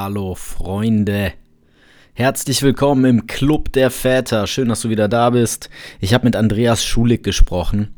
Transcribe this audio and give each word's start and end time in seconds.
Hallo 0.00 0.36
Freunde. 0.36 1.32
Herzlich 2.14 2.62
willkommen 2.62 3.04
im 3.04 3.26
Club 3.26 3.72
der 3.72 3.90
Väter. 3.90 4.46
Schön, 4.46 4.68
dass 4.68 4.82
du 4.82 4.90
wieder 4.90 5.08
da 5.08 5.30
bist. 5.30 5.70
Ich 5.98 6.14
habe 6.14 6.24
mit 6.24 6.36
Andreas 6.36 6.84
Schulig 6.84 7.24
gesprochen 7.24 7.96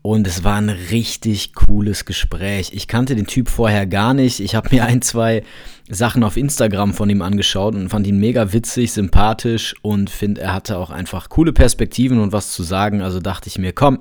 und 0.00 0.26
es 0.26 0.42
war 0.42 0.56
ein 0.56 0.70
richtig 0.70 1.52
cooles 1.52 2.06
Gespräch. 2.06 2.70
Ich 2.72 2.88
kannte 2.88 3.14
den 3.14 3.26
Typ 3.26 3.50
vorher 3.50 3.86
gar 3.86 4.14
nicht. 4.14 4.40
Ich 4.40 4.54
habe 4.54 4.70
mir 4.72 4.86
ein, 4.86 5.02
zwei 5.02 5.42
Sachen 5.90 6.24
auf 6.24 6.38
Instagram 6.38 6.94
von 6.94 7.10
ihm 7.10 7.20
angeschaut 7.20 7.74
und 7.74 7.90
fand 7.90 8.06
ihn 8.06 8.18
mega 8.18 8.54
witzig, 8.54 8.92
sympathisch 8.92 9.74
und 9.82 10.08
finde, 10.08 10.40
er 10.40 10.54
hatte 10.54 10.78
auch 10.78 10.88
einfach 10.88 11.28
coole 11.28 11.52
Perspektiven 11.52 12.20
und 12.20 12.32
was 12.32 12.52
zu 12.52 12.62
sagen. 12.62 13.02
Also 13.02 13.20
dachte 13.20 13.48
ich 13.48 13.58
mir, 13.58 13.74
komm, 13.74 13.98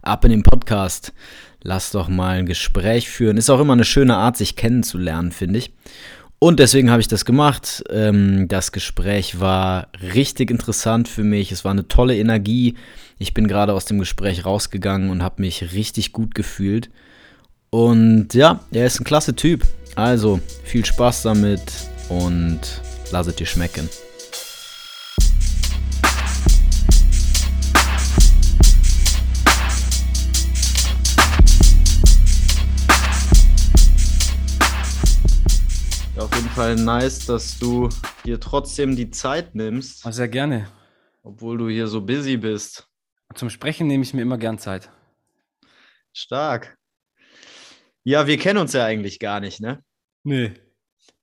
ab 0.00 0.24
in 0.24 0.30
den 0.30 0.44
Podcast. 0.44 1.12
Lass 1.62 1.90
doch 1.90 2.06
mal 2.06 2.38
ein 2.38 2.46
Gespräch 2.46 3.08
führen. 3.08 3.36
Ist 3.36 3.50
auch 3.50 3.58
immer 3.58 3.72
eine 3.72 3.84
schöne 3.84 4.16
Art, 4.16 4.36
sich 4.36 4.54
kennenzulernen, 4.54 5.32
finde 5.32 5.58
ich. 5.58 5.72
Und 6.38 6.60
deswegen 6.60 6.90
habe 6.90 7.00
ich 7.00 7.08
das 7.08 7.24
gemacht. 7.24 7.82
Ähm, 7.90 8.46
das 8.48 8.72
Gespräch 8.72 9.40
war 9.40 9.88
richtig 10.14 10.50
interessant 10.50 11.08
für 11.08 11.24
mich. 11.24 11.50
Es 11.50 11.64
war 11.64 11.72
eine 11.72 11.88
tolle 11.88 12.16
Energie. 12.16 12.76
Ich 13.18 13.32
bin 13.32 13.48
gerade 13.48 13.72
aus 13.72 13.86
dem 13.86 13.98
Gespräch 13.98 14.44
rausgegangen 14.44 15.10
und 15.10 15.22
habe 15.22 15.40
mich 15.40 15.72
richtig 15.72 16.12
gut 16.12 16.34
gefühlt. 16.34 16.90
Und 17.70 18.34
ja, 18.34 18.60
er 18.70 18.86
ist 18.86 19.00
ein 19.00 19.04
klasse 19.04 19.34
Typ. 19.34 19.66
Also 19.94 20.40
viel 20.62 20.84
Spaß 20.84 21.22
damit 21.22 21.62
und 22.10 22.60
lass 23.10 23.26
es 23.26 23.36
dir 23.36 23.46
schmecken. 23.46 23.88
Jeden 36.36 36.48
Fall 36.50 36.76
nice, 36.76 37.24
dass 37.24 37.58
du 37.58 37.88
dir 38.26 38.38
trotzdem 38.38 38.94
die 38.94 39.10
Zeit 39.10 39.54
nimmst. 39.54 40.04
Ah, 40.04 40.12
sehr 40.12 40.28
gerne. 40.28 40.68
Obwohl 41.22 41.56
du 41.56 41.68
hier 41.70 41.86
so 41.86 42.02
busy 42.02 42.36
bist. 42.36 42.88
Zum 43.34 43.48
Sprechen 43.48 43.86
nehme 43.86 44.02
ich 44.02 44.12
mir 44.12 44.20
immer 44.20 44.36
gern 44.36 44.58
Zeit. 44.58 44.90
Stark. 46.12 46.76
Ja, 48.04 48.26
wir 48.26 48.36
kennen 48.36 48.58
uns 48.58 48.74
ja 48.74 48.84
eigentlich 48.84 49.18
gar 49.18 49.40
nicht, 49.40 49.60
ne? 49.60 49.82
Nee. 50.24 50.52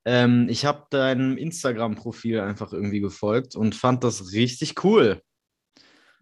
Ähm, 0.04 0.48
ich 0.50 0.66
habe 0.66 0.88
deinem 0.90 1.38
Instagram-Profil 1.38 2.40
einfach 2.40 2.74
irgendwie 2.74 3.00
gefolgt 3.00 3.56
und 3.56 3.76
fand 3.76 4.04
das 4.04 4.32
richtig 4.32 4.84
cool. 4.84 5.22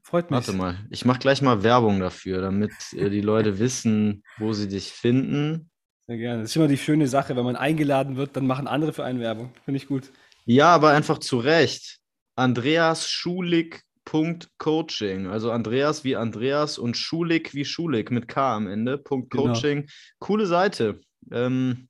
Freut 0.03 0.31
mich. 0.31 0.35
Warte 0.35 0.53
mal, 0.53 0.85
ich 0.89 1.05
mache 1.05 1.19
gleich 1.19 1.41
mal 1.41 1.63
Werbung 1.63 2.01
dafür, 2.01 2.41
damit 2.41 2.73
äh, 2.91 3.09
die 3.09 3.21
Leute 3.21 3.57
wissen, 3.57 4.23
wo 4.37 4.51
sie 4.51 4.67
dich 4.67 4.91
finden. 4.91 5.70
Sehr 6.11 6.17
gerne. 6.17 6.41
Das 6.41 6.49
ist 6.49 6.57
immer 6.57 6.67
die 6.67 6.77
schöne 6.77 7.07
Sache, 7.07 7.37
wenn 7.37 7.45
man 7.45 7.55
eingeladen 7.55 8.17
wird, 8.17 8.35
dann 8.35 8.45
machen 8.45 8.67
andere 8.67 8.91
für 8.91 9.05
einen 9.05 9.21
Werbung. 9.21 9.53
Finde 9.63 9.77
ich 9.77 9.87
gut. 9.87 10.11
Ja, 10.43 10.75
aber 10.75 10.89
einfach 10.89 11.19
zu 11.19 11.39
Recht. 11.39 11.99
Andreas 12.35 13.09
Schulig.coaching. 13.09 15.27
Also 15.27 15.51
Andreas 15.51 16.03
wie 16.03 16.17
Andreas 16.17 16.77
und 16.77 16.97
Schulig 16.97 17.53
wie 17.53 17.63
Schulig 17.63 18.11
mit 18.11 18.27
K 18.27 18.57
am 18.57 18.67
Ende. 18.67 18.97
Punkt 18.97 19.31
Genau. 19.31 19.53
Coaching. 19.53 19.87
Coole 20.19 20.47
Seite. 20.47 20.99
Ähm, 21.31 21.87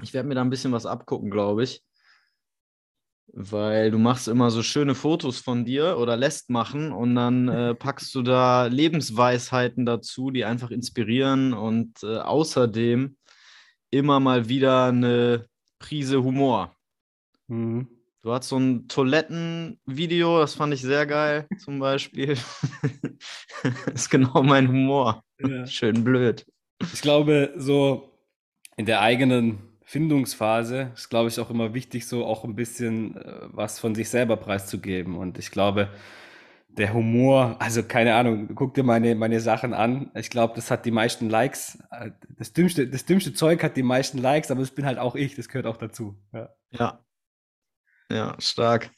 ich 0.00 0.14
werde 0.14 0.28
mir 0.28 0.36
da 0.36 0.42
ein 0.42 0.50
bisschen 0.50 0.70
was 0.70 0.86
abgucken, 0.86 1.32
glaube 1.32 1.64
ich. 1.64 1.82
Weil 3.32 3.90
du 3.90 3.98
machst 3.98 4.28
immer 4.28 4.52
so 4.52 4.62
schöne 4.62 4.94
Fotos 4.94 5.40
von 5.40 5.64
dir 5.64 5.98
oder 5.98 6.16
lässt 6.16 6.50
machen 6.50 6.92
und 6.92 7.16
dann 7.16 7.48
äh, 7.48 7.74
packst 7.80 8.14
du 8.14 8.22
da 8.22 8.66
Lebensweisheiten 8.66 9.84
dazu, 9.84 10.30
die 10.30 10.44
einfach 10.44 10.70
inspirieren 10.70 11.52
und 11.52 12.04
äh, 12.04 12.18
außerdem 12.18 13.16
immer 13.98 14.20
mal 14.20 14.48
wieder 14.48 14.86
eine 14.86 15.46
Prise 15.78 16.22
Humor. 16.22 16.74
Mhm. 17.48 17.88
Du 18.22 18.32
hast 18.32 18.48
so 18.48 18.56
ein 18.56 18.88
Toilettenvideo, 18.88 20.40
das 20.40 20.54
fand 20.54 20.72
ich 20.72 20.80
sehr 20.80 21.06
geil, 21.06 21.46
zum 21.58 21.78
Beispiel. 21.78 22.38
ist 23.94 24.08
genau 24.10 24.42
mein 24.42 24.68
Humor. 24.68 25.22
Ja. 25.38 25.66
Schön 25.66 26.04
blöd. 26.04 26.46
Ich 26.92 27.02
glaube, 27.02 27.52
so 27.56 28.10
in 28.76 28.86
der 28.86 29.02
eigenen 29.02 29.58
Findungsphase 29.84 30.92
ist, 30.94 31.10
glaube 31.10 31.28
ich, 31.28 31.38
auch 31.38 31.50
immer 31.50 31.74
wichtig, 31.74 32.06
so 32.06 32.24
auch 32.24 32.44
ein 32.44 32.56
bisschen 32.56 33.16
äh, 33.16 33.40
was 33.52 33.78
von 33.78 33.94
sich 33.94 34.08
selber 34.08 34.38
preiszugeben. 34.38 35.16
Und 35.16 35.38
ich 35.38 35.50
glaube, 35.50 35.90
der 36.76 36.92
Humor, 36.92 37.56
also 37.60 37.82
keine 37.82 38.14
Ahnung, 38.14 38.54
guck 38.54 38.74
dir 38.74 38.82
meine, 38.82 39.14
meine 39.14 39.40
Sachen 39.40 39.74
an. 39.74 40.10
Ich 40.14 40.30
glaube, 40.30 40.54
das 40.56 40.70
hat 40.70 40.84
die 40.84 40.90
meisten 40.90 41.30
Likes. 41.30 41.78
Äh, 41.90 42.10
Das 42.36 42.52
dümmste, 42.52 42.88
das 42.88 43.04
dümmste 43.04 43.32
Zeug 43.32 43.62
hat 43.62 43.76
die 43.76 43.82
meisten 43.82 44.18
Likes, 44.18 44.50
aber 44.50 44.60
das 44.60 44.70
bin 44.72 44.84
halt 44.84 44.98
auch 44.98 45.14
ich, 45.14 45.36
das 45.36 45.48
gehört 45.48 45.66
auch 45.66 45.76
dazu. 45.76 46.18
Ja. 46.32 46.50
Ja. 46.70 47.04
Ja, 48.10 48.36
stark. 48.38 48.90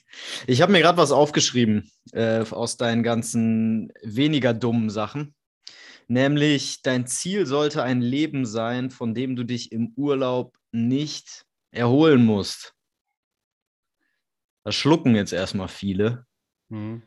Ich 0.47 0.63
habe 0.63 0.73
mir 0.73 0.81
gerade 0.81 0.99
was 0.99 1.13
aufgeschrieben 1.13 1.91
äh, 2.13 2.45
aus 2.51 2.77
deinen 2.77 3.03
ganzen 3.03 3.93
weniger 4.03 4.53
dummen 4.53 4.91
Sachen. 4.91 5.35
Nämlich, 6.09 6.83
dein 6.83 7.07
Ziel 7.07 7.47
sollte 7.47 7.83
ein 7.83 8.01
Leben 8.01 8.47
sein, 8.47 8.91
von 8.91 9.15
dem 9.15 9.37
du 9.37 9.45
dich 9.45 9.73
im 9.73 9.93
Urlaub 9.97 10.57
nicht 10.73 11.45
erholen 11.71 12.25
musst. 12.25 12.75
Das 14.65 14.75
schlucken 14.75 15.15
jetzt 15.15 15.33
erstmal 15.33 15.69
viele. 15.69 16.27
Mhm. 16.69 17.03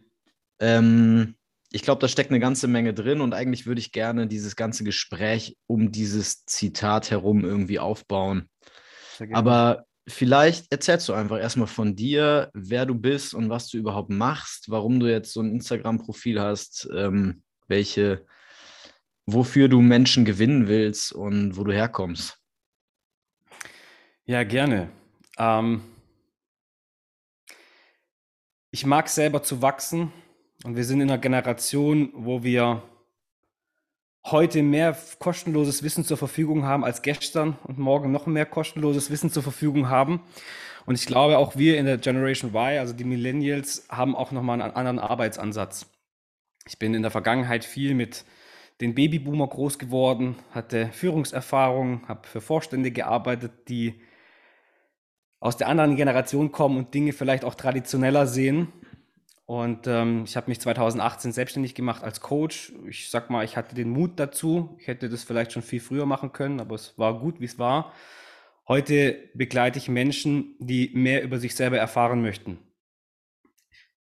Ähm, 0.59 1.35
ich 1.71 1.83
glaube, 1.83 2.01
da 2.01 2.07
steckt 2.07 2.31
eine 2.31 2.39
ganze 2.39 2.67
Menge 2.67 2.93
drin 2.93 3.21
und 3.21 3.33
eigentlich 3.33 3.65
würde 3.65 3.79
ich 3.79 3.91
gerne 3.91 4.27
dieses 4.27 4.55
ganze 4.55 4.83
Gespräch 4.83 5.55
um 5.67 5.91
dieses 5.91 6.45
Zitat 6.45 7.11
herum 7.11 7.45
irgendwie 7.45 7.79
aufbauen. 7.79 8.49
Aber 9.33 9.85
vielleicht 10.07 10.71
erzählst 10.71 11.07
du 11.09 11.13
einfach 11.13 11.39
erstmal 11.39 11.67
von 11.67 11.95
dir, 11.95 12.49
wer 12.53 12.85
du 12.85 12.95
bist 12.95 13.33
und 13.33 13.49
was 13.49 13.69
du 13.69 13.77
überhaupt 13.77 14.09
machst, 14.09 14.69
warum 14.69 14.99
du 14.99 15.07
jetzt 15.07 15.33
so 15.33 15.41
ein 15.41 15.51
Instagram-Profil 15.51 16.41
hast, 16.41 16.89
ähm, 16.95 17.43
welche, 17.67 18.25
wofür 19.27 19.67
du 19.67 19.81
Menschen 19.81 20.25
gewinnen 20.25 20.67
willst 20.67 21.11
und 21.11 21.55
wo 21.55 21.63
du 21.63 21.73
herkommst. 21.73 22.37
Ja, 24.25 24.43
gerne. 24.43 24.89
Ähm, 25.37 25.83
ich 28.71 28.85
mag 28.85 29.09
selber 29.09 29.43
zu 29.43 29.61
wachsen 29.61 30.11
und 30.63 30.75
wir 30.75 30.83
sind 30.83 31.01
in 31.01 31.09
einer 31.09 31.19
Generation, 31.19 32.11
wo 32.13 32.43
wir 32.43 32.83
heute 34.25 34.61
mehr 34.61 34.97
kostenloses 35.19 35.83
Wissen 35.83 36.03
zur 36.03 36.17
Verfügung 36.17 36.65
haben 36.65 36.83
als 36.83 37.01
gestern 37.01 37.57
und 37.63 37.79
morgen 37.79 38.11
noch 38.11 38.25
mehr 38.25 38.45
kostenloses 38.45 39.09
Wissen 39.09 39.31
zur 39.31 39.43
Verfügung 39.43 39.89
haben. 39.89 40.21
Und 40.85 40.95
ich 40.95 41.05
glaube, 41.05 41.37
auch 41.37 41.55
wir 41.55 41.77
in 41.77 41.85
der 41.85 41.97
Generation 41.97 42.51
Y, 42.51 42.79
also 42.79 42.93
die 42.93 43.03
Millennials, 43.03 43.87
haben 43.89 44.15
auch 44.15 44.31
nochmal 44.31 44.61
einen 44.61 44.75
anderen 44.75 44.99
Arbeitsansatz. 44.99 45.89
Ich 46.67 46.77
bin 46.77 46.93
in 46.93 47.01
der 47.01 47.11
Vergangenheit 47.11 47.63
viel 47.63 47.93
mit 47.93 48.25
den 48.81 48.95
Babyboomer 48.95 49.47
groß 49.47 49.79
geworden, 49.79 50.35
hatte 50.51 50.89
Führungserfahrung, 50.91 52.07
habe 52.07 52.27
für 52.27 52.41
Vorstände 52.41 52.91
gearbeitet, 52.91 53.51
die 53.69 54.01
aus 55.39 55.57
der 55.57 55.67
anderen 55.67 55.95
Generation 55.95 56.51
kommen 56.51 56.77
und 56.77 56.93
Dinge 56.93 57.13
vielleicht 57.13 57.45
auch 57.45 57.55
traditioneller 57.55 58.27
sehen. 58.27 58.67
Und 59.49 59.87
ähm, 59.87 60.25
ich 60.27 60.37
habe 60.37 60.47
mich 60.47 60.59
2018 60.59 61.31
selbstständig 61.31 61.73
gemacht 61.73 62.03
als 62.03 62.21
Coach. 62.21 62.71
Ich 62.87 63.09
sag 63.09 63.31
mal, 63.31 63.43
ich 63.43 63.57
hatte 63.57 63.73
den 63.73 63.89
Mut 63.89 64.19
dazu. 64.19 64.77
Ich 64.79 64.85
hätte 64.85 65.09
das 65.09 65.23
vielleicht 65.23 65.53
schon 65.53 65.63
viel 65.63 65.79
früher 65.79 66.05
machen 66.05 66.31
können, 66.33 66.59
aber 66.59 66.75
es 66.75 66.99
war 66.99 67.19
gut, 67.19 67.41
wie 67.41 67.45
es 67.45 67.57
war. 67.57 67.91
Heute 68.67 69.31
begleite 69.33 69.79
ich 69.79 69.89
Menschen, 69.89 70.55
die 70.59 70.91
mehr 70.93 71.23
über 71.23 71.39
sich 71.39 71.55
selber 71.55 71.79
erfahren 71.79 72.21
möchten. 72.21 72.59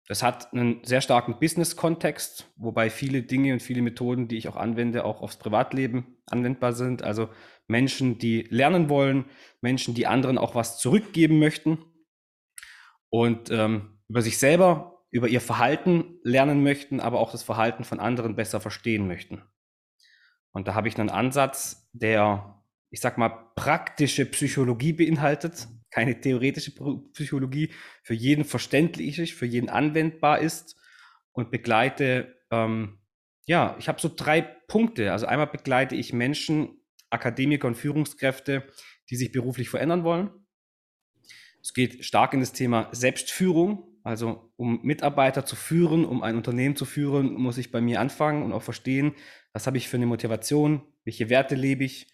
Das 0.06 0.22
hat 0.22 0.52
einen 0.52 0.84
sehr 0.84 1.00
starken 1.00 1.38
Business-Kontext, 1.38 2.52
wobei 2.56 2.90
viele 2.90 3.22
Dinge 3.22 3.54
und 3.54 3.62
viele 3.62 3.80
Methoden, 3.80 4.28
die 4.28 4.36
ich 4.36 4.48
auch 4.48 4.56
anwende, 4.56 5.06
auch 5.06 5.22
aufs 5.22 5.38
Privatleben 5.38 6.18
anwendbar 6.26 6.74
sind. 6.74 7.02
Also 7.02 7.30
Menschen, 7.68 8.18
die 8.18 8.42
lernen 8.50 8.90
wollen, 8.90 9.24
Menschen, 9.62 9.94
die 9.94 10.06
anderen 10.06 10.36
auch 10.36 10.54
was 10.54 10.78
zurückgeben 10.78 11.38
möchten 11.38 11.78
und 13.08 13.50
ähm, 13.50 13.98
über 14.10 14.20
sich 14.20 14.36
selber, 14.36 14.91
über 15.12 15.28
ihr 15.28 15.40
Verhalten 15.40 16.18
lernen 16.24 16.62
möchten, 16.62 16.98
aber 16.98 17.20
auch 17.20 17.30
das 17.30 17.42
Verhalten 17.42 17.84
von 17.84 18.00
anderen 18.00 18.34
besser 18.34 18.60
verstehen 18.60 19.06
möchten. 19.06 19.42
Und 20.52 20.66
da 20.66 20.74
habe 20.74 20.88
ich 20.88 20.98
einen 20.98 21.10
Ansatz, 21.10 21.88
der, 21.92 22.64
ich 22.90 23.00
sag 23.00 23.18
mal, 23.18 23.28
praktische 23.54 24.26
Psychologie 24.26 24.94
beinhaltet, 24.94 25.68
keine 25.90 26.20
theoretische 26.20 26.72
Psychologie, 27.12 27.70
für 28.02 28.14
jeden 28.14 28.44
verständlich 28.44 29.18
ist, 29.18 29.32
für 29.32 29.46
jeden 29.46 29.68
anwendbar 29.68 30.40
ist 30.40 30.76
und 31.32 31.50
begleite, 31.50 32.34
ähm, 32.50 32.98
ja, 33.46 33.76
ich 33.78 33.88
habe 33.88 34.00
so 34.00 34.10
drei 34.14 34.40
Punkte. 34.40 35.12
Also 35.12 35.26
einmal 35.26 35.48
begleite 35.48 35.94
ich 35.94 36.14
Menschen, 36.14 36.80
Akademiker 37.10 37.68
und 37.68 37.74
Führungskräfte, 37.74 38.66
die 39.10 39.16
sich 39.16 39.30
beruflich 39.30 39.68
verändern 39.68 40.04
wollen. 40.04 40.30
Es 41.60 41.74
geht 41.74 42.04
stark 42.04 42.32
in 42.32 42.40
das 42.40 42.52
Thema 42.52 42.88
Selbstführung. 42.92 43.91
Also 44.04 44.52
um 44.56 44.80
Mitarbeiter 44.82 45.44
zu 45.44 45.56
führen, 45.56 46.04
um 46.04 46.22
ein 46.22 46.36
Unternehmen 46.36 46.76
zu 46.76 46.84
führen, 46.84 47.34
muss 47.34 47.58
ich 47.58 47.70
bei 47.70 47.80
mir 47.80 48.00
anfangen 48.00 48.42
und 48.42 48.52
auch 48.52 48.62
verstehen, 48.62 49.14
was 49.52 49.66
habe 49.66 49.76
ich 49.76 49.88
für 49.88 49.96
eine 49.96 50.06
Motivation, 50.06 50.82
welche 51.04 51.30
Werte 51.30 51.54
lebe 51.54 51.84
ich. 51.84 52.12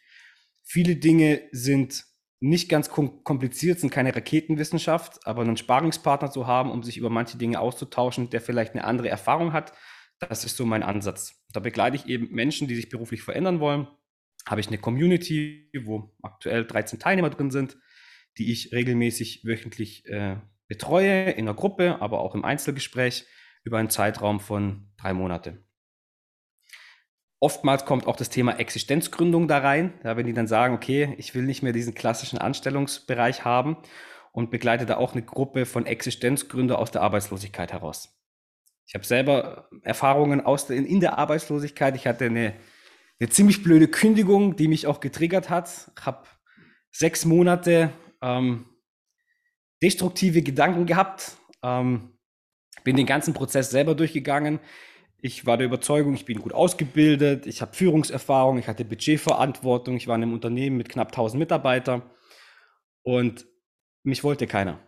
Viele 0.62 0.96
Dinge 0.96 1.43
sind 1.50 2.05
nicht 2.40 2.69
ganz 2.69 2.90
kompliziert, 2.90 3.81
sind 3.81 3.90
keine 3.90 4.14
Raketenwissenschaft, 4.14 5.26
aber 5.26 5.43
einen 5.43 5.56
Sparingspartner 5.56 6.31
zu 6.31 6.46
haben, 6.46 6.70
um 6.70 6.82
sich 6.82 6.96
über 6.96 7.11
manche 7.11 7.38
Dinge 7.38 7.58
auszutauschen, 7.58 8.31
der 8.31 8.41
vielleicht 8.41 8.75
eine 8.75 8.84
andere 8.84 9.08
Erfahrung 9.08 9.52
hat, 9.52 9.73
das 10.19 10.44
ist 10.44 10.56
so 10.56 10.67
mein 10.67 10.82
Ansatz. 10.82 11.44
Da 11.52 11.61
begleite 11.61 11.96
ich 11.96 12.06
eben 12.06 12.32
Menschen, 12.34 12.69
die 12.69 12.75
sich 12.75 12.88
beruflich 12.88 13.23
verändern 13.23 13.61
wollen. 13.61 13.88
Habe 14.46 14.61
ich 14.61 14.69
eine 14.69 14.79
Community, 14.79 15.70
wo 15.84 16.14
aktuell 16.23 16.64
13 16.64 16.99
Teilnehmer 16.99 17.31
drin 17.31 17.50
sind, 17.50 17.76
die 18.37 18.52
ich 18.52 18.73
regelmäßig 18.73 19.44
wöchentlich 19.44 20.06
äh, 20.06 20.37
betreue, 20.69 21.31
in 21.31 21.47
der 21.47 21.55
Gruppe, 21.55 22.00
aber 22.00 22.20
auch 22.20 22.35
im 22.35 22.44
Einzelgespräch 22.44 23.26
über 23.65 23.79
einen 23.79 23.91
Zeitraum 23.91 24.38
von 24.41 24.91
drei 24.97 25.12
Monate. 25.12 25.65
Oftmals 27.41 27.85
kommt 27.85 28.06
auch 28.06 28.17
das 28.17 28.31
Thema 28.31 28.59
Existenzgründung 28.59 29.47
da 29.47 29.59
rein, 29.59 29.94
ja, 30.05 30.17
wenn 30.17 30.26
die 30.26 30.32
dann 30.32 30.49
sagen, 30.49 30.75
okay, 30.75 31.15
ich 31.19 31.35
will 31.35 31.44
nicht 31.44 31.62
mehr 31.62 31.73
diesen 31.73 31.94
klassischen 31.94 32.38
Anstellungsbereich 32.38 33.44
haben 33.44 33.76
und 34.32 34.50
begleite 34.50 34.87
da 34.87 34.97
auch 34.97 35.12
eine 35.12 35.23
Gruppe 35.23 35.65
von 35.65 35.87
Existenzgründer 35.87 36.79
aus 36.79 36.91
der 36.91 37.03
Arbeitslosigkeit 37.03 37.73
heraus. 37.73 38.19
Ich 38.87 38.94
habe 38.94 39.05
selber 39.05 39.69
Erfahrungen 39.82 40.41
aus 40.41 40.67
der, 40.67 40.79
in 40.79 41.00
der 41.00 41.19
Arbeitslosigkeit. 41.19 41.94
Ich 41.94 42.06
hatte 42.06 42.25
eine, 42.25 42.55
eine 43.20 43.29
ziemlich 43.29 43.62
blöde 43.62 43.87
Kündigung, 43.87 44.56
die 44.56 44.67
mich 44.67 44.87
auch 44.87 45.00
getriggert 45.00 45.50
hat. 45.50 45.93
Ich 45.97 46.06
habe 46.06 46.26
sechs 46.91 47.25
Monate 47.25 47.93
ähm, 48.23 48.65
destruktive 49.82 50.42
Gedanken 50.42 50.86
gehabt, 50.86 51.36
ähm, 51.62 52.12
bin 52.84 52.96
den 52.96 53.06
ganzen 53.06 53.34
Prozess 53.34 53.70
selber 53.70 53.94
durchgegangen, 53.94 54.60
ich 55.20 55.46
war 55.46 55.56
der 55.56 55.66
Überzeugung, 55.66 56.14
ich 56.14 56.25
bin 56.25 56.38
gut 56.38 56.52
ausgebildet, 56.52 57.46
ich 57.46 57.60
habe 57.60 57.75
Führungserfahrung, 57.75 58.58
ich 58.58 58.69
hatte 58.69 58.84
Budgetverantwortung, 58.84 59.96
ich 59.96 60.06
war 60.06 60.14
in 60.14 60.22
einem 60.22 60.32
Unternehmen 60.32 60.76
mit 60.76 60.88
knapp 60.88 61.08
1000 61.08 61.40
Mitarbeitern 61.40 62.02
und 63.02 63.46
mich 64.04 64.22
wollte 64.22 64.46
keiner. 64.46 64.78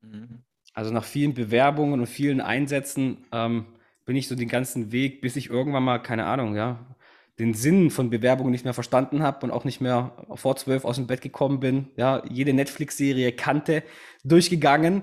Mhm. 0.00 0.42
Also 0.72 0.90
nach 0.90 1.04
vielen 1.04 1.34
Bewerbungen 1.34 2.00
und 2.00 2.06
vielen 2.06 2.40
Einsätzen 2.40 3.26
ähm, 3.32 3.66
bin 4.06 4.16
ich 4.16 4.28
so 4.28 4.34
den 4.34 4.48
ganzen 4.48 4.92
Weg, 4.92 5.20
bis 5.20 5.36
ich 5.36 5.50
irgendwann 5.50 5.84
mal, 5.84 5.98
keine 5.98 6.26
Ahnung, 6.26 6.54
ja, 6.56 6.95
den 7.38 7.54
Sinn 7.54 7.90
von 7.90 8.10
Bewerbungen 8.10 8.50
nicht 8.50 8.64
mehr 8.64 8.74
verstanden 8.74 9.22
habe 9.22 9.44
und 9.44 9.52
auch 9.52 9.64
nicht 9.64 9.80
mehr 9.80 10.26
vor 10.34 10.56
zwölf 10.56 10.84
aus 10.84 10.96
dem 10.96 11.06
Bett 11.06 11.20
gekommen 11.20 11.60
bin, 11.60 11.90
ja, 11.96 12.22
jede 12.28 12.54
Netflix-Serie 12.54 13.32
kannte, 13.32 13.82
durchgegangen 14.24 15.02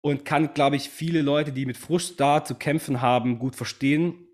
und 0.00 0.24
kann, 0.24 0.54
glaube 0.54 0.76
ich, 0.76 0.88
viele 0.88 1.20
Leute, 1.20 1.52
die 1.52 1.66
mit 1.66 1.76
Frust 1.76 2.18
da 2.20 2.44
zu 2.44 2.54
kämpfen 2.54 3.02
haben, 3.02 3.38
gut 3.38 3.56
verstehen. 3.56 4.26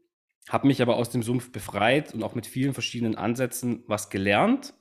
Habe 0.49 0.67
mich 0.67 0.83
aber 0.83 0.97
aus 0.97 1.11
dem 1.11 1.23
Sumpf 1.23 1.51
befreit 1.51 2.15
und 2.15 2.23
auch 2.23 2.35
mit 2.35 2.47
vielen 2.47 2.75
verschiedenen 2.75 3.17
Ansätzen 3.17 3.83
was 3.87 4.11
gelernt 4.11 4.75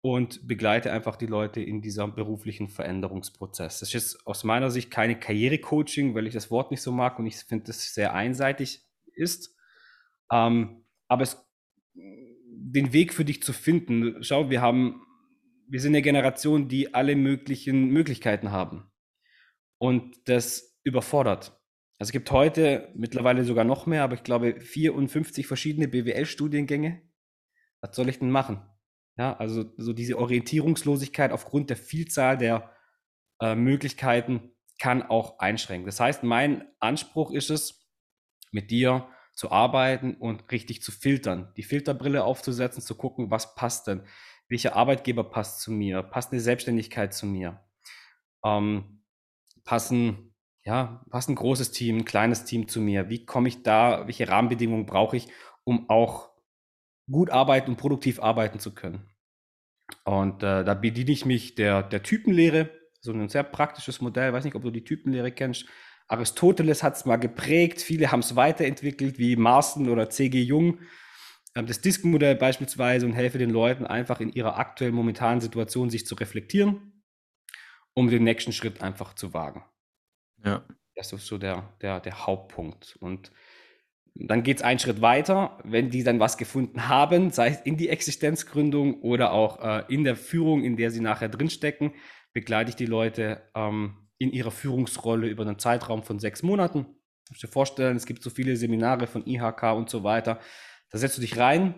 und 0.00 0.46
begleite 0.46 0.92
einfach 0.92 1.16
die 1.16 1.26
Leute 1.26 1.60
in 1.60 1.82
diesem 1.82 2.14
beruflichen 2.14 2.68
Veränderungsprozess. 2.68 3.80
Das 3.80 3.92
ist 3.92 4.26
aus 4.26 4.44
meiner 4.44 4.70
Sicht 4.70 4.90
keine 4.90 5.18
Karrierecoaching, 5.18 6.14
weil 6.14 6.26
ich 6.26 6.34
das 6.34 6.50
Wort 6.50 6.70
nicht 6.70 6.82
so 6.82 6.92
mag 6.92 7.18
und 7.18 7.26
ich 7.26 7.36
finde, 7.36 7.64
das 7.66 7.92
sehr 7.92 8.14
einseitig 8.14 8.82
ist. 9.14 9.56
Ähm, 10.30 10.84
aber 11.08 11.22
es, 11.22 11.45
den 12.72 12.92
Weg 12.92 13.14
für 13.14 13.24
dich 13.24 13.42
zu 13.42 13.52
finden, 13.52 14.22
schau, 14.22 14.50
wir 14.50 14.60
haben, 14.60 15.02
wir 15.68 15.80
sind 15.80 15.92
eine 15.92 16.02
Generation, 16.02 16.68
die 16.68 16.94
alle 16.94 17.14
möglichen 17.14 17.88
Möglichkeiten 17.90 18.50
haben 18.50 18.90
und 19.78 20.28
das 20.28 20.78
überfordert. 20.82 21.58
Also 21.98 22.10
es 22.10 22.12
gibt 22.12 22.30
heute 22.30 22.92
mittlerweile 22.94 23.44
sogar 23.44 23.64
noch 23.64 23.86
mehr, 23.86 24.02
aber 24.02 24.14
ich 24.14 24.22
glaube 24.22 24.60
54 24.60 25.46
verschiedene 25.46 25.88
BWL-Studiengänge. 25.88 27.02
Was 27.80 27.94
soll 27.94 28.08
ich 28.08 28.18
denn 28.18 28.30
machen? 28.30 28.62
Ja, 29.16 29.36
also 29.36 29.72
so 29.78 29.92
diese 29.92 30.18
Orientierungslosigkeit 30.18 31.32
aufgrund 31.32 31.70
der 31.70 31.76
Vielzahl 31.76 32.36
der 32.36 32.70
äh, 33.40 33.54
Möglichkeiten 33.54 34.52
kann 34.78 35.02
auch 35.02 35.38
einschränken. 35.38 35.86
Das 35.86 36.00
heißt, 36.00 36.22
mein 36.22 36.64
Anspruch 36.80 37.32
ist 37.32 37.50
es, 37.50 37.88
mit 38.52 38.70
dir 38.70 39.08
zu 39.36 39.52
arbeiten 39.52 40.14
und 40.14 40.50
richtig 40.50 40.82
zu 40.82 40.90
filtern, 40.90 41.52
die 41.56 41.62
Filterbrille 41.62 42.24
aufzusetzen, 42.24 42.82
zu 42.82 42.96
gucken, 42.96 43.30
was 43.30 43.54
passt 43.54 43.86
denn, 43.86 44.02
welcher 44.48 44.74
Arbeitgeber 44.74 45.24
passt 45.24 45.60
zu 45.60 45.70
mir, 45.70 46.02
passt 46.02 46.32
eine 46.32 46.40
Selbstständigkeit 46.40 47.12
zu 47.12 47.26
mir. 47.26 47.60
Ähm, 48.42 49.02
passen, 49.64 50.34
ja, 50.64 51.04
passt 51.10 51.28
ein 51.28 51.34
großes 51.34 51.70
Team, 51.72 51.98
ein 51.98 52.04
kleines 52.06 52.44
Team 52.44 52.66
zu 52.66 52.80
mir? 52.80 53.10
Wie 53.10 53.26
komme 53.26 53.48
ich 53.48 53.62
da, 53.62 54.06
welche 54.06 54.28
Rahmenbedingungen 54.28 54.86
brauche 54.86 55.18
ich, 55.18 55.28
um 55.64 55.90
auch 55.90 56.30
gut 57.10 57.30
arbeiten 57.30 57.72
und 57.72 57.76
produktiv 57.76 58.20
arbeiten 58.20 58.58
zu 58.58 58.74
können? 58.74 59.06
Und 60.04 60.42
äh, 60.42 60.64
da 60.64 60.74
bediene 60.74 61.10
ich 61.10 61.26
mich 61.26 61.54
der, 61.56 61.82
der 61.82 62.02
Typenlehre, 62.02 62.70
so 63.00 63.12
ein 63.12 63.28
sehr 63.28 63.44
praktisches 63.44 64.00
Modell. 64.00 64.28
Ich 64.28 64.34
weiß 64.34 64.44
nicht, 64.44 64.56
ob 64.56 64.62
du 64.62 64.70
die 64.70 64.84
Typenlehre 64.84 65.30
kennst. 65.30 65.66
Aristoteles 66.08 66.82
hat 66.82 66.96
es 66.96 67.04
mal 67.04 67.16
geprägt, 67.16 67.80
viele 67.80 68.12
haben 68.12 68.20
es 68.20 68.36
weiterentwickelt, 68.36 69.18
wie 69.18 69.36
Marston 69.36 69.88
oder 69.88 70.08
C.G. 70.08 70.40
Jung. 70.42 70.78
Ähm, 71.54 71.66
das 71.66 71.80
Disk-Modell 71.80 72.36
beispielsweise 72.36 73.06
und 73.06 73.12
helfe 73.12 73.38
den 73.38 73.50
Leuten 73.50 73.86
einfach 73.86 74.20
in 74.20 74.32
ihrer 74.32 74.58
aktuellen 74.58 74.94
momentanen 74.94 75.40
Situation 75.40 75.90
sich 75.90 76.06
zu 76.06 76.14
reflektieren 76.14 76.92
um 77.96 78.10
den 78.10 78.24
nächsten 78.24 78.52
Schritt 78.52 78.82
einfach 78.82 79.14
zu 79.14 79.32
wagen. 79.32 79.64
Ja. 80.44 80.64
Das 80.94 81.12
ist 81.12 81.26
so 81.26 81.38
der, 81.38 81.74
der, 81.80 82.00
der 82.00 82.26
Hauptpunkt. 82.26 82.96
Und 83.00 83.32
dann 84.14 84.42
geht 84.42 84.58
es 84.58 84.62
einen 84.62 84.78
Schritt 84.78 85.00
weiter, 85.00 85.58
wenn 85.64 85.90
die 85.90 86.04
dann 86.04 86.20
was 86.20 86.36
gefunden 86.36 86.88
haben, 86.88 87.30
sei 87.30 87.48
es 87.48 87.60
in 87.62 87.76
die 87.76 87.88
Existenzgründung 87.88 89.00
oder 89.00 89.32
auch 89.32 89.62
äh, 89.62 89.84
in 89.92 90.04
der 90.04 90.16
Führung, 90.16 90.62
in 90.62 90.76
der 90.76 90.90
sie 90.90 91.00
nachher 91.00 91.28
drinstecken, 91.28 91.92
begleite 92.32 92.70
ich 92.70 92.76
die 92.76 92.86
Leute 92.86 93.42
ähm, 93.54 94.05
in 94.18 94.32
ihrer 94.32 94.50
Führungsrolle 94.50 95.28
über 95.28 95.42
einen 95.42 95.58
Zeitraum 95.58 96.02
von 96.02 96.18
sechs 96.18 96.42
Monaten. 96.42 96.84
Du 96.84 97.32
musst 97.32 97.42
dir 97.42 97.48
vorstellen, 97.48 97.96
es 97.96 98.06
gibt 98.06 98.22
so 98.22 98.30
viele 98.30 98.56
Seminare 98.56 99.06
von 99.06 99.26
IHK 99.26 99.62
und 99.74 99.90
so 99.90 100.04
weiter. 100.04 100.40
Da 100.90 100.98
setzt 100.98 101.16
du 101.16 101.20
dich 101.20 101.36
rein, 101.36 101.74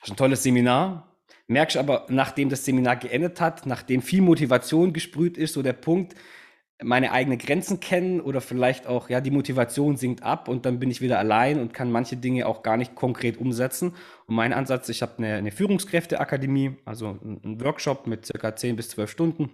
hast 0.00 0.10
ein 0.10 0.16
tolles 0.16 0.42
Seminar, 0.42 1.16
merkst 1.46 1.76
aber, 1.76 2.06
nachdem 2.08 2.50
das 2.50 2.64
Seminar 2.64 2.96
geendet 2.96 3.40
hat, 3.40 3.66
nachdem 3.66 4.02
viel 4.02 4.20
Motivation 4.20 4.92
gesprüht 4.92 5.38
ist, 5.38 5.54
so 5.54 5.62
der 5.62 5.72
Punkt, 5.72 6.14
meine 6.80 7.10
eigenen 7.10 7.38
Grenzen 7.38 7.80
kennen 7.80 8.20
oder 8.20 8.40
vielleicht 8.40 8.86
auch, 8.86 9.10
ja, 9.10 9.20
die 9.20 9.32
Motivation 9.32 9.96
sinkt 9.96 10.22
ab 10.22 10.46
und 10.48 10.64
dann 10.64 10.78
bin 10.78 10.90
ich 10.90 11.00
wieder 11.00 11.18
allein 11.18 11.58
und 11.58 11.74
kann 11.74 11.90
manche 11.90 12.16
Dinge 12.16 12.46
auch 12.46 12.62
gar 12.62 12.76
nicht 12.76 12.94
konkret 12.94 13.36
umsetzen. 13.38 13.94
Und 14.26 14.36
mein 14.36 14.52
Ansatz, 14.52 14.88
ich 14.88 15.02
habe 15.02 15.18
eine, 15.18 15.34
eine 15.34 15.50
Führungskräfteakademie, 15.50 16.76
also 16.84 17.18
einen 17.20 17.60
Workshop 17.60 18.06
mit 18.06 18.26
circa 18.26 18.54
10 18.54 18.76
bis 18.76 18.90
12 18.90 19.10
Stunden, 19.10 19.50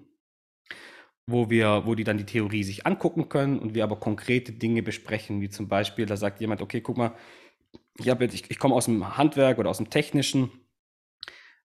wo 1.26 1.49
wir, 1.49 1.83
wo 1.87 1.95
die 1.95 2.04
dann 2.04 2.19
die 2.19 2.26
Theorie 2.26 2.64
sich 2.64 2.87
angucken 2.87 3.28
können 3.28 3.59
und 3.59 3.75
wir 3.75 3.85
aber 3.85 3.97
konkrete 3.97 4.52
Dinge 4.52 4.83
besprechen, 4.83 5.40
wie 5.40 5.49
zum 5.49 5.69
Beispiel, 5.69 6.07
da 6.07 6.16
sagt 6.16 6.40
jemand, 6.40 6.61
okay, 6.61 6.81
guck 6.81 6.99
mal, 6.99 7.14
ich, 7.97 8.07
ich, 8.09 8.50
ich 8.50 8.59
komme 8.59 8.75
aus 8.75 8.87
dem 8.87 9.16
Handwerk 9.16 9.59
oder 9.59 9.71
aus 9.71 9.78
dem 9.78 9.90
Technischen, 9.90 10.50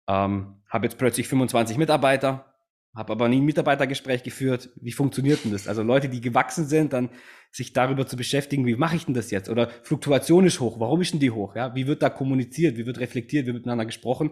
ähm, 0.07 0.61
habe 0.69 0.85
jetzt 0.85 0.97
plötzlich 0.97 1.27
25 1.27 1.77
Mitarbeiter, 1.77 2.53
habe 2.95 3.13
aber 3.13 3.29
nie 3.29 3.41
ein 3.41 3.45
Mitarbeitergespräch 3.45 4.23
geführt. 4.23 4.69
Wie 4.75 4.91
funktioniert 4.91 5.43
denn 5.43 5.51
das? 5.51 5.67
Also 5.67 5.83
Leute, 5.83 6.09
die 6.09 6.21
gewachsen 6.21 6.65
sind, 6.65 6.93
dann 6.93 7.09
sich 7.51 7.73
darüber 7.73 8.07
zu 8.07 8.17
beschäftigen, 8.17 8.65
wie 8.65 8.75
mache 8.75 8.95
ich 8.95 9.05
denn 9.05 9.13
das 9.13 9.31
jetzt? 9.31 9.49
Oder 9.49 9.69
Fluktuation 9.83 10.45
ist 10.45 10.59
hoch, 10.59 10.79
warum 10.79 11.01
ist 11.01 11.13
denn 11.13 11.19
die 11.19 11.31
hoch? 11.31 11.55
Ja? 11.55 11.75
Wie 11.75 11.87
wird 11.87 12.01
da 12.01 12.09
kommuniziert, 12.09 12.77
wie 12.77 12.85
wird 12.85 12.99
reflektiert, 12.99 13.43
wie 13.43 13.47
wird 13.47 13.57
miteinander 13.57 13.85
gesprochen? 13.85 14.31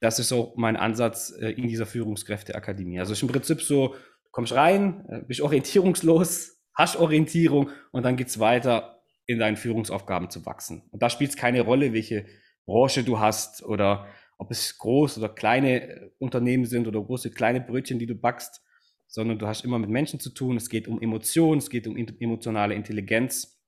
Das 0.00 0.18
ist 0.18 0.28
so 0.28 0.54
mein 0.56 0.76
Ansatz 0.76 1.30
äh, 1.38 1.50
in 1.50 1.68
dieser 1.68 1.86
Führungskräfteakademie. 1.86 3.00
Also 3.00 3.12
ist 3.12 3.22
im 3.22 3.28
Prinzip 3.28 3.60
so, 3.60 3.94
kommst 4.30 4.52
rein, 4.52 5.04
äh, 5.08 5.22
bist 5.26 5.40
orientierungslos, 5.40 6.58
hast 6.74 6.96
Orientierung 6.96 7.70
und 7.92 8.04
dann 8.04 8.16
geht's 8.16 8.38
weiter 8.38 9.02
in 9.26 9.38
deinen 9.38 9.56
Führungsaufgaben 9.56 10.30
zu 10.30 10.44
wachsen. 10.46 10.82
Und 10.90 11.02
da 11.02 11.10
spielt 11.10 11.30
es 11.30 11.36
keine 11.36 11.60
Rolle, 11.62 11.92
welche 11.92 12.26
Branche 12.66 13.04
du 13.04 13.18
hast 13.18 13.62
oder 13.62 14.08
ob 14.38 14.50
es 14.50 14.78
groß 14.78 15.18
oder 15.18 15.28
kleine 15.28 15.82
äh, 15.82 16.10
Unternehmen 16.18 16.64
sind 16.64 16.88
oder 16.88 17.00
große, 17.02 17.30
kleine 17.30 17.60
Brötchen, 17.60 17.98
die 17.98 18.06
du 18.06 18.14
backst, 18.14 18.64
sondern 19.06 19.38
du 19.38 19.46
hast 19.46 19.64
immer 19.64 19.78
mit 19.78 19.90
Menschen 19.90 20.20
zu 20.20 20.30
tun. 20.30 20.56
Es 20.56 20.70
geht 20.70 20.88
um 20.88 21.00
Emotionen, 21.02 21.58
es 21.58 21.68
geht 21.68 21.86
um 21.86 21.96
emotionale 21.96 22.74
Intelligenz. 22.74 23.60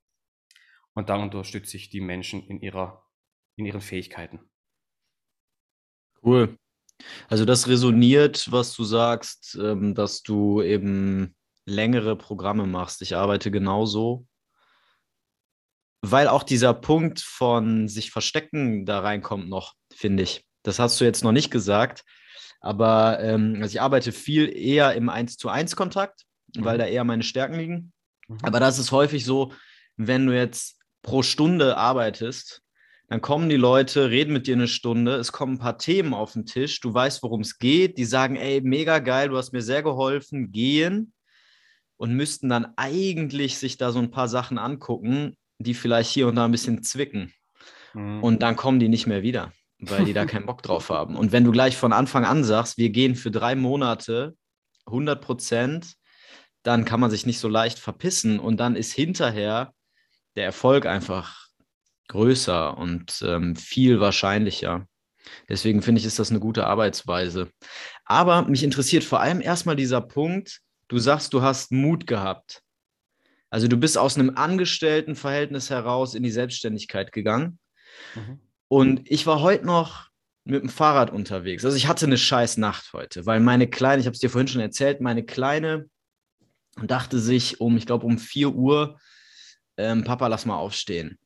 Und 0.95 1.09
da 1.09 1.17
unterstütze 1.17 1.77
ich 1.77 1.91
die 1.91 2.01
Menschen 2.01 2.47
in, 2.47 2.61
ihrer, 2.61 3.07
in 3.57 3.67
ihren 3.67 3.81
Fähigkeiten. 3.81 4.41
Cool. 6.23 6.57
Also 7.29 7.45
das 7.45 7.69
resoniert, 7.69 8.51
was 8.51 8.75
du 8.75 8.85
sagst, 8.85 9.59
ähm, 9.61 9.95
dass 9.95 10.23
du 10.23 10.63
eben 10.63 11.35
längere 11.65 12.17
Programme 12.17 12.67
machst. 12.67 13.03
Ich 13.03 13.17
arbeite 13.17 13.51
genauso, 13.51 14.27
weil 16.01 16.29
auch 16.29 16.43
dieser 16.43 16.75
Punkt 16.75 17.21
von 17.21 17.89
sich 17.89 18.11
verstecken 18.11 18.85
da 18.85 19.01
reinkommt 19.01 19.49
noch, 19.49 19.75
finde 19.95 20.25
ich. 20.25 20.45
Das 20.63 20.79
hast 20.79 21.01
du 21.01 21.05
jetzt 21.05 21.25
noch 21.25 21.33
nicht 21.33 21.51
gesagt. 21.51 22.05
Aber 22.61 23.19
ähm, 23.21 23.59
also 23.61 23.75
ich 23.75 23.81
arbeite 23.81 24.13
viel 24.13 24.49
eher 24.57 24.95
im 24.95 25.09
1 25.09 25.37
zu 25.37 25.49
1 25.49 25.75
Kontakt, 25.77 26.23
mhm. 26.55 26.65
weil 26.65 26.79
da 26.79 26.87
eher 26.87 27.05
meine 27.05 27.25
Stärken 27.25 27.55
liegen. 27.55 27.93
Mhm. 28.29 28.39
Aber 28.43 28.61
das 28.61 28.79
ist 28.79 28.93
häufig 28.93 29.25
so, 29.25 29.53
wenn 29.97 30.27
du 30.27 30.35
jetzt 30.35 30.79
pro 31.03 31.23
Stunde 31.23 31.77
arbeitest, 31.77 32.63
Dann 33.13 33.21
kommen 33.21 33.51
die 33.51 33.57
Leute, 33.57 34.09
reden 34.09 34.33
mit 34.33 34.47
dir 34.47 34.55
eine 34.55 34.67
Stunde, 34.67 35.17
es 35.17 35.33
kommen 35.33 35.57
ein 35.57 35.59
paar 35.59 35.77
Themen 35.77 36.15
auf 36.15 36.33
den 36.33 36.47
Tisch, 36.47 36.81
du 36.81 36.95
weißt, 36.95 37.23
worum 37.23 37.43
es 37.43 37.59
geht, 37.59 37.99
die 37.99 38.07
sagen, 38.07 38.37
ey, 38.37 38.63
mega 38.63 39.01
geil, 39.01 39.29
du 39.29 39.37
hast 39.37 39.53
mir 39.53 39.61
sehr 39.61 39.83
geholfen, 39.83 40.51
gehen 40.51 41.13
und 41.99 42.15
müssten 42.15 42.49
dann 42.49 42.73
eigentlich 42.77 43.59
sich 43.59 43.77
da 43.77 43.93
so 43.93 43.99
ein 43.99 44.11
paar 44.11 44.29
Sachen 44.29 44.57
angucken, 44.57 45.37
die 45.59 45.75
vielleicht 45.75 46.11
hier 46.11 46.27
und 46.27 46.37
da 46.37 46.47
ein 46.47 46.53
bisschen 46.53 46.83
zwicken. 46.83 47.35
Mhm. 47.93 48.23
Und 48.23 48.43
dann 48.43 48.57
kommen 48.57 48.81
die 48.81 48.89
nicht 48.89 49.07
mehr 49.07 49.23
wieder, 49.23 49.53
weil 49.79 50.07
die 50.07 50.15
da 50.15 50.25
keinen 50.25 50.47
Bock 50.47 50.63
drauf 50.63 50.89
haben. 50.89 51.15
Und 51.15 51.33
wenn 51.33 51.45
du 51.45 51.53
gleich 51.53 51.77
von 51.77 51.93
Anfang 51.93 52.25
an 52.25 52.45
sagst, 52.45 52.79
wir 52.79 52.89
gehen 52.89 53.15
für 53.15 53.31
drei 53.31 53.55
Monate 53.57 54.35
100 54.87 55.21
Prozent, 55.21 55.97
dann 56.63 56.87
kann 56.87 57.01
man 57.01 57.11
sich 57.11 57.27
nicht 57.27 57.41
so 57.41 57.49
leicht 57.49 57.79
verpissen 57.79 58.41
und 58.41 58.59
dann 58.59 58.75
ist 58.75 58.95
hinterher 58.95 59.75
der 60.35 60.47
Erfolg 60.47 60.87
einfach 60.87 61.52
größer 62.13 62.77
und 62.77 63.23
ähm, 63.27 63.57
viel 63.57 63.99
wahrscheinlicher. 63.99 64.87
Deswegen 65.49 65.81
finde 65.81 65.99
ich, 65.99 66.07
ist 66.07 66.19
das 66.19 66.31
eine 66.31 66.41
gute 66.41 66.67
Arbeitsweise. 66.67 67.51
Aber 68.05 68.43
mich 68.43 68.63
interessiert 68.63 69.03
vor 69.03 69.21
allem 69.21 69.41
erstmal 69.41 69.77
dieser 69.77 70.03
Punkt, 70.03 70.61
du 70.89 70.99
sagst, 70.99 71.33
du 71.33 71.41
hast 71.41 71.73
Mut 71.73 72.07
gehabt. 72.07 72.63
Also 73.49 73.67
du 73.67 73.79
bist 73.79 73.97
aus 73.97 74.19
einem 74.19 74.37
Angestelltenverhältnis 74.37 75.71
heraus 75.71 76.15
in 76.15 76.23
die 76.23 76.31
Selbstständigkeit 76.31 77.13
gegangen. 77.13 77.59
Mhm. 78.15 78.41
Und 78.69 79.11
ich 79.11 79.27
war 79.27 79.41
heute 79.41 79.65
noch 79.65 80.09
mit 80.45 80.63
dem 80.63 80.69
Fahrrad 80.69 81.11
unterwegs. 81.11 81.65
Also 81.65 81.77
ich 81.77 81.87
hatte 81.87 82.07
eine 82.07 82.19
scheiß 82.19 82.59
Nacht 82.59 82.93
heute, 82.93 83.25
weil 83.25 83.41
meine 83.41 83.69
Kleine, 83.69 84.01
ich 84.01 84.07
habe 84.07 84.15
es 84.15 84.21
dir 84.21 84.31
vorhin 84.31 84.49
schon 84.49 84.61
erzählt, 84.61 85.01
meine 85.01 85.25
Kleine 85.25 85.87
dachte 86.83 87.19
sich 87.19 87.61
um, 87.61 87.77
ich 87.77 87.87
glaube 87.87 88.05
um 88.05 88.19
4 88.19 88.51
Uhr, 88.51 88.99
ähm, 89.79 90.05
Papa, 90.05 90.27
lass 90.27 90.45
mal 90.45 90.57
aufstehen. 90.57 91.19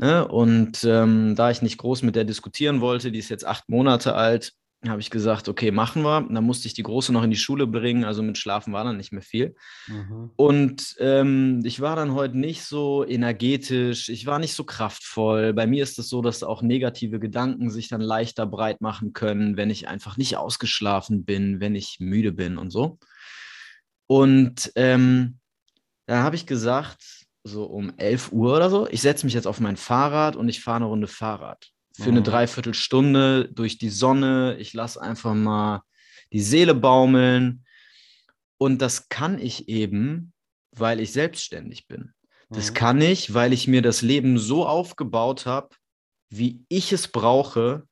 Ne? 0.00 0.26
Und 0.26 0.82
ähm, 0.84 1.34
da 1.36 1.50
ich 1.50 1.60
nicht 1.60 1.76
groß 1.76 2.02
mit 2.02 2.16
der 2.16 2.24
diskutieren 2.24 2.80
wollte, 2.80 3.12
die 3.12 3.18
ist 3.18 3.28
jetzt 3.28 3.46
acht 3.46 3.68
Monate 3.68 4.14
alt, 4.14 4.54
habe 4.88 5.02
ich 5.02 5.10
gesagt, 5.10 5.46
okay, 5.50 5.70
machen 5.70 6.00
wir. 6.00 6.26
dann 6.30 6.42
musste 6.42 6.66
ich 6.66 6.72
die 6.72 6.82
Große 6.82 7.12
noch 7.12 7.22
in 7.22 7.30
die 7.30 7.36
Schule 7.36 7.66
bringen, 7.66 8.04
also 8.04 8.22
mit 8.22 8.38
Schlafen 8.38 8.72
war 8.72 8.82
dann 8.82 8.96
nicht 8.96 9.12
mehr 9.12 9.20
viel. 9.20 9.54
Mhm. 9.88 10.30
Und 10.36 10.96
ähm, 11.00 11.60
ich 11.64 11.82
war 11.82 11.96
dann 11.96 12.14
heute 12.14 12.38
nicht 12.38 12.64
so 12.64 13.04
energetisch, 13.06 14.08
ich 14.08 14.24
war 14.24 14.38
nicht 14.38 14.54
so 14.54 14.64
kraftvoll. 14.64 15.52
Bei 15.52 15.66
mir 15.66 15.82
ist 15.82 15.98
es 15.98 16.08
so, 16.08 16.22
dass 16.22 16.42
auch 16.42 16.62
negative 16.62 17.20
Gedanken 17.20 17.68
sich 17.68 17.88
dann 17.88 18.00
leichter 18.00 18.46
breit 18.46 18.80
machen 18.80 19.12
können, 19.12 19.58
wenn 19.58 19.68
ich 19.68 19.86
einfach 19.86 20.16
nicht 20.16 20.38
ausgeschlafen 20.38 21.26
bin, 21.26 21.60
wenn 21.60 21.74
ich 21.74 21.98
müde 22.00 22.32
bin 22.32 22.56
und 22.56 22.70
so. 22.70 22.98
Und 24.06 24.72
ähm, 24.76 25.40
da 26.06 26.22
habe 26.22 26.36
ich 26.36 26.46
gesagt, 26.46 27.19
so 27.50 27.64
um 27.64 27.92
11 27.96 28.32
Uhr 28.32 28.56
oder 28.56 28.70
so, 28.70 28.88
ich 28.88 29.02
setze 29.02 29.26
mich 29.26 29.34
jetzt 29.34 29.46
auf 29.46 29.60
mein 29.60 29.76
Fahrrad 29.76 30.36
und 30.36 30.48
ich 30.48 30.62
fahre 30.62 30.76
eine 30.76 30.86
Runde 30.86 31.06
Fahrrad 31.06 31.70
für 31.94 32.08
eine 32.08 32.20
mhm. 32.20 32.24
Dreiviertelstunde 32.24 33.48
durch 33.52 33.78
die 33.78 33.90
Sonne. 33.90 34.56
Ich 34.58 34.72
lasse 34.72 35.00
einfach 35.00 35.34
mal 35.34 35.82
die 36.32 36.40
Seele 36.40 36.74
baumeln. 36.74 37.64
Und 38.58 38.80
das 38.80 39.08
kann 39.08 39.38
ich 39.38 39.68
eben, 39.68 40.32
weil 40.72 41.00
ich 41.00 41.12
selbstständig 41.12 41.88
bin. 41.88 42.12
Das 42.48 42.70
mhm. 42.70 42.74
kann 42.74 43.00
ich, 43.00 43.34
weil 43.34 43.52
ich 43.52 43.68
mir 43.68 43.82
das 43.82 44.02
Leben 44.02 44.38
so 44.38 44.66
aufgebaut 44.66 45.46
habe, 45.46 45.70
wie 46.28 46.64
ich 46.68 46.92
es 46.92 47.08
brauche, 47.08 47.86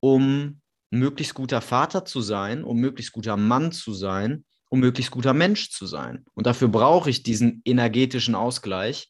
um 0.00 0.60
möglichst 0.90 1.34
guter 1.34 1.60
Vater 1.60 2.04
zu 2.04 2.20
sein, 2.20 2.64
um 2.64 2.78
möglichst 2.78 3.12
guter 3.12 3.36
Mann 3.36 3.72
zu 3.72 3.92
sein, 3.92 4.44
um 4.74 4.80
möglichst 4.80 5.12
guter 5.12 5.34
Mensch 5.34 5.70
zu 5.70 5.86
sein. 5.86 6.24
Und 6.34 6.46
dafür 6.46 6.66
brauche 6.66 7.08
ich 7.08 7.22
diesen 7.22 7.62
energetischen 7.64 8.34
Ausgleich. 8.34 9.08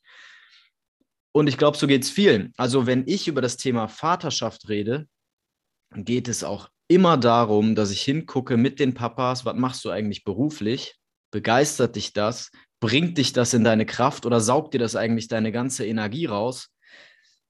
Und 1.32 1.46
ich 1.46 1.56
glaube, 1.56 1.78
so 1.78 1.86
geht 1.86 2.02
es 2.02 2.10
vielen. 2.10 2.52
Also 2.58 2.86
wenn 2.86 3.04
ich 3.06 3.28
über 3.28 3.40
das 3.40 3.56
Thema 3.56 3.88
Vaterschaft 3.88 4.68
rede, 4.68 5.08
geht 5.94 6.28
es 6.28 6.44
auch 6.44 6.68
immer 6.86 7.16
darum, 7.16 7.74
dass 7.74 7.90
ich 7.90 8.02
hingucke 8.02 8.58
mit 8.58 8.78
den 8.78 8.92
Papas, 8.92 9.46
was 9.46 9.56
machst 9.56 9.86
du 9.86 9.90
eigentlich 9.90 10.22
beruflich? 10.22 10.96
Begeistert 11.30 11.96
dich 11.96 12.12
das? 12.12 12.50
Bringt 12.78 13.16
dich 13.16 13.32
das 13.32 13.54
in 13.54 13.64
deine 13.64 13.86
Kraft 13.86 14.26
oder 14.26 14.40
saugt 14.40 14.74
dir 14.74 14.80
das 14.80 14.96
eigentlich 14.96 15.28
deine 15.28 15.50
ganze 15.50 15.86
Energie 15.86 16.26
raus? 16.26 16.68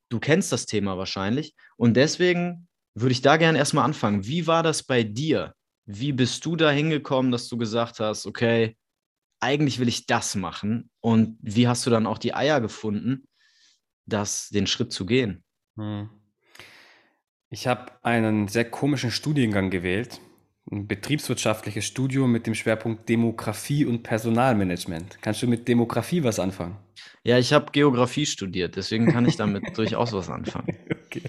Du 0.08 0.20
kennst 0.20 0.52
das 0.52 0.66
Thema 0.66 0.96
wahrscheinlich. 0.96 1.56
Und 1.76 1.94
deswegen 1.96 2.68
würde 2.94 3.10
ich 3.12 3.22
da 3.22 3.38
gerne 3.38 3.58
erstmal 3.58 3.84
anfangen. 3.84 4.24
Wie 4.24 4.46
war 4.46 4.62
das 4.62 4.84
bei 4.84 5.02
dir? 5.02 5.52
Wie 5.86 6.12
bist 6.12 6.44
du 6.46 6.56
da 6.56 6.70
hingekommen, 6.70 7.30
dass 7.30 7.48
du 7.48 7.56
gesagt 7.58 8.00
hast, 8.00 8.26
okay, 8.26 8.76
eigentlich 9.40 9.78
will 9.78 9.88
ich 9.88 10.06
das 10.06 10.34
machen? 10.34 10.90
Und 11.00 11.36
wie 11.40 11.68
hast 11.68 11.84
du 11.86 11.90
dann 11.90 12.06
auch 12.06 12.18
die 12.18 12.34
Eier 12.34 12.60
gefunden, 12.60 13.28
das, 14.06 14.48
den 14.48 14.66
Schritt 14.66 14.92
zu 14.92 15.06
gehen? 15.06 15.44
Hm. 15.76 16.08
Ich 17.50 17.66
habe 17.66 17.92
einen 18.02 18.48
sehr 18.48 18.68
komischen 18.68 19.10
Studiengang 19.10 19.70
gewählt, 19.70 20.20
ein 20.70 20.88
betriebswirtschaftliches 20.88 21.84
Studium 21.84 22.32
mit 22.32 22.46
dem 22.46 22.54
Schwerpunkt 22.54 23.08
Demografie 23.08 23.84
und 23.84 24.02
Personalmanagement. 24.02 25.18
Kannst 25.20 25.42
du 25.42 25.46
mit 25.46 25.68
Demografie 25.68 26.24
was 26.24 26.40
anfangen? 26.40 26.78
Ja, 27.22 27.38
ich 27.38 27.52
habe 27.52 27.70
Geografie 27.70 28.26
studiert, 28.26 28.76
deswegen 28.76 29.06
kann 29.06 29.26
ich 29.26 29.36
damit 29.36 29.64
durchaus 29.76 30.12
was 30.12 30.30
anfangen. 30.30 30.76
Okay. 31.06 31.22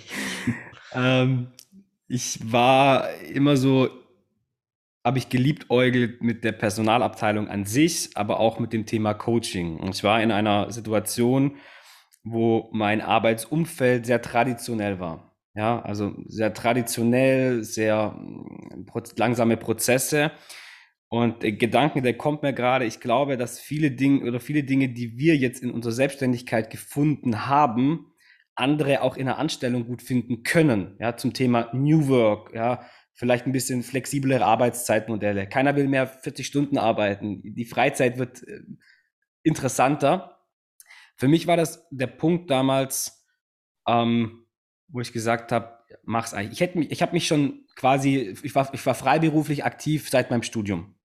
Ähm, 0.94 1.48
ich 2.08 2.40
war 2.52 3.14
immer 3.22 3.58
so, 3.58 3.90
habe 5.06 5.20
ich 5.20 5.30
geliebt 5.30 5.70
äugelt 5.70 6.24
mit 6.24 6.44
der 6.44 6.52
Personalabteilung 6.52 7.48
an 7.48 7.64
sich, 7.64 8.10
aber 8.16 8.40
auch 8.40 8.58
mit 8.58 8.74
dem 8.74 8.88
Thema 8.88 9.14
Coaching. 9.14 9.78
Und 9.78 9.94
ich 9.94 10.04
war 10.04 10.22
in 10.22 10.32
einer 10.32 10.72
Situation, 10.72 11.58
wo 12.24 12.70
mein 12.74 13.02
Arbeitsumfeld 13.02 14.08
sehr 14.08 14.24
traditionell 14.24 15.00
war. 15.00 15.38
Ja, 15.54 15.80
also 15.84 16.16
sehr 16.26 16.54
traditionell, 16.56 17.64
sehr 17.64 18.18
mm, 18.18 18.88
langsame 19.16 19.58
Prozesse. 19.58 20.32
Und 21.08 21.44
der 21.44 21.52
Gedanke, 21.52 22.02
der 22.02 22.18
kommt 22.18 22.42
mir 22.42 22.52
gerade, 22.52 22.86
ich 22.86 23.00
glaube, 23.00 23.38
dass 23.38 23.60
viele 23.60 23.92
Dinge 23.92 24.28
oder 24.28 24.40
viele 24.40 24.64
Dinge, 24.64 24.90
die 24.90 25.20
wir 25.20 25.38
jetzt 25.38 25.62
in 25.62 25.70
unserer 25.70 25.94
Selbstständigkeit 25.94 26.72
gefunden 26.72 27.46
haben, 27.46 28.08
andere 28.56 29.02
auch 29.02 29.18
in 29.18 29.28
der 29.28 29.38
Anstellung 29.38 29.86
gut 29.86 30.02
finden 30.02 30.42
können. 30.42 30.98
Ja, 31.00 31.16
zum 31.16 31.34
Thema 31.34 31.70
New 31.74 32.08
Work, 32.08 32.56
ja, 32.56 32.82
vielleicht 33.16 33.48
ein 33.48 33.54
bisschen 33.54 33.82
flexiblere 33.82 34.46
Arbeitszeitmodelle. 34.46 35.48
Keiner 35.48 35.76
will 35.76 35.88
mehr 35.88 36.06
40 36.06 36.46
Stunden 36.46 36.78
arbeiten. 36.78 37.42
Die 37.44 37.66
Freizeit 37.66 38.18
wird 38.18 38.44
äh, 38.44 38.62
interessanter. 39.44 40.42
Für 41.16 41.28
mich 41.28 41.48
war 41.48 41.58
das 41.58 41.88
der 41.92 42.08
Punkt 42.08 42.52
damals, 42.52 43.26
ähm, 43.88 44.46
wo 44.90 45.00
ich 45.00 45.14
gesagt 45.14 45.52
habe, 45.52 45.80
mach's 46.04 46.34
eigentlich. 46.34 46.54
Ich 46.54 46.62
hätte 46.62 46.78
mich, 46.78 46.92
ich 46.92 47.02
habe 47.02 47.14
mich 47.14 47.26
schon 47.26 47.66
quasi, 47.76 48.36
ich 48.44 48.54
war, 48.54 48.74
ich 48.74 48.86
war 48.86 48.96
freiberuflich 48.96 49.64
aktiv 49.64 50.10
seit 50.10 50.30
meinem 50.30 50.44
Studium. 50.44 50.96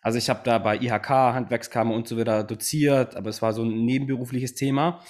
Also 0.00 0.16
ich 0.16 0.30
habe 0.30 0.40
da 0.44 0.58
bei 0.58 0.78
IHK, 0.78 1.08
Handwerkskammer 1.10 1.94
und 1.94 2.08
so 2.08 2.16
weiter 2.16 2.44
doziert, 2.44 3.14
aber 3.14 3.28
es 3.28 3.42
war 3.42 3.52
so 3.52 3.62
ein 3.62 3.84
nebenberufliches 3.84 4.54
Thema. 4.54 5.04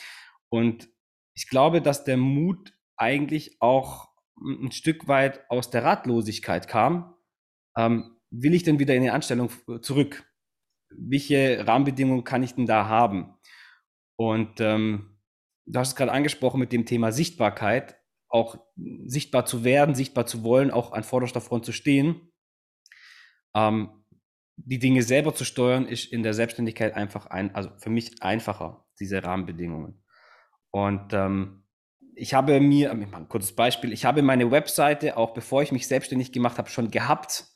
Und 0.48 0.88
ich 1.34 1.48
glaube, 1.48 1.80
dass 1.82 2.04
der 2.04 2.16
Mut 2.16 2.72
eigentlich 2.96 3.60
auch 3.60 4.07
ein 4.40 4.72
Stück 4.72 5.08
weit 5.08 5.48
aus 5.50 5.70
der 5.70 5.84
Ratlosigkeit 5.84 6.68
kam. 6.68 7.14
Ähm, 7.76 8.16
will 8.30 8.54
ich 8.54 8.62
denn 8.62 8.78
wieder 8.78 8.94
in 8.94 9.02
die 9.02 9.10
Anstellung 9.10 9.50
zurück? 9.82 10.24
Welche 10.90 11.66
Rahmenbedingungen 11.66 12.24
kann 12.24 12.42
ich 12.42 12.54
denn 12.54 12.66
da 12.66 12.86
haben? 12.86 13.34
Und 14.16 14.60
ähm, 14.60 15.18
du 15.66 15.78
hast 15.78 15.88
es 15.88 15.96
gerade 15.96 16.12
angesprochen 16.12 16.60
mit 16.60 16.72
dem 16.72 16.86
Thema 16.86 17.12
Sichtbarkeit, 17.12 17.96
auch 18.28 18.58
sichtbar 19.06 19.46
zu 19.46 19.64
werden, 19.64 19.94
sichtbar 19.94 20.26
zu 20.26 20.42
wollen, 20.42 20.70
auch 20.70 20.92
an 20.92 21.04
vorderster 21.04 21.40
Front 21.40 21.64
zu 21.64 21.72
stehen. 21.72 22.32
Ähm, 23.54 24.04
die 24.56 24.78
Dinge 24.78 25.02
selber 25.02 25.34
zu 25.34 25.44
steuern, 25.44 25.86
ist 25.86 26.12
in 26.12 26.22
der 26.22 26.34
Selbstständigkeit 26.34 26.94
einfach 26.94 27.26
ein, 27.26 27.54
also 27.54 27.70
für 27.78 27.90
mich 27.90 28.22
einfacher, 28.22 28.86
diese 28.98 29.22
Rahmenbedingungen. 29.22 30.02
Und 30.70 31.12
ähm, 31.12 31.64
ich 32.18 32.34
habe 32.34 32.60
mir, 32.60 32.90
ein 32.90 33.28
kurzes 33.28 33.52
Beispiel, 33.52 33.92
ich 33.92 34.04
habe 34.04 34.22
meine 34.22 34.50
Webseite, 34.50 35.16
auch 35.16 35.34
bevor 35.34 35.62
ich 35.62 35.72
mich 35.72 35.86
selbstständig 35.86 36.32
gemacht 36.32 36.58
habe, 36.58 36.68
schon 36.68 36.90
gehabt. 36.90 37.46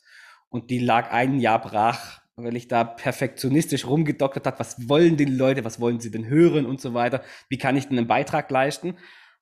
Und 0.49 0.71
die 0.71 0.79
lag 0.79 1.11
ein 1.11 1.41
Jahr 1.41 1.61
brach 1.61 2.23
weil 2.37 2.57
ich 2.57 2.69
da 2.69 2.85
perfektionistisch 2.85 3.87
rumgedoktert 3.87 4.47
habe, 4.47 4.59
was 4.59 4.89
wollen 4.89 5.17
die 5.17 5.27
Leute, 5.27 5.65
was 5.65 5.81
wollen 5.81 6.01
sie 6.01 6.11
denn 6.11 6.27
hören 6.27 6.67
und 6.67 6.81
so 6.81 6.95
weiter, 6.95 7.23
wie 7.49 7.59
kann 7.59 7.77
ich 7.77 7.89
denn 7.89 7.99
einen 7.99 8.07
Beitrag 8.07 8.51
leisten. 8.51 8.97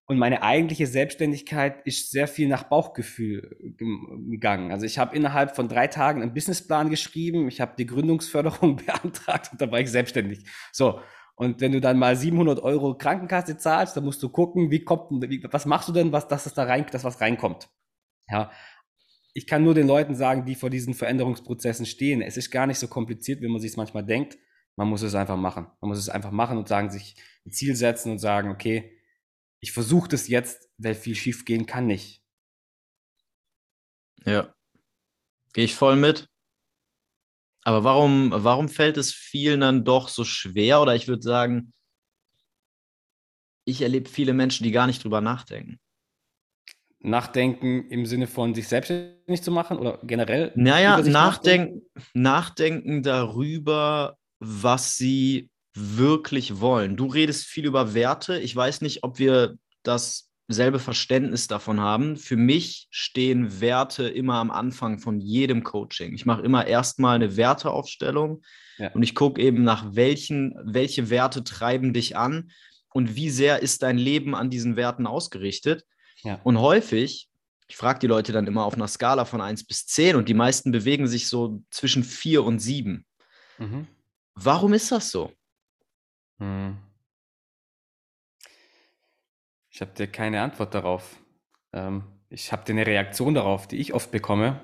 Und 0.06 0.18
meine 0.18 0.42
eigentliche 0.42 0.88
Selbstständigkeit 0.88 1.86
ist 1.86 2.10
sehr 2.10 2.26
viel 2.26 2.48
nach 2.48 2.64
Bauchgefühl 2.64 3.56
gegangen. 4.28 4.72
Also 4.72 4.84
ich 4.84 4.98
habe 4.98 5.14
innerhalb 5.14 5.54
von 5.54 5.68
drei 5.68 5.86
Tagen 5.86 6.20
einen 6.20 6.34
Businessplan 6.34 6.90
geschrieben, 6.90 7.46
ich 7.46 7.60
habe 7.60 7.74
die 7.78 7.86
Gründungsförderung 7.86 8.76
beantragt 8.86 9.50
und 9.52 9.60
dann 9.60 9.70
war 9.70 9.78
ich 9.78 9.90
selbstständig. 9.90 10.44
So, 10.72 11.00
und 11.40 11.62
wenn 11.62 11.72
du 11.72 11.80
dann 11.80 11.98
mal 11.98 12.16
700 12.16 12.60
Euro 12.60 12.98
Krankenkasse 12.98 13.56
zahlst, 13.56 13.96
dann 13.96 14.04
musst 14.04 14.22
du 14.22 14.28
gucken, 14.28 14.70
wie 14.70 14.84
kommt, 14.84 15.10
wie, 15.30 15.42
was 15.50 15.64
machst 15.64 15.88
du 15.88 15.92
denn, 15.94 16.12
was, 16.12 16.28
dass 16.28 16.44
das 16.44 16.52
da 16.52 16.64
rein, 16.64 16.84
dass 16.92 17.02
was 17.02 17.22
reinkommt. 17.22 17.70
Ja, 18.28 18.50
ich 19.32 19.46
kann 19.46 19.64
nur 19.64 19.72
den 19.72 19.86
Leuten 19.86 20.14
sagen, 20.14 20.44
die 20.44 20.54
vor 20.54 20.68
diesen 20.68 20.92
Veränderungsprozessen 20.92 21.86
stehen, 21.86 22.20
es 22.20 22.36
ist 22.36 22.50
gar 22.50 22.66
nicht 22.66 22.78
so 22.78 22.88
kompliziert, 22.88 23.40
wie 23.40 23.48
man 23.48 23.58
sich 23.58 23.70
es 23.70 23.76
manchmal 23.78 24.04
denkt. 24.04 24.36
Man 24.76 24.88
muss 24.88 25.00
es 25.00 25.14
einfach 25.14 25.38
machen. 25.38 25.66
Man 25.80 25.88
muss 25.88 25.98
es 25.98 26.10
einfach 26.10 26.30
machen 26.30 26.58
und 26.58 26.68
sagen, 26.68 26.90
sich 26.90 27.16
ein 27.46 27.52
Ziel 27.52 27.74
setzen 27.74 28.12
und 28.12 28.18
sagen, 28.18 28.50
okay, 28.50 29.00
ich 29.60 29.72
versuche 29.72 30.10
das 30.10 30.28
jetzt, 30.28 30.68
weil 30.76 30.94
viel 30.94 31.14
schief 31.14 31.46
gehen 31.46 31.64
kann 31.64 31.86
nicht. 31.86 32.22
Ja. 34.26 34.54
Gehe 35.54 35.64
ich 35.64 35.74
voll 35.74 35.96
mit. 35.96 36.28
Aber 37.62 37.84
warum, 37.84 38.32
warum 38.34 38.68
fällt 38.68 38.96
es 38.96 39.12
vielen 39.12 39.60
dann 39.60 39.84
doch 39.84 40.08
so 40.08 40.24
schwer? 40.24 40.80
Oder 40.80 40.94
ich 40.94 41.08
würde 41.08 41.22
sagen, 41.22 41.72
ich 43.64 43.82
erlebe 43.82 44.08
viele 44.08 44.32
Menschen, 44.32 44.64
die 44.64 44.72
gar 44.72 44.86
nicht 44.86 45.04
drüber 45.04 45.20
nachdenken. 45.20 45.78
Nachdenken 47.00 47.88
im 47.88 48.04
Sinne 48.04 48.26
von 48.26 48.54
sich 48.54 48.68
selbstständig 48.68 49.42
zu 49.42 49.50
machen 49.50 49.78
oder 49.78 49.98
generell? 50.02 50.52
Naja, 50.54 51.00
nachdenken, 51.00 51.82
nachdenken, 52.12 53.02
darüber, 53.02 54.18
was 54.38 54.96
sie 54.96 55.50
wirklich 55.74 56.60
wollen. 56.60 56.96
Du 56.96 57.06
redest 57.06 57.46
viel 57.46 57.64
über 57.64 57.94
Werte. 57.94 58.38
Ich 58.38 58.54
weiß 58.54 58.80
nicht, 58.82 59.02
ob 59.02 59.18
wir 59.18 59.56
dasselbe 60.50 60.80
Verständnis 60.80 61.46
davon 61.46 61.80
haben. 61.80 62.16
Für 62.16 62.36
mich 62.36 62.88
stehen 62.90 63.60
Werte 63.60 64.08
immer 64.08 64.34
am 64.34 64.50
Anfang 64.50 64.98
von 64.98 65.20
jedem 65.20 65.62
Coaching. 65.62 66.12
Ich 66.12 66.26
mache 66.26 66.42
immer 66.42 66.66
erstmal 66.66 67.14
eine 67.14 67.36
Werteaufstellung 67.36 68.42
ja. 68.76 68.90
und 68.92 69.02
ich 69.02 69.14
gucke 69.14 69.40
eben 69.40 69.62
nach 69.62 69.94
welchen, 69.94 70.54
welche 70.64 71.08
Werte 71.08 71.44
treiben 71.44 71.92
dich 71.92 72.16
an 72.16 72.50
und 72.92 73.14
wie 73.14 73.30
sehr 73.30 73.62
ist 73.62 73.82
dein 73.82 73.96
Leben 73.96 74.34
an 74.34 74.50
diesen 74.50 74.74
Werten 74.74 75.06
ausgerichtet. 75.06 75.84
Ja. 76.22 76.40
Und 76.42 76.58
häufig, 76.58 77.28
ich 77.68 77.76
frage 77.76 78.00
die 78.00 78.08
Leute 78.08 78.32
dann 78.32 78.48
immer 78.48 78.64
auf 78.64 78.74
einer 78.74 78.88
Skala 78.88 79.24
von 79.24 79.40
1 79.40 79.64
bis 79.66 79.86
10 79.86 80.16
und 80.16 80.28
die 80.28 80.34
meisten 80.34 80.72
bewegen 80.72 81.06
sich 81.06 81.28
so 81.28 81.62
zwischen 81.70 82.02
4 82.02 82.42
und 82.42 82.58
7. 82.58 83.06
Mhm. 83.58 83.86
Warum 84.34 84.72
ist 84.72 84.90
das 84.90 85.12
so? 85.12 85.32
Hm. 86.38 86.76
Ich 89.80 89.82
habe 89.82 89.96
dir 89.96 90.08
keine 90.08 90.42
Antwort 90.42 90.74
darauf. 90.74 91.16
Ähm, 91.72 92.02
ich 92.28 92.52
habe 92.52 92.66
dir 92.66 92.72
eine 92.72 92.86
Reaktion 92.86 93.32
darauf, 93.32 93.66
die 93.66 93.78
ich 93.78 93.94
oft 93.94 94.10
bekomme. 94.10 94.60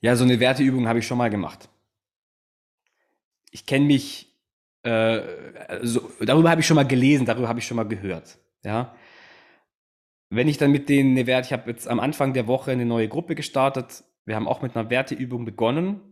Ja, 0.00 0.14
so 0.14 0.22
eine 0.22 0.38
Werteübung 0.38 0.86
habe 0.86 1.00
ich 1.00 1.06
schon 1.08 1.18
mal 1.18 1.30
gemacht. 1.30 1.68
Ich 3.50 3.66
kenne 3.66 3.86
mich, 3.86 4.32
äh, 4.84 5.20
also, 5.66 6.12
darüber 6.20 6.48
habe 6.48 6.60
ich 6.60 6.66
schon 6.68 6.76
mal 6.76 6.86
gelesen, 6.86 7.26
darüber 7.26 7.48
habe 7.48 7.58
ich 7.58 7.66
schon 7.66 7.76
mal 7.76 7.88
gehört. 7.88 8.38
Ja. 8.62 8.94
Wenn 10.28 10.46
ich 10.46 10.58
dann 10.58 10.70
mit 10.70 10.88
denen 10.88 11.10
eine 11.10 11.26
Werte, 11.26 11.46
ich 11.46 11.52
habe 11.52 11.68
jetzt 11.68 11.88
am 11.88 11.98
Anfang 11.98 12.32
der 12.32 12.46
Woche 12.46 12.70
eine 12.70 12.86
neue 12.86 13.08
Gruppe 13.08 13.34
gestartet. 13.34 14.04
Wir 14.26 14.36
haben 14.36 14.46
auch 14.46 14.62
mit 14.62 14.76
einer 14.76 14.90
Werteübung 14.90 15.44
begonnen. 15.44 16.02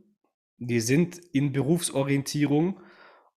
Wir 0.57 0.83
sind 0.83 1.19
in 1.19 1.53
Berufsorientierung 1.53 2.81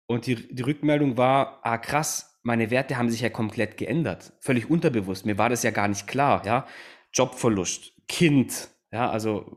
und 0.05 0.25
die, 0.25 0.55
die 0.55 0.63
Rückmeldung 0.63 1.17
war, 1.17 1.59
ah 1.63 1.77
krass, 1.77 2.38
meine 2.49 2.71
Werte 2.71 2.97
haben 2.97 3.11
sich 3.11 3.21
ja 3.21 3.29
komplett 3.29 3.77
geändert. 3.77 4.33
Völlig 4.39 4.71
unterbewusst. 4.71 5.23
Mir 5.23 5.37
war 5.37 5.49
das 5.49 5.61
ja 5.61 5.69
gar 5.69 5.87
nicht 5.87 6.07
klar, 6.07 6.43
ja. 6.47 6.65
Jobverlust, 7.13 7.93
Kind, 8.07 8.69
ja, 8.91 9.07
also 9.07 9.55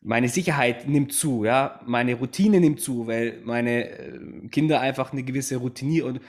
meine 0.00 0.28
Sicherheit 0.28 0.86
nimmt 0.88 1.12
zu, 1.12 1.44
ja, 1.44 1.80
meine 1.84 2.14
Routine 2.14 2.60
nimmt 2.60 2.80
zu, 2.80 3.08
weil 3.08 3.40
meine 3.44 3.88
äh, 3.88 4.48
Kinder 4.48 4.80
einfach 4.80 5.12
eine 5.12 5.24
gewisse 5.24 5.56
Routine, 5.56 6.20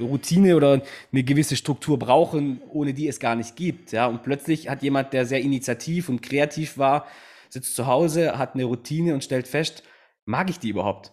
Routine 0.00 0.56
oder 0.56 0.80
eine 1.12 1.22
gewisse 1.22 1.56
Struktur 1.56 1.98
brauchen, 1.98 2.62
ohne 2.70 2.94
die 2.94 3.08
es 3.08 3.20
gar 3.20 3.36
nicht 3.36 3.54
gibt, 3.56 3.92
ja. 3.92 4.06
Und 4.06 4.22
plötzlich 4.22 4.70
hat 4.70 4.82
jemand, 4.82 5.12
der 5.12 5.26
sehr 5.26 5.42
initiativ 5.42 6.08
und 6.08 6.22
kreativ 6.22 6.78
war, 6.78 7.06
sitzt 7.50 7.76
zu 7.76 7.86
Hause, 7.86 8.38
hat 8.38 8.54
eine 8.54 8.64
Routine 8.64 9.12
und 9.12 9.22
stellt 9.22 9.48
fest, 9.48 9.82
mag 10.24 10.48
ich 10.48 10.58
die 10.58 10.70
überhaupt? 10.70 11.12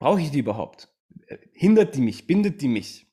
Brauche 0.00 0.20
ich 0.20 0.32
die 0.32 0.40
überhaupt? 0.40 0.88
Hindert 1.52 1.94
die 1.94 2.00
mich? 2.00 2.26
Bindet 2.26 2.60
die 2.62 2.68
mich? 2.68 3.06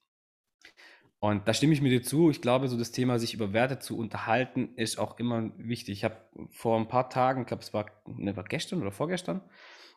Und 1.20 1.48
da 1.48 1.54
stimme 1.54 1.74
ich 1.74 1.82
mir 1.82 1.90
dir 1.90 2.04
zu. 2.04 2.30
Ich 2.30 2.42
glaube, 2.42 2.68
so 2.68 2.78
das 2.78 2.92
Thema, 2.92 3.18
sich 3.18 3.34
über 3.34 3.52
Werte 3.52 3.80
zu 3.80 3.98
unterhalten, 3.98 4.70
ist 4.76 5.00
auch 5.00 5.18
immer 5.18 5.50
wichtig. 5.58 5.98
Ich 5.98 6.04
habe 6.04 6.18
vor 6.52 6.78
ein 6.78 6.88
paar 6.88 7.10
Tagen, 7.10 7.42
ich 7.42 7.48
glaube, 7.48 7.64
es 7.64 7.74
war, 7.74 7.88
ne, 8.06 8.38
war 8.38 8.44
gestern 8.44 8.82
oder 8.82 8.92
vorgestern, 8.92 9.42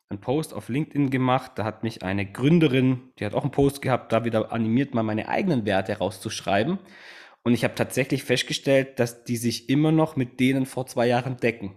einen 0.09 0.21
Post 0.21 0.55
auf 0.55 0.71
LinkedIn 0.71 1.11
gemacht. 1.11 1.53
Da 1.57 1.65
hat 1.65 1.83
mich 1.83 2.03
eine 2.03 2.25
Gründerin, 2.25 3.13
die 3.19 3.27
hat 3.27 3.35
auch 3.35 3.43
einen 3.43 3.51
Post 3.51 3.83
gehabt, 3.83 4.11
da 4.13 4.25
wieder 4.25 4.53
animiert, 4.53 4.95
mal 4.95 5.03
meine 5.03 5.29
eigenen 5.29 5.67
Werte 5.67 5.99
rauszuschreiben. 5.99 6.79
Und 7.43 7.53
ich 7.53 7.63
habe 7.65 7.75
tatsächlich 7.75 8.25
festgestellt, 8.25 8.99
dass 8.99 9.25
die 9.25 9.37
sich 9.37 9.69
immer 9.69 9.93
noch 9.93 10.17
mit 10.17 10.41
denen 10.41 10.67
vor 10.67 10.87
zwei 10.87 11.07
Jahren 11.07 11.37
decken. 11.37 11.75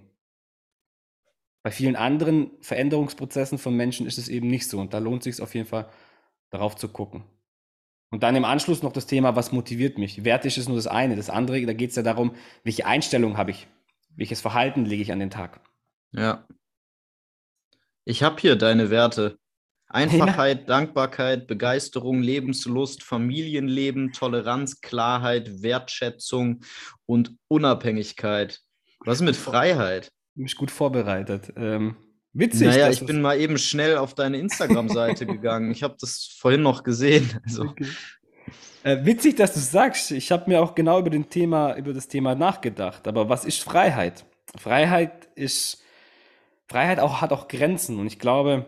Bei 1.63 1.71
vielen 1.71 1.95
anderen 1.95 2.51
Veränderungsprozessen 2.61 3.57
von 3.57 3.75
Menschen 3.75 4.07
ist 4.07 4.17
es 4.17 4.29
eben 4.29 4.47
nicht 4.47 4.67
so. 4.67 4.79
Und 4.79 4.93
da 4.93 4.97
lohnt 4.99 5.25
es 5.25 5.35
sich 5.35 5.43
auf 5.43 5.53
jeden 5.53 5.67
Fall, 5.67 5.89
darauf 6.51 6.75
zu 6.75 6.87
gucken. 6.89 7.23
Und 8.11 8.23
dann 8.23 8.35
im 8.35 8.45
Anschluss 8.45 8.83
noch 8.83 8.91
das 8.91 9.07
Thema, 9.07 9.35
was 9.35 9.51
motiviert 9.51 9.97
mich? 9.97 10.25
Wertig 10.25 10.57
ist 10.57 10.67
nur 10.67 10.75
das 10.75 10.87
eine. 10.87 11.15
Das 11.15 11.29
andere, 11.29 11.65
da 11.65 11.73
geht 11.73 11.91
es 11.91 11.95
ja 11.95 12.03
darum, 12.03 12.35
welche 12.63 12.85
Einstellung 12.85 13.37
habe 13.37 13.51
ich? 13.51 13.67
Welches 14.15 14.41
Verhalten 14.41 14.85
lege 14.85 15.01
ich 15.01 15.11
an 15.11 15.19
den 15.19 15.29
Tag? 15.29 15.61
Ja. 16.11 16.45
Ich 18.03 18.21
habe 18.21 18.39
hier 18.39 18.57
deine 18.57 18.89
Werte. 18.89 19.37
Einfachheit, 19.87 20.59
ja. 20.61 20.65
Dankbarkeit, 20.65 21.47
Begeisterung, 21.47 22.21
Lebenslust, 22.21 23.03
Familienleben, 23.03 24.11
Toleranz, 24.11 24.81
Klarheit, 24.81 25.61
Wertschätzung 25.61 26.61
und 27.05 27.37
Unabhängigkeit. 27.47 28.59
Was 28.99 29.17
ist 29.17 29.23
mit 29.23 29.35
Freiheit? 29.37 30.11
mich 30.35 30.55
gut 30.55 30.71
vorbereitet. 30.71 31.53
Ähm, 31.55 31.95
witzig. 32.33 32.67
Naja, 32.67 32.89
ich 32.89 33.05
bin 33.05 33.21
mal 33.21 33.39
eben 33.39 33.57
schnell 33.57 33.97
auf 33.97 34.13
deine 34.13 34.37
Instagram-Seite 34.37 35.25
gegangen. 35.27 35.71
Ich 35.71 35.83
habe 35.83 35.95
das 35.99 36.35
vorhin 36.37 36.61
noch 36.61 36.83
gesehen. 36.83 37.29
Also. 37.45 37.63
Okay. 37.63 37.87
Äh, 38.83 39.05
witzig, 39.05 39.35
dass 39.35 39.53
du 39.53 39.59
sagst. 39.59 40.11
Ich 40.11 40.31
habe 40.31 40.49
mir 40.49 40.61
auch 40.61 40.73
genau 40.73 40.99
über, 40.99 41.09
den 41.09 41.29
Thema, 41.29 41.75
über 41.75 41.93
das 41.93 42.07
Thema 42.07 42.35
nachgedacht. 42.35 43.07
Aber 43.07 43.29
was 43.29 43.45
ist 43.45 43.63
Freiheit? 43.63 44.25
Freiheit 44.57 45.29
ist, 45.35 45.83
Freiheit 46.67 46.99
auch, 46.99 47.21
hat 47.21 47.31
auch 47.31 47.47
Grenzen. 47.47 47.99
Und 47.99 48.07
ich 48.07 48.19
glaube, 48.19 48.65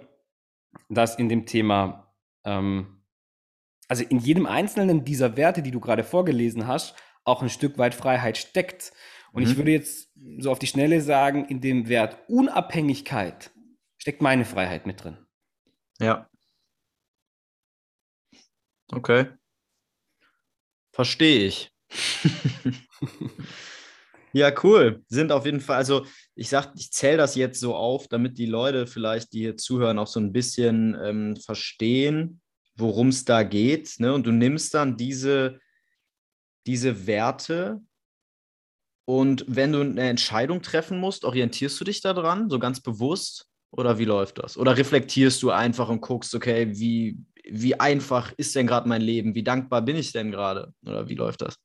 dass 0.90 1.16
in 1.16 1.30
dem 1.30 1.46
Thema, 1.46 2.14
ähm, 2.46 3.02
also 3.88 4.04
in 4.04 4.20
jedem 4.20 4.46
einzelnen 4.46 5.04
dieser 5.04 5.36
Werte, 5.36 5.62
die 5.62 5.72
du 5.72 5.80
gerade 5.80 6.04
vorgelesen 6.04 6.68
hast, 6.68 6.96
auch 7.26 7.42
ein 7.42 7.50
Stück 7.50 7.78
weit 7.78 7.96
Freiheit 7.96 8.38
steckt. 8.38 8.92
Und 9.34 9.44
mhm. 9.44 9.50
ich 9.50 9.58
würde 9.58 9.72
jetzt 9.72 10.12
so 10.38 10.52
auf 10.52 10.60
die 10.60 10.68
Schnelle 10.68 11.02
sagen, 11.02 11.46
in 11.46 11.60
dem 11.60 11.90
Wert 11.90 12.18
Unabhängigkeit 12.30 13.52
steckt 13.98 14.22
meine 14.22 14.46
Freiheit 14.46 14.86
mit 14.86 15.04
drin. 15.04 15.18
Ja. 16.00 16.30
Okay. 18.92 19.28
Verstehe 20.92 21.48
ich. 21.48 21.72
ja, 24.34 24.54
cool. 24.64 25.04
Sind 25.08 25.32
auf 25.32 25.46
jeden 25.46 25.62
Fall, 25.62 25.78
also 25.78 26.06
ich 26.36 26.50
sag, 26.50 26.72
ich 26.76 26.92
zähle 26.92 27.18
das 27.18 27.36
jetzt 27.36 27.60
so 27.60 27.76
auf, 27.76 28.08
damit 28.08 28.38
die 28.38 28.46
Leute 28.46 28.86
vielleicht, 28.86 29.34
die 29.34 29.40
hier 29.40 29.58
zuhören, 29.58 29.98
auch 29.98 30.08
so 30.08 30.20
ein 30.20 30.32
bisschen 30.32 30.96
ähm, 31.04 31.36
verstehen, 31.38 32.42
worum 32.76 33.08
es 33.08 33.26
da 33.26 33.42
geht. 33.42 33.96
Ne? 33.98 34.14
Und 34.14 34.28
du 34.28 34.32
nimmst 34.32 34.76
dann 34.76 34.96
diese, 34.96 35.60
diese 36.68 37.08
Werte 37.08 37.82
und 39.06 39.44
wenn 39.48 39.74
du 39.74 39.82
eine 39.82 40.10
Entscheidung 40.10 40.62
treffen 40.62 41.00
musst, 41.00 41.26
orientierst 41.26 41.80
du 41.80 41.84
dich 41.84 42.02
daran, 42.02 42.50
so 42.50 42.60
ganz 42.60 42.80
bewusst? 42.80 43.48
Oder 43.72 43.98
wie 43.98 44.06
läuft 44.06 44.38
das? 44.38 44.58
Oder 44.58 44.78
reflektierst 44.78 45.42
du 45.42 45.50
einfach 45.50 45.90
und 45.90 46.02
guckst, 46.02 46.36
okay, 46.36 46.78
wie, 46.78 47.18
wie 47.50 47.80
einfach 47.80 48.32
ist 48.38 48.56
denn 48.56 48.68
gerade 48.68 48.88
mein 48.88 49.02
Leben? 49.02 49.36
Wie 49.36 49.44
dankbar 49.44 49.82
bin 49.82 49.96
ich 49.96 50.12
denn 50.12 50.32
gerade? 50.32 50.74
Oder 50.86 51.10
wie 51.10 51.16
läuft 51.16 51.42
das? 51.42 51.58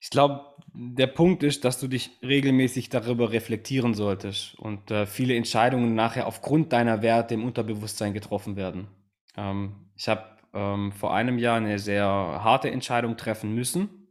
Ich 0.00 0.10
glaube, 0.10 0.44
der 0.72 1.06
Punkt 1.06 1.42
ist, 1.42 1.64
dass 1.64 1.78
du 1.78 1.88
dich 1.88 2.10
regelmäßig 2.22 2.88
darüber 2.88 3.32
reflektieren 3.32 3.94
solltest 3.94 4.54
und 4.58 4.90
äh, 4.90 5.06
viele 5.06 5.36
Entscheidungen 5.36 5.94
nachher 5.94 6.26
aufgrund 6.26 6.72
deiner 6.72 7.00
Werte 7.00 7.34
im 7.34 7.44
Unterbewusstsein 7.44 8.12
getroffen 8.12 8.56
werden. 8.56 8.88
Ähm, 9.36 9.90
ich 9.94 10.08
habe 10.08 10.24
ähm, 10.52 10.92
vor 10.92 11.14
einem 11.14 11.38
Jahr 11.38 11.58
eine 11.58 11.78
sehr 11.78 12.06
harte 12.06 12.70
Entscheidung 12.70 13.16
treffen 13.16 13.54
müssen 13.54 14.03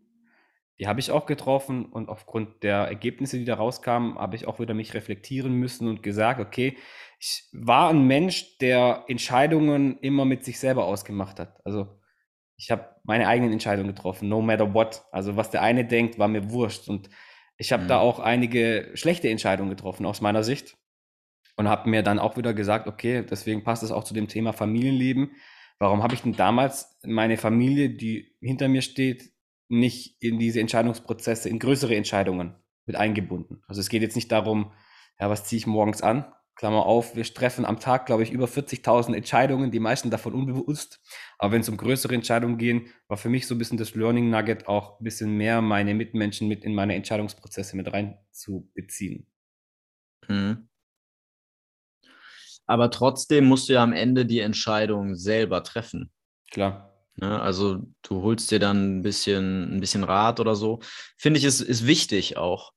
die 0.80 0.88
habe 0.88 1.00
ich 1.00 1.12
auch 1.12 1.26
getroffen 1.26 1.86
und 1.86 2.10
aufgrund 2.10 2.64
der 2.64 2.78
Ergebnisse, 2.78 3.38
die 3.38 3.46
da 3.46 3.56
rauskamen, 3.56 4.18
habe 4.18 4.36
ich 4.36 4.48
auch 4.48 4.60
wieder 4.60 4.74
mich 4.74 4.94
reflektieren 4.94 5.54
müssen 5.54 5.88
und 5.88 6.02
gesagt, 6.02 6.40
okay, 6.40 6.78
ich 7.20 7.48
war 7.54 7.90
ein 7.90 8.06
Mensch, 8.06 8.58
der 8.58 9.06
Entscheidungen 9.08 10.00
immer 10.00 10.26
mit 10.26 10.44
sich 10.44 10.60
selber 10.60 10.86
ausgemacht 10.86 11.40
hat. 11.40 11.60
Also 11.64 12.00
ich 12.58 12.72
habe 12.72 12.96
meine 13.04 13.28
eigenen 13.28 13.54
Entscheidungen 13.54 13.90
getroffen, 13.90 14.30
no 14.30 14.42
matter 14.42 14.74
what. 14.74 15.06
Also 15.12 15.36
was 15.36 15.50
der 15.50 15.62
eine 15.62 15.86
denkt, 15.86 16.18
war 16.18 16.28
mir 16.28 16.50
wurscht. 16.50 16.90
Und 16.90 17.10
ich 17.58 17.72
habe 17.72 17.84
mhm. 17.84 17.88
da 17.88 18.00
auch 18.00 18.20
einige 18.20 18.92
schlechte 18.96 19.30
Entscheidungen 19.30 19.70
getroffen 19.70 20.06
aus 20.06 20.22
meiner 20.22 20.44
Sicht 20.44 20.76
und 21.56 21.68
habe 21.68 21.90
mir 21.90 22.02
dann 22.02 22.20
auch 22.20 22.36
wieder 22.36 22.54
gesagt, 22.54 22.88
okay, 22.88 23.24
deswegen 23.30 23.64
passt 23.64 23.84
es 23.84 23.92
auch 23.92 24.04
zu 24.04 24.14
dem 24.14 24.28
Thema 24.28 24.54
Familienleben. 24.54 25.32
Warum 25.78 26.02
habe 26.02 26.16
ich 26.16 26.22
denn 26.22 26.36
damals 26.36 26.98
meine 27.04 27.38
Familie, 27.38 27.90
die 27.90 28.36
hinter 28.42 28.68
mir 28.68 28.82
steht, 28.82 29.33
nicht 29.69 30.21
in 30.21 30.39
diese 30.39 30.60
Entscheidungsprozesse, 30.60 31.49
in 31.49 31.60
größere 31.60 31.95
Entscheidungen 31.95 32.56
mit 32.86 32.95
eingebunden. 32.95 33.62
Also 33.67 33.82
es 33.82 33.89
geht 33.89 34.02
jetzt 34.02 34.15
nicht 34.15 34.32
darum, 34.32 34.71
ja, 35.19 35.30
was 35.30 35.45
ziehe 35.45 35.58
ich 35.58 35.67
morgens 35.67 36.02
an, 36.02 36.26
Klammer 36.56 36.86
auf, 36.86 37.15
wir 37.15 37.23
treffen 37.23 37.65
am 37.65 37.80
Tag, 37.80 38.06
glaube 38.06 38.21
ich, 38.21 38.32
über 38.32 38.45
40.000 38.45 39.15
Entscheidungen, 39.15 39.71
die 39.71 39.80
meisten 39.80 40.12
davon 40.12 40.34
unbewusst. 40.34 41.02
Aber 41.39 41.52
wenn 41.52 41.62
es 41.62 41.69
um 41.69 41.78
größere 41.78 42.13
Entscheidungen 42.13 42.58
gehen, 42.60 42.88
war 43.08 43.17
für 43.17 43.30
mich 43.30 43.47
so 43.47 43.56
ein 43.56 43.58
bisschen 43.58 43.80
das 43.80 43.95
Learning 43.95 44.30
Nugget 44.30 44.67
auch 44.67 44.99
ein 44.99 45.04
bisschen 45.04 45.36
mehr 45.36 45.62
meine 45.62 45.95
Mitmenschen 45.95 46.47
mit 46.47 46.63
in 46.63 46.76
meine 46.76 46.93
Entscheidungsprozesse 46.93 47.76
mit 47.76 47.91
reinzubeziehen. 47.91 49.26
Mhm. 50.28 50.69
Aber 52.65 52.91
trotzdem 52.91 53.45
musst 53.45 53.67
du 53.67 53.73
ja 53.73 53.84
am 53.84 53.91
Ende 53.91 54.26
die 54.26 54.39
Entscheidung 54.39 55.15
selber 55.15 55.63
treffen. 55.63 56.12
Klar. 56.52 56.92
Ne? 57.15 57.41
Also 57.41 57.82
du 58.02 58.21
holst 58.21 58.52
dir 58.52 58.60
dann 58.60 58.99
ein 58.99 59.02
bisschen, 59.02 59.76
ein 59.76 59.80
bisschen 59.80 60.04
Rat 60.04 60.39
oder 60.39 60.56
so. 60.56 60.80
Finde 61.17 61.39
ich, 61.39 61.45
ist, 61.45 61.62
ist 61.62 61.86
wichtig 61.86 62.38
auch. 62.38 62.73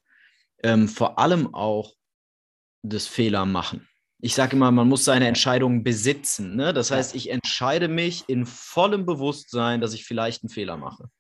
Ähm, 0.63 0.89
vor 0.89 1.19
allem 1.19 1.55
auch 1.55 1.93
das 2.83 3.07
Fehler 3.07 3.45
machen. 3.47 3.89
Ich 4.19 4.35
sage 4.35 4.57
immer, 4.57 4.71
man 4.71 4.89
muss 4.89 5.05
seine 5.05 5.29
Entscheidungen 5.29 5.85
besitzen. 5.85 6.57
Ne? 6.57 6.73
Das 6.73 6.91
heißt, 6.91 7.15
ich 7.15 7.31
entscheide 7.31 7.89
mich 7.89 8.25
in 8.29 8.47
vollem 8.47 9.05
Bewusstsein, 9.05 9.81
dass 9.81 9.93
ich 9.93 10.05
vielleicht 10.05 10.43
einen 10.43 10.51
Fehler 10.51 10.77
mache. 10.77 11.11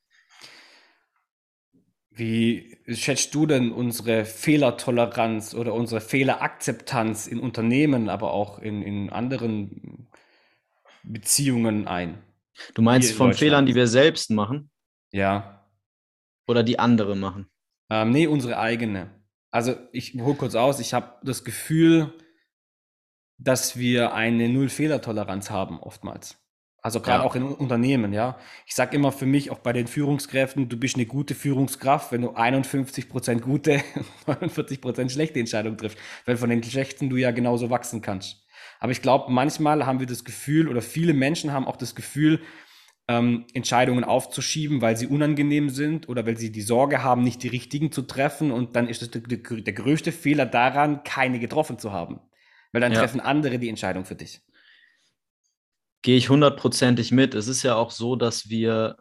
Wie 2.10 2.78
schätzt 2.88 3.34
du 3.34 3.44
denn 3.44 3.72
unsere 3.72 4.24
Fehlertoleranz 4.24 5.52
oder 5.52 5.74
unsere 5.74 6.00
Fehlerakzeptanz 6.00 7.26
in 7.26 7.38
Unternehmen, 7.38 8.08
aber 8.08 8.32
auch 8.32 8.58
in, 8.58 8.80
in 8.80 9.10
anderen 9.10 10.08
Beziehungen 11.02 11.86
ein? 11.86 12.22
Du 12.74 12.82
meinst 12.82 13.12
von 13.12 13.34
Fehlern, 13.34 13.66
die 13.66 13.74
wir 13.74 13.86
selbst 13.86 14.30
machen? 14.30 14.70
Ja. 15.12 15.66
Oder 16.46 16.62
die 16.62 16.78
andere 16.78 17.16
machen? 17.16 17.48
Ähm, 17.90 18.10
nee, 18.10 18.26
unsere 18.26 18.58
eigene. 18.58 19.10
Also 19.50 19.74
ich 19.92 20.14
hole 20.14 20.36
kurz 20.36 20.54
aus, 20.54 20.80
ich 20.80 20.92
habe 20.94 21.14
das 21.22 21.44
Gefühl, 21.44 22.12
dass 23.38 23.78
wir 23.78 24.14
eine 24.14 24.48
Null-Fehler-Toleranz 24.48 25.50
haben 25.50 25.80
oftmals. 25.80 26.36
Also 26.86 27.00
gerade 27.00 27.24
ja. 27.24 27.28
auch 27.28 27.34
in 27.34 27.42
Unternehmen, 27.42 28.12
ja. 28.12 28.38
Ich 28.64 28.76
sage 28.76 28.94
immer 28.96 29.10
für 29.10 29.26
mich, 29.26 29.50
auch 29.50 29.58
bei 29.58 29.72
den 29.72 29.88
Führungskräften, 29.88 30.68
du 30.68 30.76
bist 30.76 30.94
eine 30.94 31.06
gute 31.06 31.34
Führungskraft, 31.34 32.12
wenn 32.12 32.22
du 32.22 32.30
51% 32.30 33.40
gute 33.40 33.82
und 34.26 34.52
49% 34.52 35.10
schlechte 35.10 35.40
Entscheidungen 35.40 35.76
triffst, 35.76 35.98
weil 36.26 36.36
von 36.36 36.48
den 36.48 36.62
schlechten 36.62 37.10
du 37.10 37.16
ja 37.16 37.32
genauso 37.32 37.70
wachsen 37.70 38.02
kannst. 38.02 38.45
Aber 38.80 38.92
ich 38.92 39.02
glaube, 39.02 39.32
manchmal 39.32 39.86
haben 39.86 40.00
wir 40.00 40.06
das 40.06 40.24
Gefühl, 40.24 40.68
oder 40.68 40.82
viele 40.82 41.14
Menschen 41.14 41.52
haben 41.52 41.66
auch 41.66 41.76
das 41.76 41.94
Gefühl, 41.94 42.40
ähm, 43.08 43.46
Entscheidungen 43.54 44.04
aufzuschieben, 44.04 44.80
weil 44.80 44.96
sie 44.96 45.06
unangenehm 45.06 45.70
sind 45.70 46.08
oder 46.08 46.26
weil 46.26 46.36
sie 46.36 46.50
die 46.50 46.62
Sorge 46.62 47.02
haben, 47.02 47.22
nicht 47.22 47.42
die 47.42 47.48
richtigen 47.48 47.92
zu 47.92 48.02
treffen. 48.02 48.50
Und 48.50 48.74
dann 48.76 48.88
ist 48.88 49.14
der, 49.14 49.20
der, 49.20 49.38
der 49.38 49.72
größte 49.72 50.12
Fehler 50.12 50.46
daran, 50.46 51.04
keine 51.04 51.38
getroffen 51.38 51.78
zu 51.78 51.92
haben. 51.92 52.20
Weil 52.72 52.80
dann 52.80 52.92
ja. 52.92 53.00
treffen 53.00 53.20
andere 53.20 53.58
die 53.58 53.68
Entscheidung 53.68 54.04
für 54.04 54.16
dich. 54.16 54.42
Gehe 56.02 56.16
ich 56.16 56.28
hundertprozentig 56.28 57.12
mit. 57.12 57.34
Es 57.34 57.48
ist 57.48 57.62
ja 57.62 57.76
auch 57.76 57.90
so, 57.90 58.16
dass 58.16 58.48
wir 58.48 58.96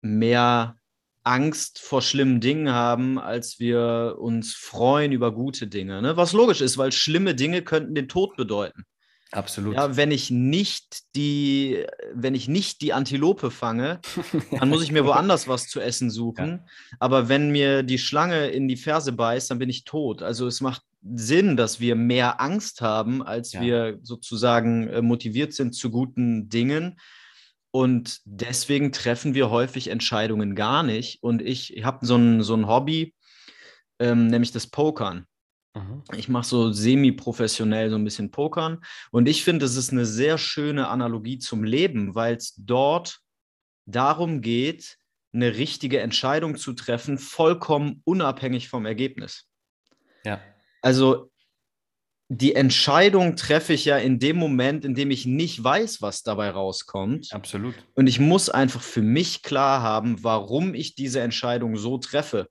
mehr 0.00 0.76
Angst 1.24 1.80
vor 1.80 2.00
schlimmen 2.00 2.40
Dingen 2.40 2.70
haben, 2.70 3.18
als 3.18 3.58
wir 3.58 4.16
uns 4.18 4.54
freuen 4.54 5.12
über 5.12 5.32
gute 5.34 5.66
Dinge. 5.66 6.00
Ne? 6.00 6.16
Was 6.16 6.32
logisch 6.32 6.60
ist, 6.60 6.78
weil 6.78 6.92
schlimme 6.92 7.34
Dinge 7.34 7.62
könnten 7.62 7.94
den 7.94 8.08
Tod 8.08 8.36
bedeuten. 8.36 8.84
Absolut. 9.32 9.74
Ja, 9.74 9.96
wenn 9.96 10.10
ich 10.10 10.30
nicht 10.30 11.14
die, 11.14 11.84
wenn 12.14 12.34
ich 12.34 12.48
nicht 12.48 12.80
die 12.80 12.94
Antilope 12.94 13.50
fange, 13.50 14.00
dann 14.58 14.70
muss 14.70 14.82
ich 14.82 14.90
mir 14.90 15.04
woanders 15.04 15.48
was 15.48 15.68
zu 15.68 15.80
essen 15.80 16.10
suchen. 16.10 16.48
Ja. 16.48 16.96
Aber 16.98 17.28
wenn 17.28 17.50
mir 17.50 17.82
die 17.82 17.98
Schlange 17.98 18.48
in 18.48 18.68
die 18.68 18.76
Ferse 18.76 19.12
beißt, 19.12 19.50
dann 19.50 19.58
bin 19.58 19.68
ich 19.68 19.84
tot. 19.84 20.22
Also 20.22 20.46
es 20.46 20.62
macht 20.62 20.82
Sinn, 21.02 21.56
dass 21.56 21.78
wir 21.78 21.94
mehr 21.94 22.40
Angst 22.40 22.80
haben, 22.80 23.22
als 23.22 23.52
ja. 23.52 23.60
wir 23.60 23.98
sozusagen 24.02 24.88
äh, 24.88 25.02
motiviert 25.02 25.52
sind 25.52 25.74
zu 25.74 25.90
guten 25.90 26.48
Dingen. 26.48 26.98
Und 27.70 28.20
deswegen 28.24 28.92
treffen 28.92 29.34
wir 29.34 29.50
häufig 29.50 29.88
Entscheidungen 29.88 30.54
gar 30.54 30.82
nicht. 30.82 31.22
Und 31.22 31.42
ich, 31.42 31.76
ich 31.76 31.84
habe 31.84 32.06
so 32.06 32.16
ein, 32.16 32.42
so 32.42 32.54
ein 32.54 32.66
Hobby, 32.66 33.14
ähm, 33.98 34.28
nämlich 34.28 34.52
das 34.52 34.66
Pokern. 34.66 35.26
Mhm. 35.78 36.02
Ich 36.16 36.28
mache 36.28 36.46
so 36.46 36.72
semi-professionell 36.72 37.90
so 37.90 37.96
ein 37.96 38.04
bisschen 38.04 38.30
Pokern. 38.30 38.82
Und 39.10 39.28
ich 39.28 39.44
finde, 39.44 39.66
es 39.66 39.76
ist 39.76 39.92
eine 39.92 40.06
sehr 40.06 40.38
schöne 40.38 40.88
Analogie 40.88 41.38
zum 41.38 41.64
Leben, 41.64 42.14
weil 42.14 42.36
es 42.36 42.54
dort 42.56 43.20
darum 43.86 44.40
geht, 44.40 44.98
eine 45.32 45.56
richtige 45.56 46.00
Entscheidung 46.00 46.56
zu 46.56 46.72
treffen, 46.72 47.18
vollkommen 47.18 48.02
unabhängig 48.04 48.68
vom 48.68 48.86
Ergebnis. 48.86 49.46
Ja. 50.24 50.40
Also 50.82 51.30
die 52.30 52.54
Entscheidung 52.54 53.36
treffe 53.36 53.72
ich 53.72 53.86
ja 53.86 53.96
in 53.96 54.18
dem 54.18 54.36
Moment, 54.36 54.84
in 54.84 54.94
dem 54.94 55.10
ich 55.10 55.24
nicht 55.24 55.64
weiß, 55.64 56.02
was 56.02 56.22
dabei 56.22 56.50
rauskommt. 56.50 57.32
Absolut. 57.32 57.74
Und 57.94 58.06
ich 58.06 58.20
muss 58.20 58.50
einfach 58.50 58.82
für 58.82 59.00
mich 59.00 59.42
klar 59.42 59.82
haben, 59.82 60.22
warum 60.22 60.74
ich 60.74 60.94
diese 60.94 61.20
Entscheidung 61.20 61.76
so 61.76 61.96
treffe. 61.96 62.48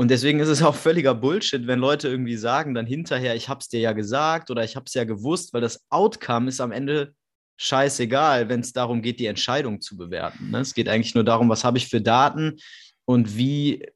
Und 0.00 0.10
deswegen 0.10 0.40
ist 0.40 0.48
es 0.48 0.62
auch 0.62 0.76
völliger 0.76 1.14
Bullshit, 1.14 1.66
wenn 1.66 1.78
Leute 1.78 2.08
irgendwie 2.08 2.38
sagen, 2.38 2.72
dann 2.72 2.86
hinterher, 2.86 3.36
ich 3.36 3.50
habe 3.50 3.60
es 3.60 3.68
dir 3.68 3.80
ja 3.80 3.92
gesagt 3.92 4.50
oder 4.50 4.64
ich 4.64 4.74
habe 4.74 4.86
es 4.86 4.94
ja 4.94 5.04
gewusst, 5.04 5.52
weil 5.52 5.60
das 5.60 5.84
Outcome 5.90 6.48
ist 6.48 6.62
am 6.62 6.72
Ende 6.72 7.14
scheißegal, 7.58 8.48
wenn 8.48 8.60
es 8.60 8.72
darum 8.72 9.02
geht, 9.02 9.20
die 9.20 9.26
Entscheidung 9.26 9.82
zu 9.82 9.98
bewerten. 9.98 10.52
Ne? 10.52 10.60
Es 10.60 10.72
geht 10.72 10.88
eigentlich 10.88 11.14
nur 11.14 11.24
darum, 11.24 11.50
was 11.50 11.64
habe 11.64 11.76
ich 11.76 11.88
für 11.88 12.00
Daten 12.00 12.56
und 13.04 13.36
wie, 13.36 13.86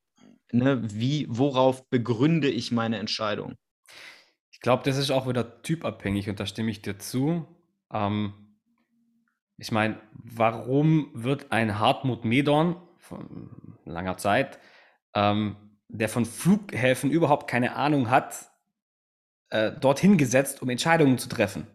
ne, 0.52 0.82
wie, 0.84 1.24
worauf 1.30 1.88
begründe 1.88 2.50
ich 2.50 2.70
meine 2.70 2.98
Entscheidung. 2.98 3.54
Ich 4.52 4.60
glaube, 4.60 4.82
das 4.82 4.98
ist 4.98 5.10
auch 5.10 5.26
wieder 5.26 5.62
typabhängig 5.62 6.28
und 6.28 6.38
da 6.38 6.44
stimme 6.44 6.70
ich 6.70 6.82
dir 6.82 6.98
zu. 6.98 7.46
Ähm, 7.90 8.34
ich 9.56 9.72
meine, 9.72 9.98
warum 10.12 11.08
wird 11.14 11.50
ein 11.50 11.78
Hartmut 11.78 12.26
Medorn 12.26 12.76
von 12.98 13.78
langer 13.86 14.18
Zeit 14.18 14.58
ähm, 15.14 15.56
der 15.98 16.08
von 16.08 16.24
Flughäfen 16.24 17.10
überhaupt 17.10 17.48
keine 17.48 17.76
Ahnung 17.76 18.10
hat, 18.10 18.50
äh, 19.50 19.70
dorthin 19.72 20.18
gesetzt, 20.18 20.60
um 20.62 20.68
Entscheidungen 20.68 21.18
zu 21.18 21.28
treffen. 21.28 21.66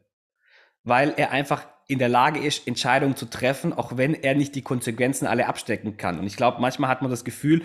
Weil 0.84 1.14
er 1.16 1.32
einfach 1.32 1.68
in 1.88 2.00
der 2.00 2.10
Lage 2.10 2.40
ist, 2.40 2.68
Entscheidungen 2.68 3.16
zu 3.16 3.26
treffen, 3.26 3.74
auch 3.74 3.98
wenn 3.98 4.14
er 4.14 4.36
nicht 4.36 4.56
die 4.56 4.62
Konsequenzen 4.62 5.26
alle 5.26 5.48
abstecken 5.48 5.98
kann. 5.98 6.20
Und 6.20 6.28
ich 6.28 6.36
glaube, 6.36 6.62
manchmal 6.62 6.90
hat 6.90 7.02
man 7.02 7.10
das 7.10 7.24
Gefühl, 7.24 7.64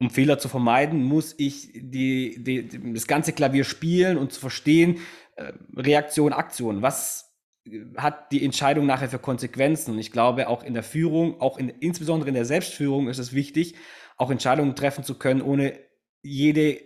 um 0.00 0.08
Fehler 0.08 0.38
zu 0.38 0.48
vermeiden, 0.48 1.04
muss 1.04 1.34
ich 1.36 1.70
die, 1.74 2.42
die, 2.42 2.92
das 2.94 3.06
ganze 3.06 3.32
Klavier 3.32 3.64
spielen 3.64 4.16
und 4.16 4.32
zu 4.32 4.40
verstehen, 4.40 5.00
äh, 5.36 5.52
Reaktion, 5.76 6.32
Aktion. 6.32 6.80
Was 6.80 7.36
äh, 7.66 7.80
hat 7.98 8.32
die 8.32 8.42
Entscheidung 8.42 8.86
nachher 8.86 9.10
für 9.10 9.18
Konsequenzen? 9.18 9.92
Und 9.92 9.98
ich 9.98 10.10
glaube, 10.10 10.48
auch 10.48 10.64
in 10.64 10.72
der 10.72 10.82
Führung, 10.82 11.40
auch 11.42 11.58
in, 11.58 11.68
insbesondere 11.68 12.28
in 12.30 12.34
der 12.34 12.46
Selbstführung 12.46 13.08
ist 13.08 13.18
es 13.18 13.34
wichtig, 13.34 13.74
auch 14.16 14.30
Entscheidungen 14.30 14.74
treffen 14.74 15.04
zu 15.04 15.18
können, 15.18 15.42
ohne 15.42 15.78
jede 16.22 16.80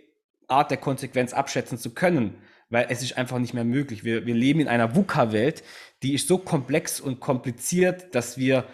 Art 0.47 0.71
der 0.71 0.77
Konsequenz 0.77 1.33
abschätzen 1.33 1.77
zu 1.77 1.93
können, 1.93 2.35
weil 2.69 2.87
es 2.89 3.01
ist 3.01 3.17
einfach 3.17 3.39
nicht 3.39 3.53
mehr 3.53 3.63
möglich. 3.63 4.03
Wir, 4.03 4.25
wir 4.25 4.35
leben 4.35 4.59
in 4.59 4.67
einer 4.67 4.95
VUCA-Welt, 4.95 5.63
die 6.03 6.13
ist 6.13 6.27
so 6.27 6.37
komplex 6.37 6.99
und 6.99 7.19
kompliziert, 7.19 8.13
dass 8.15 8.37
wir 8.37 8.65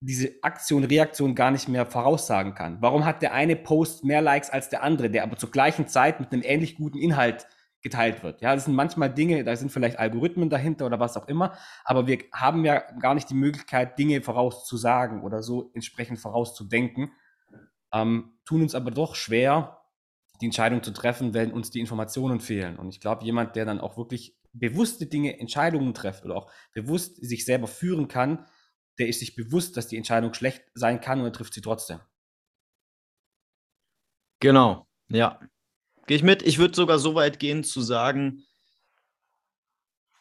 diese 0.00 0.32
Aktion, 0.42 0.84
Reaktion 0.84 1.34
gar 1.34 1.50
nicht 1.50 1.68
mehr 1.68 1.84
voraussagen 1.84 2.54
kann. 2.54 2.78
Warum 2.80 3.04
hat 3.04 3.20
der 3.22 3.32
eine 3.32 3.56
Post 3.56 4.04
mehr 4.04 4.22
Likes 4.22 4.50
als 4.50 4.68
der 4.68 4.82
andere, 4.82 5.10
der 5.10 5.24
aber 5.24 5.36
zur 5.36 5.50
gleichen 5.50 5.88
Zeit 5.88 6.20
mit 6.20 6.32
einem 6.32 6.42
ähnlich 6.44 6.76
guten 6.76 6.98
Inhalt 6.98 7.48
geteilt 7.82 8.22
wird? 8.22 8.40
Ja, 8.40 8.54
das 8.54 8.66
sind 8.66 8.74
manchmal 8.74 9.12
Dinge, 9.12 9.42
da 9.42 9.56
sind 9.56 9.72
vielleicht 9.72 9.98
Algorithmen 9.98 10.50
dahinter 10.50 10.86
oder 10.86 11.00
was 11.00 11.16
auch 11.16 11.26
immer, 11.26 11.56
aber 11.84 12.06
wir 12.06 12.18
haben 12.32 12.64
ja 12.64 12.78
gar 13.00 13.14
nicht 13.14 13.28
die 13.30 13.34
Möglichkeit, 13.34 13.98
Dinge 13.98 14.22
vorauszusagen 14.22 15.22
oder 15.22 15.42
so 15.42 15.72
entsprechend 15.74 16.20
vorauszudenken 16.20 17.10
ähm, 17.92 18.32
tun 18.44 18.62
uns 18.62 18.74
aber 18.74 18.90
doch 18.90 19.14
schwer, 19.14 19.77
die 20.40 20.46
Entscheidung 20.46 20.82
zu 20.82 20.92
treffen, 20.92 21.34
wenn 21.34 21.52
uns 21.52 21.70
die 21.70 21.80
Informationen 21.80 22.40
fehlen. 22.40 22.78
Und 22.78 22.90
ich 22.90 23.00
glaube, 23.00 23.24
jemand, 23.24 23.56
der 23.56 23.64
dann 23.64 23.80
auch 23.80 23.96
wirklich 23.96 24.36
bewusste 24.52 25.06
Dinge, 25.06 25.38
Entscheidungen 25.38 25.94
trifft 25.94 26.24
oder 26.24 26.36
auch 26.36 26.50
bewusst 26.72 27.16
sich 27.16 27.44
selber 27.44 27.66
führen 27.66 28.08
kann, 28.08 28.46
der 28.98 29.08
ist 29.08 29.20
sich 29.20 29.36
bewusst, 29.36 29.76
dass 29.76 29.88
die 29.88 29.96
Entscheidung 29.96 30.34
schlecht 30.34 30.64
sein 30.74 31.00
kann 31.00 31.20
und 31.20 31.26
er 31.26 31.32
trifft 31.32 31.54
sie 31.54 31.60
trotzdem. 31.60 32.00
Genau, 34.40 34.86
ja. 35.08 35.40
Gehe 36.06 36.16
ich 36.16 36.22
mit. 36.22 36.42
Ich 36.42 36.58
würde 36.58 36.74
sogar 36.74 36.98
so 36.98 37.14
weit 37.14 37.38
gehen 37.38 37.64
zu 37.64 37.80
sagen, 37.80 38.44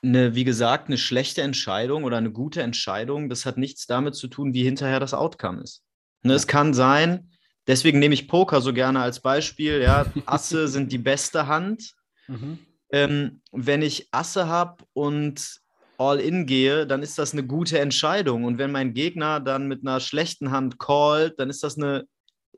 eine, 0.03 0.35
wie 0.35 0.43
gesagt, 0.43 0.87
eine 0.87 0.97
schlechte 0.97 1.41
Entscheidung 1.41 2.03
oder 2.03 2.17
eine 2.17 2.31
gute 2.31 2.61
Entscheidung, 2.61 3.29
das 3.29 3.45
hat 3.45 3.57
nichts 3.57 3.87
damit 3.87 4.15
zu 4.15 4.27
tun, 4.27 4.53
wie 4.53 4.63
hinterher 4.63 4.99
das 4.99 5.13
Outcome 5.13 5.61
ist. 5.61 5.83
Ne, 6.23 6.33
es 6.33 6.47
kann 6.47 6.73
sein, 6.73 7.31
Deswegen 7.67 7.99
nehme 7.99 8.13
ich 8.13 8.27
Poker 8.27 8.61
so 8.61 8.73
gerne 8.73 9.01
als 9.01 9.19
Beispiel. 9.19 9.81
Ja, 9.81 10.05
Asse 10.25 10.67
sind 10.67 10.91
die 10.91 10.97
beste 10.97 11.47
Hand. 11.47 11.93
Mhm. 12.27 12.59
Ähm, 12.91 13.41
wenn 13.51 13.81
ich 13.81 14.07
Asse 14.11 14.47
habe 14.47 14.83
und 14.93 15.59
All-In 15.97 16.45
gehe, 16.45 16.87
dann 16.87 17.03
ist 17.03 17.17
das 17.17 17.33
eine 17.33 17.43
gute 17.45 17.79
Entscheidung. 17.79 18.45
Und 18.45 18.57
wenn 18.57 18.71
mein 18.71 18.93
Gegner 18.93 19.39
dann 19.39 19.67
mit 19.67 19.81
einer 19.81 19.99
schlechten 19.99 20.51
Hand 20.51 20.79
callt, 20.79 21.39
dann 21.39 21.49
ist 21.49 21.63
das 21.63 21.77
eine 21.77 22.05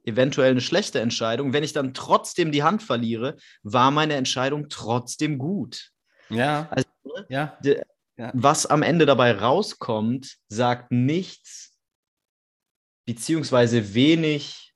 eventuell 0.04 0.52
eine 0.52 0.62
schlechte 0.62 1.00
Entscheidung. 1.00 1.54
Wenn 1.54 1.64
ich 1.64 1.74
dann 1.74 1.94
trotzdem 1.94 2.52
die 2.52 2.64
Hand 2.64 2.84
verliere, 2.84 3.38
war 3.64 3.92
meine 3.92 4.16
Entscheidung 4.16 4.68
trotzdem 4.70 5.38
gut. 5.38 5.92
Ja. 6.30 6.68
Also, 6.72 6.88
ja. 7.30 7.58
Ja. 8.18 8.32
Was 8.34 8.66
am 8.66 8.84
Ende 8.84 9.06
dabei 9.06 9.32
rauskommt, 9.32 10.36
sagt 10.50 10.92
nichts 10.92 11.72
beziehungsweise 13.06 13.94
wenig 13.94 14.69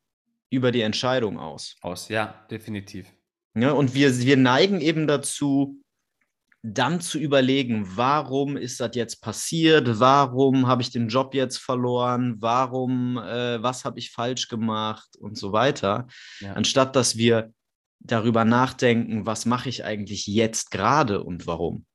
über 0.53 0.71
die 0.71 0.81
Entscheidung 0.81 1.39
aus. 1.39 1.75
Aus, 1.81 2.09
ja, 2.09 2.45
definitiv. 2.49 3.11
Ja, 3.55 3.71
und 3.71 3.93
wir, 3.93 4.17
wir 4.19 4.37
neigen 4.37 4.81
eben 4.81 5.07
dazu, 5.07 5.79
dann 6.61 7.01
zu 7.01 7.19
überlegen, 7.19 7.85
warum 7.97 8.55
ist 8.55 8.79
das 8.79 8.95
jetzt 8.95 9.21
passiert? 9.21 9.99
Warum 9.99 10.67
habe 10.67 10.81
ich 10.81 10.91
den 10.91 11.09
Job 11.09 11.33
jetzt 11.33 11.57
verloren? 11.57 12.37
Warum, 12.39 13.17
äh, 13.17 13.61
was 13.61 13.83
habe 13.83 13.99
ich 13.99 14.11
falsch 14.11 14.47
gemacht 14.47 15.17
und 15.19 15.37
so 15.37 15.51
weiter? 15.51 16.07
Ja. 16.39 16.53
Anstatt 16.53 16.95
dass 16.95 17.17
wir 17.17 17.51
darüber 17.99 18.45
nachdenken, 18.45 19.25
was 19.25 19.45
mache 19.45 19.69
ich 19.69 19.83
eigentlich 19.83 20.27
jetzt 20.27 20.71
gerade 20.71 21.23
und 21.23 21.47
warum. 21.47 21.85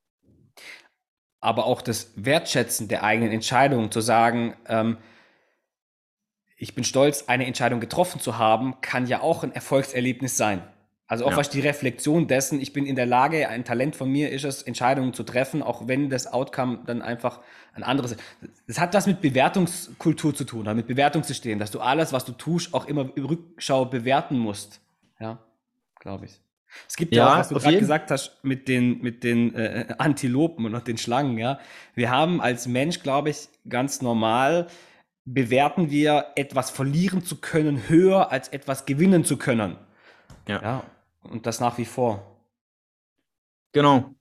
Aber 1.40 1.66
auch 1.66 1.80
das 1.80 2.12
Wertschätzen 2.16 2.88
der 2.88 3.04
eigenen 3.04 3.30
Entscheidung, 3.32 3.90
zu 3.90 4.00
sagen, 4.00 4.54
ähm, 4.66 4.98
ich 6.58 6.74
bin 6.74 6.84
stolz, 6.84 7.24
eine 7.28 7.46
Entscheidung 7.46 7.80
getroffen 7.80 8.20
zu 8.20 8.36
haben, 8.36 8.80
kann 8.80 9.06
ja 9.06 9.20
auch 9.20 9.44
ein 9.44 9.52
Erfolgserlebnis 9.52 10.36
sein. 10.36 10.62
Also 11.06 11.24
auch 11.24 11.30
ja. 11.30 11.36
was 11.38 11.48
die 11.48 11.60
Reflexion 11.60 12.26
dessen, 12.26 12.60
ich 12.60 12.74
bin 12.74 12.84
in 12.84 12.94
der 12.94 13.06
Lage, 13.06 13.48
ein 13.48 13.64
Talent 13.64 13.96
von 13.96 14.10
mir 14.10 14.30
ist 14.30 14.44
es, 14.44 14.62
Entscheidungen 14.62 15.14
zu 15.14 15.22
treffen, 15.22 15.62
auch 15.62 15.88
wenn 15.88 16.10
das 16.10 16.26
Outcome 16.26 16.80
dann 16.84 17.00
einfach 17.00 17.40
ein 17.72 17.82
anderes 17.82 18.12
ist. 18.12 18.20
Das 18.66 18.78
hat 18.78 18.92
was 18.92 19.06
mit 19.06 19.22
Bewertungskultur 19.22 20.34
zu 20.34 20.44
tun, 20.44 20.68
mit 20.76 20.86
Bewertungssystem, 20.86 21.58
dass 21.58 21.70
du 21.70 21.80
alles, 21.80 22.12
was 22.12 22.26
du 22.26 22.32
tust, 22.32 22.74
auch 22.74 22.86
immer 22.86 23.08
im 23.14 23.24
Rückschau 23.24 23.86
bewerten 23.86 24.38
musst. 24.38 24.82
Ja, 25.18 25.38
glaube 25.98 26.26
ich. 26.26 26.40
Es 26.86 26.96
gibt 26.96 27.14
ja, 27.14 27.24
ja 27.24 27.32
auch, 27.32 27.38
was 27.38 27.48
du 27.48 27.54
gerade 27.54 27.78
gesagt 27.78 28.10
hast, 28.10 28.36
mit 28.42 28.68
den, 28.68 29.00
mit 29.00 29.24
den 29.24 29.54
äh, 29.54 29.94
Antilopen 29.96 30.66
und 30.66 30.86
den 30.86 30.98
Schlangen, 30.98 31.38
ja. 31.38 31.58
Wir 31.94 32.10
haben 32.10 32.42
als 32.42 32.66
Mensch, 32.66 33.02
glaube 33.02 33.30
ich, 33.30 33.48
ganz 33.66 34.02
normal 34.02 34.66
bewerten 35.32 35.90
wir, 35.90 36.32
etwas 36.36 36.70
verlieren 36.70 37.24
zu 37.24 37.36
können, 37.36 37.88
höher 37.88 38.30
als 38.32 38.48
etwas 38.48 38.86
gewinnen 38.86 39.24
zu 39.24 39.36
können. 39.36 39.76
Ja. 40.46 40.62
ja 40.62 40.84
und 41.22 41.46
das 41.46 41.60
nach 41.60 41.78
wie 41.78 41.84
vor. 41.84 42.42
Genau. 43.72 44.14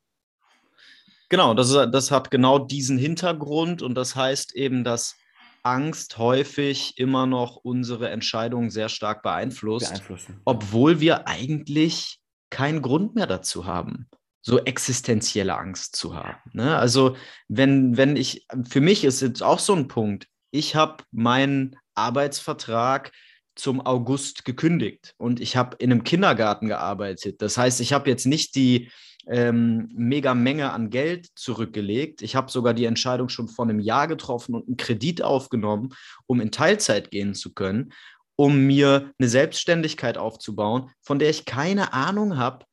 Genau, 1.30 1.54
das, 1.54 1.70
ist, 1.70 1.91
das 1.91 2.12
hat 2.12 2.32
genau 2.32 2.60
diesen 2.60 2.98
Hintergrund 2.98 3.82
und 3.82 3.96
das 3.96 4.15
heißt 4.15 4.56
eben, 4.56 4.84
dass 4.84 5.17
Angst 5.63 6.17
häufig 6.17 6.98
immer 6.98 7.26
noch 7.26 7.58
unsere 7.58 8.10
Entscheidungen 8.10 8.70
sehr 8.70 8.88
stark 8.88 9.24
beeinflusst, 9.24 10.02
obwohl 10.46 11.02
wir 11.02 11.28
eigentlich 11.28 12.20
keinen 12.50 12.82
Grund 12.82 13.15
mehr 13.15 13.28
dazu 13.28 13.65
haben, 13.65 14.08
so 14.41 14.60
existenzielle 14.60 15.58
Angst 15.58 15.98
zu 15.98 16.15
haben. 16.15 16.38
Ne? 16.54 16.78
Also 16.78 17.17
wenn, 17.50 17.98
wenn 17.98 18.15
ich, 18.15 18.48
für 18.70 18.80
mich 18.80 19.04
ist 19.04 19.22
jetzt 19.22 19.43
auch 19.43 19.60
so 19.60 19.74
ein 19.74 19.89
Punkt, 19.89 20.28
ich 20.58 20.76
habe 20.76 21.04
meinen 21.12 21.76
Arbeitsvertrag 21.93 23.12
zum 23.56 23.86
August 23.86 24.43
gekündigt 24.43 25.13
und 25.17 25.39
ich 25.39 25.56
habe 25.56 25.78
in 25.80 25.91
einem 25.91 26.04
Kindergarten 26.04 26.67
gearbeitet. 26.67 27.41
Das 27.41 27.58
heißt, 27.58 27.80
ich 27.82 27.93
habe 27.93 28.10
jetzt 28.10 28.26
nicht 28.26 28.56
die 28.56 28.91
ähm, 29.28 29.89
mega 29.93 30.34
Menge 30.34 30.72
an 30.72 30.89
Geld 30.89 31.28
zurückgelegt. 31.36 32.22
Ich 32.22 32.36
habe 32.36 32.52
sogar 32.52 32.74
die 32.74 32.86
Entscheidung 32.86 33.30
schon 33.30 33.48
vor 33.48 33.65
einem 33.65 33.80
Jahr 33.80 34.08
getroffen 34.08 34.56
und 34.56 34.67
einen 34.67 34.78
Kredit 34.78 35.22
aufgenommen, 35.22 35.89
um 36.28 36.39
in 36.39 36.52
Teilzeit 36.52 37.12
gehen 37.12 37.36
zu 37.36 37.54
können, 37.54 37.93
um 38.36 38.65
mir 38.65 39.12
eine 39.20 39.30
Selbstständigkeit 39.30 40.17
aufzubauen, 40.17 40.91
von 41.02 41.20
der 41.20 41.30
ich 41.30 41.46
keine 41.46 41.93
Ahnung 41.93 42.38
habe, 42.38 42.65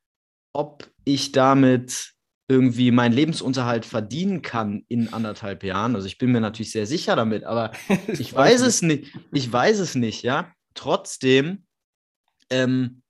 ob 0.53 0.89
ich 1.05 1.33
damit 1.33 2.14
irgendwie 2.49 2.91
meinen 2.91 3.15
Lebensunterhalt 3.15 3.87
verdienen 3.87 4.43
kann 4.43 4.85
in 4.89 5.13
anderthalb 5.13 5.65
Jahren. 5.65 5.95
Also 5.95 6.07
ich 6.07 6.19
bin 6.19 6.31
mir 6.33 6.41
natürlich 6.41 6.73
sehr 6.73 6.87
sicher 6.87 7.17
damit, 7.17 7.45
aber 7.45 7.73
ich 8.09 8.35
weiß 8.35 8.61
es 8.61 8.83
nicht. 8.83 9.17
Ich 9.33 9.51
weiß 9.51 9.79
es 9.79 9.95
nicht, 9.95 10.23
ja 10.23 10.53
trotzdem, 10.75 11.67
ähm, 12.51 13.03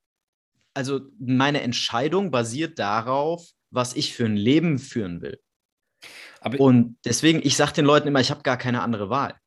also 0.74 1.00
meine 1.18 1.62
Entscheidung 1.62 2.30
basiert 2.30 2.78
darauf, 2.78 3.48
was 3.70 3.96
ich 3.96 4.14
für 4.14 4.26
ein 4.26 4.36
Leben 4.36 4.78
führen 4.78 5.20
will. 5.20 5.40
Aber 6.40 6.60
und 6.60 6.98
deswegen, 7.04 7.40
ich 7.42 7.56
sage 7.56 7.72
den 7.72 7.86
Leuten 7.86 8.08
immer, 8.08 8.20
ich 8.20 8.30
habe 8.30 8.42
gar 8.42 8.58
keine 8.58 8.82
andere 8.82 9.08
Wahl. 9.08 9.38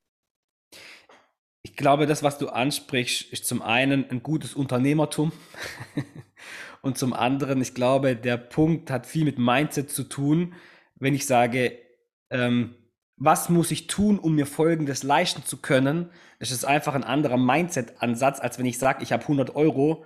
Ich 1.63 1.75
glaube, 1.75 2.07
das, 2.07 2.23
was 2.23 2.37
du 2.37 2.49
ansprichst, 2.49 3.31
ist 3.31 3.45
zum 3.45 3.61
einen 3.61 4.09
ein 4.09 4.23
gutes 4.23 4.53
Unternehmertum 4.53 5.31
und 6.87 6.97
zum 6.97 7.13
anderen, 7.13 7.61
ich 7.61 7.73
glaube, 7.73 8.15
der 8.15 8.37
Punkt 8.37 8.89
hat 8.89 9.05
viel 9.05 9.25
mit 9.25 9.37
Mindset 9.37 9.91
zu 9.91 10.03
tun, 10.03 10.55
wenn 10.95 11.13
ich 11.13 11.27
sage, 11.27 11.77
ähm, 12.29 12.75
was 13.17 13.49
muss 13.49 13.71
ich 13.71 13.87
tun, 13.87 14.19
um 14.19 14.35
mir 14.35 14.45
Folgendes 14.45 15.03
leisten 15.03 15.43
zu 15.43 15.57
können? 15.57 16.09
Es 16.39 16.51
ist 16.51 16.65
einfach 16.65 16.95
ein 16.95 17.03
anderer 17.03 17.37
Mindset-Ansatz, 17.37 18.39
als 18.39 18.57
wenn 18.57 18.65
ich 18.65 18.77
sage, 18.77 19.03
ich 19.03 19.11
habe 19.11 19.23
100 19.23 19.55
Euro, 19.55 20.05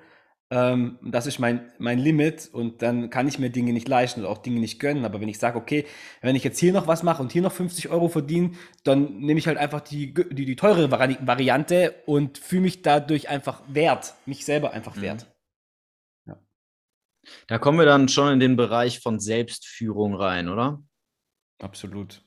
ähm, 0.49 0.97
das 1.03 1.27
ist 1.27 1.39
mein, 1.39 1.71
mein 1.77 1.99
Limit 1.99 2.49
und 2.51 2.81
dann 2.81 3.09
kann 3.09 3.27
ich 3.27 3.37
mir 3.37 3.51
Dinge 3.51 3.73
nicht 3.73 3.87
leisten 3.87 4.21
oder 4.21 4.29
auch 4.29 4.39
Dinge 4.39 4.59
nicht 4.59 4.79
gönnen. 4.79 5.05
Aber 5.05 5.21
wenn 5.21 5.29
ich 5.29 5.39
sage, 5.39 5.57
okay, 5.57 5.85
wenn 6.21 6.35
ich 6.35 6.43
jetzt 6.43 6.59
hier 6.59 6.73
noch 6.73 6.87
was 6.87 7.03
mache 7.03 7.21
und 7.21 7.31
hier 7.31 7.41
noch 7.41 7.51
50 7.51 7.89
Euro 7.89 8.09
verdiene, 8.09 8.51
dann 8.83 9.19
nehme 9.19 9.39
ich 9.39 9.47
halt 9.47 9.57
einfach 9.57 9.81
die, 9.81 10.13
die, 10.13 10.45
die 10.45 10.55
teure 10.55 10.89
Vari 10.89 11.17
Variante 11.21 11.93
und 12.05 12.37
fühle 12.37 12.63
mich 12.63 12.81
dadurch 12.81 13.29
einfach 13.29 13.61
wert, 13.67 14.15
mich 14.25 14.45
selber 14.45 14.71
einfach 14.71 14.95
mhm. 14.95 15.01
wert. 15.01 15.21
Ja. 15.21 15.30
Da 17.47 17.57
kommen 17.57 17.79
wir 17.79 17.85
dann 17.85 18.07
schon 18.07 18.33
in 18.33 18.39
den 18.39 18.55
Bereich 18.55 18.99
von 18.99 19.19
Selbstführung 19.19 20.15
rein, 20.15 20.49
oder? 20.49 20.81
Absolut. 21.59 22.21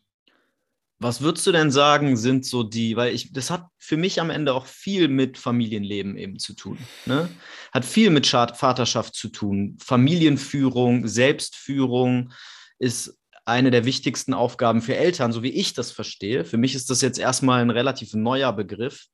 Was 0.99 1.21
würdest 1.21 1.47
du 1.47 1.53
denn 1.53 1.71
sagen, 1.71 2.17
sind 2.17 2.47
so 2.47 2.63
die, 2.63 2.97
weil 2.97 3.15
ich, 3.15 3.33
das 3.33 3.51
hat 3.51 3.67
für 3.79 3.97
mich 3.97 4.21
am 4.21 4.31
Ende 4.31 4.55
auch 4.55 4.67
viel 4.67 5.09
mit 5.09 5.37
Familienleben 5.37 6.17
eben 6.17 6.39
zu 6.39 6.55
tun. 6.55 6.79
Ne? 7.05 7.29
Hat 7.73 7.85
viel 7.85 8.11
mit 8.11 8.27
Vaterschaft 8.27 9.15
zu 9.15 9.29
tun. 9.29 9.77
Familienführung, 9.85 11.07
Selbstführung 11.07 12.33
ist 12.79 13.19
eine 13.45 13.71
der 13.71 13.85
wichtigsten 13.85 14.33
Aufgaben 14.33 14.81
für 14.81 14.97
Eltern, 14.97 15.33
so 15.33 15.43
wie 15.43 15.51
ich 15.51 15.75
das 15.75 15.91
verstehe. 15.91 16.45
Für 16.45 16.57
mich 16.57 16.75
ist 16.75 16.89
das 16.89 17.03
jetzt 17.03 17.19
erstmal 17.19 17.61
ein 17.61 17.71
relativ 17.71 18.15
neuer 18.15 18.53
Begriff. 18.53 19.07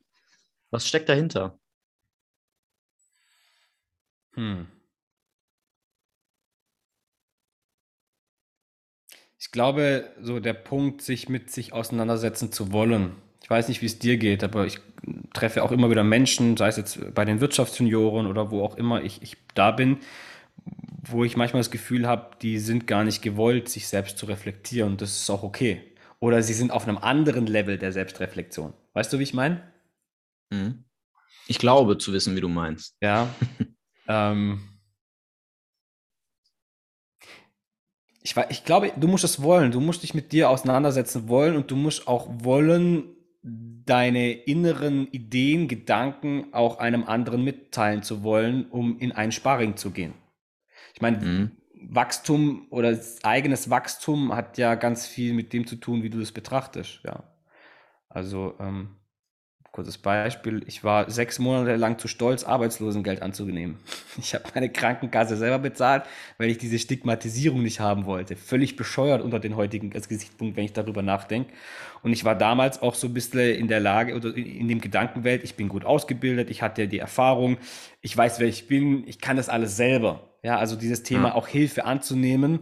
Was 0.70 0.87
steckt 0.87 1.09
dahinter? 1.09 1.59
Hm. 4.35 4.68
Ich 9.51 9.53
glaube, 9.53 10.09
so 10.23 10.39
der 10.39 10.53
Punkt, 10.53 11.03
sich 11.03 11.29
mit 11.29 11.51
sich 11.51 11.73
auseinandersetzen 11.73 12.53
zu 12.53 12.71
wollen. 12.71 13.17
Ich 13.43 13.51
weiß 13.51 13.67
nicht, 13.67 13.83
wie 13.83 13.87
es 13.87 13.99
dir 13.99 14.17
geht, 14.17 14.45
aber 14.45 14.65
ich 14.65 14.79
treffe 15.35 15.65
auch 15.65 15.73
immer 15.73 15.91
wieder 15.91 16.05
Menschen, 16.05 16.57
sei 16.57 16.69
es 16.69 16.77
jetzt 16.77 17.15
bei 17.17 17.25
den 17.25 17.41
Wirtschaftsjunioren 17.41 18.29
oder 18.29 18.53
wo 18.53 18.63
auch 18.63 18.77
immer 18.77 19.03
ich, 19.03 19.23
ich 19.23 19.37
da 19.57 19.73
bin, 19.73 19.99
wo 21.03 21.25
ich 21.25 21.37
manchmal 21.37 21.59
das 21.59 21.73
Gefühl 21.73 22.07
habe, 22.07 22.37
die 22.43 22.61
sind 22.61 22.87
gar 22.87 23.03
nicht 23.03 23.23
gewollt, 23.23 23.69
sich 23.69 23.89
selbst 23.89 24.19
zu 24.19 24.27
reflektieren. 24.27 24.93
Und 24.93 25.01
das 25.01 25.21
ist 25.21 25.29
auch 25.31 25.43
okay. 25.43 25.83
Oder 26.21 26.45
sie 26.45 26.55
sind 26.55 26.71
auf 26.71 26.87
einem 26.87 26.99
anderen 26.99 27.49
Level 27.49 27.77
der 27.77 27.91
Selbstreflexion. 27.91 28.73
Weißt 28.93 29.13
du, 29.13 29.19
wie 29.19 29.25
ich 29.25 29.35
meine? 29.35 29.69
Mhm. 30.51 30.85
Ich 31.49 31.59
glaube 31.59 31.99
zu 31.99 32.13
wissen, 32.13 32.37
wie 32.37 32.41
du 32.41 32.49
meinst. 32.49 32.95
Ja. 33.03 33.27
ähm, 34.07 34.61
ich, 38.22 38.37
ich 38.48 38.64
glaube, 38.64 38.92
du 38.96 39.09
musst 39.09 39.24
es 39.24 39.42
wollen. 39.42 39.72
Du 39.72 39.80
musst 39.80 40.02
dich 40.02 40.14
mit 40.14 40.33
dir 40.33 40.50
auseinandersetzen 40.50 41.28
wollen 41.28 41.56
und 41.56 41.70
du 41.70 41.76
musst 41.76 42.06
auch 42.06 42.28
wollen, 42.30 43.04
deine 43.42 44.33
inneren 44.33 45.09
Ideen, 45.09 45.66
Gedanken 45.66 46.52
auch 46.52 46.78
einem 46.78 47.04
anderen 47.04 47.42
mitteilen 47.42 48.02
zu 48.02 48.22
wollen, 48.22 48.66
um 48.66 48.98
in 48.98 49.12
ein 49.12 49.33
Sparring 49.33 49.76
zu 49.76 49.90
gehen. 49.90 50.12
Ich 50.94 51.00
meine, 51.00 51.18
mhm. 51.18 51.50
Wachstum 51.88 52.66
oder 52.70 52.98
eigenes 53.22 53.70
Wachstum 53.70 54.35
hat 54.35 54.59
ja 54.59 54.74
ganz 54.74 55.06
viel 55.06 55.33
mit 55.33 55.52
dem 55.52 55.66
zu 55.66 55.76
tun, 55.76 56.02
wie 56.02 56.11
du 56.11 56.20
das 56.20 56.33
betrachtest. 56.33 57.00
Ja. 57.04 57.24
Also 58.09 58.54
ähm, 58.61 58.96
Kurzes 59.72 59.98
Beispiel, 59.98 60.64
ich 60.66 60.83
war 60.83 61.09
sechs 61.09 61.38
Monate 61.38 61.76
lang 61.76 61.96
zu 61.96 62.09
stolz, 62.09 62.42
Arbeitslosengeld 62.42 63.22
anzunehmen. 63.22 63.78
Ich 64.18 64.35
habe 64.35 64.44
meine 64.54 64.68
Krankenkasse 64.68 65.37
selber 65.37 65.61
bezahlt, 65.61 66.02
weil 66.38 66.50
ich 66.50 66.59
diese 66.59 66.78
Stigmatisierung 66.78 67.62
nicht 67.62 67.78
haben 67.78 68.04
wollte. 68.04 68.35
Völlig 68.35 68.74
bescheuert 68.74 69.22
unter 69.22 69.38
den 69.38 69.54
heutigen 69.54 69.90
Gesichtspunkt, 69.90 70.56
wenn 70.56 70.64
ich 70.64 70.72
darüber 70.72 71.02
nachdenke. 71.02 71.52
Und 72.02 72.12
ich 72.12 72.24
war 72.24 72.35
damals 72.35 72.83
auch 72.83 72.96
so 72.96 73.06
ein 73.06 73.14
bisschen 73.14 73.54
in 73.54 73.68
der 73.68 73.78
Lage 73.78 74.16
oder 74.16 74.37
in 74.37 74.66
dem 74.66 74.80
Gedankenwelt, 74.80 75.44
ich 75.44 75.54
bin 75.54 75.68
gut 75.68 75.85
ausgebildet, 75.85 76.50
ich 76.50 76.62
hatte 76.62 76.88
die 76.88 76.98
Erfahrung, 76.98 77.59
ich 78.00 78.16
weiß, 78.16 78.40
wer 78.40 78.48
ich 78.48 78.66
bin, 78.66 79.06
ich 79.06 79.20
kann 79.20 79.37
das 79.37 79.48
alles 79.48 79.76
selber. 79.76 80.26
Ja, 80.42 80.56
also 80.56 80.74
dieses 80.74 81.02
Thema 81.02 81.35
auch 81.35 81.46
Hilfe 81.46 81.85
anzunehmen 81.85 82.61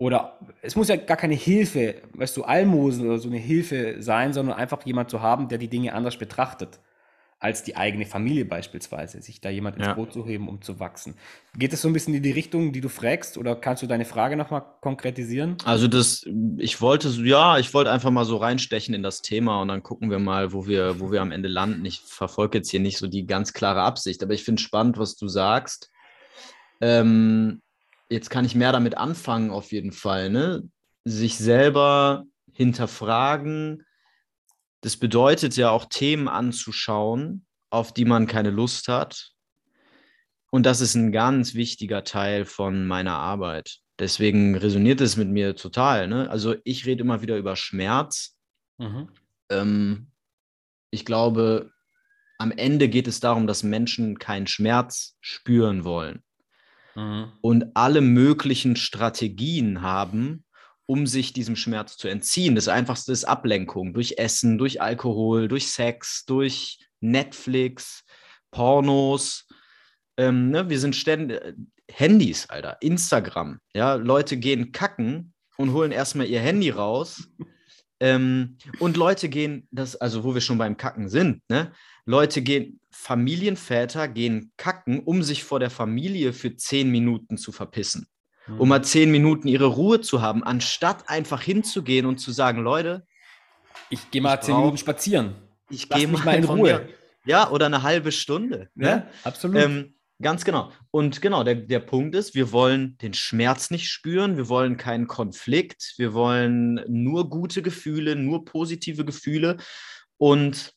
oder 0.00 0.38
es 0.62 0.74
muss 0.76 0.88
ja 0.88 0.96
gar 0.96 1.18
keine 1.18 1.34
Hilfe, 1.34 1.96
weißt 2.14 2.36
du, 2.36 2.42
Almosen 2.42 3.06
oder 3.06 3.18
so 3.18 3.28
eine 3.28 3.36
Hilfe 3.36 3.96
sein, 4.00 4.32
sondern 4.32 4.56
einfach 4.56 4.84
jemand 4.86 5.10
zu 5.10 5.20
haben, 5.20 5.48
der 5.48 5.58
die 5.58 5.68
Dinge 5.68 5.92
anders 5.92 6.16
betrachtet. 6.18 6.80
als 7.40 7.62
die 7.62 7.74
eigene 7.74 8.04
Familie 8.04 8.44
beispielsweise, 8.44 9.22
sich 9.22 9.40
da 9.40 9.48
jemand 9.48 9.78
ins 9.78 9.86
ja. 9.86 9.94
Boot 9.94 10.12
zu 10.12 10.26
heben, 10.26 10.46
um 10.46 10.60
zu 10.60 10.78
wachsen. 10.78 11.14
Geht 11.56 11.72
es 11.72 11.80
so 11.80 11.88
ein 11.88 11.94
bisschen 11.94 12.12
in 12.12 12.22
die 12.22 12.30
Richtung, 12.32 12.72
die 12.72 12.82
du 12.82 12.90
fragst, 12.90 13.38
oder 13.38 13.56
kannst 13.56 13.82
du 13.82 13.86
deine 13.86 14.04
Frage 14.04 14.36
nochmal 14.36 14.62
konkretisieren? 14.82 15.56
Also 15.64 15.88
das, 15.88 16.26
ich 16.58 16.82
wollte, 16.82 17.08
ja, 17.08 17.58
ich 17.58 17.72
wollte 17.72 17.90
einfach 17.90 18.10
mal 18.10 18.26
so 18.26 18.36
reinstechen 18.36 18.94
in 18.94 19.02
das 19.02 19.22
Thema 19.22 19.62
und 19.62 19.68
dann 19.68 19.82
gucken 19.82 20.10
wir 20.10 20.18
mal, 20.18 20.52
wo 20.52 20.66
wir, 20.66 21.00
wo 21.00 21.10
wir 21.10 21.22
am 21.22 21.32
Ende 21.32 21.48
landen. 21.48 21.82
Ich 21.86 22.02
verfolge 22.02 22.58
jetzt 22.58 22.70
hier 22.70 22.80
nicht 22.80 22.98
so 22.98 23.08
die 23.08 23.24
ganz 23.24 23.54
klare 23.54 23.80
Absicht, 23.80 24.22
aber 24.22 24.34
ich 24.34 24.44
finde 24.44 24.60
spannend, 24.60 24.98
was 24.98 25.16
du 25.16 25.26
sagst. 25.26 25.90
Ähm, 26.82 27.62
jetzt 28.10 28.28
kann 28.28 28.44
ich 28.44 28.54
mehr 28.54 28.72
damit 28.72 28.96
anfangen, 28.96 29.50
auf 29.50 29.72
jeden 29.72 29.92
Fall, 29.92 30.30
ne? 30.30 30.68
Sich 31.04 31.38
selber 31.38 32.24
hinterfragen, 32.52 33.84
das 34.82 34.96
bedeutet 34.96 35.56
ja 35.56 35.70
auch 35.70 35.86
Themen 35.86 36.28
anzuschauen, 36.28 37.46
auf 37.70 37.92
die 37.92 38.04
man 38.04 38.26
keine 38.26 38.50
Lust 38.50 38.88
hat. 38.88 39.32
Und 40.50 40.66
das 40.66 40.80
ist 40.80 40.94
ein 40.94 41.12
ganz 41.12 41.54
wichtiger 41.54 42.02
Teil 42.02 42.44
von 42.44 42.86
meiner 42.86 43.16
Arbeit. 43.16 43.78
Deswegen 43.98 44.56
resoniert 44.56 45.00
es 45.00 45.16
mit 45.16 45.28
mir 45.28 45.54
total. 45.54 46.08
Ne? 46.08 46.28
Also 46.30 46.56
ich 46.64 46.86
rede 46.86 47.02
immer 47.02 47.22
wieder 47.22 47.36
über 47.36 47.54
Schmerz. 47.54 48.36
Mhm. 48.78 49.10
Ähm, 49.50 50.10
ich 50.90 51.04
glaube, 51.04 51.70
am 52.38 52.50
Ende 52.50 52.88
geht 52.88 53.06
es 53.06 53.20
darum, 53.20 53.46
dass 53.46 53.62
Menschen 53.62 54.18
keinen 54.18 54.46
Schmerz 54.46 55.16
spüren 55.20 55.84
wollen. 55.84 56.24
Mhm. 57.00 57.32
Und 57.40 57.66
alle 57.74 58.00
möglichen 58.00 58.76
Strategien 58.76 59.82
haben, 59.82 60.44
um 60.86 61.06
sich 61.06 61.32
diesem 61.32 61.56
Schmerz 61.56 61.96
zu 61.96 62.08
entziehen. 62.08 62.54
Das 62.54 62.68
Einfachste 62.68 63.12
ist 63.12 63.24
Ablenkung 63.24 63.94
durch 63.94 64.14
Essen, 64.18 64.58
durch 64.58 64.82
Alkohol, 64.82 65.48
durch 65.48 65.70
Sex, 65.72 66.24
durch 66.26 66.78
Netflix, 67.00 68.04
Pornos. 68.50 69.46
Ähm, 70.16 70.50
ne? 70.50 70.68
Wir 70.68 70.78
sind 70.78 70.96
ständig 70.96 71.40
Handys, 71.90 72.48
Alter, 72.50 72.76
Instagram. 72.80 73.60
Ja, 73.74 73.94
Leute 73.94 74.36
gehen 74.36 74.72
kacken 74.72 75.32
und 75.56 75.72
holen 75.72 75.92
erstmal 75.92 76.26
ihr 76.26 76.40
Handy 76.40 76.70
raus. 76.70 77.28
ähm, 78.00 78.58
und 78.78 78.96
Leute 78.96 79.28
gehen, 79.28 79.68
das, 79.70 79.96
also 79.96 80.24
wo 80.24 80.34
wir 80.34 80.40
schon 80.40 80.58
beim 80.58 80.76
Kacken 80.76 81.08
sind, 81.08 81.42
ne? 81.48 81.72
Leute 82.04 82.42
gehen, 82.42 82.80
Familienväter 82.90 84.08
gehen 84.08 84.52
kacken, 84.56 85.00
um 85.00 85.22
sich 85.22 85.44
vor 85.44 85.60
der 85.60 85.70
Familie 85.70 86.32
für 86.32 86.56
zehn 86.56 86.90
Minuten 86.90 87.38
zu 87.38 87.52
verpissen 87.52 88.08
um 88.58 88.68
mal 88.68 88.82
zehn 88.82 89.10
Minuten 89.10 89.48
ihre 89.48 89.66
Ruhe 89.66 90.00
zu 90.00 90.22
haben, 90.22 90.42
anstatt 90.42 91.08
einfach 91.08 91.42
hinzugehen 91.42 92.06
und 92.06 92.18
zu 92.18 92.32
sagen, 92.32 92.62
Leute, 92.62 93.06
ich 93.90 94.10
gehe 94.10 94.22
mal 94.22 94.36
ich 94.36 94.40
zehn 94.42 94.56
Minuten 94.56 94.78
spazieren. 94.78 95.34
Ich 95.68 95.88
gehe 95.88 96.08
mal 96.08 96.36
in 96.36 96.44
Ruhe. 96.44 96.88
Ja, 97.24 97.50
oder 97.50 97.66
eine 97.66 97.82
halbe 97.82 98.12
Stunde. 98.12 98.68
Ne? 98.74 98.88
Ja, 98.88 99.06
absolut. 99.24 99.56
Ähm, 99.56 99.94
ganz 100.20 100.44
genau. 100.44 100.72
Und 100.90 101.20
genau, 101.20 101.44
der, 101.44 101.54
der 101.54 101.80
Punkt 101.80 102.14
ist, 102.14 102.34
wir 102.34 102.50
wollen 102.50 102.96
den 102.98 103.14
Schmerz 103.14 103.70
nicht 103.70 103.88
spüren, 103.88 104.36
wir 104.36 104.48
wollen 104.48 104.76
keinen 104.76 105.06
Konflikt, 105.06 105.94
wir 105.96 106.14
wollen 106.14 106.82
nur 106.88 107.28
gute 107.28 107.62
Gefühle, 107.62 108.16
nur 108.16 108.44
positive 108.44 109.04
Gefühle. 109.04 109.58
Und 110.16 110.72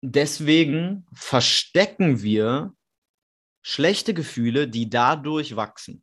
deswegen 0.00 1.06
verstecken 1.12 2.22
wir 2.22 2.74
schlechte 3.62 4.14
Gefühle, 4.14 4.68
die 4.68 4.88
dadurch 4.88 5.56
wachsen. 5.56 6.02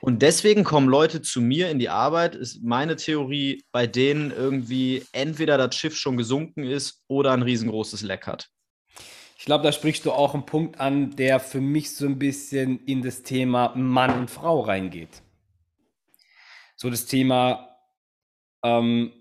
Und 0.00 0.22
deswegen 0.22 0.64
kommen 0.64 0.88
Leute 0.88 1.20
zu 1.20 1.42
mir 1.42 1.70
in 1.70 1.78
die 1.78 1.90
Arbeit, 1.90 2.34
ist 2.34 2.62
meine 2.62 2.96
Theorie, 2.96 3.64
bei 3.70 3.86
denen 3.86 4.30
irgendwie 4.30 5.04
entweder 5.12 5.58
das 5.58 5.74
Schiff 5.76 5.96
schon 5.96 6.16
gesunken 6.16 6.64
ist 6.64 7.04
oder 7.06 7.32
ein 7.32 7.42
riesengroßes 7.42 8.02
Leck 8.02 8.26
hat. 8.26 8.48
Ich 9.38 9.44
glaube, 9.44 9.64
da 9.64 9.72
sprichst 9.72 10.04
du 10.04 10.12
auch 10.12 10.34
einen 10.34 10.46
Punkt 10.46 10.80
an, 10.80 11.16
der 11.16 11.40
für 11.40 11.60
mich 11.60 11.94
so 11.94 12.06
ein 12.06 12.18
bisschen 12.18 12.84
in 12.86 13.02
das 13.02 13.22
Thema 13.22 13.74
Mann 13.74 14.18
und 14.18 14.30
Frau 14.30 14.60
reingeht. 14.60 15.22
So 16.76 16.88
das 16.90 17.06
Thema, 17.06 17.76
ähm, 18.62 19.12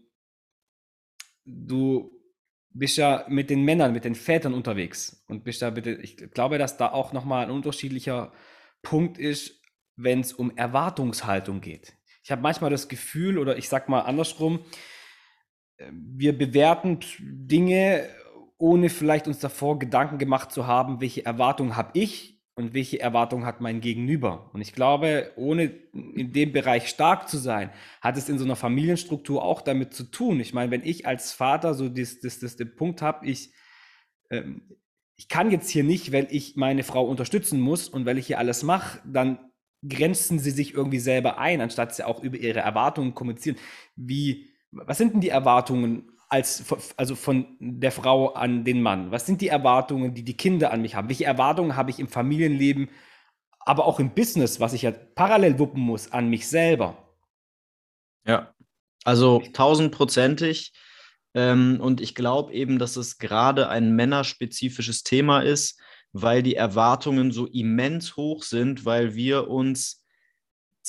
du 1.45 2.18
bist 2.79 2.97
ja 2.97 3.25
mit 3.27 3.49
den 3.49 3.63
Männern, 3.63 3.93
mit 3.93 4.05
den 4.05 4.15
Vätern 4.15 4.53
unterwegs 4.53 5.23
und 5.27 5.43
bist 5.43 5.61
da 5.61 5.69
bitte, 5.69 5.91
ich 5.91 6.17
glaube, 6.31 6.57
dass 6.57 6.77
da 6.77 6.91
auch 6.91 7.13
nochmal 7.13 7.45
ein 7.45 7.51
unterschiedlicher 7.51 8.31
Punkt 8.81 9.17
ist, 9.17 9.61
wenn 9.95 10.21
es 10.21 10.33
um 10.33 10.55
Erwartungshaltung 10.55 11.61
geht. 11.61 11.93
Ich 12.23 12.31
habe 12.31 12.41
manchmal 12.41 12.69
das 12.69 12.87
Gefühl, 12.87 13.37
oder 13.37 13.57
ich 13.57 13.69
sag 13.69 13.89
mal 13.89 14.01
andersrum, 14.01 14.59
äh, 15.77 15.91
wir 15.91 16.37
bewerten 16.37 16.99
Dinge, 17.19 18.07
ohne 18.57 18.89
vielleicht 18.89 19.27
uns 19.27 19.39
davor 19.39 19.79
Gedanken 19.79 20.17
gemacht 20.17 20.51
zu 20.51 20.67
haben, 20.67 21.01
welche 21.01 21.25
Erwartungen 21.25 21.75
habe 21.75 21.91
ich 21.99 22.38
und 22.59 22.73
welche 22.73 22.99
Erwartungen 22.99 23.45
hat 23.45 23.61
mein 23.61 23.79
Gegenüber. 23.79 24.49
Und 24.51 24.59
ich 24.59 24.73
glaube, 24.73 25.31
ohne 25.37 25.71
in 25.93 26.33
dem 26.33 26.51
Bereich 26.51 26.89
stark 26.89 27.29
zu 27.29 27.37
sein, 27.37 27.69
hat 28.01 28.17
es 28.17 28.27
in 28.27 28.37
so 28.37 28.43
einer 28.43 28.57
Familienstruktur 28.57 29.41
auch 29.41 29.61
damit 29.61 29.93
zu 29.93 30.03
tun. 30.03 30.41
Ich 30.41 30.53
meine, 30.53 30.69
wenn 30.69 30.83
ich 30.83 31.07
als 31.07 31.31
Vater 31.31 31.73
so 31.73 31.87
das, 31.87 32.19
das, 32.19 32.39
das, 32.39 32.57
den 32.57 32.75
Punkt 32.75 33.01
habe, 33.01 33.25
ich, 33.25 33.53
ähm, 34.29 34.77
ich 35.15 35.29
kann 35.29 35.51
jetzt 35.51 35.69
hier 35.69 35.85
nicht, 35.85 36.11
weil 36.11 36.27
ich 36.31 36.57
meine 36.57 36.83
Frau 36.83 37.05
unterstützen 37.07 37.61
muss 37.61 37.87
und 37.87 38.05
weil 38.05 38.17
ich 38.17 38.27
hier 38.27 38.39
alles 38.39 38.61
mache, 38.63 38.99
dann 39.05 39.39
grenzen 39.87 40.37
sie 40.37 40.51
sich 40.51 40.73
irgendwie 40.73 40.99
selber 40.99 41.37
ein, 41.37 41.61
anstatt 41.61 41.95
sie 41.95 42.05
auch 42.05 42.21
über 42.21 42.35
ihre 42.35 42.59
Erwartungen 42.59 43.15
kommunizieren. 43.15 43.55
Wie, 43.95 44.49
was 44.71 44.97
sind 44.97 45.13
denn 45.13 45.21
die 45.21 45.29
Erwartungen 45.29 46.11
als, 46.29 46.63
also 46.95 47.15
von 47.15 47.57
der 47.59 47.91
Frau 47.91 48.33
an 48.33 48.63
den 48.63 48.81
Mann? 48.81 49.11
Was 49.11 49.25
sind 49.25 49.41
die 49.41 49.47
Erwartungen, 49.47 50.13
die 50.13 50.23
die 50.23 50.37
Kinder 50.37 50.71
an 50.71 50.81
mich 50.81 50.95
haben? 50.95 51.09
Welche 51.09 51.25
Erwartungen 51.25 51.75
habe 51.75 51.89
ich 51.89 51.99
im 51.99 52.07
Familienleben, 52.07 52.89
aber 53.59 53.85
auch 53.85 53.99
im 53.99 54.13
Business, 54.13 54.59
was 54.59 54.73
ich 54.73 54.83
ja 54.83 54.91
parallel 54.91 55.59
wuppen 55.59 55.81
muss, 55.81 56.11
an 56.11 56.29
mich 56.29 56.47
selber? 56.47 56.97
Ja, 58.25 58.53
also 59.03 59.41
tausendprozentig. 59.53 60.73
Ähm, 61.33 61.79
und 61.81 62.01
ich 62.01 62.15
glaube 62.15 62.53
eben, 62.53 62.79
dass 62.79 62.95
es 62.95 63.17
gerade 63.17 63.69
ein 63.69 63.95
männerspezifisches 63.95 65.03
Thema 65.03 65.41
ist, 65.41 65.79
weil 66.11 66.43
die 66.43 66.55
Erwartungen 66.55 67.31
so 67.31 67.45
immens 67.47 68.15
hoch 68.15 68.43
sind, 68.43 68.85
weil 68.85 69.15
wir 69.15 69.47
uns 69.47 70.03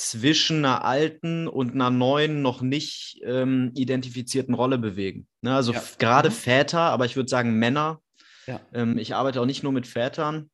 zwischen 0.00 0.64
einer 0.64 0.82
alten 0.82 1.46
und 1.46 1.72
einer 1.74 1.90
neuen, 1.90 2.40
noch 2.40 2.62
nicht 2.62 3.20
ähm, 3.22 3.70
identifizierten 3.74 4.54
Rolle 4.54 4.78
bewegen. 4.78 5.26
Ne? 5.42 5.54
Also 5.54 5.74
ja. 5.74 5.82
gerade 5.98 6.30
mhm. 6.30 6.34
Väter, 6.34 6.80
aber 6.80 7.04
ich 7.04 7.16
würde 7.16 7.28
sagen 7.28 7.58
Männer. 7.58 8.00
Ja. 8.46 8.60
Ähm, 8.72 8.96
ich 8.96 9.14
arbeite 9.14 9.42
auch 9.42 9.46
nicht 9.46 9.62
nur 9.62 9.72
mit 9.72 9.86
Vätern. 9.86 10.50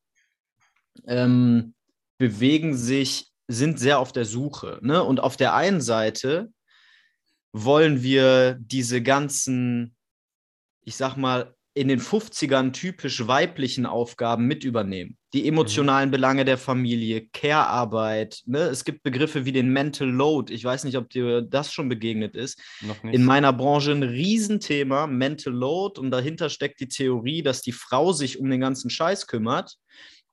Ähm, 1.07 1.75
bewegen 2.19 2.77
sich, 2.77 3.31
sind 3.47 3.79
sehr 3.79 4.01
auf 4.01 4.11
der 4.11 4.25
Suche. 4.25 4.81
Ne? 4.83 5.01
Und 5.05 5.21
auf 5.21 5.37
der 5.37 5.55
einen 5.55 5.81
Seite 5.81 6.51
wollen 7.53 8.03
wir 8.03 8.57
diese 8.59 9.01
ganzen, 9.01 9.95
ich 10.83 10.97
sag 10.97 11.17
mal, 11.17 11.55
in 11.77 11.89
den 11.89 12.01
50ern 12.01 12.73
typisch 12.73 13.27
weiblichen 13.27 13.85
Aufgaben 13.85 14.47
mit 14.47 14.65
übernehmen. 14.65 15.19
Die 15.35 15.47
emotionalen 15.47 16.09
mhm. 16.09 16.13
Belange 16.13 16.45
der 16.47 16.57
Familie, 16.57 17.27
Care-Arbeit. 17.35 18.41
Ne? 18.47 18.61
Es 18.61 18.87
gibt 18.87 19.03
Begriffe 19.03 19.45
wie 19.45 19.53
den 19.53 19.69
Mental 19.69 20.09
Load. 20.09 20.51
Ich 20.55 20.65
weiß 20.65 20.85
nicht, 20.85 20.97
ob 20.97 21.11
dir 21.11 21.43
das 21.43 21.71
schon 21.71 21.91
begegnet 21.91 22.35
ist. 22.35 22.59
In 23.03 23.27
meiner 23.27 23.53
Branche 23.53 23.93
ein 23.93 24.03
Riesenthema, 24.03 25.07
Mental 25.07 25.53
Load. 25.53 26.01
Und 26.01 26.11
dahinter 26.11 26.49
steckt 26.49 26.81
die 26.81 26.89
Theorie, 26.89 27.43
dass 27.43 27.61
die 27.61 27.73
Frau 27.73 28.13
sich 28.15 28.41
um 28.41 28.49
den 28.49 28.61
ganzen 28.61 28.89
Scheiß 28.89 29.27
kümmert 29.27 29.77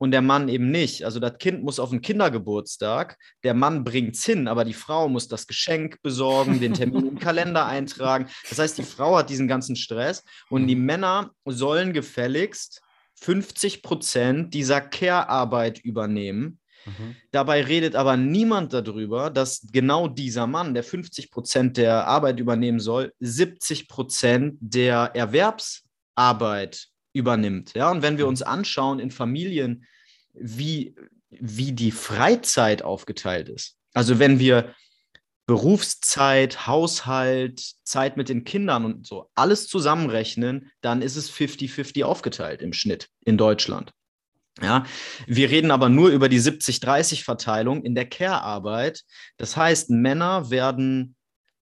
und 0.03 0.11
der 0.11 0.21
Mann 0.21 0.49
eben 0.49 0.69
nicht. 0.69 1.05
Also 1.05 1.21
das 1.21 1.37
Kind 1.37 1.63
muss 1.63 1.79
auf 1.79 1.91
den 1.91 2.01
Kindergeburtstag, 2.01 3.17
der 3.45 3.53
Mann 3.53 3.85
bringt 3.85 4.15
es 4.15 4.25
hin, 4.25 4.49
aber 4.49 4.65
die 4.65 4.73
Frau 4.73 5.07
muss 5.07 5.29
das 5.29 5.47
Geschenk 5.47 6.01
besorgen, 6.01 6.59
den 6.59 6.73
Termin 6.73 7.07
im 7.07 7.19
Kalender 7.19 7.67
eintragen. 7.67 8.27
Das 8.49 8.59
heißt, 8.59 8.77
die 8.77 8.83
Frau 8.83 9.15
hat 9.15 9.29
diesen 9.29 9.47
ganzen 9.47 9.77
Stress 9.77 10.25
und 10.49 10.67
die 10.67 10.75
Männer 10.75 11.31
sollen 11.45 11.93
gefälligst 11.93 12.81
50 13.21 13.81
Prozent 13.81 14.53
dieser 14.53 14.81
Care-Arbeit 14.81 15.79
übernehmen. 15.79 16.59
Mhm. 16.85 17.15
Dabei 17.31 17.63
redet 17.63 17.95
aber 17.95 18.17
niemand 18.17 18.73
darüber, 18.73 19.29
dass 19.29 19.65
genau 19.71 20.09
dieser 20.09 20.47
Mann, 20.47 20.73
der 20.73 20.83
50 20.83 21.31
Prozent 21.31 21.77
der 21.77 22.07
Arbeit 22.07 22.41
übernehmen 22.41 22.81
soll, 22.81 23.13
70 23.21 23.87
Prozent 23.87 24.57
der 24.59 25.11
Erwerbsarbeit 25.15 26.89
übernimmt. 27.13 27.73
Ja, 27.73 27.89
und 27.89 28.01
wenn 28.01 28.17
wir 28.17 28.25
mhm. 28.25 28.29
uns 28.31 28.41
anschauen 28.41 28.99
in 28.99 29.11
Familien, 29.11 29.85
wie, 30.33 30.95
wie 31.29 31.71
die 31.71 31.91
Freizeit 31.91 32.81
aufgeteilt 32.81 33.49
ist. 33.49 33.77
Also 33.93 34.19
wenn 34.19 34.39
wir 34.39 34.73
Berufszeit, 35.45 36.67
Haushalt, 36.67 37.61
Zeit 37.83 38.15
mit 38.15 38.29
den 38.29 38.45
Kindern 38.45 38.85
und 38.85 39.05
so 39.05 39.29
alles 39.35 39.67
zusammenrechnen, 39.67 40.71
dann 40.81 41.01
ist 41.01 41.15
es 41.17 41.31
50-50 41.31 42.03
aufgeteilt 42.03 42.61
im 42.61 42.73
Schnitt 42.73 43.09
in 43.25 43.37
Deutschland. 43.37 43.91
Ja, 44.61 44.85
wir 45.25 45.49
reden 45.49 45.71
aber 45.71 45.89
nur 45.89 46.09
über 46.09 46.29
die 46.29 46.39
70-30-Verteilung 46.39 47.83
in 47.83 47.95
der 47.95 48.07
Care-Arbeit. 48.07 49.03
Das 49.37 49.57
heißt, 49.57 49.89
Männer 49.89 50.51
werden 50.51 51.15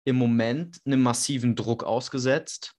im 0.05 0.16
Moment 0.16 0.81
einem 0.87 1.03
massiven 1.03 1.55
Druck 1.55 1.85
ausgesetzt, 1.85 2.73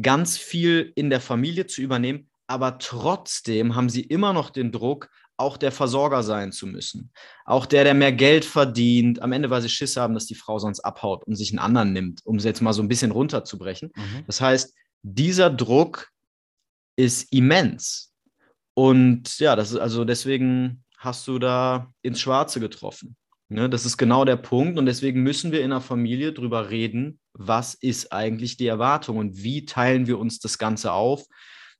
ganz 0.00 0.36
viel 0.36 0.92
in 0.94 1.08
der 1.08 1.20
Familie 1.20 1.66
zu 1.66 1.80
übernehmen, 1.80 2.28
aber 2.48 2.78
trotzdem 2.78 3.76
haben 3.76 3.88
sie 3.88 4.00
immer 4.00 4.32
noch 4.32 4.50
den 4.50 4.72
Druck, 4.72 5.10
auch 5.36 5.56
der 5.56 5.70
Versorger 5.70 6.24
sein 6.24 6.50
zu 6.50 6.66
müssen. 6.66 7.12
Auch 7.44 7.66
der, 7.66 7.84
der 7.84 7.94
mehr 7.94 8.12
Geld 8.12 8.44
verdient, 8.44 9.22
am 9.22 9.32
Ende, 9.32 9.50
weil 9.50 9.62
sie 9.62 9.68
Schiss 9.68 9.96
haben, 9.96 10.14
dass 10.14 10.26
die 10.26 10.34
Frau 10.34 10.58
sonst 10.58 10.80
abhaut 10.80 11.24
und 11.24 11.36
sich 11.36 11.50
einen 11.50 11.60
anderen 11.60 11.92
nimmt, 11.92 12.20
um 12.24 12.40
sie 12.40 12.48
jetzt 12.48 12.60
mal 12.60 12.72
so 12.72 12.82
ein 12.82 12.88
bisschen 12.88 13.12
runterzubrechen. 13.12 13.92
Mhm. 13.94 14.24
Das 14.26 14.40
heißt, 14.40 14.74
dieser 15.02 15.50
Druck 15.50 16.08
ist 16.96 17.32
immens. 17.32 18.12
Und 18.74 19.38
ja, 19.38 19.54
das 19.54 19.70
ist 19.70 19.78
also 19.78 20.04
deswegen 20.04 20.84
hast 20.96 21.28
du 21.28 21.38
da 21.38 21.92
ins 22.02 22.20
Schwarze 22.20 22.58
getroffen. 22.58 23.16
Ne, 23.50 23.70
das 23.70 23.86
ist 23.86 23.96
genau 23.96 24.26
der 24.26 24.36
Punkt 24.36 24.78
und 24.78 24.84
deswegen 24.84 25.22
müssen 25.22 25.52
wir 25.52 25.62
in 25.62 25.70
der 25.70 25.80
Familie 25.80 26.34
drüber 26.34 26.68
reden, 26.68 27.18
was 27.32 27.72
ist 27.72 28.12
eigentlich 28.12 28.58
die 28.58 28.66
Erwartung 28.66 29.16
und 29.16 29.42
wie 29.42 29.64
teilen 29.64 30.06
wir 30.06 30.18
uns 30.18 30.38
das 30.38 30.58
Ganze 30.58 30.92
auf. 30.92 31.24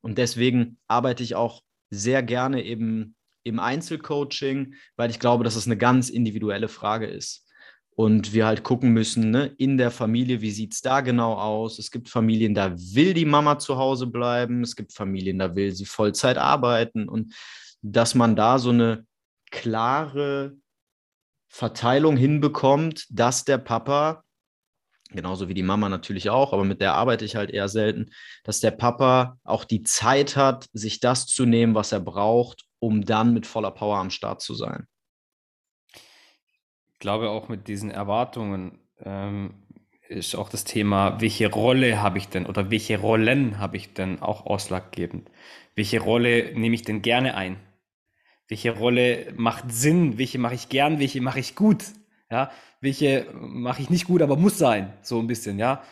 Und 0.00 0.18
deswegen 0.18 0.78
arbeite 0.86 1.22
ich 1.22 1.34
auch 1.34 1.62
sehr 1.90 2.22
gerne 2.22 2.62
eben 2.64 3.16
im 3.44 3.58
Einzelcoaching, 3.58 4.74
weil 4.96 5.10
ich 5.10 5.18
glaube, 5.18 5.44
dass 5.44 5.56
es 5.56 5.66
eine 5.66 5.76
ganz 5.76 6.10
individuelle 6.10 6.68
Frage 6.68 7.06
ist. 7.06 7.46
Und 7.90 8.32
wir 8.32 8.46
halt 8.46 8.62
gucken 8.62 8.92
müssen, 8.92 9.30
ne, 9.32 9.46
in 9.58 9.76
der 9.76 9.90
Familie, 9.90 10.40
wie 10.40 10.52
sieht 10.52 10.72
es 10.72 10.82
da 10.82 11.00
genau 11.00 11.34
aus? 11.34 11.80
Es 11.80 11.90
gibt 11.90 12.08
Familien, 12.08 12.54
da 12.54 12.76
will 12.76 13.12
die 13.12 13.24
Mama 13.24 13.58
zu 13.58 13.76
Hause 13.76 14.06
bleiben. 14.06 14.62
Es 14.62 14.76
gibt 14.76 14.92
Familien, 14.92 15.38
da 15.38 15.56
will 15.56 15.74
sie 15.74 15.84
Vollzeit 15.84 16.38
arbeiten. 16.38 17.08
Und 17.08 17.34
dass 17.82 18.14
man 18.14 18.36
da 18.36 18.60
so 18.60 18.70
eine 18.70 19.04
klare 19.50 20.56
Verteilung 21.48 22.16
hinbekommt, 22.16 23.06
dass 23.10 23.44
der 23.44 23.58
Papa, 23.58 24.22
genauso 25.08 25.48
wie 25.48 25.54
die 25.54 25.62
Mama 25.62 25.88
natürlich 25.88 26.30
auch, 26.30 26.52
aber 26.52 26.64
mit 26.64 26.80
der 26.80 26.94
arbeite 26.94 27.24
ich 27.24 27.36
halt 27.36 27.50
eher 27.50 27.68
selten, 27.68 28.10
dass 28.44 28.60
der 28.60 28.70
Papa 28.70 29.38
auch 29.44 29.64
die 29.64 29.82
Zeit 29.82 30.36
hat, 30.36 30.68
sich 30.72 31.00
das 31.00 31.26
zu 31.26 31.46
nehmen, 31.46 31.74
was 31.74 31.92
er 31.92 32.00
braucht, 32.00 32.64
um 32.78 33.04
dann 33.04 33.34
mit 33.34 33.46
voller 33.46 33.70
Power 33.70 33.98
am 33.98 34.10
Start 34.10 34.40
zu 34.40 34.54
sein. 34.54 34.86
Ich 36.92 36.98
glaube 36.98 37.30
auch 37.30 37.48
mit 37.48 37.68
diesen 37.68 37.90
Erwartungen 37.90 38.78
ähm, 39.00 39.54
ist 40.08 40.34
auch 40.34 40.48
das 40.48 40.64
Thema, 40.64 41.20
welche 41.20 41.50
Rolle 41.50 42.02
habe 42.02 42.18
ich 42.18 42.28
denn 42.28 42.46
oder 42.46 42.70
welche 42.70 42.98
Rollen 42.98 43.58
habe 43.58 43.76
ich 43.76 43.94
denn 43.94 44.20
auch 44.20 44.46
ausschlaggebend? 44.46 45.30
Welche 45.74 46.00
Rolle 46.00 46.52
nehme 46.54 46.74
ich 46.74 46.82
denn 46.82 47.02
gerne 47.02 47.34
ein? 47.36 47.58
welche 48.48 48.76
Rolle 48.76 49.32
macht 49.36 49.70
Sinn, 49.70 50.18
welche 50.18 50.38
mache 50.38 50.54
ich 50.54 50.68
gern, 50.68 50.98
welche 50.98 51.20
mache 51.20 51.38
ich 51.38 51.54
gut, 51.54 51.84
ja, 52.30 52.50
welche 52.80 53.26
mache 53.34 53.82
ich 53.82 53.90
nicht 53.90 54.06
gut, 54.06 54.22
aber 54.22 54.36
muss 54.36 54.58
sein, 54.58 54.92
so 55.02 55.18
ein 55.18 55.26
bisschen, 55.26 55.58
ja. 55.58 55.82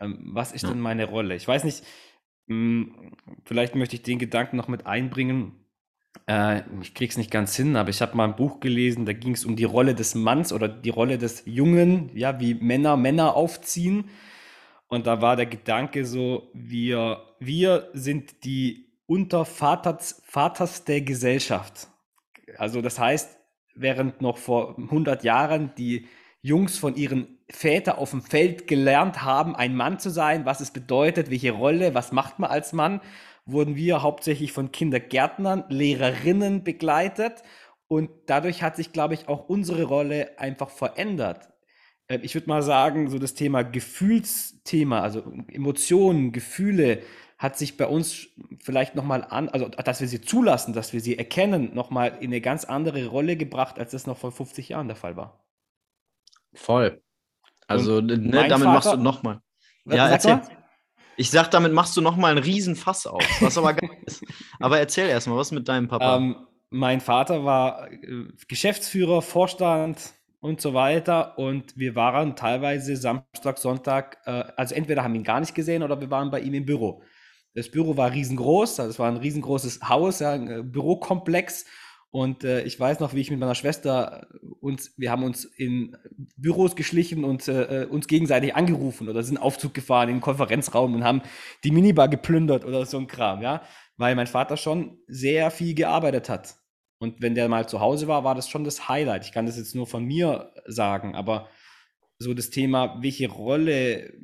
Ähm, 0.00 0.18
was 0.32 0.52
ist 0.52 0.62
ja. 0.62 0.68
denn 0.70 0.80
meine 0.80 1.06
Rolle? 1.06 1.34
Ich 1.34 1.48
weiß 1.48 1.64
nicht, 1.64 1.82
hm, 2.48 3.12
vielleicht 3.44 3.74
möchte 3.74 3.96
ich 3.96 4.02
den 4.02 4.18
Gedanken 4.18 4.56
noch 4.56 4.68
mit 4.68 4.86
einbringen. 4.86 5.52
Äh, 6.26 6.62
ich 6.80 6.94
krieg's 6.94 7.16
nicht 7.16 7.30
ganz 7.30 7.56
hin, 7.56 7.76
aber 7.76 7.90
ich 7.90 8.02
habe 8.02 8.16
mal 8.16 8.24
ein 8.24 8.36
Buch 8.36 8.60
gelesen, 8.60 9.06
da 9.06 9.12
ging 9.12 9.32
es 9.32 9.44
um 9.44 9.56
die 9.56 9.64
Rolle 9.64 9.94
des 9.94 10.14
Manns 10.14 10.52
oder 10.52 10.68
die 10.68 10.90
Rolle 10.90 11.18
des 11.18 11.42
Jungen, 11.46 12.10
ja, 12.14 12.40
wie 12.40 12.54
Männer 12.54 12.96
Männer 12.96 13.34
aufziehen. 13.34 14.10
Und 14.88 15.06
da 15.06 15.20
war 15.20 15.36
der 15.36 15.46
Gedanke 15.46 16.04
so, 16.04 16.50
wir, 16.54 17.22
wir 17.40 17.90
sind 17.92 18.44
die 18.44 18.86
Untervaters 19.06 20.22
Vaters 20.24 20.84
der 20.84 21.00
Gesellschaft. 21.00 21.88
Also 22.56 22.82
das 22.82 22.98
heißt, 22.98 23.36
während 23.74 24.20
noch 24.20 24.38
vor 24.38 24.76
100 24.78 25.24
Jahren 25.24 25.72
die 25.76 26.06
Jungs 26.42 26.78
von 26.78 26.96
ihren 26.96 27.38
Vätern 27.50 27.96
auf 27.96 28.10
dem 28.10 28.22
Feld 28.22 28.66
gelernt 28.66 29.22
haben, 29.22 29.56
ein 29.56 29.74
Mann 29.76 29.98
zu 29.98 30.10
sein, 30.10 30.46
was 30.46 30.60
es 30.60 30.70
bedeutet, 30.70 31.30
welche 31.30 31.52
Rolle, 31.52 31.94
was 31.94 32.12
macht 32.12 32.38
man 32.38 32.50
als 32.50 32.72
Mann, 32.72 33.00
wurden 33.46 33.76
wir 33.76 34.02
hauptsächlich 34.02 34.52
von 34.52 34.72
Kindergärtnern, 34.72 35.64
Lehrerinnen 35.68 36.64
begleitet 36.64 37.42
und 37.88 38.10
dadurch 38.26 38.62
hat 38.62 38.76
sich, 38.76 38.92
glaube 38.92 39.14
ich, 39.14 39.28
auch 39.28 39.48
unsere 39.48 39.84
Rolle 39.84 40.38
einfach 40.38 40.70
verändert. 40.70 41.48
Äh, 42.08 42.18
ich 42.22 42.34
würde 42.34 42.48
mal 42.48 42.62
sagen, 42.62 43.08
so 43.10 43.18
das 43.18 43.34
Thema 43.34 43.62
Gefühlsthema, 43.62 45.00
also 45.00 45.22
Emotionen, 45.48 46.32
Gefühle, 46.32 47.02
hat 47.38 47.58
sich 47.58 47.76
bei 47.76 47.86
uns 47.86 48.28
vielleicht 48.60 48.94
nochmal 48.94 49.22
an, 49.24 49.48
also 49.50 49.68
dass 49.68 50.00
wir 50.00 50.08
sie 50.08 50.22
zulassen, 50.22 50.72
dass 50.72 50.92
wir 50.92 51.00
sie 51.00 51.18
erkennen, 51.18 51.74
nochmal 51.74 52.16
in 52.20 52.30
eine 52.30 52.40
ganz 52.40 52.64
andere 52.64 53.06
Rolle 53.06 53.36
gebracht, 53.36 53.78
als 53.78 53.90
das 53.92 54.06
noch 54.06 54.16
vor 54.16 54.32
50 54.32 54.70
Jahren 54.70 54.88
der 54.88 54.96
Fall 54.96 55.16
war. 55.16 55.45
Voll. 56.56 57.02
Also 57.66 58.00
ne, 58.00 58.18
damit 58.18 58.50
Vater, 58.50 58.64
machst 58.64 58.92
du 58.92 58.96
nochmal. 58.96 59.40
Ja, 59.84 60.08
erzähl. 60.08 60.36
Mal? 60.36 60.48
Ich 61.16 61.30
sag, 61.30 61.50
damit 61.50 61.72
machst 61.72 61.96
du 61.96 62.00
nochmal 62.00 62.32
einen 62.32 62.44
riesen 62.44 62.76
Fass 62.76 63.06
auf, 63.06 63.24
was 63.40 63.56
aber 63.56 63.74
geil 63.74 63.90
ist. 64.04 64.24
Aber 64.60 64.78
erzähl 64.78 65.08
erstmal, 65.08 65.38
was 65.38 65.50
mit 65.50 65.66
deinem 65.68 65.88
Papa? 65.88 66.16
Ähm, 66.16 66.36
mein 66.70 67.00
Vater 67.00 67.44
war 67.44 67.90
äh, 67.90 68.28
Geschäftsführer, 68.48 69.22
Vorstand 69.22 70.12
und 70.40 70.60
so 70.60 70.74
weiter. 70.74 71.38
Und 71.38 71.76
wir 71.76 71.94
waren 71.94 72.36
teilweise 72.36 72.96
Samstag, 72.96 73.58
Sonntag, 73.58 74.18
äh, 74.26 74.44
also 74.56 74.74
entweder 74.74 75.02
haben 75.02 75.14
ihn 75.14 75.24
gar 75.24 75.40
nicht 75.40 75.54
gesehen 75.54 75.82
oder 75.82 76.00
wir 76.00 76.10
waren 76.10 76.30
bei 76.30 76.40
ihm 76.40 76.54
im 76.54 76.66
Büro. 76.66 77.02
Das 77.54 77.70
Büro 77.70 77.96
war 77.96 78.12
riesengroß, 78.12 78.80
also 78.80 78.90
es 78.90 78.98
war 78.98 79.08
ein 79.08 79.16
riesengroßes 79.16 79.80
Haus, 79.88 80.20
ja, 80.20 80.32
ein 80.32 80.50
äh, 80.50 80.62
Bürokomplex. 80.62 81.64
Und 82.16 82.44
äh, 82.44 82.62
ich 82.62 82.80
weiß 82.80 83.00
noch, 83.00 83.12
wie 83.12 83.20
ich 83.20 83.30
mit 83.30 83.38
meiner 83.38 83.54
Schwester 83.54 84.26
äh, 84.32 84.46
uns, 84.60 84.94
wir 84.96 85.10
haben 85.10 85.22
uns 85.22 85.44
in 85.44 85.98
Büros 86.38 86.74
geschlichen 86.74 87.24
und 87.24 87.46
äh, 87.46 87.82
äh, 87.82 87.86
uns 87.86 88.06
gegenseitig 88.06 88.56
angerufen 88.56 89.10
oder 89.10 89.22
sind 89.22 89.36
Aufzug 89.36 89.74
gefahren 89.74 90.08
in 90.08 90.14
den 90.14 90.20
Konferenzraum 90.22 90.94
und 90.94 91.04
haben 91.04 91.20
die 91.62 91.70
Minibar 91.70 92.08
geplündert 92.08 92.64
oder 92.64 92.86
so 92.86 92.96
ein 92.96 93.06
Kram, 93.06 93.42
ja. 93.42 93.60
Weil 93.98 94.14
mein 94.14 94.28
Vater 94.28 94.56
schon 94.56 94.98
sehr 95.06 95.50
viel 95.50 95.74
gearbeitet 95.74 96.30
hat. 96.30 96.56
Und 96.98 97.20
wenn 97.20 97.34
der 97.34 97.50
mal 97.50 97.68
zu 97.68 97.80
Hause 97.80 98.08
war, 98.08 98.24
war 98.24 98.34
das 98.34 98.48
schon 98.48 98.64
das 98.64 98.88
Highlight. 98.88 99.26
Ich 99.26 99.32
kann 99.32 99.44
das 99.44 99.58
jetzt 99.58 99.74
nur 99.74 99.86
von 99.86 100.02
mir 100.02 100.54
sagen, 100.64 101.14
aber 101.14 101.50
so 102.18 102.32
das 102.32 102.48
Thema, 102.48 102.96
welche 103.02 103.28
Rolle, 103.28 104.14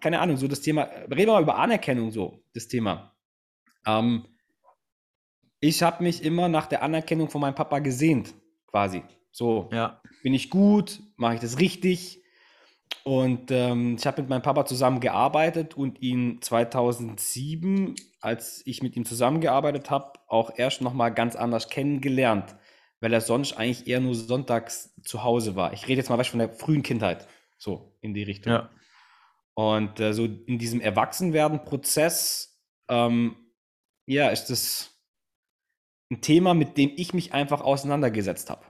keine 0.00 0.20
Ahnung, 0.20 0.36
so 0.36 0.46
das 0.46 0.60
Thema, 0.60 0.82
reden 1.10 1.26
wir 1.26 1.32
mal 1.32 1.42
über 1.42 1.58
Anerkennung, 1.58 2.12
so 2.12 2.44
das 2.54 2.68
Thema. 2.68 3.16
Ähm, 3.84 4.24
ich 5.62 5.82
habe 5.82 6.02
mich 6.02 6.22
immer 6.22 6.48
nach 6.48 6.66
der 6.66 6.82
Anerkennung 6.82 7.30
von 7.30 7.40
meinem 7.40 7.54
Papa 7.54 7.78
gesehnt, 7.78 8.34
quasi. 8.66 9.02
So, 9.30 9.70
ja. 9.72 10.02
bin 10.22 10.34
ich 10.34 10.50
gut, 10.50 11.00
mache 11.16 11.36
ich 11.36 11.40
das 11.40 11.58
richtig? 11.58 12.22
Und 13.04 13.50
ähm, 13.50 13.96
ich 13.98 14.06
habe 14.06 14.20
mit 14.20 14.28
meinem 14.28 14.42
Papa 14.42 14.66
zusammen 14.66 15.00
gearbeitet 15.00 15.74
und 15.74 16.02
ihn 16.02 16.42
2007, 16.42 17.94
als 18.20 18.62
ich 18.66 18.82
mit 18.82 18.94
ihm 18.96 19.06
zusammengearbeitet 19.06 19.90
habe, 19.90 20.12
auch 20.28 20.52
erst 20.54 20.82
nochmal 20.82 21.14
ganz 21.14 21.34
anders 21.34 21.70
kennengelernt 21.70 22.54
weil 23.02 23.12
er 23.12 23.20
sonst 23.20 23.54
eigentlich 23.54 23.88
eher 23.88 24.00
nur 24.00 24.14
sonntags 24.14 24.94
zu 25.02 25.24
Hause 25.24 25.56
war. 25.56 25.72
Ich 25.72 25.88
rede 25.88 25.98
jetzt 25.98 26.08
mal 26.08 26.22
von 26.22 26.38
der 26.38 26.50
frühen 26.50 26.84
Kindheit, 26.84 27.26
so 27.58 27.96
in 28.00 28.14
die 28.14 28.22
Richtung. 28.22 28.52
Ja. 28.52 28.70
Und 29.54 29.98
äh, 29.98 30.14
so 30.14 30.24
in 30.24 30.58
diesem 30.58 30.80
Erwachsenwerden-Prozess, 30.80 32.62
ähm, 32.88 33.36
ja, 34.06 34.28
ist 34.28 34.46
das 34.46 34.91
ein 36.12 36.20
Thema, 36.20 36.54
mit 36.54 36.76
dem 36.76 36.92
ich 36.96 37.14
mich 37.14 37.32
einfach 37.32 37.60
auseinandergesetzt 37.62 38.50
habe. 38.50 38.64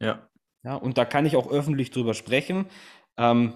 Ja. 0.00 0.28
Ja, 0.62 0.74
und 0.74 0.98
da 0.98 1.04
kann 1.04 1.24
ich 1.24 1.36
auch 1.36 1.50
öffentlich 1.50 1.90
drüber 1.90 2.12
sprechen. 2.12 2.66
Ähm, 3.16 3.54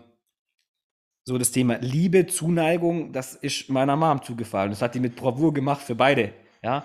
so 1.27 1.39
das 1.39 1.53
Thema 1.53 1.79
Liebe, 1.79 2.27
Zuneigung, 2.27 3.13
das 3.13 3.35
ist 3.35 3.69
meiner 3.69 3.97
Mom 3.97 4.23
zugefallen. 4.23 4.71
Das 4.71 4.81
hat 4.81 4.95
die 4.95 5.01
mit 5.01 5.17
Bravour 5.17 5.53
gemacht 5.53 5.83
für 5.83 5.95
beide. 5.95 6.33
Ja. 6.63 6.85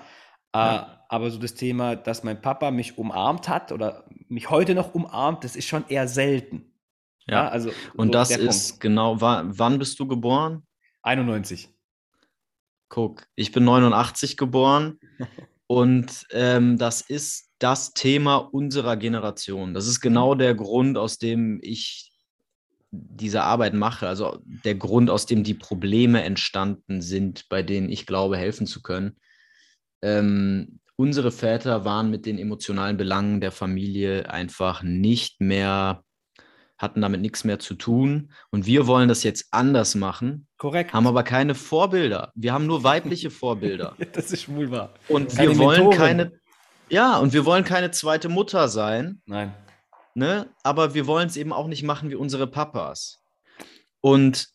ja. 0.53 0.76
Äh, 0.76 0.99
aber 1.10 1.32
so 1.32 1.39
das 1.39 1.55
Thema, 1.55 1.95
dass 1.95 2.24
mein 2.24 2.41
Papa 2.41 2.72
mich 2.72 2.97
umarmt 2.97 3.47
hat 3.49 3.72
oder 3.72 4.05
mich 4.28 4.49
heute 4.49 4.76
noch 4.76 4.93
umarmt, 4.93 5.43
das 5.43 5.55
ist 5.55 5.68
schon 5.68 5.88
eher 5.88 6.07
selten. 6.07 6.74
Ja, 7.26 7.43
ja 7.43 7.49
also. 7.49 7.72
Und 7.95 8.07
so 8.07 8.12
das 8.12 8.32
ist 8.32 8.72
Punkt. 8.72 8.82
genau, 8.82 9.22
wann 9.22 9.80
bist 9.80 9.99
du 9.99 10.07
geboren? 10.07 10.64
91. 11.01 11.70
Guck, 12.89 13.28
ich 13.36 13.51
bin 13.51 13.64
89 13.64 14.36
geboren 14.36 14.99
und 15.72 16.26
ähm, 16.32 16.80
das 16.80 17.01
ist 17.01 17.51
das 17.59 17.93
Thema 17.93 18.38
unserer 18.38 18.97
Generation. 18.97 19.76
Das 19.76 19.86
ist 19.86 20.01
genau 20.01 20.34
der 20.34 20.55
Grund, 20.55 20.97
aus 20.97 21.20
dem 21.20 21.59
ich 21.61 22.11
diese 22.89 23.43
Arbeit 23.43 23.76
mache, 23.76 24.07
also 24.07 24.39
der 24.43 24.74
Grund, 24.74 25.11
aus 25.11 25.28
dem 25.28 25.43
die 25.43 25.53
Probleme 25.53 26.24
entstanden 26.24 27.03
sind, 27.03 27.47
bei 27.49 27.61
denen 27.61 27.88
ich 27.88 28.07
glaube, 28.07 28.36
helfen 28.36 28.65
zu 28.65 28.82
können. 28.82 29.17
Ähm, 30.01 30.80
unsere 30.95 31.32
Väter 31.32 31.86
waren 31.86 32.09
mit 32.09 32.26
den 32.26 32.39
emotionalen 32.39 32.97
Belangen 32.97 33.39
der 33.39 33.51
Familie 33.51 34.28
einfach 34.28 34.82
nicht 34.82 35.39
mehr, 35.39 36.03
hatten 36.80 37.02
damit 37.02 37.22
nichts 37.22 37.44
mehr 37.44 37.60
zu 37.60 37.76
tun. 37.76 38.32
Und 38.50 38.66
wir 38.66 38.88
wollen 38.88 39.10
das 39.10 39.24
jetzt 39.24 39.50
anders 39.52 39.94
machen. 39.96 40.48
Korrekt. 40.58 40.94
Haben 40.94 41.06
aber 41.06 41.24
keine 41.24 41.54
Vorbilder. 41.54 42.32
Wir 42.36 42.54
haben 42.54 42.66
nur 42.66 42.84
weibliche 42.84 43.30
Vorbilder. 43.30 43.96
das 44.14 44.32
ist 44.32 44.44
schwul 44.44 44.72
wahr. 44.72 44.94
Und 45.10 45.36
keine 45.36 45.52
wir 45.52 45.58
wollen 45.58 45.82
Mentorin. 45.84 45.98
keine, 46.00 46.32
ja, 46.90 47.18
und 47.18 47.34
wir 47.34 47.46
wollen 47.46 47.66
keine 47.66 47.92
zweite 47.92 48.30
Mutter 48.30 48.70
sein. 48.70 49.22
Nein. 49.26 49.54
Ne? 50.16 50.50
Aber 50.64 50.94
wir 50.94 51.06
wollen 51.06 51.28
es 51.28 51.38
eben 51.38 51.54
auch 51.54 51.68
nicht 51.68 51.84
machen 51.84 52.10
wie 52.10 52.16
unsere 52.16 52.48
Papas. 52.48 53.22
Und 54.02 54.48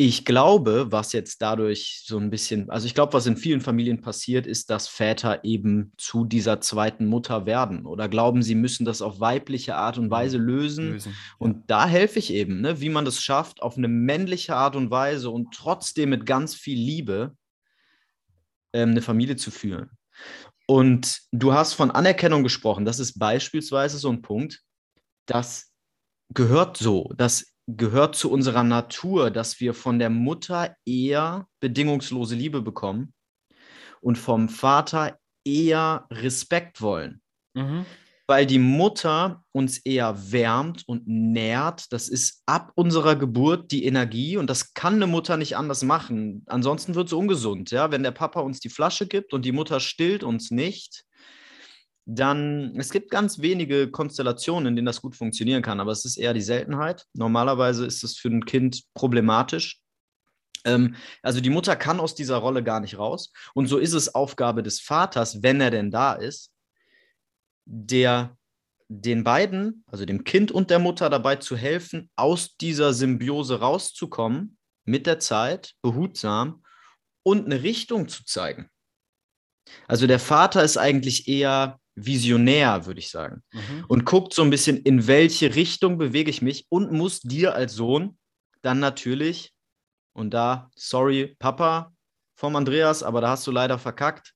ich 0.00 0.24
glaube, 0.24 0.92
was 0.92 1.12
jetzt 1.12 1.42
dadurch 1.42 2.02
so 2.04 2.18
ein 2.18 2.30
bisschen, 2.30 2.70
also 2.70 2.86
ich 2.86 2.94
glaube, 2.94 3.14
was 3.14 3.26
in 3.26 3.36
vielen 3.36 3.60
Familien 3.60 4.00
passiert, 4.00 4.46
ist, 4.46 4.70
dass 4.70 4.86
Väter 4.86 5.42
eben 5.42 5.92
zu 5.96 6.24
dieser 6.24 6.60
zweiten 6.60 7.06
Mutter 7.06 7.46
werden 7.46 7.84
oder 7.84 8.08
glauben, 8.08 8.40
sie 8.40 8.54
müssen 8.54 8.84
das 8.84 9.02
auf 9.02 9.18
weibliche 9.18 9.74
Art 9.74 9.98
und 9.98 10.06
mhm. 10.06 10.10
Weise 10.12 10.38
lösen. 10.38 10.92
lösen 10.92 11.16
und 11.38 11.56
ja. 11.56 11.62
da 11.66 11.86
helfe 11.88 12.20
ich 12.20 12.32
eben, 12.32 12.60
ne, 12.60 12.80
wie 12.80 12.90
man 12.90 13.04
das 13.04 13.20
schafft, 13.20 13.60
auf 13.60 13.76
eine 13.76 13.88
männliche 13.88 14.54
Art 14.54 14.76
und 14.76 14.92
Weise 14.92 15.30
und 15.30 15.52
trotzdem 15.52 16.10
mit 16.10 16.26
ganz 16.26 16.54
viel 16.54 16.78
Liebe 16.78 17.34
ähm, 18.72 18.90
eine 18.90 19.02
Familie 19.02 19.34
zu 19.34 19.50
führen. 19.50 19.90
Und 20.68 21.22
du 21.32 21.54
hast 21.54 21.72
von 21.72 21.90
Anerkennung 21.90 22.44
gesprochen. 22.44 22.84
Das 22.84 23.00
ist 23.00 23.18
beispielsweise 23.18 23.98
so 23.98 24.10
ein 24.10 24.22
Punkt, 24.22 24.62
das 25.26 25.72
gehört 26.32 26.76
so. 26.76 27.12
Das 27.16 27.52
gehört 27.68 28.16
zu 28.16 28.30
unserer 28.30 28.64
Natur, 28.64 29.30
dass 29.30 29.60
wir 29.60 29.74
von 29.74 29.98
der 29.98 30.08
Mutter 30.10 30.74
eher 30.86 31.46
bedingungslose 31.60 32.34
Liebe 32.34 32.62
bekommen 32.62 33.12
und 34.00 34.16
vom 34.16 34.48
Vater 34.48 35.18
eher 35.44 36.06
Respekt 36.10 36.80
wollen. 36.80 37.20
Mhm. 37.54 37.84
Weil 38.26 38.46
die 38.46 38.58
Mutter 38.58 39.42
uns 39.52 39.78
eher 39.78 40.32
wärmt 40.32 40.84
und 40.86 41.06
nährt. 41.06 41.92
Das 41.92 42.08
ist 42.08 42.42
ab 42.46 42.72
unserer 42.74 43.16
Geburt 43.16 43.70
die 43.70 43.84
Energie 43.84 44.36
und 44.36 44.50
das 44.50 44.74
kann 44.74 44.94
eine 44.94 45.06
Mutter 45.06 45.36
nicht 45.36 45.56
anders 45.56 45.82
machen. 45.82 46.44
Ansonsten 46.46 46.94
wird 46.94 47.08
es 47.08 47.12
ungesund. 47.12 47.70
Ja? 47.70 47.90
Wenn 47.90 48.02
der 48.02 48.10
Papa 48.12 48.40
uns 48.40 48.60
die 48.60 48.68
Flasche 48.68 49.06
gibt 49.06 49.32
und 49.32 49.44
die 49.44 49.52
Mutter 49.52 49.80
stillt 49.80 50.24
uns 50.24 50.50
nicht, 50.50 51.04
dann, 52.10 52.74
es 52.78 52.90
gibt 52.90 53.10
ganz 53.10 53.40
wenige 53.40 53.90
Konstellationen, 53.90 54.68
in 54.68 54.76
denen 54.76 54.86
das 54.86 55.02
gut 55.02 55.14
funktionieren 55.14 55.60
kann, 55.60 55.78
aber 55.78 55.92
es 55.92 56.06
ist 56.06 56.16
eher 56.16 56.32
die 56.32 56.40
Seltenheit. 56.40 57.04
Normalerweise 57.12 57.84
ist 57.84 58.02
es 58.02 58.16
für 58.16 58.28
ein 58.28 58.46
Kind 58.46 58.82
problematisch. 58.94 59.82
Ähm, 60.64 60.96
also 61.22 61.42
die 61.42 61.50
Mutter 61.50 61.76
kann 61.76 62.00
aus 62.00 62.14
dieser 62.14 62.38
Rolle 62.38 62.64
gar 62.64 62.80
nicht 62.80 62.96
raus. 62.96 63.30
Und 63.52 63.66
so 63.66 63.76
ist 63.76 63.92
es 63.92 64.14
Aufgabe 64.14 64.62
des 64.62 64.80
Vaters, 64.80 65.42
wenn 65.42 65.60
er 65.60 65.70
denn 65.70 65.90
da 65.90 66.14
ist, 66.14 66.50
der 67.66 68.38
den 68.88 69.22
beiden, 69.22 69.84
also 69.86 70.06
dem 70.06 70.24
Kind 70.24 70.50
und 70.50 70.70
der 70.70 70.78
Mutter 70.78 71.10
dabei 71.10 71.36
zu 71.36 71.58
helfen, 71.58 72.08
aus 72.16 72.56
dieser 72.56 72.94
Symbiose 72.94 73.60
rauszukommen, 73.60 74.56
mit 74.86 75.06
der 75.06 75.18
Zeit, 75.18 75.74
behutsam 75.82 76.64
und 77.22 77.44
eine 77.44 77.62
Richtung 77.62 78.08
zu 78.08 78.24
zeigen. 78.24 78.70
Also 79.86 80.06
der 80.06 80.18
Vater 80.18 80.64
ist 80.64 80.78
eigentlich 80.78 81.28
eher 81.28 81.78
visionär, 82.04 82.86
würde 82.86 83.00
ich 83.00 83.10
sagen. 83.10 83.42
Mhm. 83.52 83.84
Und 83.88 84.04
guckt 84.04 84.34
so 84.34 84.42
ein 84.42 84.50
bisschen, 84.50 84.78
in 84.78 85.06
welche 85.06 85.54
Richtung 85.54 85.98
bewege 85.98 86.30
ich 86.30 86.42
mich 86.42 86.66
und 86.68 86.92
muss 86.92 87.20
dir 87.20 87.54
als 87.54 87.74
Sohn 87.74 88.18
dann 88.62 88.80
natürlich, 88.80 89.52
und 90.12 90.34
da, 90.34 90.70
sorry, 90.74 91.36
Papa 91.38 91.92
vom 92.34 92.56
Andreas, 92.56 93.02
aber 93.02 93.20
da 93.20 93.30
hast 93.30 93.46
du 93.46 93.50
leider 93.50 93.78
verkackt, 93.78 94.34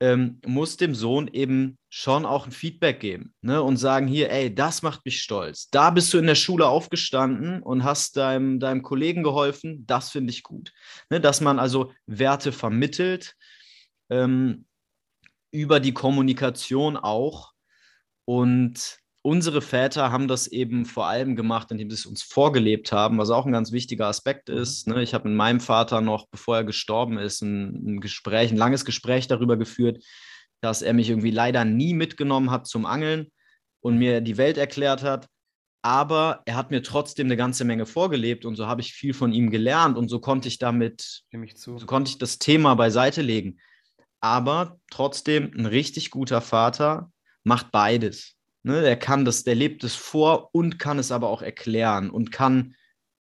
ähm, 0.00 0.40
muss 0.44 0.76
dem 0.76 0.94
Sohn 0.94 1.28
eben 1.28 1.78
schon 1.88 2.26
auch 2.26 2.46
ein 2.46 2.52
Feedback 2.52 3.00
geben 3.00 3.32
ne? 3.42 3.62
und 3.62 3.76
sagen, 3.76 4.06
hier, 4.06 4.30
ey, 4.30 4.54
das 4.54 4.82
macht 4.82 5.04
mich 5.04 5.22
stolz. 5.22 5.70
Da 5.70 5.90
bist 5.90 6.12
du 6.12 6.18
in 6.18 6.26
der 6.26 6.34
Schule 6.34 6.66
aufgestanden 6.66 7.62
und 7.62 7.84
hast 7.84 8.16
deinem, 8.16 8.58
deinem 8.58 8.82
Kollegen 8.82 9.22
geholfen, 9.22 9.86
das 9.86 10.10
finde 10.10 10.32
ich 10.32 10.42
gut. 10.42 10.72
Ne? 11.10 11.20
Dass 11.20 11.40
man 11.40 11.58
also 11.58 11.92
Werte 12.06 12.50
vermittelt, 12.50 13.36
ähm, 14.10 14.66
über 15.54 15.78
die 15.78 15.94
Kommunikation 15.94 16.96
auch. 16.96 17.52
Und 18.26 18.98
unsere 19.22 19.62
Väter 19.62 20.10
haben 20.10 20.26
das 20.26 20.48
eben 20.48 20.84
vor 20.84 21.06
allem 21.06 21.36
gemacht, 21.36 21.70
indem 21.70 21.90
sie 21.90 21.94
es 21.94 22.06
uns 22.06 22.24
vorgelebt 22.24 22.90
haben, 22.90 23.18
was 23.18 23.30
auch 23.30 23.46
ein 23.46 23.52
ganz 23.52 23.70
wichtiger 23.70 24.08
Aspekt 24.08 24.48
mhm. 24.48 24.56
ist. 24.56 24.88
Ne? 24.88 25.02
Ich 25.02 25.14
habe 25.14 25.28
mit 25.28 25.36
meinem 25.36 25.60
Vater 25.60 26.00
noch, 26.00 26.26
bevor 26.28 26.56
er 26.56 26.64
gestorben 26.64 27.18
ist, 27.18 27.40
ein, 27.40 27.94
ein 27.94 28.00
Gespräch, 28.00 28.50
ein 28.50 28.56
langes 28.56 28.84
Gespräch 28.84 29.28
darüber 29.28 29.56
geführt, 29.56 30.04
dass 30.60 30.82
er 30.82 30.92
mich 30.92 31.08
irgendwie 31.08 31.30
leider 31.30 31.64
nie 31.64 31.94
mitgenommen 31.94 32.50
hat 32.50 32.66
zum 32.66 32.84
Angeln 32.84 33.28
und 33.80 33.96
mir 33.96 34.20
die 34.20 34.36
Welt 34.36 34.58
erklärt 34.58 35.04
hat. 35.04 35.28
Aber 35.82 36.42
er 36.46 36.56
hat 36.56 36.72
mir 36.72 36.82
trotzdem 36.82 37.28
eine 37.28 37.36
ganze 37.36 37.64
Menge 37.64 37.86
vorgelebt 37.86 38.44
und 38.44 38.56
so 38.56 38.66
habe 38.66 38.80
ich 38.80 38.92
viel 38.92 39.14
von 39.14 39.32
ihm 39.32 39.50
gelernt 39.50 39.98
und 39.98 40.08
so 40.08 40.18
konnte 40.18 40.48
ich 40.48 40.58
damit, 40.58 41.22
so 41.54 41.76
konnte 41.76 42.08
ich 42.08 42.18
das 42.18 42.38
Thema 42.38 42.74
beiseite 42.74 43.22
legen 43.22 43.60
aber 44.24 44.80
trotzdem 44.90 45.52
ein 45.54 45.66
richtig 45.66 46.10
guter 46.10 46.40
Vater 46.40 47.12
macht 47.42 47.70
beides. 47.72 48.36
Ne? 48.62 48.80
Der 48.80 48.98
kann 48.98 49.26
das, 49.26 49.44
der 49.44 49.54
lebt 49.54 49.84
es 49.84 49.94
vor 49.94 50.48
und 50.52 50.78
kann 50.78 50.98
es 50.98 51.12
aber 51.12 51.28
auch 51.28 51.42
erklären 51.42 52.08
und 52.08 52.32
kann 52.32 52.74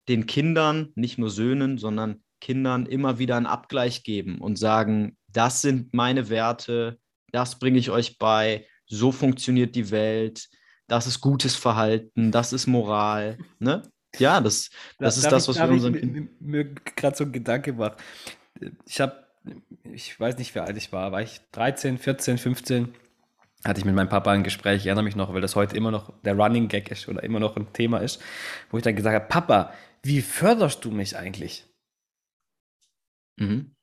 den 0.09 0.27
Kindern, 0.27 0.93
nicht 0.95 1.19
nur 1.19 1.29
Söhnen, 1.29 1.77
sondern 1.77 2.23
Kindern 2.41 2.87
immer 2.87 3.19
wieder 3.19 3.37
einen 3.37 3.47
Abgleich 3.47 4.05
geben 4.05 4.39
und 4.39 4.61
sagen, 4.61 5.17
das 5.27 5.61
sind 5.61 5.93
meine 5.93 6.29
Werte, 6.29 7.01
das 7.33 7.59
bringe 7.59 7.81
ich 7.81 7.91
euch 7.91 8.19
bei, 8.19 8.69
so 8.87 9.11
funktioniert 9.11 9.75
die 9.75 9.91
Welt, 9.91 10.49
das 10.87 11.09
ist 11.09 11.21
gutes 11.21 11.57
Verhalten, 11.57 12.31
das 12.31 12.53
ist 12.53 12.69
Moral. 12.69 13.39
Ne? 13.59 13.83
Ja, 14.19 14.41
das, 14.41 14.71
das 15.01 15.17
da, 15.17 15.21
ist 15.21 15.33
das, 15.33 15.49
was 15.49 15.57
wir 15.57 15.69
unseren 15.69 15.95
Kindern. 15.95 16.29
Mir 16.39 16.65
gerade 16.73 17.17
so 17.17 17.25
ein 17.25 17.33
Gedanke 17.33 17.73
macht. 17.73 17.99
Ich 18.87 19.01
habe 19.01 19.22
ich 19.85 20.19
weiß 20.19 20.39
nicht, 20.39 20.55
wie 20.55 20.61
alt 20.61 20.77
ich 20.77 20.93
war, 20.93 21.13
war 21.13 21.23
ich 21.23 21.41
13, 21.53 21.99
14, 21.99 22.39
15, 22.39 22.95
hatte 23.65 23.79
ich 23.79 23.85
mit 23.85 23.95
meinem 23.95 24.09
Papa 24.09 24.33
ein 24.33 24.43
Gespräch, 24.43 24.79
ich 24.79 24.87
erinnere 24.87 25.05
mich 25.05 25.17
noch, 25.17 25.33
weil 25.33 25.41
das 25.41 25.57
heute 25.57 25.77
immer 25.77 25.91
noch 25.91 26.13
der 26.23 26.35
Running 26.35 26.69
Gag 26.69 26.91
ist 26.91 27.09
oder 27.09 27.23
immer 27.23 27.41
noch 27.41 27.57
ein 27.57 27.73
Thema 27.73 27.99
ist, 27.99 28.21
wo 28.71 28.77
ich 28.77 28.83
dann 28.83 28.97
gesagt 28.97 29.15
habe, 29.15 29.27
Papa, 29.27 29.73
wie 30.03 30.21
förderst 30.21 30.85
du 30.85 30.91
mich 30.91 31.17
eigentlich? 31.17 31.67
Mhm. 33.37 33.75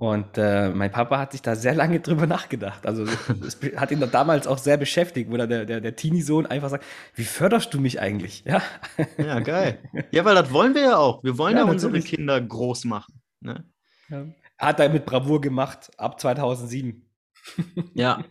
Und 0.00 0.38
äh, 0.38 0.68
mein 0.70 0.92
Papa 0.92 1.18
hat 1.18 1.32
sich 1.32 1.42
da 1.42 1.56
sehr 1.56 1.74
lange 1.74 1.98
drüber 1.98 2.28
nachgedacht. 2.28 2.86
Also 2.86 3.04
es 3.44 3.58
hat 3.76 3.90
ihn 3.90 4.00
damals 4.12 4.46
auch 4.46 4.58
sehr 4.58 4.76
beschäftigt, 4.76 5.28
wo 5.28 5.36
der, 5.36 5.64
der, 5.66 5.80
der 5.80 5.96
Teenie-Sohn 5.96 6.46
einfach 6.46 6.70
sagt, 6.70 6.84
wie 7.14 7.24
förderst 7.24 7.74
du 7.74 7.80
mich 7.80 8.00
eigentlich? 8.00 8.44
Ja. 8.44 8.62
ja, 9.18 9.40
geil. 9.40 9.80
Ja, 10.12 10.24
weil 10.24 10.36
das 10.36 10.52
wollen 10.52 10.74
wir 10.74 10.82
ja 10.82 10.96
auch. 10.96 11.22
Wir 11.24 11.36
wollen 11.36 11.56
ja, 11.56 11.64
ja 11.64 11.70
unsere 11.70 11.98
Kinder 12.00 12.40
groß 12.40 12.84
machen. 12.84 13.20
Ne? 13.40 13.64
Ja. 14.08 14.26
Hat 14.58 14.80
er 14.80 14.88
mit 14.88 15.06
Bravour 15.06 15.40
gemacht, 15.40 15.90
ab 15.96 16.20
2007. 16.20 17.04
Ja. 17.94 18.24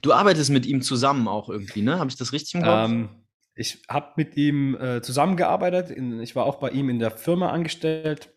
Du 0.00 0.12
arbeitest 0.12 0.50
mit 0.50 0.66
ihm 0.66 0.82
zusammen 0.82 1.26
auch 1.28 1.48
irgendwie, 1.48 1.82
ne? 1.82 1.98
Habe 1.98 2.10
ich 2.10 2.16
das 2.16 2.32
richtig 2.32 2.54
im 2.54 2.62
Kopf? 2.62 2.90
Ähm, 2.90 3.08
ich 3.54 3.82
habe 3.88 4.12
mit 4.16 4.36
ihm 4.36 4.76
äh, 4.76 5.02
zusammengearbeitet. 5.02 5.90
In, 5.90 6.20
ich 6.20 6.36
war 6.36 6.46
auch 6.46 6.56
bei 6.56 6.70
ihm 6.70 6.88
in 6.88 6.98
der 6.98 7.10
Firma 7.10 7.50
angestellt. 7.50 8.34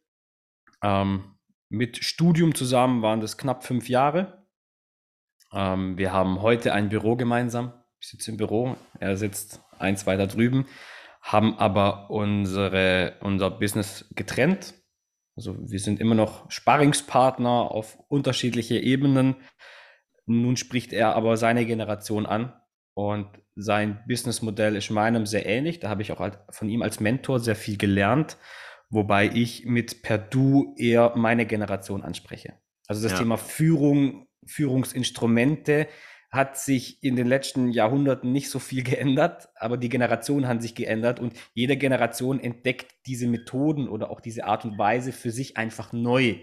Ähm, 0.81 1.35
mit 1.69 2.03
Studium 2.03 2.55
zusammen 2.55 3.01
waren 3.01 3.21
das 3.21 3.37
knapp 3.37 3.63
fünf 3.63 3.89
Jahre. 3.89 4.45
Ähm, 5.51 5.97
wir 5.97 6.11
haben 6.11 6.41
heute 6.41 6.73
ein 6.73 6.89
Büro 6.89 7.15
gemeinsam. 7.15 7.73
Ich 7.99 8.09
sitze 8.09 8.31
im 8.31 8.37
Büro, 8.37 8.75
er 8.99 9.17
sitzt 9.17 9.61
eins 9.79 10.05
weiter 10.05 10.27
drüben, 10.27 10.67
haben 11.21 11.57
aber 11.57 12.11
unsere, 12.11 13.17
unser 13.21 13.49
Business 13.49 14.05
getrennt. 14.15 14.75
Also 15.35 15.55
wir 15.59 15.79
sind 15.79 15.99
immer 15.99 16.15
noch 16.15 16.49
Sparringspartner 16.49 17.71
auf 17.71 17.97
unterschiedliche 18.07 18.79
Ebenen. 18.79 19.35
Nun 20.25 20.57
spricht 20.57 20.93
er 20.93 21.15
aber 21.15 21.37
seine 21.37 21.65
Generation 21.65 22.25
an 22.25 22.53
und 22.93 23.27
sein 23.55 24.03
Businessmodell 24.07 24.75
ist 24.75 24.89
meinem 24.89 25.25
sehr 25.25 25.45
ähnlich. 25.45 25.79
Da 25.79 25.89
habe 25.89 26.01
ich 26.01 26.11
auch 26.11 26.29
von 26.49 26.69
ihm 26.69 26.81
als 26.81 26.99
Mentor 26.99 27.39
sehr 27.39 27.55
viel 27.55 27.77
gelernt, 27.77 28.37
wobei 28.89 29.29
ich 29.29 29.65
mit 29.65 30.01
Perdu 30.01 30.73
eher 30.77 31.13
meine 31.15 31.45
Generation 31.45 32.03
anspreche. 32.03 32.53
Also 32.87 33.03
das 33.03 33.13
ja. 33.13 33.19
Thema 33.19 33.37
Führung, 33.37 34.27
Führungsinstrumente, 34.45 35.87
hat 36.31 36.57
sich 36.57 37.01
in 37.03 37.15
den 37.15 37.27
letzten 37.27 37.69
Jahrhunderten 37.69 38.31
nicht 38.31 38.49
so 38.49 38.59
viel 38.59 38.83
geändert, 38.83 39.49
aber 39.55 39.77
die 39.77 39.89
Generationen 39.89 40.47
haben 40.47 40.61
sich 40.61 40.75
geändert 40.75 41.19
und 41.19 41.33
jede 41.53 41.77
Generation 41.77 42.39
entdeckt 42.39 42.93
diese 43.05 43.27
Methoden 43.27 43.87
oder 43.87 44.09
auch 44.09 44.21
diese 44.21 44.45
Art 44.45 44.65
und 44.65 44.77
Weise 44.77 45.11
für 45.11 45.31
sich 45.31 45.57
einfach 45.57 45.93
neu. 45.93 46.35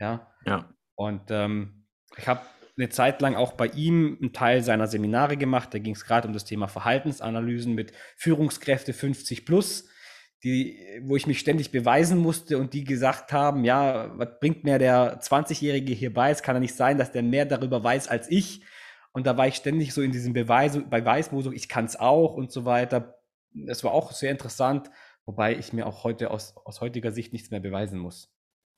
Ja. 0.00 0.32
ja. 0.46 0.72
Und 0.94 1.30
ähm, 1.30 1.86
ich 2.16 2.26
habe 2.26 2.40
eine 2.78 2.88
Zeit 2.88 3.20
lang 3.20 3.34
auch 3.34 3.52
bei 3.52 3.66
ihm 3.66 4.18
einen 4.20 4.32
Teil 4.32 4.62
seiner 4.62 4.86
Seminare 4.86 5.36
gemacht. 5.36 5.74
Da 5.74 5.78
ging 5.78 5.94
es 5.94 6.04
gerade 6.04 6.28
um 6.28 6.34
das 6.34 6.44
Thema 6.44 6.68
Verhaltensanalysen 6.68 7.74
mit 7.74 7.92
Führungskräfte 8.16 8.92
50 8.92 9.44
plus, 9.44 9.88
die, 10.44 10.78
wo 11.02 11.16
ich 11.16 11.26
mich 11.26 11.40
ständig 11.40 11.72
beweisen 11.72 12.18
musste 12.18 12.58
und 12.58 12.72
die 12.72 12.84
gesagt 12.84 13.32
haben, 13.32 13.64
ja, 13.64 14.16
was 14.16 14.38
bringt 14.38 14.62
mir 14.62 14.78
der 14.78 15.20
20-Jährige 15.20 15.92
hier 15.92 16.14
bei? 16.14 16.30
Es 16.30 16.42
kann 16.42 16.54
ja 16.54 16.60
nicht 16.60 16.76
sein, 16.76 16.98
dass 16.98 17.10
der 17.10 17.24
mehr 17.24 17.44
darüber 17.44 17.82
weiß 17.82 18.06
als 18.06 18.30
ich. 18.30 18.62
Und 19.12 19.26
da 19.26 19.36
war 19.36 19.48
ich 19.48 19.56
ständig 19.56 19.94
so 19.94 20.02
in 20.02 20.12
diesem 20.12 20.32
Beweis, 20.32 20.78
Beweismodus, 20.78 21.52
ich 21.54 21.68
kann 21.68 21.84
es 21.86 21.96
auch 21.96 22.34
und 22.34 22.52
so 22.52 22.64
weiter. 22.64 23.18
Das 23.52 23.82
war 23.84 23.92
auch 23.92 24.12
sehr 24.12 24.30
interessant, 24.30 24.90
wobei 25.26 25.56
ich 25.56 25.72
mir 25.72 25.86
auch 25.86 26.04
heute 26.04 26.30
aus, 26.30 26.54
aus 26.64 26.80
heutiger 26.80 27.12
Sicht 27.12 27.32
nichts 27.32 27.50
mehr 27.50 27.60
beweisen 27.60 27.98
muss. 27.98 28.30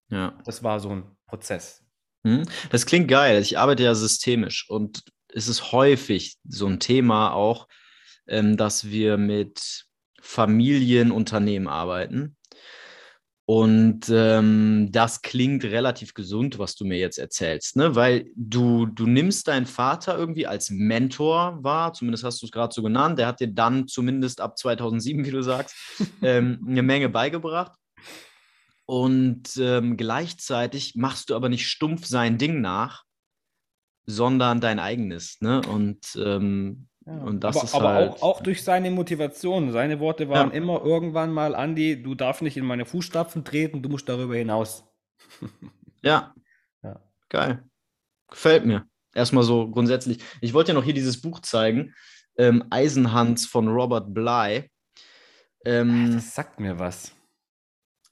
Ja. 0.08 0.38
Das 0.44 0.62
war 0.62 0.80
so 0.80 0.90
ein 0.90 1.16
Prozess. 1.26 1.84
Hm? 2.24 2.44
Das 2.70 2.86
klingt 2.86 3.08
geil. 3.08 3.40
Ich 3.40 3.58
arbeite 3.58 3.82
ja 3.82 3.94
systemisch 3.94 4.68
und 4.68 5.04
es 5.28 5.48
ist 5.48 5.72
häufig 5.72 6.38
so 6.44 6.66
ein 6.66 6.80
Thema 6.80 7.32
auch, 7.32 7.68
ähm, 8.26 8.56
dass 8.56 8.86
wir 8.86 9.16
mit 9.16 9.86
Familienunternehmen 10.20 11.68
arbeiten. 11.68 12.36
Und 13.50 14.08
ähm, 14.10 14.92
das 14.92 15.22
klingt 15.22 15.64
relativ 15.64 16.14
gesund, 16.14 16.60
was 16.60 16.76
du 16.76 16.84
mir 16.84 16.98
jetzt 16.98 17.18
erzählst, 17.18 17.74
ne? 17.74 17.96
Weil 17.96 18.30
du, 18.36 18.86
du 18.86 19.08
nimmst 19.08 19.48
deinen 19.48 19.66
Vater 19.66 20.16
irgendwie 20.16 20.46
als 20.46 20.70
Mentor 20.70 21.58
wahr, 21.60 21.92
zumindest 21.92 22.22
hast 22.22 22.40
du 22.42 22.46
es 22.46 22.52
gerade 22.52 22.72
so 22.72 22.80
genannt. 22.80 23.18
Der 23.18 23.26
hat 23.26 23.40
dir 23.40 23.48
dann 23.48 23.88
zumindest 23.88 24.40
ab 24.40 24.56
2007, 24.56 25.24
wie 25.24 25.32
du 25.32 25.42
sagst, 25.42 25.74
ähm, 26.22 26.64
eine 26.64 26.84
Menge 26.84 27.08
beigebracht. 27.08 27.72
Und 28.86 29.56
ähm, 29.56 29.96
gleichzeitig 29.96 30.94
machst 30.94 31.30
du 31.30 31.34
aber 31.34 31.48
nicht 31.48 31.66
stumpf 31.66 32.06
sein 32.06 32.38
Ding 32.38 32.60
nach, 32.60 33.02
sondern 34.06 34.60
dein 34.60 34.78
eigenes. 34.78 35.40
Ne? 35.40 35.60
Und 35.62 35.98
ähm, 36.24 36.86
ja. 37.10 37.22
Und 37.24 37.42
das 37.42 37.56
aber, 37.56 37.64
ist 37.64 37.74
aber 37.74 37.92
halt, 37.92 38.10
auch, 38.12 38.22
auch 38.22 38.42
durch 38.42 38.62
seine 38.62 38.90
Motivation. 38.90 39.72
Seine 39.72 39.98
Worte 39.98 40.28
waren 40.28 40.50
ja. 40.50 40.56
immer 40.56 40.84
irgendwann 40.84 41.32
mal, 41.32 41.54
Andi, 41.54 42.02
du 42.02 42.14
darfst 42.14 42.42
nicht 42.42 42.56
in 42.56 42.64
meine 42.64 42.86
Fußstapfen 42.86 43.44
treten, 43.44 43.82
du 43.82 43.88
musst 43.88 44.08
darüber 44.08 44.36
hinaus. 44.36 44.84
ja. 46.02 46.34
ja. 46.82 47.00
Geil. 47.28 47.64
Gefällt 48.28 48.64
mir. 48.64 48.86
Erstmal 49.12 49.42
so 49.42 49.68
grundsätzlich. 49.68 50.22
Ich 50.40 50.54
wollte 50.54 50.70
ja 50.70 50.74
noch 50.78 50.84
hier 50.84 50.94
dieses 50.94 51.20
Buch 51.20 51.40
zeigen. 51.40 51.94
Ähm, 52.36 52.64
Eisenhans 52.70 53.46
von 53.46 53.66
Robert 53.68 54.14
Bly. 54.14 54.70
Ähm, 55.64 56.12
das 56.14 56.34
sagt 56.34 56.60
mir 56.60 56.78
was 56.78 57.12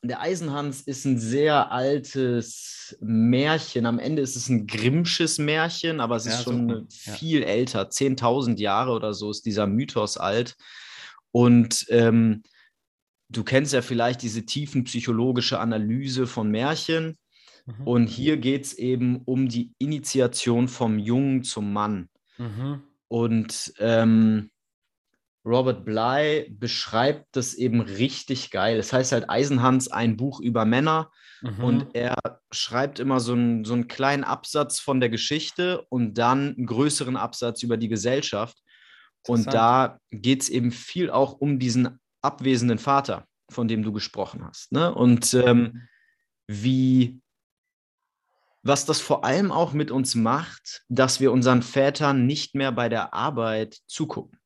der 0.03 0.21
Eisenhans 0.21 0.83
ist 0.83 1.05
ein 1.05 1.19
sehr 1.19 1.73
altes 1.73 2.97
Märchen. 3.01 3.85
Am 3.85 3.99
Ende 3.99 4.23
ist 4.23 4.37
es 4.37 4.49
ein 4.49 4.67
Grimmsches 4.67 5.39
Märchen, 5.39 6.01
aber 6.01 6.17
es 6.17 6.27
ist 6.27 6.39
ja, 6.39 6.43
schon 6.43 6.87
so. 6.89 7.13
viel 7.13 7.41
ja. 7.41 7.47
älter. 7.47 7.89
10.000 7.89 8.59
Jahre 8.59 8.93
oder 8.93 9.13
so 9.13 9.31
ist 9.31 9.45
dieser 9.45 9.67
Mythos 9.67 10.17
alt. 10.17 10.57
Und 11.33 11.87
ähm, 11.89 12.43
du 13.29 13.43
kennst 13.43 13.73
ja 13.73 13.83
vielleicht 13.83 14.23
diese 14.23 14.47
tiefen 14.47 14.85
psychologische 14.85 15.59
Analyse 15.59 16.27
von 16.27 16.51
Märchen. 16.51 17.19
Mhm. 17.67 17.87
Und 17.87 18.07
hier 18.07 18.37
geht 18.37 18.67
es 18.67 18.75
eben 18.75 19.23
um 19.25 19.49
die 19.49 19.73
Initiation 19.79 20.69
vom 20.69 20.99
Jungen 20.99 21.43
zum 21.43 21.73
Mann. 21.73 22.09
Mhm. 22.39 22.83
Und 23.09 23.73
ähm, 23.79 24.51
Robert 25.49 25.85
Bly 25.85 26.47
beschreibt 26.51 27.27
das 27.33 27.55
eben 27.55 27.81
richtig 27.81 28.51
geil. 28.51 28.79
Es 28.79 28.93
heißt 28.93 29.13
halt 29.13 29.31
Eisenhans, 29.31 29.89
ein 29.89 30.17
Buch 30.17 30.41
über 30.41 30.65
Männer. 30.67 31.11
Mhm. 31.41 31.65
Und 31.65 31.87
er 31.95 32.17
schreibt 32.53 32.99
immer 32.99 33.19
so, 33.19 33.35
ein, 33.35 33.65
so 33.65 33.73
einen 33.73 33.89
kleinen 33.89 34.25
Absatz 34.25 34.79
von 34.79 35.01
der 35.01 35.09
Geschichte 35.09 35.87
und 35.89 36.19
dann 36.19 36.55
einen 36.55 36.67
größeren 36.67 37.17
Absatz 37.17 37.63
über 37.63 37.79
die 37.79 37.89
Gesellschaft. 37.89 38.59
Und 39.27 39.53
da 39.53 39.99
geht 40.11 40.43
es 40.43 40.49
eben 40.49 40.71
viel 40.71 41.11
auch 41.11 41.33
um 41.33 41.59
diesen 41.59 41.99
abwesenden 42.23 42.79
Vater, 42.79 43.27
von 43.51 43.69
dem 43.69 43.83
du 43.83 43.93
gesprochen 43.93 44.45
hast. 44.45 44.73
Ne? 44.73 44.95
Und 44.95 45.33
ähm, 45.35 45.89
wie, 46.47 47.21
was 48.63 48.85
das 48.85 49.01
vor 49.01 49.25
allem 49.25 49.51
auch 49.51 49.73
mit 49.73 49.91
uns 49.91 50.15
macht, 50.15 50.85
dass 50.89 51.21
wir 51.21 51.33
unseren 51.33 51.63
Vätern 51.63 52.27
nicht 52.27 52.55
mehr 52.55 52.73
bei 52.73 52.89
der 52.89 53.15
Arbeit 53.15 53.79
zugucken. 53.87 54.39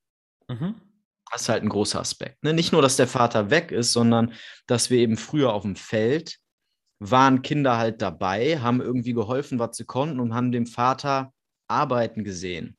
Mhm. 0.49 0.75
Das 1.33 1.43
ist 1.43 1.49
halt 1.49 1.63
ein 1.63 1.71
großer 1.71 1.99
Aspekt. 1.99 2.45
Ne? 2.45 2.53
Nicht 2.53 2.73
nur, 2.73 2.83
dass 2.83 2.97
der 2.97 3.09
Vater 3.09 3.51
weg 3.51 3.73
ist, 3.73 3.93
sondern 3.93 4.35
dass 4.67 4.91
wir 4.91 4.99
eben 4.99 5.17
früher 5.17 5.55
auf 5.55 5.63
dem 5.63 5.77
Feld 5.77 6.39
waren 6.99 7.43
Kinder 7.43 7.79
halt 7.79 8.01
dabei, 8.03 8.61
haben 8.61 8.81
irgendwie 8.81 9.15
geholfen, 9.15 9.59
was 9.59 9.77
sie 9.77 9.85
konnten 9.85 10.21
und 10.21 10.35
haben 10.35 10.53
dem 10.53 10.67
Vater 10.67 11.33
arbeiten 11.67 12.23
gesehen. 12.23 12.77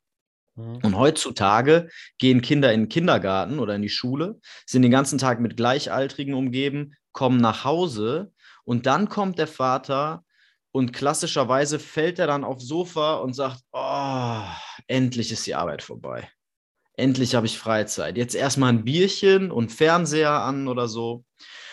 Mhm. 0.55 0.77
Und 0.83 0.97
heutzutage 0.97 1.89
gehen 2.19 2.41
Kinder 2.41 2.71
in 2.71 2.81
den 2.81 2.89
Kindergarten 2.89 3.59
oder 3.59 3.75
in 3.75 3.81
die 3.81 3.89
Schule, 3.89 4.39
sind 4.65 4.83
den 4.83 4.91
ganzen 4.91 5.17
Tag 5.17 5.39
mit 5.39 5.57
Gleichaltrigen 5.57 6.35
umgeben, 6.35 6.93
kommen 7.11 7.37
nach 7.37 7.65
Hause 7.65 8.31
und 8.63 8.85
dann 8.85 9.09
kommt 9.09 9.39
der 9.39 9.47
Vater 9.47 10.23
und 10.71 10.93
klassischerweise 10.93 11.79
fällt 11.79 12.19
er 12.19 12.27
dann 12.27 12.43
aufs 12.43 12.67
Sofa 12.67 13.15
und 13.15 13.33
sagt, 13.33 13.61
oh, 13.71 14.43
endlich 14.87 15.31
ist 15.31 15.45
die 15.47 15.55
Arbeit 15.55 15.81
vorbei 15.81 16.29
endlich 16.95 17.35
habe 17.35 17.45
ich 17.45 17.57
Freizeit. 17.57 18.17
Jetzt 18.17 18.35
erstmal 18.35 18.69
ein 18.69 18.83
Bierchen 18.83 19.51
und 19.51 19.71
Fernseher 19.71 20.31
an 20.31 20.67
oder 20.67 20.87
so. 20.87 21.25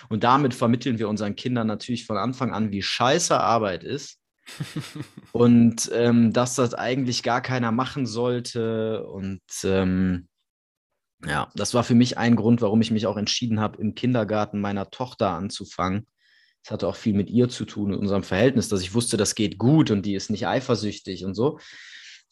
Und 0.08 0.24
damit 0.24 0.54
vermitteln 0.54 0.98
wir 0.98 1.08
unseren 1.08 1.36
Kindern 1.36 1.66
natürlich 1.66 2.06
von 2.06 2.16
Anfang 2.16 2.52
an, 2.52 2.72
wie 2.72 2.82
scheiße 2.82 3.38
Arbeit 3.38 3.84
ist. 3.84 4.18
und 5.32 5.90
ähm, 5.94 6.32
dass 6.32 6.56
das 6.56 6.74
eigentlich 6.74 7.22
gar 7.22 7.40
keiner 7.40 7.70
machen 7.70 8.06
sollte. 8.06 9.06
Und 9.06 9.42
ähm, 9.64 10.28
ja, 11.24 11.50
das 11.54 11.74
war 11.74 11.84
für 11.84 11.94
mich 11.94 12.18
ein 12.18 12.36
Grund, 12.36 12.62
warum 12.62 12.80
ich 12.80 12.90
mich 12.90 13.06
auch 13.06 13.16
entschieden 13.16 13.60
habe, 13.60 13.80
im 13.80 13.94
Kindergarten 13.94 14.60
meiner 14.60 14.90
Tochter 14.90 15.30
anzufangen. 15.30 16.06
Das 16.62 16.72
hatte 16.72 16.88
auch 16.88 16.96
viel 16.96 17.14
mit 17.14 17.30
ihr 17.30 17.48
zu 17.48 17.64
tun, 17.64 17.90
mit 17.90 17.98
unserem 17.98 18.22
Verhältnis, 18.22 18.68
dass 18.68 18.82
ich 18.82 18.94
wusste, 18.94 19.16
das 19.16 19.34
geht 19.34 19.58
gut 19.58 19.90
und 19.90 20.04
die 20.04 20.14
ist 20.14 20.30
nicht 20.30 20.46
eifersüchtig 20.46 21.24
und 21.24 21.34
so. 21.34 21.58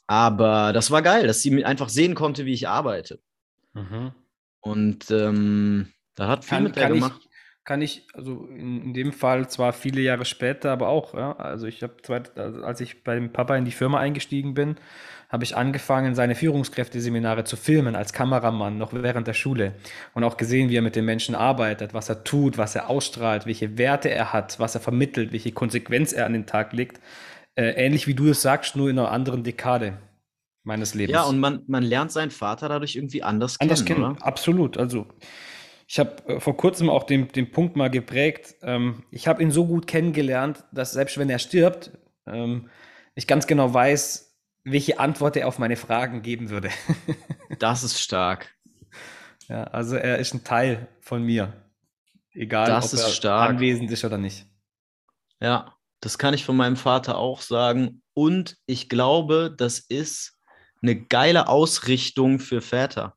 Aber 0.09 0.73
das 0.73 0.91
war 0.91 1.03
geil, 1.03 1.27
dass 1.27 1.43
sie 1.43 1.65
einfach 1.65 1.91
sehen 1.91 2.15
konnte, 2.15 2.47
wie 2.47 2.55
ich 2.55 2.67
arbeite. 2.67 3.21
Mhm. 3.75 4.13
Und 4.61 5.11
ähm, 5.11 5.93
da 6.15 6.29
hat 6.29 6.45
viel 6.45 6.57
kann, 6.57 6.65
mit 6.65 6.77
der 6.77 6.89
gemacht. 6.89 7.21
Ich, 7.21 7.29
kann 7.65 7.83
ich, 7.83 8.07
also 8.15 8.47
in, 8.47 8.83
in, 8.83 8.95
dem 8.95 9.13
Fall 9.13 9.49
zwar 9.51 9.75
viele 9.75 10.01
Jahre 10.01 10.25
später, 10.25 10.73
aber 10.73 10.89
auch, 10.89 11.13
ja, 11.13 11.37
also 11.37 11.67
ich 11.67 11.83
habe, 11.83 11.95
also 12.35 12.63
als 12.63 12.81
ich 12.81 13.05
beim 13.05 13.31
Papa 13.31 13.55
in 13.57 13.67
die 13.67 13.71
Firma 13.71 14.01
eingestiegen 14.01 14.55
bin, 14.55 14.77
habe 15.29 15.45
ich 15.45 15.55
angefangen, 15.55 16.15
seine 16.15 16.35
Führungskräfteseminare 16.35 17.45
zu 17.45 17.57
filmen 17.57 17.95
als 17.95 18.15
Kameramann, 18.15 18.79
noch 18.79 18.95
während 18.95 19.27
der 19.27 19.35
Schule. 19.35 19.75
Und 20.15 20.25
auch 20.25 20.39
gesehen, 20.39 20.71
wie 20.71 20.77
er 20.77 20.83
mit 20.83 20.97
den 20.97 21.05
Menschen 21.05 21.35
arbeitet, 21.35 21.93
was 21.93 22.09
er 22.09 22.25
tut, 22.25 22.57
was 22.57 22.75
er 22.75 22.89
ausstrahlt, 22.89 23.45
welche 23.45 23.77
Werte 23.77 24.09
er 24.09 24.33
hat, 24.33 24.59
was 24.59 24.75
er 24.75 24.81
vermittelt, 24.81 25.33
welche 25.33 25.53
Konsequenz 25.53 26.15
er 26.15 26.25
an 26.25 26.33
den 26.33 26.47
Tag 26.47 26.73
legt. 26.73 26.99
Äh, 27.59 27.73
ähnlich 27.73 28.07
wie 28.07 28.15
du 28.15 28.29
es 28.29 28.41
sagst, 28.41 28.77
nur 28.77 28.89
in 28.89 29.01
einer 29.01 29.11
anderen 29.11 29.43
Dekade 29.43 29.99
meines 30.63 30.95
Lebens. 30.95 31.13
Ja, 31.13 31.25
und 31.25 31.41
man, 31.41 31.65
man 31.67 31.83
lernt 31.83 32.13
seinen 32.13 32.31
Vater 32.31 32.69
dadurch 32.69 32.95
irgendwie 32.95 33.25
anders, 33.25 33.59
anders 33.59 33.85
kennen. 33.85 34.03
kennen. 34.03 34.13
Oder? 34.13 34.25
Absolut. 34.25 34.77
Also 34.79 35.09
ich 35.89 35.99
habe 35.99 36.23
äh, 36.29 36.39
vor 36.39 36.57
kurzem 36.57 36.89
auch 36.89 37.03
den, 37.03 37.27
den 37.27 37.51
Punkt 37.51 37.75
mal 37.75 37.91
geprägt. 37.91 38.55
Ähm, 38.63 39.03
ich 39.11 39.27
habe 39.27 39.43
ihn 39.43 39.51
so 39.51 39.67
gut 39.67 39.89
kennengelernt, 39.89 40.63
dass 40.71 40.93
selbst 40.93 41.19
wenn 41.19 41.29
er 41.29 41.41
stirbt, 41.41 41.91
ähm, 42.29 42.69
ich 43.17 43.27
ganz 43.27 43.49
genau 43.49 43.75
weiß, 43.75 44.39
welche 44.63 45.01
Antwort 45.01 45.37
er 45.37 45.49
auf 45.49 45.59
meine 45.59 45.75
Fragen 45.75 46.23
geben 46.23 46.51
würde. 46.51 46.71
das 47.59 47.83
ist 47.83 48.01
stark. 48.01 48.55
Ja, 49.49 49.65
also 49.65 49.97
er 49.97 50.19
ist 50.19 50.33
ein 50.33 50.45
Teil 50.45 50.87
von 51.01 51.25
mir. 51.25 51.55
Egal, 52.35 52.69
das 52.69 52.95
ob 52.95 53.01
er 53.01 53.09
stark. 53.09 53.51
anwesend 53.51 53.91
ist 53.91 54.05
oder 54.05 54.19
nicht. 54.19 54.47
Ja, 55.41 55.75
das 56.01 56.19
kann 56.19 56.35
ich 56.35 56.45
von 56.45 56.57
meinem 56.57 56.77
Vater 56.77 57.19
auch 57.19 57.41
sagen. 57.41 58.03
Und 58.15 58.57
ich 58.67 58.89
glaube, 58.89 59.55
das 59.57 59.79
ist 59.79 60.39
eine 60.83 61.01
geile 61.01 61.49
Ausrichtung 61.49 62.39
für 62.39 62.61
Väter. 62.61 63.15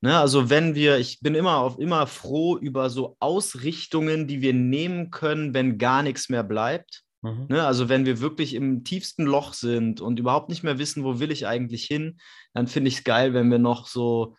Ne, 0.00 0.16
also 0.16 0.48
wenn 0.48 0.76
wir, 0.76 0.98
ich 0.98 1.18
bin 1.20 1.34
immer 1.34 1.56
auf 1.56 1.78
immer 1.80 2.06
froh 2.06 2.56
über 2.56 2.88
so 2.88 3.16
Ausrichtungen, 3.18 4.28
die 4.28 4.40
wir 4.40 4.52
nehmen 4.52 5.10
können, 5.10 5.54
wenn 5.54 5.76
gar 5.76 6.04
nichts 6.04 6.28
mehr 6.28 6.44
bleibt. 6.44 7.02
Mhm. 7.22 7.46
Ne, 7.48 7.66
also 7.66 7.88
wenn 7.88 8.06
wir 8.06 8.20
wirklich 8.20 8.54
im 8.54 8.84
tiefsten 8.84 9.24
Loch 9.24 9.54
sind 9.54 10.00
und 10.00 10.20
überhaupt 10.20 10.50
nicht 10.50 10.62
mehr 10.62 10.78
wissen, 10.78 11.02
wo 11.02 11.18
will 11.18 11.32
ich 11.32 11.48
eigentlich 11.48 11.84
hin, 11.84 12.20
dann 12.54 12.68
finde 12.68 12.88
ich 12.88 12.98
es 12.98 13.04
geil, 13.04 13.34
wenn 13.34 13.50
wir 13.50 13.58
noch 13.58 13.88
so 13.88 14.36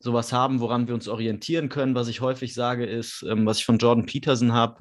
sowas 0.00 0.32
haben, 0.32 0.60
woran 0.60 0.88
wir 0.88 0.94
uns 0.94 1.06
orientieren 1.06 1.68
können. 1.68 1.94
Was 1.94 2.08
ich 2.08 2.20
häufig 2.20 2.52
sage, 2.52 2.84
ist, 2.84 3.24
ähm, 3.28 3.46
was 3.46 3.58
ich 3.58 3.64
von 3.64 3.78
Jordan 3.78 4.06
Peterson 4.06 4.52
habe, 4.52 4.80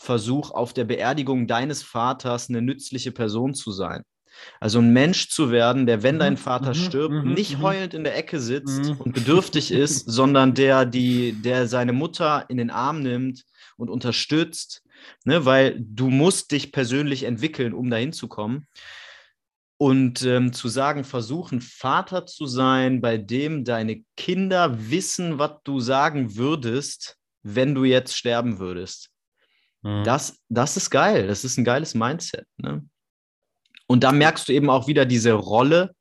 versuch 0.00 0.50
auf 0.50 0.72
der 0.72 0.84
Beerdigung 0.84 1.46
deines 1.46 1.82
Vaters 1.82 2.48
eine 2.48 2.62
nützliche 2.62 3.12
Person 3.12 3.54
zu 3.54 3.70
sein. 3.70 4.02
Also 4.58 4.78
ein 4.78 4.92
Mensch 4.94 5.28
zu 5.28 5.50
werden, 5.50 5.86
der, 5.86 6.02
wenn 6.02 6.18
dein 6.18 6.34
mhm, 6.34 6.38
Vater 6.38 6.70
mhm, 6.70 6.74
stirbt, 6.74 7.14
mhm, 7.14 7.34
nicht 7.34 7.60
heulend 7.60 7.92
in 7.92 8.04
der 8.04 8.16
Ecke 8.16 8.40
sitzt 8.40 8.92
und 8.98 9.12
bedürftig 9.12 9.70
ist, 9.70 10.10
sondern 10.10 10.54
der, 10.54 10.86
die, 10.86 11.32
der 11.32 11.68
seine 11.68 11.92
Mutter 11.92 12.46
in 12.48 12.56
den 12.56 12.70
Arm 12.70 13.02
nimmt 13.02 13.44
und 13.76 13.90
unterstützt, 13.90 14.82
ne, 15.24 15.44
weil 15.44 15.76
du 15.78 16.08
musst 16.08 16.52
dich 16.52 16.72
persönlich 16.72 17.24
entwickeln, 17.24 17.74
um 17.74 17.90
dahin 17.90 18.14
zu 18.14 18.28
kommen. 18.28 18.66
Und 19.76 20.22
ähm, 20.22 20.52
zu 20.52 20.68
sagen, 20.68 21.04
versuchen, 21.04 21.60
Vater 21.60 22.26
zu 22.26 22.46
sein, 22.46 23.00
bei 23.00 23.16
dem 23.16 23.64
deine 23.64 24.02
Kinder 24.16 24.90
wissen, 24.90 25.38
was 25.38 25.52
du 25.64 25.80
sagen 25.80 26.36
würdest, 26.36 27.16
wenn 27.42 27.74
du 27.74 27.84
jetzt 27.84 28.16
sterben 28.16 28.58
würdest. 28.58 29.10
Mhm. 29.82 30.04
Das, 30.04 30.38
das 30.48 30.76
ist 30.76 30.90
geil. 30.90 31.26
Das 31.26 31.44
ist 31.44 31.56
ein 31.58 31.64
geiles 31.64 31.94
Mindset. 31.94 32.46
Ne? 32.56 32.84
Und 33.86 34.04
da 34.04 34.12
merkst 34.12 34.48
du 34.48 34.52
eben 34.52 34.70
auch 34.70 34.86
wieder 34.86 35.06
diese 35.06 35.32
Rolle 35.32 35.94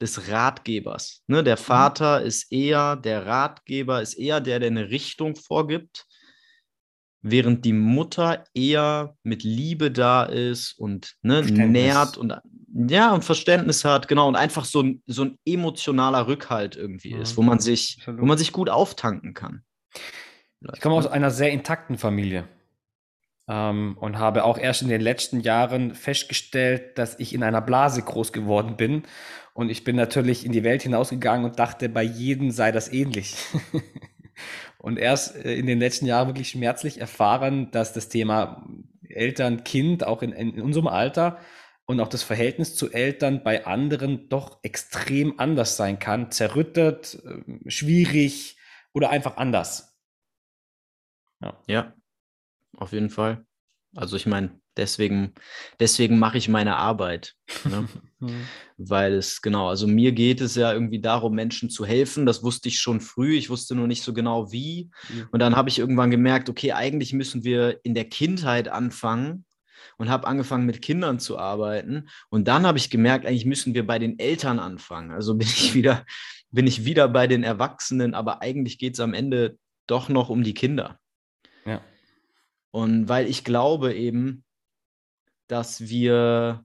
des 0.00 0.30
Ratgebers. 0.30 1.22
Ne? 1.26 1.42
Der 1.42 1.56
mhm. 1.56 1.62
Vater 1.62 2.20
mhm. 2.20 2.26
ist 2.26 2.52
eher, 2.52 2.96
der 2.96 3.26
Ratgeber 3.26 4.02
ist 4.02 4.14
eher 4.14 4.40
der, 4.40 4.58
der 4.58 4.70
eine 4.70 4.90
Richtung 4.90 5.36
vorgibt, 5.36 6.06
während 7.22 7.64
die 7.64 7.72
Mutter 7.72 8.44
eher 8.54 9.16
mit 9.22 9.42
Liebe 9.42 9.90
da 9.90 10.24
ist 10.24 10.78
und 10.78 11.16
ne, 11.22 11.42
nährt 11.42 12.18
und 12.18 12.34
ja, 12.88 13.14
und 13.14 13.24
Verständnis 13.24 13.84
hat, 13.86 14.06
genau, 14.06 14.28
und 14.28 14.36
einfach 14.36 14.66
so 14.66 14.82
ein, 14.82 15.02
so 15.06 15.24
ein 15.24 15.38
emotionaler 15.46 16.26
Rückhalt 16.26 16.76
irgendwie 16.76 17.14
mhm. 17.14 17.22
ist, 17.22 17.36
wo 17.38 17.42
man 17.42 17.58
sich, 17.58 17.98
wo 18.06 18.26
man 18.26 18.36
sich 18.36 18.52
gut 18.52 18.68
auftanken 18.68 19.32
kann. 19.32 19.62
Ich 20.74 20.80
komme 20.80 20.96
aus 20.96 21.06
einer 21.06 21.30
sehr 21.30 21.52
intakten 21.52 21.96
Familie. 21.96 22.48
Ähm, 23.48 23.96
und 24.00 24.18
habe 24.18 24.44
auch 24.44 24.58
erst 24.58 24.82
in 24.82 24.88
den 24.88 25.00
letzten 25.00 25.40
Jahren 25.40 25.94
festgestellt, 25.94 26.98
dass 26.98 27.18
ich 27.18 27.34
in 27.34 27.42
einer 27.42 27.60
Blase 27.60 28.02
groß 28.02 28.32
geworden 28.32 28.76
bin. 28.76 29.04
Und 29.54 29.70
ich 29.70 29.84
bin 29.84 29.96
natürlich 29.96 30.44
in 30.44 30.52
die 30.52 30.64
Welt 30.64 30.82
hinausgegangen 30.82 31.44
und 31.44 31.58
dachte, 31.58 31.88
bei 31.88 32.02
jedem 32.02 32.50
sei 32.50 32.72
das 32.72 32.92
ähnlich. 32.92 33.36
und 34.78 34.98
erst 34.98 35.36
äh, 35.36 35.54
in 35.54 35.66
den 35.66 35.78
letzten 35.78 36.06
Jahren 36.06 36.28
wirklich 36.28 36.50
schmerzlich 36.50 37.00
erfahren, 37.00 37.70
dass 37.70 37.92
das 37.92 38.08
Thema 38.08 38.66
Eltern, 39.08 39.64
Kind, 39.64 40.04
auch 40.04 40.22
in, 40.22 40.32
in 40.32 40.60
unserem 40.60 40.88
Alter 40.88 41.38
und 41.86 42.00
auch 42.00 42.08
das 42.08 42.24
Verhältnis 42.24 42.74
zu 42.74 42.92
Eltern 42.92 43.42
bei 43.44 43.64
anderen 43.64 44.28
doch 44.28 44.58
extrem 44.62 45.38
anders 45.38 45.76
sein 45.76 45.98
kann. 45.98 46.32
Zerrüttet, 46.32 47.18
ähm, 47.24 47.62
schwierig 47.66 48.58
oder 48.92 49.10
einfach 49.10 49.36
anders. 49.36 49.96
Ja. 51.40 51.62
ja, 51.66 51.94
auf 52.76 52.92
jeden 52.92 53.10
Fall. 53.10 53.44
Also 53.94 54.16
ich 54.16 54.26
meine, 54.26 54.60
deswegen, 54.76 55.32
deswegen 55.80 56.18
mache 56.18 56.38
ich 56.38 56.48
meine 56.48 56.76
Arbeit. 56.76 57.34
Ne? 57.64 57.88
Mhm. 58.18 58.46
Weil 58.78 59.12
es, 59.12 59.42
genau, 59.42 59.68
also 59.68 59.86
mir 59.86 60.10
geht 60.10 60.40
es 60.40 60.54
ja 60.54 60.72
irgendwie 60.72 61.02
darum, 61.02 61.34
Menschen 61.34 61.68
zu 61.68 61.84
helfen. 61.84 62.24
Das 62.24 62.42
wusste 62.42 62.68
ich 62.68 62.78
schon 62.78 63.02
früh. 63.02 63.36
Ich 63.36 63.50
wusste 63.50 63.74
nur 63.74 63.86
nicht 63.86 64.02
so 64.02 64.14
genau 64.14 64.50
wie. 64.52 64.88
Und 65.32 65.40
dann 65.40 65.54
habe 65.54 65.68
ich 65.68 65.78
irgendwann 65.78 66.10
gemerkt, 66.10 66.48
okay, 66.48 66.72
eigentlich 66.72 67.12
müssen 67.12 67.44
wir 67.44 67.78
in 67.84 67.92
der 67.92 68.06
Kindheit 68.06 68.68
anfangen 68.68 69.44
und 69.98 70.08
habe 70.08 70.26
angefangen 70.26 70.64
mit 70.64 70.80
Kindern 70.80 71.18
zu 71.18 71.38
arbeiten. 71.38 72.08
Und 72.30 72.48
dann 72.48 72.66
habe 72.66 72.78
ich 72.78 72.88
gemerkt, 72.88 73.26
eigentlich 73.26 73.44
müssen 73.44 73.74
wir 73.74 73.86
bei 73.86 73.98
den 73.98 74.18
Eltern 74.18 74.58
anfangen. 74.58 75.10
Also 75.10 75.34
bin 75.34 75.46
ich 75.46 75.74
wieder, 75.74 76.06
bin 76.50 76.66
ich 76.66 76.86
wieder 76.86 77.06
bei 77.08 77.26
den 77.26 77.42
Erwachsenen, 77.42 78.14
aber 78.14 78.40
eigentlich 78.40 78.78
geht 78.78 78.94
es 78.94 79.00
am 79.00 79.12
Ende 79.12 79.58
doch 79.86 80.08
noch 80.08 80.30
um 80.30 80.42
die 80.42 80.54
Kinder. 80.54 80.98
Und 82.70 83.08
weil 83.08 83.26
ich 83.26 83.44
glaube 83.44 83.94
eben, 83.94 84.44
dass 85.48 85.88
wir, 85.88 86.64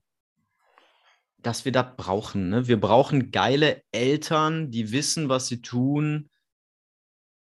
dass 1.38 1.66
wir 1.66 1.72
das 1.72 1.96
brauchen. 1.96 2.50
Ne? 2.50 2.68
Wir 2.68 2.80
brauchen 2.80 3.32
geile 3.32 3.84
Eltern, 3.92 4.72
die 4.72 4.92
wissen, 4.92 5.30
was 5.30 5.48
sie 5.48 5.62
tun, 5.62 6.30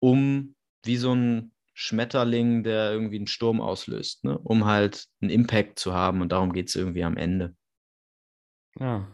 um 0.01 0.55
wie 0.85 0.97
so 0.97 1.15
ein 1.15 1.53
Schmetterling, 1.75 2.63
der 2.65 2.93
irgendwie 2.93 3.17
einen 3.17 3.27
Sturm 3.27 3.61
auslöst, 3.61 4.25
ne? 4.25 4.39
um 4.39 4.67
halt 4.67 5.07
einen 5.21 5.31
Impact 5.31 5.79
zu 5.79 5.95
haben. 5.95 6.21
Und 6.21 6.31
darum 6.31 6.53
geht 6.53 6.69
es 6.69 6.77
irgendwie 6.77 7.05
am 7.05 7.17
Ende. 7.17 7.57
Ja. 8.79 9.09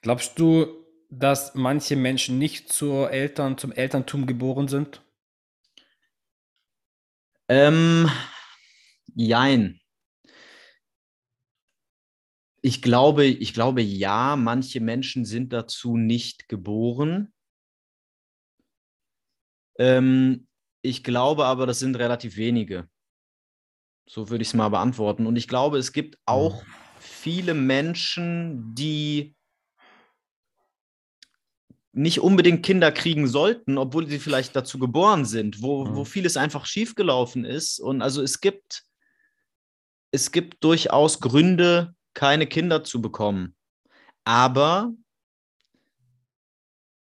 Glaubst 0.00 0.38
du, 0.38 0.66
dass 1.10 1.54
manche 1.54 1.96
Menschen 1.96 2.38
nicht 2.38 2.72
zur 2.72 3.10
Eltern, 3.10 3.58
zum 3.58 3.72
Elterntum 3.72 4.26
geboren 4.26 4.68
sind? 4.68 5.02
Ähm, 7.50 8.08
jein. 9.16 9.80
Ich 12.62 12.80
glaube, 12.80 13.24
ich 13.24 13.52
glaube, 13.54 13.82
ja, 13.82 14.36
manche 14.36 14.78
Menschen 14.80 15.24
sind 15.24 15.52
dazu 15.52 15.96
nicht 15.96 16.46
geboren. 16.46 17.32
Ähm, 19.80 20.46
ich 20.80 21.02
glaube 21.02 21.46
aber, 21.46 21.66
das 21.66 21.80
sind 21.80 21.96
relativ 21.96 22.36
wenige. 22.36 22.88
So 24.08 24.30
würde 24.30 24.42
ich 24.42 24.48
es 24.48 24.54
mal 24.54 24.68
beantworten. 24.68 25.26
Und 25.26 25.34
ich 25.34 25.48
glaube, 25.48 25.78
es 25.78 25.90
gibt 25.92 26.20
auch 26.26 26.62
mhm. 26.62 26.72
viele 27.00 27.54
Menschen, 27.54 28.76
die 28.76 29.34
nicht 31.92 32.20
unbedingt 32.20 32.64
Kinder 32.64 32.92
kriegen 32.92 33.26
sollten, 33.26 33.76
obwohl 33.76 34.08
sie 34.08 34.18
vielleicht 34.18 34.54
dazu 34.54 34.78
geboren 34.78 35.24
sind, 35.24 35.60
wo, 35.62 35.84
mhm. 35.84 35.96
wo 35.96 36.04
vieles 36.04 36.36
einfach 36.36 36.66
schiefgelaufen 36.66 37.44
ist. 37.44 37.80
Und 37.80 38.02
also 38.02 38.22
es 38.22 38.40
gibt, 38.40 38.84
es 40.12 40.30
gibt 40.30 40.62
durchaus 40.62 41.20
Gründe, 41.20 41.94
keine 42.14 42.46
Kinder 42.46 42.84
zu 42.84 43.00
bekommen. 43.00 43.56
Aber 44.24 44.92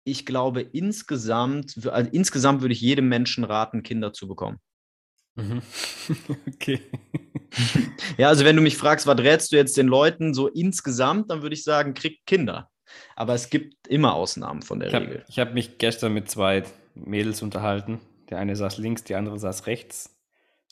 ich 0.05 0.27
glaube, 0.27 0.61
insgesamt, 0.61 1.87
also 1.87 2.11
insgesamt 2.13 2.61
würde 2.61 2.75
ich 2.75 2.81
jedem 2.81 3.09
Menschen 3.09 3.45
raten, 3.45 3.83
Kinder 3.83 4.13
zu 4.13 4.29
bekommen. 4.29 4.59
Mhm. 5.35 5.63
okay. 6.53 6.81
ja, 8.19 8.29
also 8.29 8.45
wenn 8.45 8.57
du 8.57 8.63
mich 8.63 8.77
fragst, 8.77 9.07
was 9.07 9.19
rätst 9.19 9.53
du 9.53 9.57
jetzt 9.57 9.77
den 9.79 9.89
Leuten 9.89 10.35
so 10.35 10.49
insgesamt, 10.49 11.31
dann 11.31 11.43
würde 11.43 11.55
ich 11.55 11.65
sagen, 11.65 11.95
kriegt 11.95 12.27
Kinder. 12.27 12.71
Aber 13.17 13.35
es 13.35 13.51
gibt 13.51 13.89
immer 13.89 14.15
Ausnahmen 14.15 14.63
von 14.63 14.81
der 14.81 14.89
ich 14.89 14.95
Regel. 14.95 15.21
Hab, 15.21 15.29
ich 15.29 15.39
habe 15.39 15.53
mich 15.55 15.79
gestern 15.79 16.13
mit 16.15 16.31
zwei 16.31 16.65
Mädels 16.95 17.43
unterhalten. 17.43 18.01
Der 18.31 18.39
eine 18.39 18.57
saß 18.57 18.79
links, 18.79 19.05
die 19.05 19.15
andere 19.15 19.39
saß 19.39 19.67
rechts. 19.67 20.17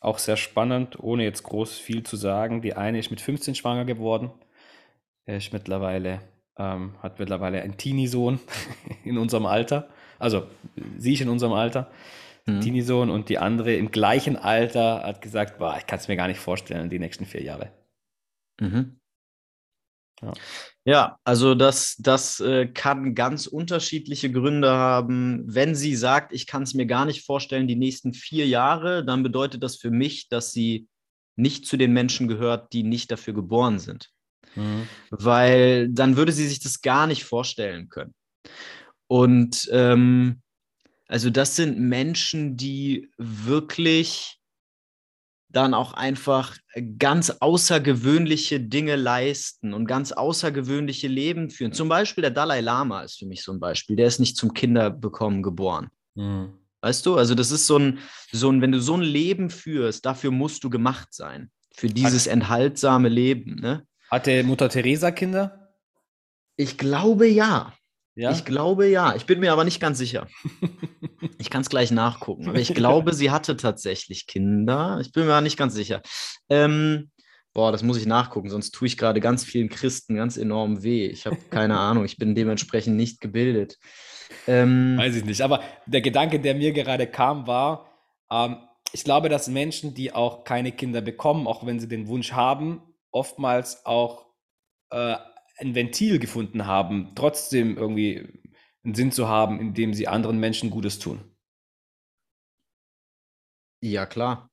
Auch 0.00 0.18
sehr 0.18 0.36
spannend, 0.36 0.98
ohne 0.98 1.24
jetzt 1.24 1.44
groß 1.44 1.78
viel 1.78 2.02
zu 2.02 2.16
sagen. 2.16 2.62
Die 2.62 2.74
eine 2.74 2.98
ist 2.98 3.10
mit 3.10 3.20
15 3.20 3.54
schwanger 3.54 3.84
geworden. 3.84 4.32
Er 5.24 5.36
ist 5.36 5.52
mittlerweile 5.52 6.20
ähm, 6.58 6.94
hat 7.02 7.18
mittlerweile 7.18 7.62
einen 7.62 7.76
Teenie-Sohn 7.76 8.40
in 9.04 9.18
unserem 9.18 9.46
Alter. 9.46 9.88
Also 10.18 10.46
sie 10.96 11.14
ist 11.14 11.20
in 11.20 11.28
unserem 11.28 11.52
Alter, 11.52 11.90
mhm. 12.46 12.60
Teenie-Sohn, 12.60 13.10
und 13.10 13.28
die 13.28 13.38
andere 13.38 13.74
im 13.74 13.90
gleichen 13.90 14.36
Alter 14.36 15.02
hat 15.02 15.22
gesagt, 15.22 15.58
boah, 15.58 15.76
ich 15.78 15.86
kann 15.86 15.98
es 15.98 16.08
mir 16.08 16.16
gar 16.16 16.28
nicht 16.28 16.40
vorstellen, 16.40 16.90
die 16.90 16.98
nächsten 16.98 17.24
vier 17.24 17.42
Jahre. 17.42 17.72
Mhm. 18.60 19.00
Ja. 20.22 20.32
ja. 20.84 21.18
also 21.24 21.54
das, 21.54 21.96
das 21.98 22.40
äh, 22.40 22.66
kann 22.66 23.14
ganz 23.14 23.46
unterschiedliche 23.46 24.30
Gründe 24.30 24.70
haben. 24.70 25.42
Wenn 25.46 25.74
sie 25.74 25.96
sagt, 25.96 26.32
ich 26.32 26.46
kann 26.46 26.62
es 26.62 26.74
mir 26.74 26.86
gar 26.86 27.04
nicht 27.04 27.24
vorstellen, 27.24 27.68
die 27.68 27.76
nächsten 27.76 28.14
vier 28.14 28.46
Jahre, 28.46 29.04
dann 29.04 29.22
bedeutet 29.22 29.62
das 29.62 29.76
für 29.76 29.90
mich, 29.90 30.28
dass 30.28 30.52
sie 30.52 30.88
nicht 31.36 31.66
zu 31.66 31.76
den 31.76 31.92
Menschen 31.92 32.28
gehört, 32.28 32.72
die 32.72 32.82
nicht 32.82 33.10
dafür 33.10 33.34
geboren 33.34 33.78
sind. 33.78 34.10
Mhm. 34.54 34.86
Weil 35.10 35.88
dann 35.88 36.16
würde 36.16 36.32
sie 36.32 36.46
sich 36.46 36.60
das 36.60 36.82
gar 36.82 37.06
nicht 37.06 37.24
vorstellen 37.24 37.88
können. 37.88 38.14
Und 39.06 39.68
ähm, 39.72 40.42
also 41.08 41.30
das 41.30 41.56
sind 41.56 41.78
Menschen, 41.78 42.56
die 42.56 43.10
wirklich 43.18 44.38
dann 45.52 45.74
auch 45.74 45.92
einfach 45.92 46.56
ganz 46.98 47.30
außergewöhnliche 47.30 48.60
Dinge 48.60 48.96
leisten 48.96 49.74
und 49.74 49.86
ganz 49.86 50.12
außergewöhnliche 50.12 51.08
Leben 51.08 51.50
führen. 51.50 51.72
Zum 51.72 51.88
Beispiel 51.88 52.22
der 52.22 52.30
Dalai 52.30 52.60
Lama 52.60 53.02
ist 53.02 53.18
für 53.18 53.26
mich 53.26 53.42
so 53.42 53.52
ein 53.52 53.60
Beispiel. 53.60 53.96
Der 53.96 54.06
ist 54.06 54.18
nicht 54.18 54.36
zum 54.36 54.54
Kinderbekommen 54.54 55.42
geboren. 55.42 55.88
Mhm. 56.14 56.54
Weißt 56.80 57.06
du, 57.06 57.16
also 57.16 57.34
das 57.34 57.50
ist 57.50 57.66
so 57.66 57.78
ein, 57.78 57.98
so 58.32 58.50
ein, 58.50 58.60
wenn 58.60 58.72
du 58.72 58.80
so 58.80 58.94
ein 58.94 59.02
Leben 59.02 59.50
führst, 59.50 60.04
dafür 60.04 60.32
musst 60.32 60.64
du 60.64 60.70
gemacht 60.70 61.08
sein. 61.12 61.50
Für 61.74 61.86
dieses 61.86 62.26
enthaltsame 62.26 63.08
Leben. 63.08 63.56
Ne? 63.60 63.86
Hatte 64.10 64.42
Mutter 64.42 64.68
Teresa 64.68 65.10
Kinder? 65.10 65.74
Ich 66.56 66.76
glaube 66.76 67.26
ja. 67.28 67.72
Ja. 68.14 68.30
Ich 68.30 68.44
glaube 68.44 68.86
ja. 68.86 69.14
Ich 69.14 69.26
bin 69.26 69.40
mir 69.40 69.52
aber 69.52 69.64
nicht 69.64 69.80
ganz 69.80 69.98
sicher. 69.98 70.26
ich 71.38 71.50
kann 71.50 71.62
es 71.62 71.70
gleich 71.70 71.90
nachgucken. 71.90 72.48
Aber 72.48 72.58
ich 72.58 72.74
glaube, 72.74 73.14
sie 73.14 73.30
hatte 73.30 73.56
tatsächlich 73.56 74.26
Kinder. 74.26 74.98
Ich 75.00 75.12
bin 75.12 75.26
mir 75.26 75.40
nicht 75.40 75.56
ganz 75.56 75.74
sicher. 75.74 76.02
Ähm, 76.48 77.10
boah, 77.54 77.72
das 77.72 77.82
muss 77.82 77.96
ich 77.96 78.06
nachgucken, 78.06 78.50
sonst 78.50 78.72
tue 78.72 78.86
ich 78.86 78.96
gerade 78.96 79.20
ganz 79.20 79.44
vielen 79.44 79.68
Christen 79.68 80.16
ganz 80.16 80.36
enorm 80.36 80.82
weh. 80.82 81.06
Ich 81.06 81.26
habe 81.26 81.36
keine 81.50 81.78
Ahnung. 81.78 82.04
Ich 82.04 82.16
bin 82.18 82.34
dementsprechend 82.34 82.96
nicht 82.96 83.20
gebildet. 83.20 83.78
Ähm, 84.46 84.96
Weiß 84.96 85.16
ich 85.16 85.24
nicht. 85.24 85.40
Aber 85.42 85.62
der 85.86 86.00
Gedanke, 86.00 86.40
der 86.40 86.54
mir 86.54 86.72
gerade 86.72 87.06
kam, 87.06 87.46
war, 87.46 87.90
ähm, 88.30 88.56
ich 88.92 89.04
glaube, 89.04 89.30
dass 89.30 89.48
Menschen, 89.48 89.94
die 89.94 90.12
auch 90.12 90.44
keine 90.44 90.72
Kinder 90.72 91.00
bekommen, 91.00 91.46
auch 91.46 91.64
wenn 91.64 91.80
sie 91.80 91.88
den 91.88 92.08
Wunsch 92.08 92.32
haben, 92.32 92.82
oftmals 93.10 93.86
auch 93.86 94.26
äh, 94.90 95.16
ein 95.58 95.74
Ventil 95.74 96.18
gefunden 96.18 96.66
haben, 96.66 97.12
trotzdem 97.14 97.76
irgendwie 97.76 98.40
einen 98.84 98.94
Sinn 98.94 99.12
zu 99.12 99.28
haben, 99.28 99.60
indem 99.60 99.94
sie 99.94 100.08
anderen 100.08 100.38
Menschen 100.38 100.70
Gutes 100.70 100.98
tun. 100.98 101.20
Ja, 103.80 104.06
klar. 104.06 104.48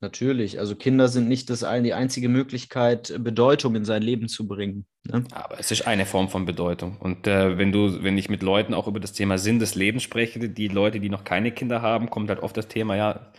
Natürlich. 0.00 0.58
Also 0.58 0.76
Kinder 0.76 1.08
sind 1.08 1.28
nicht 1.28 1.48
das 1.48 1.64
ein, 1.64 1.82
die 1.82 1.94
einzige 1.94 2.28
Möglichkeit, 2.28 3.14
Bedeutung 3.18 3.74
in 3.74 3.86
sein 3.86 4.02
Leben 4.02 4.28
zu 4.28 4.46
bringen. 4.46 4.86
Ne? 5.04 5.24
Aber 5.32 5.58
es 5.58 5.70
ist 5.70 5.86
eine 5.86 6.04
Form 6.04 6.28
von 6.28 6.44
Bedeutung. 6.44 6.98
Und 6.98 7.26
äh, 7.26 7.56
wenn 7.56 7.72
du, 7.72 8.02
wenn 8.02 8.18
ich 8.18 8.28
mit 8.28 8.42
Leuten 8.42 8.74
auch 8.74 8.86
über 8.86 9.00
das 9.00 9.14
Thema 9.14 9.38
Sinn 9.38 9.58
des 9.58 9.74
Lebens 9.74 10.02
spreche, 10.02 10.50
die 10.50 10.68
Leute, 10.68 11.00
die 11.00 11.08
noch 11.08 11.24
keine 11.24 11.52
Kinder 11.52 11.80
haben, 11.80 12.10
kommt 12.10 12.28
halt 12.28 12.40
oft 12.40 12.56
das 12.56 12.68
Thema, 12.68 12.96
ja, 12.96 13.32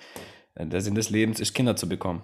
der 0.58 0.82
Sinn 0.82 0.96
des 0.96 1.12
Lebens 1.12 1.40
ist, 1.40 1.54
Kinder 1.54 1.76
zu 1.76 1.88
bekommen 1.88 2.24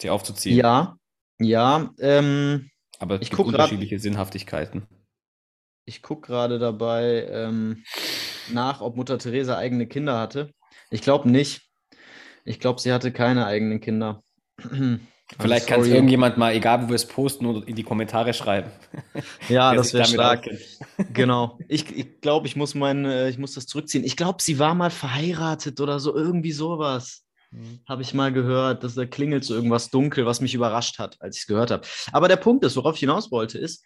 sie 0.00 0.10
aufzuziehen. 0.10 0.56
Ja, 0.56 0.97
ja. 1.38 1.90
Ähm, 1.98 2.70
Aber 2.98 3.16
es 3.16 3.22
ich 3.22 3.30
gibt 3.30 3.40
unterschiedliche 3.40 3.96
grad, 3.96 4.02
Sinnhaftigkeiten. 4.02 4.86
Ich 5.84 6.02
gucke 6.02 6.26
gerade 6.26 6.58
dabei 6.58 7.26
ähm, 7.30 7.84
nach, 8.50 8.80
ob 8.80 8.96
Mutter 8.96 9.18
Teresa 9.18 9.56
eigene 9.56 9.86
Kinder 9.86 10.18
hatte. 10.18 10.52
Ich 10.90 11.02
glaube 11.02 11.28
nicht. 11.28 11.62
Ich 12.44 12.60
glaube, 12.60 12.80
sie 12.80 12.92
hatte 12.92 13.12
keine 13.12 13.46
eigenen 13.46 13.80
Kinder. 13.80 14.22
Vielleicht 15.38 15.66
kann 15.66 15.82
es 15.82 15.88
irgendjemand 15.88 16.38
mal, 16.38 16.54
egal 16.54 16.82
wo 16.82 16.88
wir 16.88 16.94
es 16.94 17.06
posten, 17.06 17.44
oder 17.44 17.66
in 17.68 17.76
die 17.76 17.82
Kommentare 17.82 18.32
schreiben. 18.32 18.70
Ja, 19.50 19.74
das 19.74 19.92
wäre 19.92 20.06
stark. 20.06 20.48
genau. 21.12 21.58
Ich, 21.68 21.94
ich 21.94 22.20
glaube, 22.22 22.46
ich 22.46 22.56
muss 22.56 22.74
mein, 22.74 23.04
äh, 23.04 23.28
ich 23.28 23.36
muss 23.36 23.52
das 23.52 23.66
zurückziehen. 23.66 24.04
Ich 24.04 24.16
glaube, 24.16 24.42
sie 24.42 24.58
war 24.58 24.74
mal 24.74 24.90
verheiratet 24.90 25.80
oder 25.80 26.00
so, 26.00 26.16
irgendwie 26.16 26.52
sowas. 26.52 27.24
Mhm. 27.50 27.80
Habe 27.88 28.02
ich 28.02 28.14
mal 28.14 28.32
gehört, 28.32 28.84
dass 28.84 28.94
da 28.94 29.06
klingelt 29.06 29.44
so 29.44 29.54
irgendwas 29.54 29.90
dunkel, 29.90 30.26
was 30.26 30.40
mich 30.40 30.54
überrascht 30.54 30.98
hat, 30.98 31.16
als 31.20 31.36
ich 31.36 31.42
es 31.42 31.46
gehört 31.46 31.70
habe. 31.70 31.86
Aber 32.12 32.28
der 32.28 32.36
Punkt 32.36 32.64
ist, 32.64 32.76
worauf 32.76 32.94
ich 32.94 33.00
hinaus 33.00 33.30
wollte, 33.30 33.58
ist, 33.58 33.84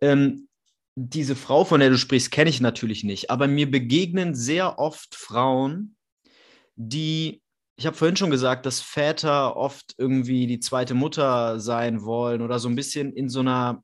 ähm, 0.00 0.48
diese 0.96 1.34
Frau, 1.34 1.64
von 1.64 1.80
der 1.80 1.90
du 1.90 1.98
sprichst, 1.98 2.30
kenne 2.30 2.50
ich 2.50 2.60
natürlich 2.60 3.02
nicht, 3.02 3.30
aber 3.30 3.48
mir 3.48 3.68
begegnen 3.70 4.34
sehr 4.34 4.78
oft 4.78 5.14
Frauen, 5.14 5.96
die 6.76 7.42
ich 7.76 7.86
habe 7.86 7.96
vorhin 7.96 8.16
schon 8.16 8.30
gesagt, 8.30 8.66
dass 8.66 8.80
Väter 8.80 9.56
oft 9.56 9.94
irgendwie 9.98 10.46
die 10.46 10.60
zweite 10.60 10.94
Mutter 10.94 11.58
sein 11.58 12.04
wollen 12.04 12.40
oder 12.40 12.58
so 12.58 12.68
ein 12.68 12.76
bisschen 12.76 13.12
in 13.12 13.28
so 13.28 13.40
einer 13.40 13.82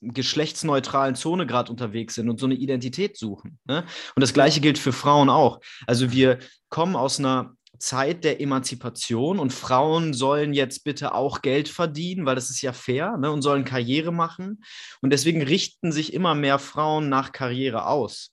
geschlechtsneutralen 0.00 1.14
Zone 1.14 1.46
gerade 1.46 1.70
unterwegs 1.70 2.14
sind 2.14 2.30
und 2.30 2.38
so 2.38 2.46
eine 2.46 2.54
Identität 2.54 3.18
suchen. 3.18 3.58
Ne? 3.64 3.84
Und 4.14 4.20
das 4.20 4.32
Gleiche 4.32 4.60
gilt 4.60 4.78
für 4.78 4.92
Frauen 4.92 5.28
auch. 5.28 5.60
Also 5.86 6.12
wir 6.12 6.38
kommen 6.70 6.96
aus 6.96 7.18
einer 7.18 7.54
Zeit 7.78 8.24
der 8.24 8.40
Emanzipation 8.40 9.38
und 9.38 9.52
Frauen 9.52 10.14
sollen 10.14 10.52
jetzt 10.52 10.84
bitte 10.84 11.14
auch 11.14 11.42
Geld 11.42 11.68
verdienen, 11.68 12.26
weil 12.26 12.34
das 12.34 12.50
ist 12.50 12.62
ja 12.62 12.72
fair 12.72 13.16
ne, 13.16 13.30
und 13.30 13.42
sollen 13.42 13.64
Karriere 13.64 14.12
machen. 14.12 14.64
Und 15.00 15.10
deswegen 15.10 15.42
richten 15.42 15.92
sich 15.92 16.12
immer 16.12 16.34
mehr 16.34 16.58
Frauen 16.58 17.08
nach 17.08 17.32
Karriere 17.32 17.86
aus. 17.86 18.32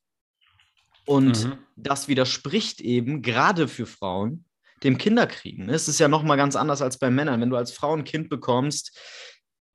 Und 1.06 1.46
mhm. 1.46 1.58
das 1.76 2.08
widerspricht 2.08 2.82
eben 2.82 3.22
gerade 3.22 3.68
für 3.68 3.86
Frauen 3.86 4.46
dem 4.84 4.98
Kinderkriegen. 4.98 5.70
Es 5.70 5.88
ist 5.88 6.00
ja 6.00 6.08
nochmal 6.08 6.38
ganz 6.38 6.56
anders 6.56 6.82
als 6.82 6.98
bei 6.98 7.10
Männern. 7.10 7.42
Wenn 7.42 7.50
du 7.50 7.58
als 7.58 7.72
Frau 7.72 7.96
ein 7.96 8.04
Kind 8.04 8.30
bekommst, 8.30 8.98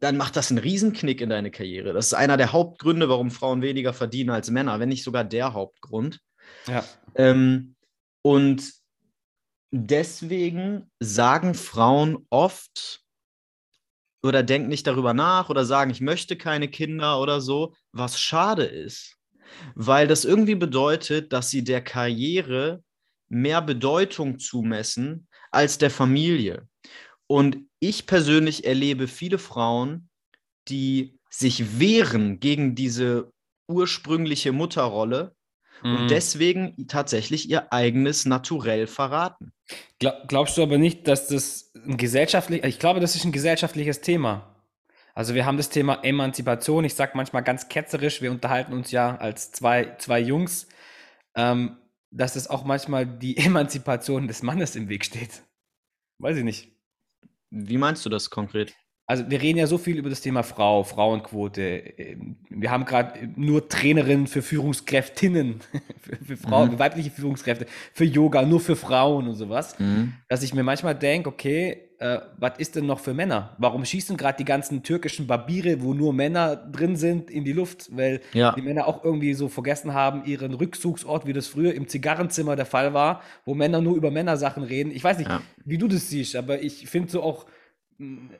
dann 0.00 0.16
macht 0.16 0.36
das 0.36 0.50
einen 0.50 0.58
Riesenknick 0.58 1.20
in 1.20 1.30
deine 1.30 1.50
Karriere. 1.50 1.92
Das 1.92 2.06
ist 2.06 2.14
einer 2.14 2.36
der 2.36 2.52
Hauptgründe, 2.52 3.08
warum 3.08 3.30
Frauen 3.30 3.62
weniger 3.62 3.92
verdienen 3.92 4.30
als 4.30 4.50
Männer, 4.50 4.80
wenn 4.80 4.88
nicht 4.88 5.04
sogar 5.04 5.24
der 5.24 5.52
Hauptgrund. 5.52 6.20
Ja. 6.66 6.84
Ähm, 7.14 7.76
und 8.22 8.79
deswegen 9.70 10.90
sagen 10.98 11.54
Frauen 11.54 12.26
oft 12.30 13.02
oder 14.22 14.42
denken 14.42 14.68
nicht 14.68 14.86
darüber 14.86 15.14
nach 15.14 15.48
oder 15.48 15.64
sagen, 15.64 15.90
ich 15.90 16.00
möchte 16.00 16.36
keine 16.36 16.68
Kinder 16.68 17.20
oder 17.20 17.40
so, 17.40 17.74
was 17.92 18.20
schade 18.20 18.64
ist, 18.64 19.16
weil 19.74 20.06
das 20.06 20.24
irgendwie 20.24 20.56
bedeutet, 20.56 21.32
dass 21.32 21.50
sie 21.50 21.64
der 21.64 21.82
Karriere 21.82 22.82
mehr 23.28 23.62
Bedeutung 23.62 24.38
zumessen 24.38 25.28
als 25.50 25.78
der 25.78 25.90
Familie. 25.90 26.68
Und 27.26 27.58
ich 27.78 28.06
persönlich 28.06 28.64
erlebe 28.64 29.06
viele 29.08 29.38
Frauen, 29.38 30.10
die 30.68 31.18
sich 31.30 31.78
wehren 31.78 32.40
gegen 32.40 32.74
diese 32.74 33.32
ursprüngliche 33.68 34.52
Mutterrolle 34.52 35.34
mhm. 35.82 35.96
und 35.96 36.10
deswegen 36.10 36.86
tatsächlich 36.88 37.48
ihr 37.48 37.72
eigenes 37.72 38.26
Naturell 38.26 38.86
verraten. 38.86 39.52
Glaub, 39.98 40.28
glaubst 40.28 40.56
du 40.56 40.62
aber 40.62 40.78
nicht, 40.78 41.06
dass 41.06 41.28
das 41.28 41.72
ein 41.74 41.96
gesellschaftlich, 41.96 42.64
ich 42.64 42.78
glaube, 42.78 43.00
das 43.00 43.14
ist 43.14 43.24
ein 43.24 43.32
gesellschaftliches 43.32 44.00
Thema. 44.00 44.56
Also 45.14 45.34
wir 45.34 45.44
haben 45.44 45.56
das 45.56 45.70
Thema 45.70 46.02
Emanzipation. 46.02 46.84
Ich 46.84 46.94
sage 46.94 47.12
manchmal 47.14 47.42
ganz 47.42 47.68
ketzerisch, 47.68 48.22
wir 48.22 48.30
unterhalten 48.30 48.72
uns 48.72 48.90
ja 48.90 49.16
als 49.16 49.52
zwei, 49.52 49.96
zwei 49.98 50.20
Jungs. 50.20 50.68
Ähm, 51.34 51.76
dass 52.10 52.36
es 52.36 52.48
auch 52.48 52.64
manchmal 52.64 53.06
die 53.06 53.36
Emanzipation 53.44 54.28
des 54.28 54.42
Mannes 54.42 54.76
im 54.76 54.88
Weg 54.88 55.04
steht. 55.04 55.42
Weiß 56.18 56.36
ich 56.36 56.44
nicht. 56.44 56.72
Wie 57.50 57.78
meinst 57.78 58.04
du 58.04 58.10
das 58.10 58.30
konkret? 58.30 58.74
Also 59.10 59.28
wir 59.28 59.42
reden 59.42 59.58
ja 59.58 59.66
so 59.66 59.76
viel 59.76 59.98
über 59.98 60.08
das 60.08 60.20
Thema 60.20 60.44
Frau, 60.44 60.84
Frauenquote. 60.84 61.62
Ähm, 61.62 62.36
wir 62.48 62.70
haben 62.70 62.84
gerade 62.84 63.28
nur 63.34 63.68
Trainerinnen 63.68 64.28
für 64.28 64.40
Führungskräftinnen, 64.40 65.58
für, 66.00 66.24
für 66.24 66.36
Frauen, 66.36 66.70
mhm. 66.70 66.78
weibliche 66.78 67.10
Führungskräfte, 67.10 67.66
für 67.92 68.04
Yoga, 68.04 68.42
nur 68.42 68.60
für 68.60 68.76
Frauen 68.76 69.26
und 69.26 69.34
sowas, 69.34 69.76
mhm. 69.80 70.12
dass 70.28 70.44
ich 70.44 70.54
mir 70.54 70.62
manchmal 70.62 70.94
denke, 70.94 71.28
okay, 71.28 71.78
äh, 71.98 72.20
was 72.36 72.52
ist 72.58 72.76
denn 72.76 72.86
noch 72.86 73.00
für 73.00 73.12
Männer? 73.12 73.56
Warum 73.58 73.84
schießen 73.84 74.16
gerade 74.16 74.38
die 74.38 74.44
ganzen 74.44 74.84
türkischen 74.84 75.26
Babire, 75.26 75.82
wo 75.82 75.92
nur 75.92 76.12
Männer 76.12 76.54
drin 76.54 76.94
sind, 76.94 77.32
in 77.32 77.44
die 77.44 77.52
Luft? 77.52 77.88
Weil 77.90 78.20
ja. 78.32 78.52
die 78.52 78.62
Männer 78.62 78.86
auch 78.86 79.02
irgendwie 79.02 79.34
so 79.34 79.48
vergessen 79.48 79.92
haben, 79.92 80.24
ihren 80.24 80.54
Rückzugsort, 80.54 81.26
wie 81.26 81.32
das 81.32 81.48
früher 81.48 81.74
im 81.74 81.88
Zigarrenzimmer 81.88 82.54
der 82.54 82.64
Fall 82.64 82.94
war, 82.94 83.22
wo 83.44 83.54
Männer 83.54 83.80
nur 83.80 83.96
über 83.96 84.12
Männersachen 84.12 84.62
reden. 84.62 84.92
Ich 84.92 85.02
weiß 85.02 85.18
nicht, 85.18 85.28
ja. 85.28 85.42
wie 85.64 85.78
du 85.78 85.88
das 85.88 86.10
siehst, 86.10 86.36
aber 86.36 86.62
ich 86.62 86.86
finde 86.88 87.10
so 87.10 87.24
auch, 87.24 87.46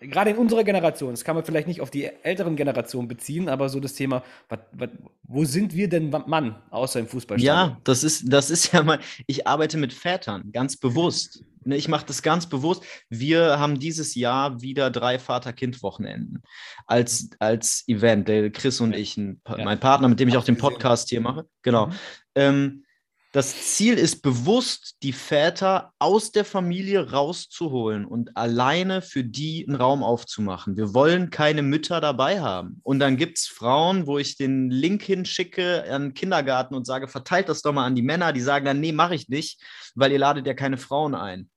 gerade 0.01 0.31
in 0.31 0.37
unserer 0.37 0.65
Generation, 0.65 1.11
das 1.11 1.25
kann 1.25 1.35
man 1.35 1.45
vielleicht 1.45 1.69
nicht 1.69 1.81
auf 1.81 1.91
die 1.91 2.05
älteren 2.05 2.57
Generationen 2.57 3.09
beziehen, 3.09 3.49
aber 3.49 3.69
so 3.69 3.79
das 3.79 3.95
Thema, 3.95 4.23
wat, 4.49 4.67
wat, 4.73 4.91
wo 5.25 5.45
sind 5.45 5.75
wir 5.75 5.89
denn 5.89 6.11
Mann, 6.11 6.57
außer 6.71 7.01
im 7.01 7.07
Fußballstadion? 7.07 7.69
Ja, 7.71 7.81
das 7.85 8.03
ist, 8.03 8.33
das 8.33 8.51
ist 8.51 8.73
ja 8.73 8.83
mal, 8.83 9.01
ich 9.27 9.47
arbeite 9.47 9.77
mit 9.77 9.93
Vätern, 9.93 10.51
ganz 10.53 10.77
bewusst. 10.77 11.45
Ne, 11.63 11.77
ich 11.77 11.89
mache 11.89 12.07
das 12.07 12.23
ganz 12.23 12.49
bewusst. 12.49 12.83
Wir 13.11 13.59
haben 13.59 13.79
dieses 13.79 14.15
Jahr 14.15 14.63
wieder 14.63 14.91
drei 14.91 15.19
Vater-Kind-Wochenenden 15.19 16.43
als, 16.87 17.29
als 17.39 17.85
Event. 17.87 18.29
Der 18.29 18.51
Chris 18.51 18.81
und 18.81 18.95
ich, 18.95 19.19
ein, 19.19 19.43
ja. 19.47 19.63
mein 19.63 19.79
Partner, 19.79 20.09
mit 20.09 20.19
dem 20.21 20.29
ich 20.29 20.39
auch 20.39 20.45
den 20.45 20.57
Podcast 20.57 21.11
hier 21.11 21.21
mache. 21.21 21.47
Genau. 21.61 21.89
Mhm. 21.89 21.93
Ähm, 22.35 22.85
das 23.33 23.75
Ziel 23.77 23.95
ist 23.95 24.23
bewusst, 24.23 24.97
die 25.05 25.13
Väter 25.13 25.93
aus 26.01 26.33
der 26.33 26.45
Familie 26.45 27.13
rauszuholen 27.13 28.05
und 28.05 28.37
alleine 28.37 29.03
für 29.03 29.23
die 29.23 29.65
einen 29.69 29.77
Raum 29.77 30.03
aufzumachen. 30.03 30.77
Wir 30.77 30.95
wollen 30.95 31.31
keine 31.31 31.63
Mütter 31.63 32.01
dabei 32.01 32.41
haben. 32.41 32.81
Und 32.83 32.99
dann 32.99 33.17
gibt 33.17 33.39
es 33.39 33.47
Frauen, 33.47 34.09
wo 34.09 34.19
ich 34.19 34.37
den 34.37 34.69
Link 34.69 35.03
hinschicke 35.03 35.85
an 35.89 36.03
den 36.03 36.15
Kindergarten 36.15 36.75
und 36.75 36.87
sage, 36.87 37.07
verteilt 37.07 37.49
das 37.49 37.63
doch 37.63 37.73
mal 37.73 37.87
an 37.87 37.95
die 37.95 38.03
Männer. 38.03 38.33
Die 38.33 38.41
sagen 38.41 38.65
dann, 38.65 38.81
nee, 38.81 38.93
mache 38.93 39.15
ich 39.15 39.29
nicht, 39.29 39.61
weil 39.95 40.11
ihr 40.11 40.19
ladet 40.19 40.47
ja 40.47 40.55
keine 40.55 40.77
Frauen 40.77 41.15
ein. 41.15 41.49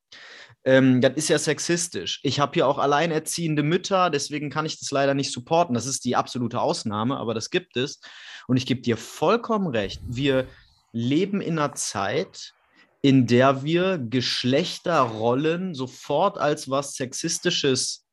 Ähm, 0.65 1.01
das 1.01 1.13
ist 1.15 1.27
ja 1.27 1.39
sexistisch. 1.39 2.19
Ich 2.21 2.39
habe 2.39 2.53
hier 2.53 2.67
auch 2.67 2.77
alleinerziehende 2.77 3.63
Mütter, 3.63 4.11
deswegen 4.11 4.49
kann 4.49 4.65
ich 4.65 4.79
das 4.79 4.91
leider 4.91 5.15
nicht 5.15 5.33
supporten. 5.33 5.73
Das 5.73 5.87
ist 5.87 6.05
die 6.05 6.15
absolute 6.15 6.61
Ausnahme, 6.61 7.17
aber 7.17 7.33
das 7.33 7.49
gibt 7.49 7.77
es. 7.77 7.99
Und 8.47 8.57
ich 8.57 8.65
gebe 8.65 8.81
dir 8.81 8.95
vollkommen 8.95 9.67
recht. 9.67 10.01
Wir 10.05 10.47
leben 10.93 11.41
in 11.41 11.59
einer 11.59 11.73
Zeit, 11.73 12.53
in 13.01 13.27
der 13.27 13.63
wir 13.63 13.97
Geschlechterrollen 13.97 15.75
sofort 15.75 16.37
als 16.37 16.69
was 16.69 16.95
Sexistisches 16.95 18.05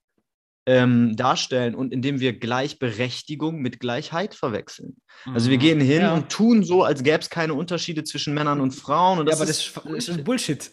ähm, 0.66 1.16
darstellen 1.16 1.74
und 1.74 1.92
indem 1.92 2.20
wir 2.20 2.38
Gleichberechtigung 2.38 3.60
mit 3.60 3.80
Gleichheit 3.80 4.34
verwechseln. 4.34 4.96
Mhm. 5.24 5.34
Also 5.34 5.50
wir 5.50 5.58
mhm. 5.58 5.62
gehen 5.62 5.80
hin 5.80 6.02
ja. 6.02 6.14
und 6.14 6.28
tun 6.28 6.64
so, 6.64 6.82
als 6.82 7.02
gäbe 7.02 7.20
es 7.20 7.30
keine 7.30 7.54
Unterschiede 7.54 8.04
zwischen 8.04 8.34
Männern 8.34 8.60
und 8.60 8.72
Frauen. 8.72 9.20
Und 9.20 9.26
das 9.26 9.38
ja, 9.38 9.42
aber 9.42 9.50
ist 9.50 9.76
das 9.76 10.08
ist 10.08 10.24
Bullshit. 10.24 10.70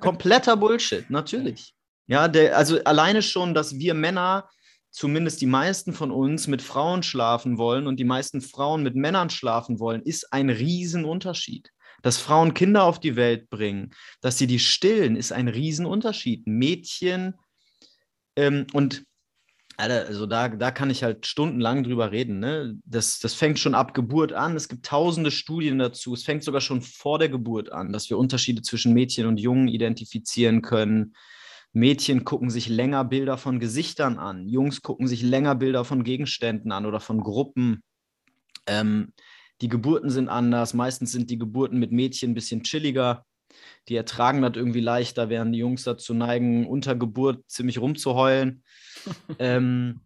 Kompletter 0.00 0.56
Bullshit, 0.56 1.08
natürlich. 1.10 1.72
Ja, 2.08 2.28
der, 2.28 2.56
also 2.56 2.78
alleine 2.84 3.20
schon, 3.20 3.52
dass 3.52 3.80
wir 3.80 3.92
Männer 3.92 4.48
zumindest 4.90 5.40
die 5.40 5.46
meisten 5.46 5.92
von 5.92 6.10
uns 6.10 6.46
mit 6.46 6.62
Frauen 6.62 7.02
schlafen 7.02 7.58
wollen 7.58 7.86
und 7.86 7.98
die 7.98 8.04
meisten 8.04 8.40
Frauen 8.40 8.82
mit 8.82 8.94
Männern 8.94 9.30
schlafen 9.30 9.78
wollen, 9.78 10.02
ist 10.02 10.32
ein 10.32 10.50
Riesenunterschied. 10.50 11.70
Dass 12.02 12.18
Frauen 12.18 12.54
Kinder 12.54 12.84
auf 12.84 13.00
die 13.00 13.16
Welt 13.16 13.50
bringen, 13.50 13.94
dass 14.20 14.38
sie 14.38 14.46
die 14.46 14.58
stillen, 14.58 15.16
ist 15.16 15.32
ein 15.32 15.48
Riesenunterschied. 15.48 16.46
Mädchen 16.46 17.34
ähm, 18.36 18.66
und 18.72 19.04
also 19.78 20.24
da, 20.24 20.48
da 20.48 20.70
kann 20.70 20.88
ich 20.88 21.02
halt 21.02 21.26
stundenlang 21.26 21.84
drüber 21.84 22.10
reden. 22.10 22.38
Ne? 22.38 22.78
Das, 22.86 23.18
das 23.18 23.34
fängt 23.34 23.58
schon 23.58 23.74
ab 23.74 23.92
Geburt 23.92 24.32
an. 24.32 24.56
Es 24.56 24.68
gibt 24.68 24.86
tausende 24.86 25.30
Studien 25.30 25.78
dazu. 25.78 26.14
Es 26.14 26.24
fängt 26.24 26.44
sogar 26.44 26.62
schon 26.62 26.80
vor 26.80 27.18
der 27.18 27.28
Geburt 27.28 27.70
an, 27.72 27.92
dass 27.92 28.08
wir 28.08 28.16
Unterschiede 28.16 28.62
zwischen 28.62 28.94
Mädchen 28.94 29.26
und 29.26 29.38
Jungen 29.38 29.68
identifizieren 29.68 30.62
können. 30.62 31.14
Mädchen 31.76 32.24
gucken 32.24 32.48
sich 32.48 32.70
länger 32.70 33.04
Bilder 33.04 33.36
von 33.36 33.60
Gesichtern 33.60 34.18
an, 34.18 34.48
Jungs 34.48 34.80
gucken 34.80 35.06
sich 35.06 35.20
länger 35.20 35.54
Bilder 35.54 35.84
von 35.84 36.04
Gegenständen 36.04 36.72
an 36.72 36.86
oder 36.86 37.00
von 37.00 37.20
Gruppen. 37.20 37.82
Ähm, 38.66 39.12
die 39.60 39.68
Geburten 39.68 40.08
sind 40.08 40.30
anders. 40.30 40.72
Meistens 40.72 41.12
sind 41.12 41.28
die 41.28 41.36
Geburten 41.36 41.78
mit 41.78 41.92
Mädchen 41.92 42.30
ein 42.30 42.34
bisschen 42.34 42.62
chilliger. 42.62 43.26
Die 43.88 43.94
ertragen 43.94 44.40
das 44.40 44.52
irgendwie 44.56 44.80
leichter, 44.80 45.28
während 45.28 45.54
die 45.54 45.58
Jungs 45.58 45.84
dazu 45.84 46.14
neigen, 46.14 46.66
unter 46.66 46.96
Geburt 46.96 47.44
ziemlich 47.46 47.78
rumzuheulen. 47.78 48.62
ähm, 49.38 50.00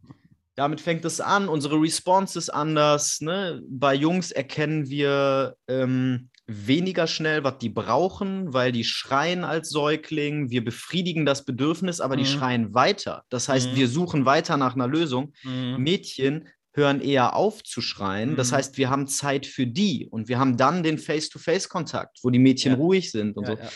damit 0.57 0.81
fängt 0.81 1.05
es 1.05 1.21
an. 1.21 1.49
Unsere 1.49 1.81
Response 1.81 2.37
ist 2.37 2.51
anders. 2.51 3.21
Ne? 3.21 3.63
Bei 3.69 3.95
Jungs 3.95 4.33
erkennen 4.33 4.91
wir 4.91 5.55
ähm, 5.69 6.31
weniger 6.51 7.07
schnell, 7.07 7.45
was 7.45 7.59
die 7.59 7.69
brauchen, 7.69 8.53
weil 8.53 8.73
die 8.73 8.85
schreien 8.85 9.45
als 9.45 9.71
Säugling. 9.71 10.51
Wir 10.51 10.65
befriedigen 10.65 11.25
das 11.25 11.45
Bedürfnis, 11.45 12.01
aber 12.01 12.17
mhm. 12.17 12.21
die 12.21 12.27
schreien 12.27 12.75
weiter. 12.75 13.25
Das 13.29 13.49
heißt, 13.49 13.73
mhm. 13.73 13.77
wir 13.77 13.89
suchen 13.89 14.25
weiter 14.25 14.57
nach 14.57 14.75
einer 14.75 14.89
Lösung. 14.89 15.33
Mhm. 15.45 15.77
Mädchen 15.79 16.49
hören 16.73 17.01
eher 17.01 17.37
auf 17.37 17.63
zu 17.63 17.81
schreien. 17.81 18.37
Das 18.37 18.51
mhm. 18.51 18.57
heißt, 18.57 18.79
wir 18.79 18.91
haben 18.91 19.07
Zeit 19.07 19.47
für 19.47 19.67
die 19.67 20.09
und 20.11 20.29
wir 20.29 20.39
haben 20.39 20.57
dann 20.57 20.83
den 20.83 20.99
Face-to-Face-Kontakt, 20.99 22.19
wo 22.23 22.31
die 22.31 22.39
Mädchen 22.39 22.73
ja. 22.73 22.79
ruhig 22.79 23.11
sind 23.11 23.37
und 23.37 23.49
ja, 23.49 23.57
so. 23.57 23.63
Ja, 23.63 23.71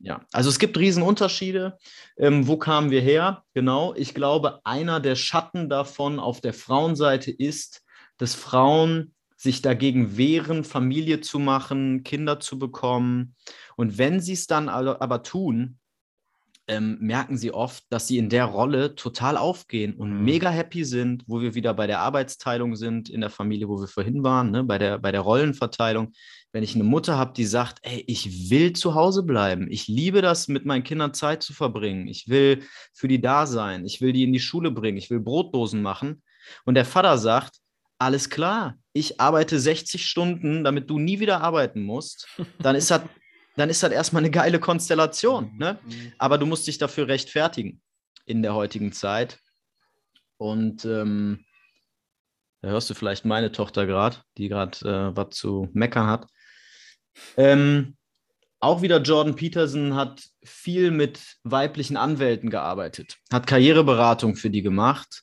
Ja, 0.00 0.26
also 0.32 0.48
es 0.48 0.58
gibt 0.58 0.78
Riesenunterschiede. 0.78 1.76
Ähm, 2.16 2.46
wo 2.46 2.56
kamen 2.56 2.90
wir 2.90 3.00
her? 3.00 3.44
Genau, 3.52 3.94
ich 3.94 4.14
glaube, 4.14 4.60
einer 4.64 5.00
der 5.00 5.16
Schatten 5.16 5.68
davon 5.68 6.20
auf 6.20 6.40
der 6.40 6.54
Frauenseite 6.54 7.30
ist, 7.30 7.82
dass 8.16 8.34
Frauen 8.34 9.14
sich 9.38 9.62
dagegen 9.62 10.16
wehren, 10.16 10.64
Familie 10.64 11.20
zu 11.20 11.38
machen, 11.38 12.02
Kinder 12.02 12.40
zu 12.40 12.58
bekommen. 12.58 13.36
Und 13.76 13.96
wenn 13.96 14.20
sie 14.20 14.32
es 14.32 14.48
dann 14.48 14.68
aber 14.68 15.22
tun, 15.22 15.78
ähm, 16.66 16.98
merken 17.00 17.38
sie 17.38 17.52
oft, 17.52 17.84
dass 17.88 18.08
sie 18.08 18.18
in 18.18 18.28
der 18.28 18.44
Rolle 18.44 18.94
total 18.94 19.36
aufgehen 19.36 19.94
und 19.94 20.12
mhm. 20.12 20.24
mega 20.24 20.50
happy 20.50 20.84
sind, 20.84 21.24
wo 21.26 21.40
wir 21.40 21.54
wieder 21.54 21.72
bei 21.72 21.86
der 21.86 22.00
Arbeitsteilung 22.00 22.76
sind 22.76 23.08
in 23.08 23.22
der 23.22 23.30
Familie, 23.30 23.68
wo 23.68 23.80
wir 23.80 23.86
vorhin 23.86 24.22
waren, 24.22 24.50
ne? 24.50 24.64
bei, 24.64 24.76
der, 24.76 24.98
bei 24.98 25.10
der 25.10 25.22
Rollenverteilung. 25.22 26.12
Wenn 26.52 26.62
ich 26.62 26.74
eine 26.74 26.84
Mutter 26.84 27.16
habe, 27.16 27.32
die 27.32 27.46
sagt, 27.46 27.78
ey, 27.82 28.04
ich 28.06 28.50
will 28.50 28.74
zu 28.74 28.94
Hause 28.94 29.22
bleiben, 29.22 29.68
ich 29.70 29.88
liebe 29.88 30.20
das, 30.20 30.48
mit 30.48 30.66
meinen 30.66 30.82
Kindern 30.84 31.14
Zeit 31.14 31.42
zu 31.42 31.54
verbringen, 31.54 32.06
ich 32.06 32.28
will 32.28 32.62
für 32.92 33.08
die 33.08 33.20
da 33.20 33.46
sein, 33.46 33.86
ich 33.86 34.00
will 34.00 34.12
die 34.12 34.24
in 34.24 34.32
die 34.32 34.40
Schule 34.40 34.70
bringen, 34.70 34.98
ich 34.98 35.10
will 35.10 35.20
Brotdosen 35.20 35.80
machen. 35.80 36.22
Und 36.64 36.74
der 36.74 36.84
Vater 36.84 37.16
sagt, 37.18 37.60
alles 37.98 38.30
klar, 38.30 38.76
ich 38.98 39.20
arbeite 39.20 39.58
60 39.58 40.06
Stunden, 40.06 40.64
damit 40.64 40.90
du 40.90 40.98
nie 40.98 41.20
wieder 41.20 41.40
arbeiten 41.40 41.82
musst, 41.82 42.28
dann 42.58 42.76
ist 42.76 42.90
das 42.90 43.02
dann 43.58 43.70
ist 43.70 43.82
das 43.82 43.90
erstmal 43.90 44.22
eine 44.22 44.30
geile 44.30 44.60
Konstellation. 44.60 45.50
Mhm. 45.52 45.58
Ne? 45.58 45.78
Mhm. 45.84 46.12
Aber 46.18 46.38
du 46.38 46.46
musst 46.46 46.66
dich 46.66 46.78
dafür 46.78 47.08
rechtfertigen 47.08 47.82
in 48.24 48.42
der 48.42 48.54
heutigen 48.54 48.92
Zeit. 48.92 49.40
Und 50.36 50.84
ähm, 50.84 51.44
da 52.62 52.68
hörst 52.68 52.88
du 52.88 52.94
vielleicht 52.94 53.24
meine 53.24 53.50
Tochter 53.50 53.86
gerade, 53.86 54.18
die 54.36 54.48
gerade 54.48 54.78
äh, 54.88 55.16
was 55.16 55.30
zu 55.30 55.68
meckern 55.72 56.06
hat. 56.06 56.26
Ähm, 57.36 57.96
auch 58.60 58.82
wieder 58.82 59.00
Jordan 59.00 59.34
Peterson 59.34 59.94
hat 59.94 60.22
viel 60.44 60.90
mit 60.90 61.20
weiblichen 61.42 61.96
Anwälten 61.96 62.50
gearbeitet, 62.50 63.16
hat 63.32 63.46
Karriereberatung 63.46 64.36
für 64.36 64.50
die 64.50 64.62
gemacht 64.62 65.22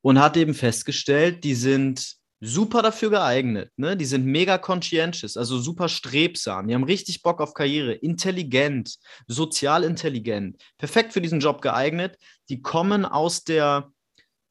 und 0.00 0.20
hat 0.20 0.36
eben 0.36 0.54
festgestellt, 0.54 1.44
die 1.44 1.54
sind 1.54 2.16
super 2.40 2.82
dafür 2.82 3.10
geeignet. 3.10 3.70
Ne? 3.76 3.96
Die 3.96 4.04
sind 4.04 4.26
mega 4.26 4.58
conscientious, 4.58 5.36
also 5.36 5.58
super 5.58 5.88
strebsam. 5.88 6.68
Die 6.68 6.74
haben 6.74 6.84
richtig 6.84 7.22
Bock 7.22 7.40
auf 7.40 7.54
Karriere, 7.54 7.92
intelligent, 7.92 8.96
sozial 9.26 9.84
intelligent, 9.84 10.62
perfekt 10.78 11.12
für 11.12 11.20
diesen 11.20 11.40
Job 11.40 11.62
geeignet. 11.62 12.18
Die 12.48 12.60
kommen 12.62 13.04
aus 13.04 13.44
der, 13.44 13.90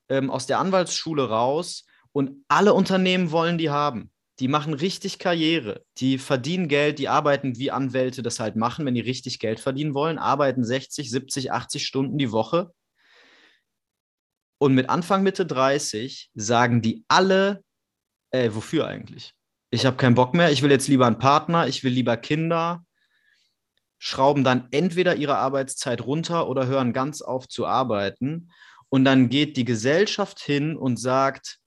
ähm, 0.09 0.29
aus 0.29 0.47
der 0.47 0.59
Anwaltsschule 0.59 1.29
raus 1.29 1.85
und 2.11 2.43
alle 2.47 2.73
Unternehmen 2.73 3.31
wollen 3.31 3.57
die 3.57 3.69
haben. 3.69 4.11
Die 4.39 4.47
machen 4.47 4.73
richtig 4.73 5.19
Karriere, 5.19 5.83
die 5.99 6.17
verdienen 6.17 6.67
Geld, 6.67 6.97
die 6.97 7.07
arbeiten 7.07 7.57
wie 7.57 7.69
Anwälte 7.69 8.23
das 8.23 8.39
halt 8.39 8.55
machen, 8.55 8.85
wenn 8.85 8.95
die 8.95 9.01
richtig 9.01 9.37
Geld 9.37 9.59
verdienen 9.59 9.93
wollen, 9.93 10.17
arbeiten 10.17 10.63
60, 10.63 11.09
70, 11.11 11.51
80 11.51 11.85
Stunden 11.85 12.17
die 12.17 12.31
Woche. 12.31 12.73
Und 14.57 14.73
mit 14.73 14.89
Anfang 14.89 15.21
Mitte 15.23 15.45
30 15.45 16.31
sagen 16.33 16.81
die 16.81 17.03
alle, 17.07 17.63
ey, 18.33 18.53
wofür 18.53 18.87
eigentlich? 18.87 19.33
Ich 19.69 19.85
habe 19.85 19.97
keinen 19.97 20.15
Bock 20.15 20.33
mehr, 20.33 20.51
ich 20.51 20.61
will 20.61 20.71
jetzt 20.71 20.87
lieber 20.87 21.07
einen 21.07 21.19
Partner, 21.19 21.67
ich 21.67 21.83
will 21.83 21.93
lieber 21.93 22.17
Kinder, 22.17 22.85
schrauben 23.97 24.43
dann 24.43 24.67
entweder 24.71 25.15
ihre 25.15 25.37
Arbeitszeit 25.37 26.01
runter 26.05 26.49
oder 26.49 26.67
hören 26.67 26.93
ganz 26.93 27.21
auf 27.21 27.47
zu 27.47 27.65
arbeiten. 27.65 28.51
Und 28.89 29.05
dann 29.05 29.29
geht 29.29 29.57
die 29.57 29.65
Gesellschaft 29.65 30.39
hin 30.39 30.75
und 30.75 30.97
sagt, 30.97 31.59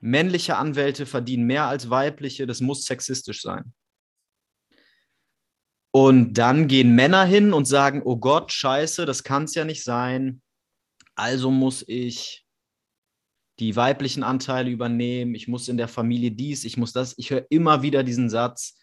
männliche 0.00 0.56
Anwälte 0.56 1.06
verdienen 1.06 1.44
mehr 1.44 1.66
als 1.66 1.90
weibliche, 1.90 2.46
das 2.46 2.60
muss 2.60 2.84
sexistisch 2.84 3.42
sein. 3.42 3.72
Und 5.92 6.34
dann 6.34 6.66
gehen 6.66 6.94
Männer 6.94 7.24
hin 7.24 7.52
und 7.52 7.66
sagen, 7.66 8.02
oh 8.04 8.16
Gott, 8.16 8.50
scheiße, 8.50 9.06
das 9.06 9.22
kann 9.22 9.44
es 9.44 9.54
ja 9.54 9.64
nicht 9.64 9.84
sein. 9.84 10.42
Also 11.14 11.52
muss 11.52 11.84
ich 11.86 12.43
die 13.58 13.76
weiblichen 13.76 14.22
Anteile 14.22 14.70
übernehmen, 14.70 15.34
ich 15.34 15.48
muss 15.48 15.68
in 15.68 15.76
der 15.76 15.88
Familie 15.88 16.32
dies, 16.32 16.64
ich 16.64 16.76
muss 16.76 16.92
das. 16.92 17.14
Ich 17.18 17.30
höre 17.30 17.46
immer 17.50 17.82
wieder 17.82 18.02
diesen 18.02 18.28
Satz. 18.28 18.78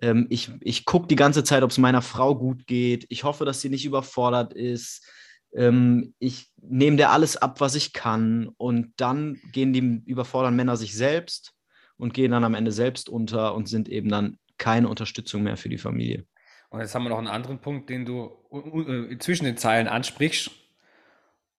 Ähm, 0.00 0.26
ich 0.30 0.50
ich 0.60 0.84
gucke 0.84 1.06
die 1.06 1.16
ganze 1.16 1.44
Zeit, 1.44 1.62
ob 1.62 1.70
es 1.70 1.78
meiner 1.78 2.02
Frau 2.02 2.34
gut 2.34 2.66
geht. 2.66 3.06
Ich 3.08 3.24
hoffe, 3.24 3.44
dass 3.44 3.60
sie 3.60 3.68
nicht 3.68 3.84
überfordert 3.84 4.54
ist. 4.54 5.06
Ähm, 5.54 6.14
ich 6.18 6.50
nehme 6.56 6.96
der 6.96 7.12
alles 7.12 7.36
ab, 7.36 7.60
was 7.60 7.74
ich 7.74 7.92
kann. 7.92 8.48
Und 8.56 8.92
dann 8.96 9.40
gehen 9.52 9.72
die 9.72 10.02
überfordernden 10.10 10.56
Männer 10.56 10.76
sich 10.76 10.94
selbst 10.94 11.52
und 11.96 12.14
gehen 12.14 12.32
dann 12.32 12.44
am 12.44 12.54
Ende 12.54 12.72
selbst 12.72 13.08
unter 13.08 13.54
und 13.54 13.68
sind 13.68 13.88
eben 13.88 14.08
dann 14.08 14.38
keine 14.58 14.88
Unterstützung 14.88 15.42
mehr 15.42 15.56
für 15.56 15.68
die 15.68 15.78
Familie. 15.78 16.24
Und 16.70 16.80
jetzt 16.80 16.94
haben 16.94 17.04
wir 17.04 17.10
noch 17.10 17.18
einen 17.18 17.28
anderen 17.28 17.60
Punkt, 17.60 17.88
den 17.90 18.04
du 18.04 18.32
äh, 18.50 19.18
zwischen 19.18 19.44
den 19.44 19.56
Zeilen 19.56 19.86
ansprichst. 19.86 20.50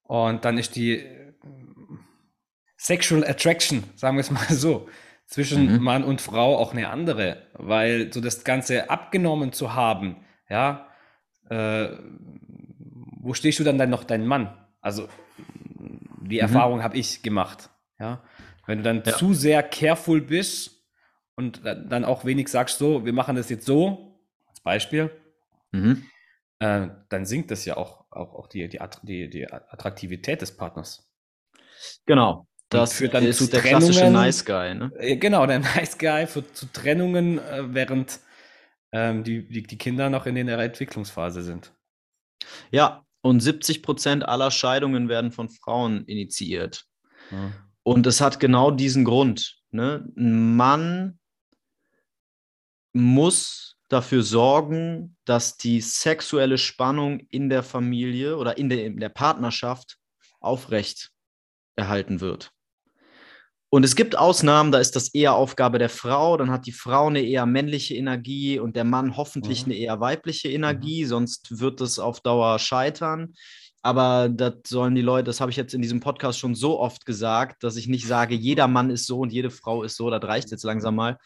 Und 0.03 0.43
dann 0.43 0.57
ist 0.57 0.75
die 0.75 1.03
Sexual 2.77 3.23
Attraction, 3.23 3.83
sagen 3.95 4.17
wir 4.17 4.21
es 4.21 4.31
mal 4.31 4.45
so, 4.49 4.87
zwischen 5.25 5.73
mhm. 5.73 5.83
Mann 5.83 6.03
und 6.03 6.21
Frau 6.21 6.57
auch 6.57 6.73
eine 6.73 6.89
andere, 6.89 7.47
weil 7.53 8.11
so 8.13 8.21
das 8.21 8.43
Ganze 8.43 8.89
abgenommen 8.89 9.53
zu 9.53 9.73
haben, 9.73 10.17
ja, 10.49 10.87
äh, 11.49 11.89
wo 13.21 13.33
stehst 13.33 13.59
du 13.59 13.63
dann 13.63 13.77
dann 13.77 13.89
noch 13.89 14.03
dein 14.03 14.25
Mann? 14.25 14.55
Also 14.81 15.07
die 16.21 16.35
mhm. 16.35 16.41
Erfahrung 16.41 16.83
habe 16.83 16.97
ich 16.97 17.23
gemacht, 17.23 17.69
ja. 17.99 18.23
Wenn 18.67 18.79
du 18.79 18.83
dann 18.83 19.03
ja. 19.05 19.13
zu 19.13 19.33
sehr 19.33 19.61
careful 19.61 20.21
bist 20.21 20.83
und 21.35 21.63
dann 21.63 22.03
auch 22.03 22.25
wenig 22.25 22.47
sagst, 22.47 22.79
so, 22.79 23.05
wir 23.05 23.13
machen 23.13 23.35
das 23.35 23.49
jetzt 23.49 23.65
so, 23.65 24.19
als 24.47 24.59
Beispiel, 24.61 25.11
mhm. 25.71 26.03
äh, 26.59 26.87
dann 27.09 27.25
sinkt 27.25 27.51
das 27.51 27.65
ja 27.65 27.77
auch, 27.77 28.05
auch, 28.09 28.33
auch 28.33 28.47
die, 28.47 28.67
die, 28.67 29.29
die 29.29 29.51
Attraktivität 29.51 30.41
des 30.41 30.57
Partners. 30.57 31.11
Genau, 32.07 32.47
das 32.69 32.93
führt 32.93 33.13
dann 33.13 33.25
ist 33.25 33.37
zu 33.37 33.47
der 33.47 33.61
Trennungen. 33.61 33.91
klassische 33.91 34.09
Nice 34.09 34.45
Guy, 34.45 34.75
ne? 34.75 34.91
Äh, 34.97 35.17
genau, 35.17 35.45
der 35.45 35.59
Nice 35.75 35.97
Guy 35.97 36.27
führt 36.27 36.55
zu 36.55 36.65
Trennungen, 36.71 37.39
äh, 37.39 37.73
während 37.73 38.19
ähm, 38.91 39.23
die, 39.23 39.47
die, 39.47 39.77
Kinder 39.77 40.09
noch 40.09 40.25
in 40.25 40.35
der 40.35 40.57
Entwicklungsphase 40.57 41.43
sind. 41.43 41.73
Ja, 42.71 43.05
und 43.21 43.39
70 43.39 43.83
Prozent 43.83 44.23
aller 44.23 44.51
Scheidungen 44.51 45.09
werden 45.09 45.31
von 45.31 45.49
Frauen 45.49 46.05
initiiert. 46.05 46.85
Ja. 47.31 47.51
Und 47.83 48.07
es 48.07 48.21
hat 48.21 48.39
genau 48.39 48.71
diesen 48.71 49.03
Grund. 49.03 49.57
Ne? 49.71 50.07
Ein 50.15 50.55
Mann 50.55 51.19
muss 52.93 53.77
dafür 53.89 54.23
sorgen, 54.23 55.17
dass 55.25 55.57
die 55.57 55.81
sexuelle 55.81 56.57
Spannung 56.57 57.19
in 57.29 57.49
der 57.49 57.63
Familie 57.63 58.37
oder 58.37 58.57
in 58.57 58.69
der, 58.69 58.85
in 58.85 58.99
der 58.99 59.09
Partnerschaft 59.09 59.97
aufrecht 60.39 61.11
erhalten 61.75 62.21
wird. 62.21 62.54
Und 63.69 63.83
es 63.83 63.95
gibt 63.95 64.17
Ausnahmen, 64.17 64.71
da 64.71 64.79
ist 64.79 64.95
das 64.95 65.13
eher 65.13 65.33
Aufgabe 65.33 65.79
der 65.79 65.89
Frau, 65.89 66.37
dann 66.37 66.51
hat 66.51 66.65
die 66.65 66.71
Frau 66.71 67.07
eine 67.07 67.21
eher 67.21 67.45
männliche 67.45 67.95
Energie 67.95 68.59
und 68.59 68.75
der 68.75 68.83
Mann 68.83 69.17
hoffentlich 69.17 69.65
mhm. 69.65 69.71
eine 69.71 69.81
eher 69.81 69.99
weibliche 69.99 70.49
Energie, 70.49 71.03
mhm. 71.03 71.09
sonst 71.09 71.59
wird 71.59 71.81
es 71.81 71.99
auf 71.99 72.21
Dauer 72.21 72.59
scheitern. 72.59 73.33
Aber 73.81 74.29
das 74.29 74.53
sollen 74.65 74.95
die 74.95 75.01
Leute, 75.01 75.25
das 75.25 75.41
habe 75.41 75.51
ich 75.51 75.57
jetzt 75.57 75.75
in 75.75 75.81
diesem 75.81 75.99
Podcast 75.99 76.39
schon 76.39 76.55
so 76.55 76.79
oft 76.79 77.05
gesagt, 77.05 77.63
dass 77.63 77.75
ich 77.75 77.87
nicht 77.87 78.07
sage, 78.07 78.33
jeder 78.33 78.67
Mann 78.67 78.89
ist 78.89 79.05
so 79.05 79.19
und 79.19 79.31
jede 79.31 79.51
Frau 79.51 79.83
ist 79.83 79.95
so, 79.95 80.09
das 80.09 80.23
reicht 80.23 80.49
jetzt 80.49 80.63
langsam 80.63 80.95
mal. 80.95 81.19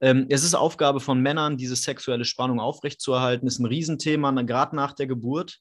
Ähm, 0.00 0.26
es 0.28 0.44
ist 0.44 0.54
Aufgabe 0.54 1.00
von 1.00 1.20
Männern, 1.20 1.56
diese 1.56 1.74
sexuelle 1.74 2.24
Spannung 2.24 2.60
aufrechtzuerhalten, 2.60 3.48
ist 3.48 3.58
ein 3.58 3.66
Riesenthema, 3.66 4.30
gerade 4.42 4.76
nach 4.76 4.92
der 4.92 5.06
Geburt 5.06 5.60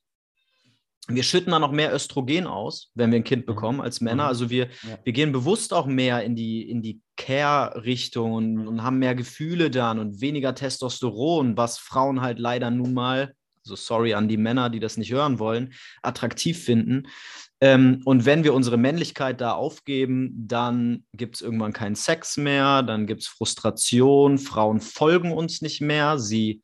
wir 1.08 1.24
schütten 1.24 1.52
dann 1.52 1.62
noch 1.62 1.72
mehr 1.72 1.94
Östrogen 1.94 2.48
aus, 2.48 2.92
wenn 2.96 3.12
wir 3.12 3.20
ein 3.20 3.24
Kind 3.24 3.44
mhm. 3.44 3.48
bekommen 3.48 3.82
als 3.82 4.02
Männer. 4.02 4.24
Mhm. 4.24 4.30
Also 4.30 4.50
wir, 4.50 4.68
ja. 4.88 4.98
wir 5.04 5.14
gehen 5.14 5.32
bewusst 5.32 5.74
auch 5.74 5.86
mehr 5.86 6.24
in 6.24 6.36
die, 6.36 6.70
in 6.70 6.82
die 6.82 7.02
Care-Richtung 7.18 8.34
und, 8.34 8.68
und, 8.68 8.84
haben 8.84 9.00
mehr 9.00 9.16
Gefühle 9.16 9.70
dann 9.70 10.00
und 10.00 10.22
weniger 10.22 10.56
Testosteron, 10.56 11.58
was 11.58 11.78
Frauen 11.78 12.22
halt 12.22 12.40
leider 12.40 12.72
nun 12.72 12.94
mal, 12.94 13.36
also 13.66 13.76
sorry 13.76 14.14
an 14.14 14.28
die 14.28 14.38
Männer, 14.38 14.70
die 14.70 14.80
das 14.80 14.98
nicht 14.98 15.12
hören 15.12 15.40
wollen, 15.40 15.74
attraktiv 16.02 16.64
finden. 16.64 17.08
Ähm, 17.62 18.02
und 18.06 18.26
wenn 18.26 18.44
wir 18.44 18.54
unsere 18.54 18.78
Männlichkeit 18.78 19.42
da 19.42 19.52
aufgeben, 19.52 20.34
dann 20.36 21.06
gibt 21.14 21.36
es 21.36 21.42
irgendwann 21.42 21.74
keinen 21.74 21.96
Sex 21.96 22.38
mehr, 22.38 22.82
dann 22.82 23.08
gibt 23.08 23.22
es 23.22 23.28
Frustration, 23.28 24.38
Frauen 24.38 24.80
folgen 24.80 25.32
uns 25.32 25.62
nicht 25.62 25.82
mehr, 25.82 26.18
sie 26.18 26.62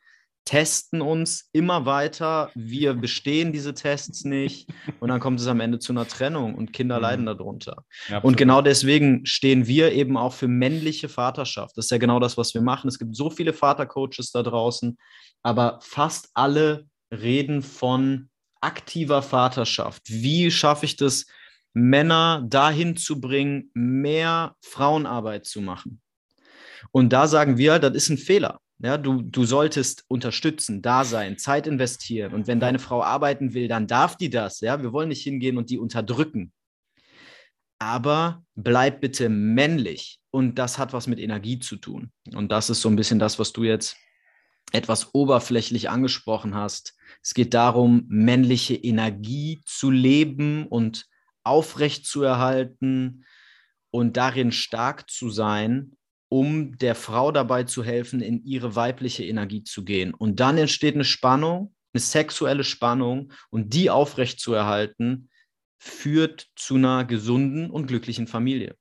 testen 0.50 1.02
uns 1.02 1.48
immer 1.52 1.86
weiter, 1.86 2.50
wir 2.56 2.94
bestehen 2.96 3.54
diese 3.54 3.76
Tests 3.76 4.26
nicht 4.26 4.68
und 5.00 5.10
dann 5.10 5.20
kommt 5.20 5.40
es 5.40 5.46
am 5.46 5.60
Ende 5.60 5.78
zu 5.78 5.94
einer 5.94 6.08
Trennung 6.08 6.56
und 6.56 6.74
Kinder 6.74 6.96
mhm. 6.98 7.02
leiden 7.04 7.26
darunter. 7.28 7.86
Ja, 8.08 8.18
und 8.20 8.36
genau 8.36 8.64
deswegen 8.64 9.28
stehen 9.28 9.68
wir 9.68 9.92
eben 9.92 10.18
auch 10.18 10.34
für 10.34 10.48
männliche 10.48 11.08
Vaterschaft. 11.08 11.78
Das 11.78 11.86
ist 11.86 11.92
ja 11.92 12.00
genau 12.00 12.20
das, 12.20 12.36
was 12.36 12.56
wir 12.56 12.62
machen. 12.62 12.88
Es 12.88 12.98
gibt 12.98 13.16
so 13.16 13.30
viele 13.30 13.54
Vatercoaches 13.54 14.32
da 14.32 14.42
draußen, 14.42 14.98
aber 15.44 15.78
fast 15.84 16.30
alle 16.34 16.88
reden 17.12 17.62
von 17.62 18.30
aktiver 18.60 19.22
Vaterschaft. 19.22 20.02
Wie 20.08 20.50
schaffe 20.50 20.86
ich 20.86 20.96
das, 20.96 21.28
Männer 21.74 22.44
dahin 22.48 22.98
zu 22.98 23.22
bringen, 23.22 23.70
mehr 23.76 24.56
Frauenarbeit 24.64 25.46
zu 25.46 25.62
machen? 25.62 26.02
Und 26.92 27.14
da 27.14 27.28
sagen 27.28 27.60
wir, 27.60 27.78
das 27.78 27.94
ist 27.94 28.10
ein 28.10 28.18
Fehler 28.18 28.60
Ja, 28.82 28.98
du, 28.98 29.22
du 29.22 29.44
solltest 29.44 30.06
unterstützen, 30.08 30.82
da 30.82 31.04
sein, 31.04 31.38
Zeit 31.38 31.68
investieren. 31.68 32.34
Und 32.34 32.48
wenn 32.48 32.62
deine 32.62 32.80
Frau 32.80 33.04
arbeiten 33.04 33.54
will, 33.54 33.68
dann 33.68 33.88
darf 33.88 34.16
die 34.16 34.30
das. 34.30 34.62
Ja, 34.62 34.82
wir 34.82 34.94
wollen 34.94 35.10
nicht 35.10 35.24
hingehen 35.24 35.58
und 35.58 35.70
die 35.70 35.78
unterdrücken. 35.78 36.54
Aber 37.78 38.44
bleib 38.56 39.02
bitte 39.02 39.28
männlich. 39.28 40.20
Und 40.32 40.56
das 40.60 40.78
hat 40.78 40.94
was 40.94 41.08
mit 41.08 41.20
Energie 41.20 41.60
zu 41.60 41.76
tun. 41.76 42.12
Und 42.34 42.52
das 42.52 42.70
ist 42.70 42.82
so 42.82 42.90
ein 42.90 42.96
bisschen 42.96 43.20
das, 43.20 43.38
was 43.38 43.52
du 43.52 43.64
jetzt 43.64 43.98
etwas 44.72 45.14
oberflächlich 45.14 45.90
angesprochen 45.90 46.56
hast. 46.56 46.96
Es 47.22 47.34
geht 47.34 47.54
darum, 47.54 48.06
männliche 48.08 48.76
Energie 48.76 49.62
zu 49.66 49.92
leben 49.92 50.68
und 50.68 51.06
aufrecht 51.44 52.06
zu 52.06 52.22
erhalten 52.22 53.26
und 53.92 54.18
darin 54.18 54.52
stark 54.52 55.10
zu 55.10 55.30
sein, 55.30 55.98
um 56.30 56.78
der 56.78 56.96
Frau 56.96 57.32
dabei 57.32 57.64
zu 57.64 57.84
helfen, 57.84 58.22
in 58.22 58.44
ihre 58.44 58.76
weibliche 58.76 59.26
Energie 59.26 59.64
zu 59.64 59.84
gehen. 59.84 60.14
Und 60.14 60.40
dann 60.40 60.58
entsteht 60.58 60.96
eine 60.96 61.04
Spannung, 61.04 61.74
eine 61.94 62.02
sexuelle 62.02 62.64
Spannung 62.64 63.34
und 63.50 63.74
die 63.74 63.90
aufrecht 63.90 64.40
zu 64.40 64.54
erhalten, 64.54 65.30
führt 65.80 66.48
zu 66.56 66.76
einer 66.76 67.04
gesunden 67.06 67.70
und 67.72 67.88
glücklichen 67.88 68.28
Familie. 68.28 68.76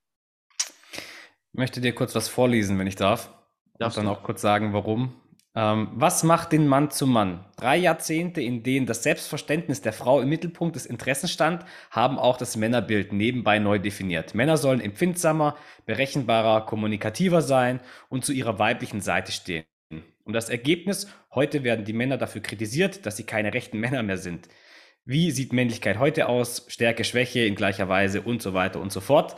Ich 0.61 1.59
möchte 1.59 1.80
dir 1.80 1.94
kurz 1.94 2.14
was 2.14 2.28
vorlesen, 2.28 2.78
wenn 2.78 2.86
ich 2.86 2.96
darf. 2.96 3.34
Darf 3.78 3.94
dann 3.94 4.09
auch 4.09 4.22
kurz 4.22 4.42
sagen, 4.42 4.72
warum. 4.72 5.14
Ähm, 5.59 5.88
was 5.92 6.22
macht 6.22 6.52
den 6.52 6.68
Mann 6.68 6.92
zum 6.92 7.12
Mann? 7.12 7.44
Drei 7.56 7.76
Jahrzehnte, 7.78 8.40
in 8.40 8.62
denen 8.62 8.86
das 8.86 9.02
Selbstverständnis 9.02 9.80
der 9.80 9.92
Frau 9.92 10.20
im 10.20 10.28
Mittelpunkt 10.28 10.76
des 10.76 10.86
Interessens 10.86 11.32
stand, 11.32 11.64
haben 11.90 12.16
auch 12.16 12.36
das 12.36 12.56
Männerbild 12.56 13.12
nebenbei 13.12 13.59
neu 13.59 13.80
definiert. 13.80 14.36
Männer 14.36 14.56
sollen 14.56 14.80
empfindsamer, 14.80 15.56
berechenbarer, 15.84 16.64
kommunikativer 16.64 17.42
sein 17.42 17.80
und 18.09 18.24
zu 18.24 18.32
ihrer 18.32 18.61
weiblichen 18.61 19.00
Seite 19.00 19.32
stehen. 19.32 19.64
Und 20.22 20.34
das 20.34 20.48
Ergebnis, 20.48 21.09
heute 21.34 21.64
werden 21.64 21.84
die 21.84 21.92
Männer 21.92 22.18
dafür 22.18 22.40
kritisiert, 22.40 23.04
dass 23.04 23.16
sie 23.16 23.24
keine 23.24 23.52
rechten 23.52 23.80
Männer 23.80 24.04
mehr 24.04 24.18
sind. 24.18 24.48
Wie 25.04 25.32
sieht 25.32 25.52
Männlichkeit 25.52 25.98
heute 25.98 26.28
aus? 26.28 26.66
Stärke, 26.68 27.02
Schwäche 27.02 27.40
in 27.40 27.56
gleicher 27.56 27.88
Weise 27.88 28.22
und 28.22 28.42
so 28.42 28.54
weiter 28.54 28.80
und 28.80 28.92
so 28.92 29.00
fort. 29.00 29.34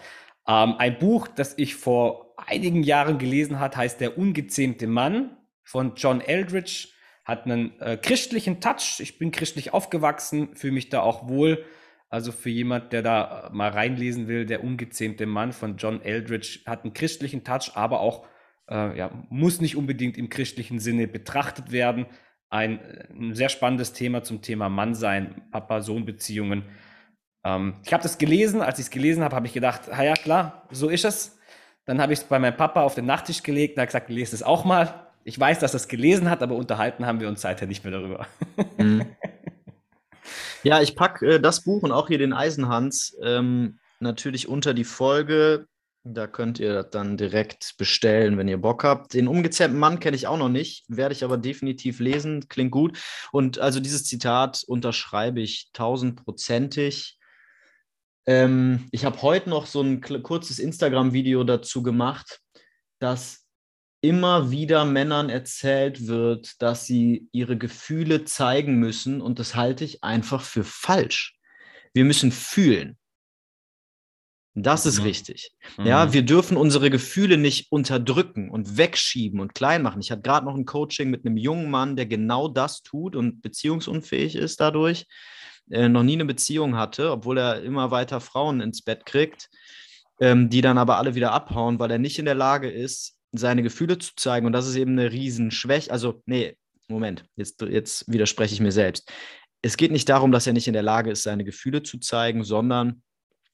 Ähm, 0.47 0.75
ein 0.77 0.99
Buch, 0.99 1.29
das 1.29 1.57
ich 1.57 1.77
vor 1.77 2.35
einigen 2.37 2.83
Jahren 2.83 3.17
gelesen 3.17 3.59
habe, 3.59 3.75
heißt 3.79 4.03
Der 4.03 4.19
ungezähmte 4.19 4.87
Mann 4.87 5.31
von 5.71 5.95
John 5.95 6.21
Eldridge, 6.21 6.89
hat 7.25 7.45
einen 7.45 7.79
äh, 7.81 7.97
christlichen 7.97 8.61
Touch. 8.61 8.99
Ich 8.99 9.19
bin 9.19 9.31
christlich 9.31 9.73
aufgewachsen, 9.73 10.57
fühle 10.57 10.73
mich 10.73 10.89
da 10.89 11.01
auch 11.01 11.29
wohl. 11.29 11.65
Also 12.09 12.33
für 12.33 12.51
jemand, 12.51 12.93
der 12.93 13.03
da 13.03 13.47
äh, 13.47 13.55
mal 13.55 13.71
reinlesen 13.71 14.27
will, 14.27 14.47
der 14.47 14.65
ungezähmte 14.65 15.27
Mann 15.27 15.53
von 15.53 15.77
John 15.77 16.03
Eldridge 16.03 16.61
hat 16.67 16.83
einen 16.83 16.93
christlichen 16.93 17.45
Touch, 17.45 17.71
aber 17.75 18.01
auch 18.01 18.27
äh, 18.69 18.99
ja, 18.99 19.13
muss 19.29 19.61
nicht 19.61 19.77
unbedingt 19.77 20.19
im 20.19 20.29
christlichen 20.29 20.81
Sinne 20.81 21.07
betrachtet 21.07 21.71
werden. 21.71 22.07
Ein, 22.49 22.81
äh, 22.81 23.07
ein 23.13 23.35
sehr 23.37 23.49
spannendes 23.49 23.93
Thema 23.93 24.25
zum 24.25 24.43
Thema 24.43 24.69
Mannsein, 24.69 25.41
Papa-Sohn-Beziehungen. 25.53 26.65
Ähm, 27.45 27.77
ich 27.87 27.93
habe 27.93 28.03
das 28.03 28.19
gelesen. 28.19 28.61
Als 28.61 28.81
ich 28.81 28.87
es 28.87 28.91
gelesen 28.91 29.23
habe, 29.23 29.37
habe 29.37 29.47
ich 29.47 29.53
gedacht, 29.53 29.83
ja 29.87 30.15
klar, 30.15 30.67
so 30.73 30.89
ist 30.89 31.05
es. 31.05 31.39
Dann 31.85 32.03
habe 32.03 32.13
ich 32.13 32.19
es 32.19 32.25
bei 32.25 32.41
meinem 32.41 32.57
Papa 32.57 32.83
auf 32.83 32.97
den 32.97 33.07
Nachttisch 33.07 33.45
gelegt 33.45 33.77
und 33.77 33.83
habe 33.83 33.87
gesagt, 33.87 34.11
lese 34.11 34.35
es 34.35 34.43
auch 34.43 34.65
mal. 34.65 35.10
Ich 35.31 35.39
weiß, 35.39 35.61
dass 35.61 35.75
er 35.75 35.77
es 35.77 35.87
gelesen 35.87 36.29
hat, 36.29 36.43
aber 36.43 36.57
unterhalten 36.57 37.07
haben 37.07 37.21
wir 37.21 37.29
uns 37.29 37.41
seither 37.41 37.69
nicht 37.69 37.85
mehr 37.85 37.93
darüber. 37.93 38.27
Mhm. 38.77 39.07
Ja, 40.63 40.83
ich 40.83 40.95
packe 40.95 41.37
äh, 41.37 41.41
das 41.41 41.65
Buch 41.65 41.83
und 41.83 41.91
auch 41.91 42.09
hier 42.09 42.19
den 42.19 42.35
Eisenhans 42.35 43.17
ähm, 43.23 43.79
natürlich 43.99 44.47
unter 44.47 44.75
die 44.75 44.85
Folge. 44.85 45.67
Da 46.05 46.27
könnt 46.27 46.61
ihr 46.61 46.75
das 46.75 46.91
dann 46.91 47.17
direkt 47.17 47.79
bestellen, 47.79 48.37
wenn 48.37 48.47
ihr 48.47 48.59
Bock 48.59 48.85
habt. 48.85 49.15
Den 49.15 49.27
umgezähmten 49.27 49.79
Mann 49.79 50.01
kenne 50.01 50.17
ich 50.17 50.27
auch 50.27 50.37
noch 50.37 50.51
nicht, 50.51 50.85
werde 50.89 51.15
ich 51.15 51.25
aber 51.25 51.39
definitiv 51.39 51.99
lesen. 51.99 52.47
Klingt 52.51 52.73
gut. 52.73 52.99
Und 53.33 53.59
also 53.59 53.81
dieses 53.81 54.05
Zitat 54.05 54.63
unterschreibe 54.67 55.41
ich 55.41 55.71
tausendprozentig. 55.73 57.19
Ähm, 58.27 58.87
ich 58.93 59.07
habe 59.07 59.23
heute 59.23 59.49
noch 59.49 59.65
so 59.65 59.81
ein 59.81 60.03
kurzes 60.03 60.59
Instagram-Video 60.59 61.43
dazu 61.45 61.83
gemacht, 61.83 62.43
dass 62.99 63.40
immer 64.01 64.51
wieder 64.51 64.85
Männern 64.85 65.29
erzählt 65.29 66.07
wird, 66.07 66.61
dass 66.63 66.87
sie 66.87 67.29
ihre 67.33 67.59
Gefühle 67.59 68.25
zeigen 68.25 68.77
müssen 68.77 69.21
und 69.21 69.39
das 69.39 69.55
halte 69.55 69.85
ich 69.85 70.03
einfach 70.03 70.43
für 70.43 70.65
falsch. 70.65 71.37
Wir 71.93 72.05
müssen 72.05 72.33
fühlen. 72.33 72.97
Das 74.55 74.85
ist 74.85 74.99
mhm. 74.99 75.05
richtig. 75.05 75.53
Mhm. 75.79 75.87
Ja, 75.87 76.13
wir 76.13 76.23
dürfen 76.23 76.57
unsere 76.57 76.91
Gefühle 76.91 77.39
nicht 77.39 77.71
unterdrücken 77.71 78.51
und 78.51 78.77
wegschieben 78.77 79.41
und 79.41 79.55
klein 79.55 79.83
machen. 79.83 80.01
Ich 80.01 80.11
hatte 80.11 80.23
gerade 80.23 80.47
noch 80.47 80.57
ein 80.57 80.65
Coaching 80.65 81.11
mit 81.11 81.25
einem 81.25 81.37
jungen 81.37 81.71
Mann, 81.71 81.97
der 81.97 82.07
genau 82.07 82.49
das 82.49 82.83
tut 82.83 83.15
und 83.15 83.43
beziehungsunfähig 83.43 84.35
ist 84.35 84.61
dadurch, 84.61 85.07
äh, 85.71 85.89
noch 85.89 86.03
nie 86.03 86.15
eine 86.15 86.25
Beziehung 86.25 86.77
hatte, 86.77 87.13
obwohl 87.13 87.39
er 87.39 87.63
immer 87.63 87.91
weiter 87.91 88.21
Frauen 88.21 88.61
ins 88.61 88.83
Bett 88.83 89.07
kriegt, 89.07 89.49
ähm, 90.21 90.51
die 90.51 90.63
dann 90.63 90.79
aber 90.79 90.99
alle 90.99 91.15
wieder 91.15 91.33
abhauen, 91.33 91.79
weil 91.79 91.93
er 91.93 91.99
nicht 91.99 92.19
in 92.19 92.25
der 92.25 92.35
Lage 92.35 92.71
ist, 92.71 93.20
seine 93.33 93.63
Gefühle 93.63 93.99
zu 93.99 94.13
zeigen. 94.17 94.47
Und 94.47 94.53
das 94.53 94.67
ist 94.67 94.77
eben 94.77 94.93
eine 94.93 95.13
Riesenschwäche. 95.13 95.91
Also, 95.91 96.23
nee, 96.27 96.57
Moment, 96.89 97.25
jetzt, 97.37 97.63
jetzt 97.63 98.11
widerspreche 98.11 98.55
ich 98.55 98.61
mir 98.61 98.73
selbst. 98.73 99.11
Es 99.63 99.77
geht 99.77 99.93
nicht 99.93 100.09
darum, 100.09 100.33
dass 100.33 100.47
er 100.47 100.53
nicht 100.53 100.67
in 100.67 100.73
der 100.73 100.83
Lage 100.83 101.11
ist, 101.11 101.23
seine 101.23 101.45
Gefühle 101.45 101.83
zu 101.83 101.99
zeigen, 101.99 102.45
sondern 102.45 103.03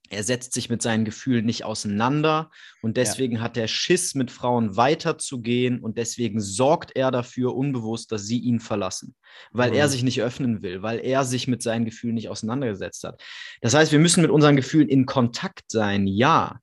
er 0.08 0.22
setzt 0.22 0.52
sich 0.52 0.70
mit 0.70 0.82
seinen 0.82 1.04
Gefühlen 1.04 1.44
nicht 1.44 1.64
auseinander 1.64 2.50
und 2.80 2.96
deswegen 2.96 3.36
ja. 3.36 3.40
hat 3.40 3.56
er 3.56 3.66
Schiss, 3.66 4.14
mit 4.14 4.30
Frauen 4.30 4.76
weiterzugehen 4.76 5.80
und 5.80 5.98
deswegen 5.98 6.40
sorgt 6.40 6.94
er 6.94 7.10
dafür 7.10 7.54
unbewusst, 7.56 8.12
dass 8.12 8.24
sie 8.24 8.38
ihn 8.38 8.60
verlassen, 8.60 9.16
weil 9.50 9.70
mhm. 9.70 9.76
er 9.76 9.88
sich 9.88 10.02
nicht 10.02 10.22
öffnen 10.22 10.62
will, 10.62 10.82
weil 10.82 11.00
er 11.00 11.24
sich 11.24 11.48
mit 11.48 11.62
seinen 11.62 11.84
Gefühlen 11.84 12.14
nicht 12.14 12.28
auseinandergesetzt 12.28 13.04
hat. 13.04 13.20
Das 13.60 13.74
heißt, 13.74 13.92
wir 13.92 13.98
müssen 13.98 14.22
mit 14.22 14.30
unseren 14.30 14.56
Gefühlen 14.56 14.88
in 14.88 15.06
Kontakt 15.06 15.64
sein, 15.70 16.06
ja, 16.06 16.60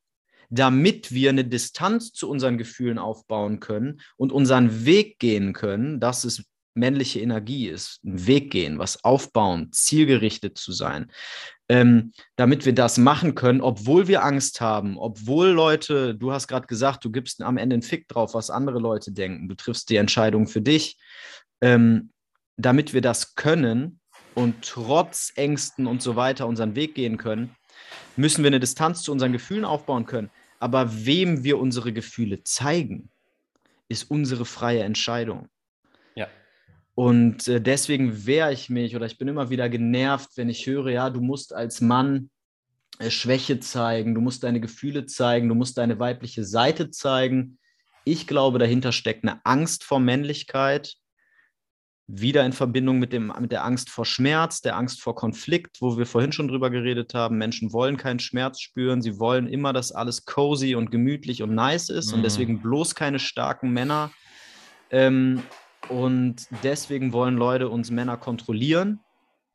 damit 0.53 1.11
wir 1.11 1.31
eine 1.31 1.45
Distanz 1.45 2.11
zu 2.11 2.29
unseren 2.29 2.59
Gefühlen 2.59 2.99
aufbauen 2.99 3.59
können 3.59 4.01
und 4.17 4.31
unseren 4.31 4.85
Weg 4.85 5.17
gehen 5.17 5.53
können, 5.53 5.99
dass 5.99 6.23
es 6.23 6.45
männliche 6.75 7.19
Energie 7.19 7.67
ist, 7.67 8.03
ein 8.03 8.27
Weg 8.27 8.51
gehen, 8.51 8.77
was 8.77 9.03
aufbauen, 9.03 9.71
zielgerichtet 9.71 10.57
zu 10.57 10.71
sein. 10.71 11.11
Ähm, 11.69 12.11
damit 12.35 12.65
wir 12.65 12.73
das 12.73 12.97
machen 12.97 13.33
können, 13.33 13.61
obwohl 13.61 14.07
wir 14.07 14.23
Angst 14.23 14.61
haben, 14.61 14.97
obwohl 14.97 15.47
Leute, 15.47 16.13
du 16.13 16.31
hast 16.31 16.47
gerade 16.47 16.67
gesagt, 16.67 17.03
du 17.03 17.11
gibst 17.11 17.41
am 17.41 17.57
Ende 17.57 17.75
einen 17.75 17.83
Fick 17.83 18.07
drauf, 18.07 18.35
was 18.35 18.49
andere 18.49 18.79
Leute 18.79 19.11
denken, 19.11 19.47
du 19.47 19.55
triffst 19.55 19.89
die 19.89 19.95
Entscheidung 19.95 20.45
für 20.45 20.61
dich, 20.61 20.97
ähm, 21.61 22.11
damit 22.57 22.93
wir 22.93 23.01
das 23.01 23.33
können 23.33 23.99
und 24.35 24.55
trotz 24.61 25.31
Ängsten 25.35 25.87
und 25.87 26.03
so 26.03 26.15
weiter 26.15 26.47
unseren 26.47 26.75
Weg 26.75 26.93
gehen 26.93 27.17
können, 27.17 27.55
müssen 28.17 28.43
wir 28.43 28.49
eine 28.49 28.59
Distanz 28.59 29.01
zu 29.01 29.11
unseren 29.11 29.31
Gefühlen 29.31 29.65
aufbauen 29.65 30.05
können. 30.05 30.29
Aber 30.64 31.05
wem 31.05 31.43
wir 31.43 31.59
unsere 31.59 31.91
Gefühle 31.91 32.41
zeigen, 32.45 33.09
ist 33.89 34.09
unsere 34.09 34.45
freie 34.45 34.84
Entscheidung. 34.84 35.49
Ja. 36.16 36.30
Und 36.95 37.49
äh, 37.49 37.59
deswegen 37.59 38.26
wehre 38.26 38.53
ich 38.53 38.70
mich 38.70 38.95
oder 38.95 39.05
ich 39.05 39.18
bin 39.18 39.28
immer 39.28 39.49
wieder 39.49 39.68
genervt, 39.68 40.30
wenn 40.38 40.47
ich 40.47 40.66
höre, 40.66 40.89
ja, 40.89 41.09
du 41.09 41.20
musst 41.20 41.53
als 41.53 41.82
Mann 41.82 42.30
äh, 42.99 43.09
Schwäche 43.09 43.59
zeigen, 43.59 44.16
du 44.16 44.22
musst 44.22 44.45
deine 44.45 44.61
Gefühle 44.61 45.05
zeigen, 45.05 45.49
du 45.49 45.55
musst 45.55 45.78
deine 45.78 45.99
weibliche 45.99 46.45
Seite 46.45 46.91
zeigen. 46.91 47.59
Ich 48.05 48.26
glaube, 48.26 48.57
dahinter 48.57 48.93
steckt 48.93 49.26
eine 49.26 49.45
Angst 49.45 49.84
vor 49.84 49.99
Männlichkeit, 49.99 50.95
wieder 52.07 52.45
in 52.45 52.51
Verbindung 52.51 52.99
mit, 52.99 53.13
dem, 53.13 53.34
mit 53.39 53.51
der 53.51 53.63
Angst 53.63 53.89
vor 53.89 54.05
Schmerz, 54.05 54.61
der 54.61 54.75
Angst 54.75 55.01
vor 55.01 55.15
Konflikt, 55.15 55.77
wo 55.80 55.97
wir 55.97 56.05
vorhin 56.05 56.34
schon 56.34 56.47
drüber 56.47 56.69
geredet 56.69 57.13
haben. 57.13 57.38
Menschen 57.38 57.71
wollen 57.71 57.97
keinen 57.97 58.19
Schmerz 58.19 58.59
spüren, 58.59 59.01
sie 59.01 59.19
wollen 59.19 59.47
immer, 59.47 59.71
dass 59.71 59.91
alles 59.91 60.25
cozy 60.25 60.75
und 60.75 60.91
gemütlich 60.91 61.41
und 61.43 61.55
nice 61.55 61.89
ist 61.89 62.11
mhm. 62.11 62.17
und 62.17 62.23
deswegen 62.23 62.61
bloß 62.61 62.95
keine 62.95 63.19
starken 63.19 63.71
Männer. 63.71 64.11
Ähm, 64.89 65.43
und 65.89 66.47
deswegen 66.63 67.13
wollen 67.13 67.35
Leute 67.35 67.69
uns 67.69 67.89
Männer 67.89 68.17
kontrollieren, 68.17 68.99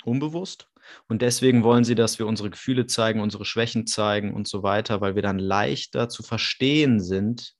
unbewusst. 0.04 0.68
Und 1.06 1.22
deswegen 1.22 1.64
wollen 1.64 1.84
sie, 1.84 1.94
dass 1.94 2.18
wir 2.18 2.26
unsere 2.26 2.50
Gefühle 2.50 2.86
zeigen, 2.86 3.20
unsere 3.20 3.44
Schwächen 3.44 3.86
zeigen 3.86 4.34
und 4.34 4.48
so 4.48 4.62
weiter, 4.62 5.00
weil 5.00 5.14
wir 5.14 5.22
dann 5.22 5.38
leichter 5.38 6.08
zu 6.08 6.22
verstehen 6.22 7.00
sind, 7.00 7.57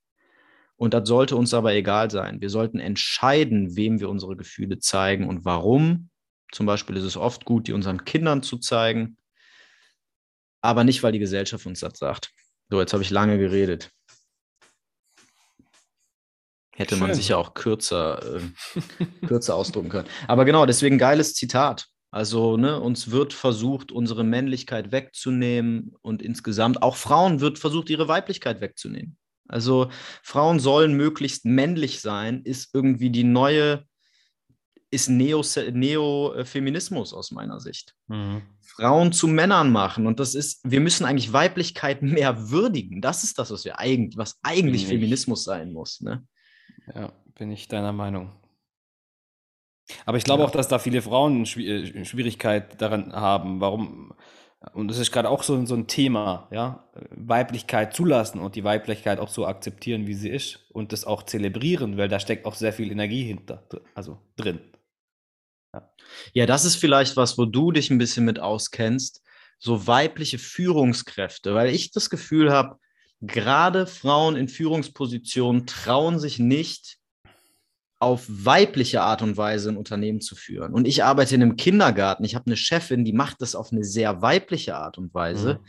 und 0.79 0.95
das 0.95 1.09
sollte 1.09 1.37
uns 1.37 1.53
aber 1.53 1.75
egal 1.75 2.11
sein. 2.11 2.41
Wir 2.41 2.51
sollten 2.51 2.79
entscheiden, 2.79 3.77
wem 3.77 3.99
wir 3.99 4.09
unsere 4.09 4.37
Gefühle 4.37 4.79
zeigen 4.79 5.29
und 5.29 5.45
warum. 5.45 6.09
Zum 6.53 6.67
Beispiel 6.67 6.97
ist 6.97 7.03
es 7.03 7.17
oft 7.17 7.45
gut, 7.45 7.67
die 7.67 7.73
unseren 7.73 8.05
Kindern 8.05 8.43
zu 8.43 8.59
zeigen, 8.59 9.19
aber 10.63 10.85
nicht, 10.85 11.03
weil 11.03 11.13
die 11.13 11.19
Gesellschaft 11.19 11.67
uns 11.67 11.81
das 11.81 11.99
sagt. 11.99 12.33
So, 12.71 12.81
jetzt 12.81 12.93
habe 12.93 13.03
ich 13.03 13.11
lange 13.11 13.39
geredet. 13.39 13.91
Hätte 16.77 16.95
Schön. 16.95 17.01
man 17.01 17.15
sich 17.15 17.29
ja 17.29 17.37
auch 17.37 17.55
kürzer, 17.55 18.37
äh, 18.37 19.05
kürzer 19.27 19.57
ausdrücken 19.57 19.89
können. 19.89 20.09
Aber 20.29 20.45
genau, 20.45 20.65
deswegen 20.65 20.97
geiles 20.97 21.35
Zitat. 21.35 21.89
Also 22.13 22.57
ne, 22.57 22.81
uns 22.81 23.11
wird 23.11 23.35
versucht, 23.35 23.91
unsere 23.91 24.23
Männlichkeit 24.23 24.93
wegzunehmen 24.93 25.97
und 26.03 26.23
insgesamt 26.23 26.83
auch 26.83 26.97
Frauen 26.97 27.41
wird 27.41 27.59
versucht, 27.59 27.91
ihre 27.91 28.07
Weiblichkeit 28.07 28.61
wegzunehmen. 28.61 29.18
Also 29.49 29.91
Frauen 30.23 30.61
sollen 30.61 30.95
möglichst 30.95 31.45
männlich 31.45 32.01
sein, 32.01 32.43
ist 32.43 32.75
irgendwie 32.75 33.11
die 33.11 33.25
neue, 33.25 33.85
ist 34.91 35.09
Neo-Feminismus 35.09 37.11
Neo 37.11 37.19
aus 37.19 37.31
meiner 37.31 37.61
Sicht. 37.61 37.95
Mhm. 38.07 38.43
Frauen 38.61 39.13
zu 39.13 39.27
Männern 39.27 39.73
machen. 39.73 40.07
Und 40.07 40.21
das 40.21 40.35
ist, 40.35 40.61
wir 40.63 40.81
müssen 40.81 41.05
eigentlich 41.05 41.33
Weiblichkeit 41.33 42.03
mehr 42.03 42.51
würdigen. 42.51 43.01
Das 43.01 43.25
ist 43.25 43.39
das, 43.39 43.51
was 43.51 43.65
wir 43.65 43.79
eigentlich, 43.79 44.17
was 44.17 44.39
eigentlich 44.43 44.87
Feminismus 44.87 45.45
sein 45.45 45.73
muss. 45.73 46.01
Ne? 46.01 46.25
Ja, 46.95 47.13
bin 47.35 47.51
ich 47.51 47.69
deiner 47.69 47.93
Meinung. 47.93 48.33
Aber 50.05 50.19
ich 50.19 50.25
glaube 50.25 50.43
ja. 50.43 50.49
auch, 50.49 50.53
dass 50.53 50.69
da 50.69 50.79
viele 50.79 51.03
Frauen 51.03 51.45
äh, 51.45 52.05
Schwierigkeit 52.05 52.81
daran 52.81 53.13
haben. 53.13 53.61
Warum? 53.61 54.15
Und 54.73 54.89
das 54.89 54.99
ist 54.99 55.13
gerade 55.13 55.31
auch 55.31 55.45
so, 55.45 55.65
so 55.67 55.75
ein 55.75 55.87
Thema, 55.87 56.49
ja. 56.51 56.85
Weiblichkeit 57.11 57.95
zulassen 57.95 58.41
und 58.41 58.57
die 58.57 58.65
Weiblichkeit 58.65 59.21
auch 59.21 59.29
so 59.29 59.47
akzeptieren, 59.47 60.07
wie 60.09 60.15
sie 60.15 60.31
ist 60.31 60.67
und 60.71 60.93
das 60.93 61.05
auch 61.05 61.23
zelebrieren, 61.23 61.97
weil 61.97 62.09
da 62.09 62.19
steckt 62.19 62.45
auch 62.45 62.57
sehr 62.57 62.73
viel 62.73 62.91
Energie 62.91 63.23
hinter, 63.23 63.63
also 63.95 64.19
drin. 64.37 64.61
Ja. 65.75 65.93
ja, 66.33 66.47
das 66.47 66.65
ist 66.65 66.77
vielleicht 66.77 67.17
was, 67.17 67.39
wo 67.39 67.45
du 67.45 67.71
dich 67.71 67.91
ein 67.91 67.99
bisschen 67.99 68.25
mit 68.25 68.41
auskennst, 68.41 69.23
so 69.61 69.87
weibliche 69.87 70.39
Führungskräfte, 70.39 71.55
weil 71.55 71.73
ich 71.73 71.93
das 71.93 72.11
Gefühl 72.11 72.53
habe, 72.53 72.79
gerade 73.21 73.87
Frauen 73.87 74.37
in 74.37 74.49
Führungspositionen 74.49 75.67
trauen 75.67 76.19
sich 76.19 76.39
nicht, 76.39 76.98
auf 78.01 78.27
weibliche 78.29 79.03
Art 79.03 79.23
und 79.23 79.37
Weise 79.37 79.71
ein 79.71 79.77
Unternehmen 79.77 80.21
zu 80.21 80.37
führen. 80.37 80.73
Und 80.73 80.87
ich 80.87 81.03
arbeite 81.03 81.35
in 81.35 81.43
einem 81.43 81.57
Kindergarten. 81.57 82.25
Ich 82.25 82.35
habe 82.35 82.47
eine 82.47 82.57
Chefin, 82.57 83.05
die 83.05 83.13
macht 83.13 83.43
das 83.43 83.55
auf 83.55 83.73
eine 83.73 83.85
sehr 83.85 84.23
weibliche 84.23 84.77
Art 84.77 84.99
und 84.99 85.13
Weise. 85.15 85.55
Mhm. 85.55 85.67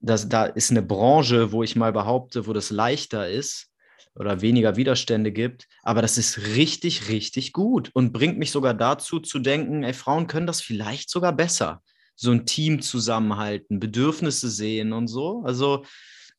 Das, 0.00 0.28
da 0.28 0.44
ist 0.44 0.70
eine 0.70 0.82
Branche, 0.82 1.50
wo 1.50 1.62
ich 1.62 1.76
mal 1.76 1.92
behaupte, 1.92 2.46
wo 2.46 2.52
das 2.52 2.70
leichter 2.70 3.28
ist 3.28 3.70
oder 4.14 4.40
weniger 4.40 4.76
Widerstände 4.76 5.32
gibt. 5.32 5.66
Aber 5.82 6.00
das 6.02 6.18
ist 6.18 6.38
richtig, 6.54 7.08
richtig 7.08 7.52
gut 7.52 7.90
und 7.94 8.12
bringt 8.12 8.38
mich 8.38 8.52
sogar 8.52 8.74
dazu 8.74 9.18
zu 9.18 9.40
denken, 9.40 9.82
ey, 9.82 9.94
Frauen 9.94 10.28
können 10.28 10.46
das 10.46 10.60
vielleicht 10.60 11.10
sogar 11.10 11.32
besser. 11.32 11.82
So 12.14 12.30
ein 12.30 12.46
Team 12.46 12.82
zusammenhalten, 12.82 13.80
Bedürfnisse 13.80 14.48
sehen 14.48 14.92
und 14.92 15.08
so. 15.08 15.42
Also 15.44 15.84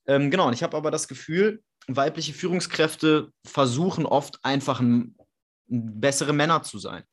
ähm, 0.07 0.31
genau, 0.31 0.47
und 0.47 0.53
ich 0.53 0.63
habe 0.63 0.77
aber 0.77 0.91
das 0.91 1.09
Gefühl, 1.09 1.61
weibliche 1.87 2.33
Führungskräfte 2.33 3.31
versuchen 3.45 4.05
oft 4.05 4.39
einfach 4.43 4.79
ein 4.79 5.15
bessere 5.67 6.33
Männer 6.33 6.63
zu 6.63 6.79
sein. 6.79 7.03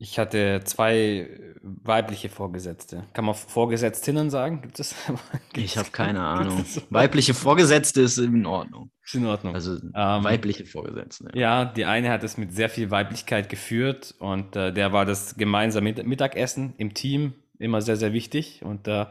Ich 0.00 0.16
hatte 0.20 0.60
zwei 0.64 1.28
weibliche 1.60 2.28
Vorgesetzte. 2.28 3.04
Kann 3.14 3.24
man 3.24 3.34
Vorgesetztinnen 3.34 4.30
sagen? 4.30 4.62
Gibt 4.62 4.78
es? 4.78 4.94
ich 5.56 5.76
habe 5.76 5.90
keine 5.90 6.20
Ahnung. 6.20 6.64
Weibliche 6.90 7.34
Vorgesetzte 7.34 8.02
ist 8.02 8.18
in 8.18 8.46
Ordnung. 8.46 8.92
Ist 9.04 9.16
in 9.16 9.26
Ordnung. 9.26 9.54
Also 9.54 9.72
ähm, 9.74 9.92
weibliche 10.22 10.66
Vorgesetzte. 10.66 11.30
Ja. 11.34 11.40
ja. 11.40 11.64
die 11.64 11.84
eine 11.84 12.10
hat 12.10 12.22
es 12.22 12.38
mit 12.38 12.54
sehr 12.54 12.68
viel 12.68 12.92
Weiblichkeit 12.92 13.48
geführt 13.48 14.14
und 14.20 14.54
äh, 14.54 14.72
der 14.72 14.92
war 14.92 15.04
das 15.04 15.34
gemeinsame 15.36 15.92
Mittagessen 16.04 16.74
im 16.78 16.94
Team 16.94 17.34
immer 17.58 17.82
sehr, 17.82 17.96
sehr 17.96 18.12
wichtig. 18.12 18.62
Und 18.62 18.86
äh, 18.86 19.06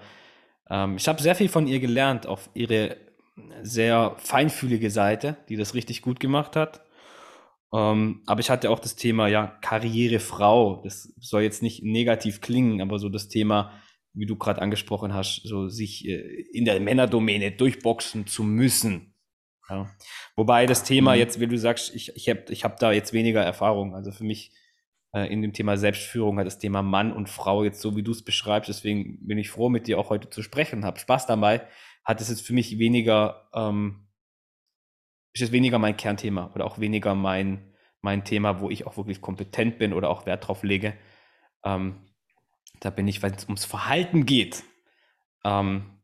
ähm, 0.69 0.95
ich 0.95 1.09
habe 1.09 1.21
sehr 1.21 1.35
viel 1.35 1.49
von 1.49 1.67
ihr 1.67 1.81
gelernt, 1.81 2.27
auf 2.27 2.49
ihre 2.53 2.95
sehr 3.61 4.15
feinfühlige 4.19 4.89
Seite, 4.89 5.35
die 5.49 5.57
das 5.57 5.73
richtig 5.73 6.01
gut 6.01 6.21
gemacht 6.21 6.55
hat. 6.55 6.81
Ähm, 7.73 8.21
aber 8.25 8.39
ich 8.39 8.49
hatte 8.49 8.69
auch 8.69 8.79
das 8.79 8.95
Thema, 8.95 9.27
ja, 9.27 9.47
Karrierefrau. 9.61 10.81
Das 10.83 11.13
soll 11.19 11.41
jetzt 11.41 11.61
nicht 11.61 11.83
negativ 11.83 12.41
klingen, 12.41 12.81
aber 12.81 12.99
so 12.99 13.09
das 13.09 13.27
Thema, 13.27 13.73
wie 14.13 14.25
du 14.25 14.35
gerade 14.35 14.61
angesprochen 14.61 15.13
hast, 15.13 15.41
so 15.43 15.67
sich 15.67 16.07
äh, 16.07 16.45
in 16.53 16.65
der 16.65 16.79
Männerdomäne 16.79 17.51
durchboxen 17.51 18.25
zu 18.27 18.43
müssen. 18.43 19.13
Ja. 19.69 19.89
Wobei 20.35 20.65
das 20.65 20.83
Thema 20.83 21.13
mhm. 21.13 21.19
jetzt, 21.19 21.39
wie 21.39 21.47
du 21.47 21.57
sagst, 21.57 21.93
ich, 21.93 22.15
ich 22.15 22.29
habe 22.29 22.45
ich 22.49 22.63
hab 22.63 22.79
da 22.79 22.91
jetzt 22.91 23.11
weniger 23.13 23.43
Erfahrung. 23.43 23.95
Also 23.95 24.11
für 24.11 24.23
mich 24.23 24.53
äh, 25.13 25.31
in 25.31 25.41
dem 25.41 25.51
Thema 25.53 25.77
Selbstführung 25.77 26.39
hat 26.39 26.47
das 26.47 26.59
Thema 26.59 26.81
Mann 26.81 27.11
und 27.11 27.29
Frau 27.29 27.63
jetzt 27.63 27.81
so, 27.81 27.97
wie 27.97 28.03
du 28.03 28.11
es 28.11 28.23
beschreibst. 28.23 28.69
Deswegen 28.69 29.25
bin 29.27 29.37
ich 29.37 29.49
froh, 29.49 29.69
mit 29.69 29.87
dir 29.87 29.99
auch 29.99 30.09
heute 30.09 30.29
zu 30.29 30.41
sprechen. 30.41 30.85
Hab 30.85 30.99
Spaß 30.99 31.27
dabei. 31.27 31.67
Hat 32.05 32.21
es 32.21 32.29
jetzt 32.29 32.47
für 32.47 32.53
mich 32.53 32.79
weniger 32.79 33.49
ähm, 33.53 34.06
ist 35.37 35.49
es 35.49 35.51
weniger 35.51 35.77
mein 35.77 35.97
Kernthema 35.97 36.51
oder 36.55 36.65
auch 36.65 36.79
weniger 36.79 37.13
mein, 37.13 37.73
mein 38.01 38.23
Thema, 38.23 38.59
wo 38.59 38.69
ich 38.69 38.87
auch 38.87 38.97
wirklich 38.97 39.21
kompetent 39.21 39.77
bin 39.77 39.93
oder 39.93 40.09
auch 40.09 40.25
Wert 40.25 40.47
drauf 40.47 40.63
lege. 40.63 40.97
Ähm, 41.63 42.07
da 42.79 42.89
bin 42.89 43.07
ich, 43.07 43.21
wenn 43.21 43.33
es 43.33 43.45
ums 43.45 43.65
Verhalten 43.65 44.25
geht, 44.25 44.63
ähm, 45.43 46.01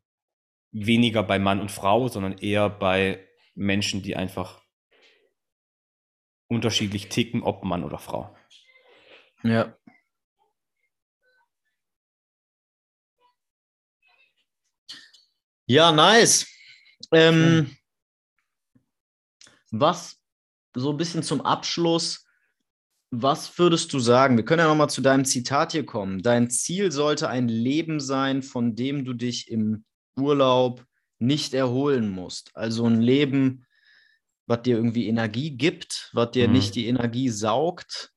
weniger 0.72 1.24
bei 1.24 1.40
Mann 1.40 1.62
und 1.62 1.72
Frau, 1.72 2.08
sondern 2.08 2.38
eher 2.38 2.70
bei 2.70 3.28
Menschen, 3.56 4.04
die 4.04 4.16
einfach 4.16 4.62
unterschiedlich 6.48 7.10
ticken, 7.10 7.42
ob 7.42 7.64
Mann 7.64 7.84
oder 7.84 7.98
Frau. 7.98 8.36
Ja. 9.44 9.76
Ja, 15.66 15.92
nice. 15.92 16.48
Ähm, 17.12 17.76
was 19.74 20.20
so 20.76 20.92
ein 20.92 20.98
bisschen 20.98 21.24
zum 21.24 21.42
Abschluss, 21.42 22.26
was 23.12 23.58
würdest 23.58 23.92
du 23.94 24.00
sagen? 24.00 24.38
Wir 24.38 24.46
können 24.46 24.60
ja 24.60 24.68
nochmal 24.68 24.90
zu 24.90 25.02
deinem 25.02 25.26
Zitat 25.26 25.72
hier 25.72 25.86
kommen. 25.86 26.22
Dein 26.22 26.50
Ziel 26.50 26.92
sollte 26.92 27.30
ein 27.30 27.48
Leben 27.48 28.00
sein, 28.00 28.42
von 28.42 28.76
dem 28.76 29.04
du 29.04 29.14
dich 29.14 29.52
im 29.52 29.84
Urlaub 30.16 30.86
nicht 31.20 31.54
erholen 31.54 32.10
musst. 32.10 32.56
Also 32.56 32.86
ein 32.86 33.02
Leben, 33.02 33.66
was 34.48 34.64
dir 34.64 34.78
irgendwie 34.78 35.08
Energie 35.08 35.52
gibt, 35.52 36.10
was 36.14 36.32
dir 36.32 36.48
mhm. 36.48 36.54
nicht 36.54 36.76
die 36.76 36.88
Energie 36.88 37.30
saugt. 37.30 38.12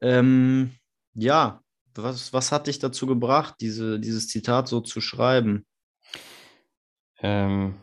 Ähm, 0.00 0.72
ja, 1.14 1.62
was, 1.94 2.32
was 2.32 2.52
hat 2.52 2.66
dich 2.66 2.78
dazu 2.78 3.06
gebracht, 3.06 3.56
diese, 3.60 3.98
dieses 4.00 4.28
Zitat 4.28 4.68
so 4.68 4.80
zu 4.80 5.00
schreiben? 5.00 5.66
Ähm, 7.18 7.74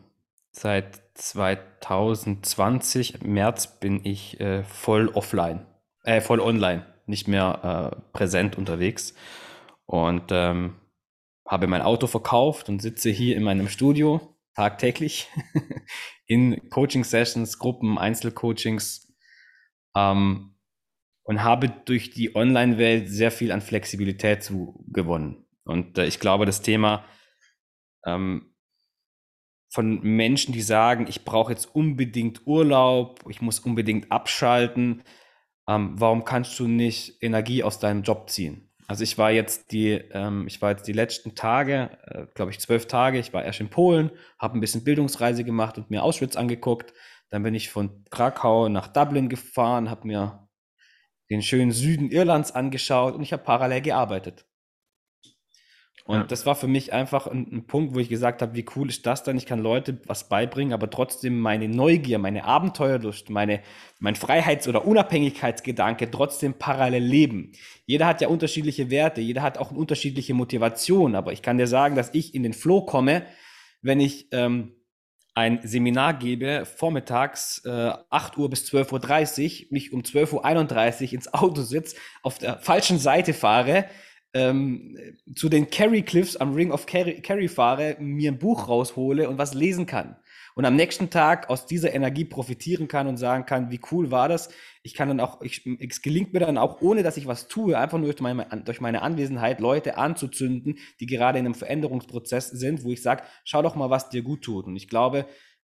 seit 0.58 1.02
2020, 1.16 3.22
im 3.22 3.34
März, 3.34 3.80
bin 3.80 4.04
ich 4.04 4.40
äh, 4.40 4.64
voll 4.64 5.10
offline, 5.10 5.66
äh, 6.04 6.22
voll 6.22 6.40
online, 6.40 6.86
nicht 7.06 7.28
mehr 7.28 7.94
äh, 7.94 8.02
präsent 8.16 8.58
unterwegs. 8.58 9.14
Und 9.86 10.32
ähm, 10.32 10.76
habe 11.48 11.68
mein 11.68 11.82
Auto 11.82 12.08
verkauft 12.08 12.70
und 12.70 12.82
sitze 12.82 13.10
hier 13.10 13.38
in 13.38 13.44
meinem 13.44 13.70
Studio 13.70 14.36
tagtäglich 14.54 15.30
in 16.26 16.70
Coaching-Sessions, 16.70 17.60
Gruppen, 17.60 17.98
Einzelcoachings 17.98 19.14
ähm, 19.96 20.56
und 21.24 21.44
habe 21.44 21.70
durch 21.70 22.10
die 22.10 22.36
Online-Welt 22.36 23.10
sehr 23.10 23.32
viel 23.32 23.52
an 23.52 23.62
Flexibilität 23.62 24.44
zu 24.44 24.84
gewonnen. 24.88 25.46
Und 25.64 25.98
äh, 25.98 26.06
ich 26.06 26.20
glaube, 26.20 26.46
das 26.46 26.62
Thema 26.62 27.06
ähm, 28.06 28.54
von 29.70 30.02
Menschen, 30.02 30.54
die 30.54 30.62
sagen, 30.62 31.08
ich 31.08 31.26
brauche 31.26 31.52
jetzt 31.52 31.74
unbedingt 31.76 32.48
Urlaub, 32.48 33.20
ich 33.30 33.42
muss 33.42 33.60
unbedingt 33.60 34.12
abschalten. 34.12 35.04
Ähm, 35.68 35.96
warum 35.98 36.24
kannst 36.24 36.58
du 36.60 36.68
nicht 36.68 37.22
Energie 37.22 37.64
aus 37.64 37.80
deinem 37.80 38.04
Job 38.04 38.30
ziehen? 38.30 38.68
Also 38.88 39.04
ich 39.04 39.18
war 39.18 39.32
jetzt 39.32 39.74
die, 39.74 39.92
ähm, 40.12 40.48
ich 40.48 40.62
war 40.62 40.72
jetzt 40.72 40.88
die 40.88 40.94
letzten 40.94 41.36
Tage, 41.36 41.98
äh, 42.06 42.26
glaube 42.34 42.52
ich 42.52 42.60
zwölf 42.60 42.88
Tage. 42.88 43.20
Ich 43.20 43.34
war 43.34 43.44
erst 43.44 43.60
in 43.60 43.70
Polen, 43.70 44.12
habe 44.40 44.58
ein 44.58 44.62
bisschen 44.62 44.86
Bildungsreise 44.86 45.44
gemacht 45.44 45.78
und 45.78 45.90
mir 45.90 46.04
Auschwitz 46.04 46.38
angeguckt. 46.38 46.94
Dann 47.30 47.44
bin 47.44 47.54
ich 47.54 47.70
von 47.70 48.06
Krakau 48.10 48.70
nach 48.70 48.88
Dublin 48.88 49.28
gefahren, 49.28 49.90
habe 49.90 50.08
mir 50.08 50.48
den 51.30 51.42
schönen 51.42 51.72
Süden 51.72 52.10
Irlands 52.10 52.54
angeschaut 52.54 53.16
und 53.16 53.22
ich 53.22 53.34
habe 53.34 53.44
parallel 53.44 53.82
gearbeitet. 53.82 54.46
Und 56.08 56.20
ja. 56.20 56.24
das 56.24 56.46
war 56.46 56.56
für 56.56 56.68
mich 56.68 56.94
einfach 56.94 57.28
ein, 57.28 57.48
ein, 57.52 57.68
Punkt, 57.68 57.94
wo 57.94 58.00
ich 58.00 58.08
gesagt 58.08 58.42
habe, 58.42 58.56
wie 58.56 58.66
cool 58.78 58.88
ist 58.88 59.06
das 59.06 59.24
denn? 59.24 59.36
Ich 59.36 59.46
kann 59.46 59.60
Leute 59.60 60.00
was 60.06 60.30
beibringen, 60.30 60.72
aber 60.72 60.90
trotzdem 60.90 61.38
meine 61.38 61.68
Neugier, 61.68 62.18
meine 62.18 62.46
Abenteuerlust, 62.46 63.30
meine, 63.30 63.62
mein 64.00 64.16
Freiheits- 64.16 64.70
oder 64.70 64.88
Unabhängigkeitsgedanke 64.88 66.10
trotzdem 66.10 66.54
parallel 66.54 67.04
leben. 67.04 67.52
Jeder 67.86 68.08
hat 68.08 68.22
ja 68.22 68.30
unterschiedliche 68.30 68.90
Werte, 68.90 69.20
jeder 69.20 69.42
hat 69.42 69.58
auch 69.58 69.72
unterschiedliche 69.72 70.34
Motivation, 70.34 71.14
aber 71.14 71.34
ich 71.34 71.42
kann 71.42 71.58
dir 71.58 71.68
sagen, 71.68 71.96
dass 71.96 72.14
ich 72.14 72.34
in 72.34 72.44
den 72.44 72.54
Flow 72.54 72.86
komme, 72.86 73.26
wenn 73.82 74.00
ich 74.00 74.30
ähm, 74.32 74.78
ein 75.36 75.60
Seminar 75.62 76.14
gebe, 76.14 76.66
vormittags 76.66 77.62
äh, 77.66 77.92
8 78.10 78.38
Uhr 78.38 78.50
bis 78.50 78.64
12.30 78.72 79.44
Uhr, 79.44 79.68
mich 79.72 79.92
um 79.92 80.04
12.31 80.04 81.08
Uhr 81.08 81.14
ins 81.14 81.34
Auto 81.34 81.64
sitze, 81.64 81.98
auf 82.24 82.38
der 82.38 82.60
falschen 82.60 82.98
Seite 82.98 83.34
fahre, 83.34 83.88
ähm, 84.34 84.98
zu 85.36 85.50
den 85.50 85.70
Kerry 85.70 86.02
Cliffs 86.02 86.36
am 86.36 86.54
Ring 86.54 86.72
of 86.72 86.86
Kerry 86.86 87.48
fahre, 87.48 87.98
mir 88.00 88.32
ein 88.32 88.40
Buch 88.40 88.68
raushole 88.68 89.30
und 89.30 89.38
was 89.38 89.54
lesen 89.54 89.86
kann. 89.86 90.18
Und 90.56 90.66
am 90.66 90.76
nächsten 90.76 91.12
Tag 91.12 91.52
aus 91.52 91.68
dieser 91.68 91.94
Energie 91.94 92.26
profitieren 92.26 92.88
kann 92.88 93.06
und 93.06 93.18
sagen 93.18 93.46
kann, 93.46 93.70
wie 93.70 93.80
cool 93.92 94.10
war 94.10 94.28
das. 94.28 94.50
Ich 94.82 94.96
kann 94.96 95.08
dann 95.08 95.20
auch, 95.20 95.42
ich, 95.44 95.68
es 95.80 96.02
gelingt 96.02 96.34
mir 96.34 96.40
dann 96.40 96.58
auch, 96.58 96.82
ohne 96.82 97.04
dass 97.04 97.16
ich 97.16 97.28
was 97.28 97.48
tue, 97.48 97.78
einfach 97.78 98.00
nur 98.00 98.12
durch 98.12 98.22
meine, 98.22 98.64
durch 98.66 98.82
meine 98.82 99.04
Anwesenheit 99.04 99.60
Leute 99.60 99.98
anzuzünden, 99.98 100.80
die 101.00 101.06
gerade 101.06 101.38
in 101.38 101.46
einem 101.46 101.54
Veränderungsprozess 101.54 102.50
sind, 102.50 102.84
wo 102.84 102.92
ich 102.92 103.04
sage, 103.04 103.22
schau 103.44 103.62
doch 103.62 103.76
mal, 103.76 103.92
was 103.92 104.10
dir 104.10 104.24
gut 104.24 104.42
tut. 104.42 104.66
Und 104.66 104.76
ich 104.76 104.88
glaube, 104.88 105.28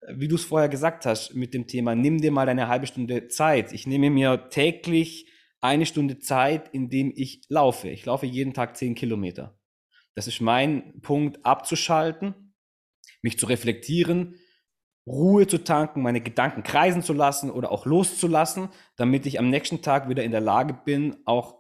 wie 0.09 0.28
du 0.28 0.37
es 0.37 0.45
vorher 0.45 0.69
gesagt 0.69 1.05
hast, 1.05 1.35
mit 1.35 1.53
dem 1.53 1.66
Thema, 1.66 1.97
nimm 1.97 2.20
dir 2.20 2.31
mal 2.31 2.49
eine 2.49 2.69
halbe 2.69 2.87
Stunde 2.87 3.27
Zeit. 3.27 3.73
Ich 3.73 3.89
nehme 3.89 4.11
mir 4.11 4.49
täglich 4.51 5.27
eine 5.67 5.85
Stunde 5.85 6.19
Zeit, 6.19 6.69
indem 6.73 7.13
ich 7.15 7.43
laufe. 7.49 7.89
Ich 7.89 8.07
laufe 8.07 8.25
jeden 8.25 8.55
Tag 8.55 8.77
zehn 8.77 8.95
Kilometer. 8.95 9.59
Das 10.15 10.27
ist 10.27 10.41
mein 10.41 11.01
Punkt, 11.03 11.45
abzuschalten, 11.45 12.55
mich 13.21 13.39
zu 13.39 13.47
reflektieren, 13.47 14.37
Ruhe 15.07 15.47
zu 15.47 15.59
tanken, 15.59 16.03
meine 16.03 16.21
Gedanken 16.21 16.63
kreisen 16.63 17.03
zu 17.03 17.13
lassen 17.13 17.51
oder 17.51 17.71
auch 17.71 17.85
loszulassen, 17.85 18.71
damit 18.97 19.27
ich 19.27 19.39
am 19.39 19.51
nächsten 19.51 19.83
Tag 19.83 20.09
wieder 20.09 20.25
in 20.25 20.33
der 20.33 20.41
Lage 20.41 20.75
bin, 20.85 21.17
auch 21.27 21.59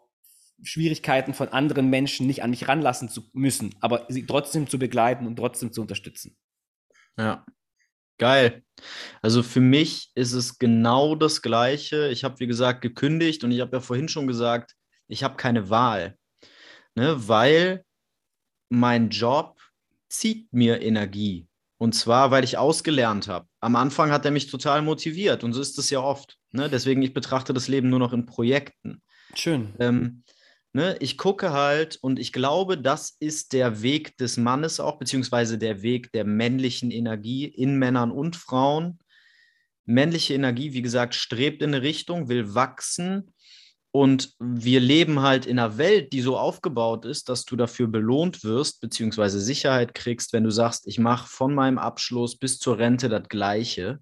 Schwierigkeiten 0.62 1.34
von 1.34 1.48
anderen 1.48 1.90
Menschen 1.90 2.26
nicht 2.26 2.42
an 2.42 2.50
mich 2.50 2.66
ranlassen 2.66 3.08
zu 3.08 3.24
müssen, 3.34 3.74
aber 3.80 4.06
sie 4.08 4.24
trotzdem 4.24 4.68
zu 4.68 4.78
begleiten 4.78 5.26
und 5.26 5.36
trotzdem 5.36 5.72
zu 5.72 5.82
unterstützen. 5.82 6.36
Ja, 7.18 7.44
geil. 8.18 8.62
Also 9.22 9.42
für 9.42 9.60
mich 9.60 10.10
ist 10.14 10.32
es 10.32 10.58
genau 10.58 11.14
das 11.14 11.42
Gleiche. 11.42 12.08
Ich 12.08 12.24
habe, 12.24 12.38
wie 12.40 12.46
gesagt, 12.46 12.82
gekündigt 12.82 13.44
und 13.44 13.52
ich 13.52 13.60
habe 13.60 13.76
ja 13.76 13.80
vorhin 13.80 14.08
schon 14.08 14.26
gesagt, 14.26 14.74
ich 15.08 15.22
habe 15.22 15.36
keine 15.36 15.70
Wahl, 15.70 16.16
ne, 16.94 17.28
weil 17.28 17.84
mein 18.68 19.10
Job 19.10 19.58
zieht 20.08 20.52
mir 20.52 20.82
Energie. 20.82 21.46
Und 21.78 21.94
zwar, 21.94 22.30
weil 22.30 22.42
ich 22.42 22.56
ausgelernt 22.56 23.28
habe. 23.28 23.46
Am 23.60 23.76
Anfang 23.76 24.10
hat 24.10 24.24
er 24.24 24.30
mich 24.30 24.46
total 24.46 24.80
motiviert 24.80 25.44
und 25.44 25.52
so 25.52 25.60
ist 25.60 25.78
es 25.78 25.90
ja 25.90 26.00
oft. 26.00 26.38
Ne? 26.50 26.70
Deswegen, 26.70 27.02
ich 27.02 27.12
betrachte 27.12 27.52
das 27.52 27.68
Leben 27.68 27.90
nur 27.90 27.98
noch 27.98 28.14
in 28.14 28.24
Projekten. 28.24 29.02
Schön. 29.34 29.74
Ähm, 29.78 30.22
ne? 30.76 30.96
Ich 31.00 31.18
gucke 31.18 31.52
halt 31.52 31.98
und 32.02 32.20
ich 32.20 32.32
glaube, 32.32 32.78
das 32.78 33.16
ist 33.18 33.52
der 33.52 33.82
Weg 33.82 34.16
des 34.18 34.36
Mannes 34.36 34.78
auch, 34.78 34.98
beziehungsweise 34.98 35.58
der 35.58 35.82
Weg 35.82 36.12
der 36.12 36.24
männlichen 36.24 36.92
Energie 36.92 37.46
in 37.46 37.76
Männern 37.78 38.12
und 38.12 38.36
Frauen. 38.36 39.00
Männliche 39.86 40.34
Energie, 40.34 40.72
wie 40.72 40.82
gesagt, 40.82 41.14
strebt 41.14 41.62
in 41.62 41.74
eine 41.74 41.82
Richtung, 41.82 42.28
will 42.28 42.54
wachsen 42.54 43.32
und 43.90 44.34
wir 44.38 44.80
leben 44.80 45.22
halt 45.22 45.46
in 45.46 45.58
einer 45.58 45.78
Welt, 45.78 46.12
die 46.12 46.20
so 46.20 46.36
aufgebaut 46.36 47.06
ist, 47.06 47.30
dass 47.30 47.46
du 47.46 47.56
dafür 47.56 47.86
belohnt 47.86 48.44
wirst, 48.44 48.82
beziehungsweise 48.82 49.40
Sicherheit 49.40 49.94
kriegst, 49.94 50.34
wenn 50.34 50.44
du 50.44 50.50
sagst, 50.50 50.86
ich 50.86 50.98
mache 50.98 51.26
von 51.26 51.54
meinem 51.54 51.78
Abschluss 51.78 52.36
bis 52.36 52.58
zur 52.58 52.78
Rente 52.78 53.08
das 53.08 53.26
Gleiche. 53.30 54.00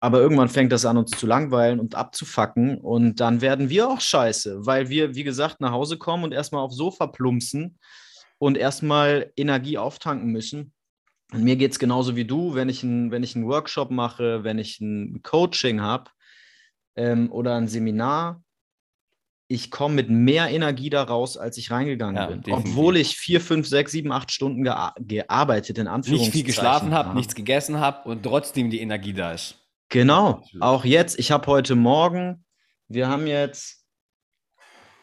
Aber 0.00 0.20
irgendwann 0.20 0.48
fängt 0.48 0.70
das 0.70 0.84
an, 0.84 0.96
uns 0.96 1.10
zu 1.10 1.26
langweilen 1.26 1.80
und 1.80 1.94
abzufacken. 1.94 2.78
Und 2.78 3.16
dann 3.20 3.40
werden 3.40 3.68
wir 3.68 3.88
auch 3.88 4.00
scheiße, 4.00 4.64
weil 4.64 4.88
wir, 4.88 5.14
wie 5.14 5.24
gesagt, 5.24 5.60
nach 5.60 5.72
Hause 5.72 5.98
kommen 5.98 6.24
und 6.24 6.32
erstmal 6.32 6.62
aufs 6.62 6.76
Sofa 6.76 7.08
plumpsen 7.08 7.78
und 8.38 8.56
erstmal 8.56 9.32
Energie 9.36 9.76
auftanken 9.76 10.30
müssen. 10.30 10.72
Und 11.32 11.42
mir 11.42 11.56
geht 11.56 11.72
es 11.72 11.78
genauso 11.78 12.16
wie 12.16 12.24
du, 12.24 12.54
wenn 12.54 12.68
ich, 12.68 12.82
ein, 12.82 13.10
wenn 13.10 13.22
ich 13.22 13.34
einen 13.34 13.46
Workshop 13.46 13.90
mache, 13.90 14.44
wenn 14.44 14.58
ich 14.58 14.80
ein 14.80 15.20
Coaching 15.22 15.80
habe 15.80 16.10
ähm, 16.96 17.30
oder 17.32 17.56
ein 17.56 17.68
Seminar, 17.68 18.42
ich 19.48 19.70
komme 19.70 19.94
mit 19.94 20.10
mehr 20.10 20.50
Energie 20.50 20.90
da 20.90 21.02
raus, 21.02 21.36
als 21.36 21.56
ich 21.56 21.70
reingegangen 21.70 22.16
ja, 22.16 22.26
bin. 22.26 22.42
Definitiv. 22.42 22.70
Obwohl 22.70 22.96
ich 22.98 23.16
vier, 23.16 23.40
fünf, 23.40 23.66
sechs, 23.66 23.92
sieben, 23.92 24.12
acht 24.12 24.30
Stunden 24.30 24.62
gear 24.62 24.94
gearbeitet, 24.98 25.78
in 25.78 25.88
Anführungszeichen. 25.88 26.24
Nicht 26.24 26.32
viel 26.32 26.44
geschlafen 26.44 26.92
habe, 26.92 27.16
nichts 27.16 27.34
gegessen 27.34 27.80
habe 27.80 28.08
und 28.08 28.22
trotzdem 28.22 28.70
die 28.70 28.80
Energie 28.80 29.14
da 29.14 29.32
ist. 29.32 29.57
Genau, 29.88 30.44
auch 30.60 30.84
jetzt. 30.84 31.18
Ich 31.18 31.30
habe 31.30 31.46
heute 31.46 31.74
Morgen, 31.74 32.44
wir 32.88 33.08
haben 33.08 33.26
jetzt 33.26 33.84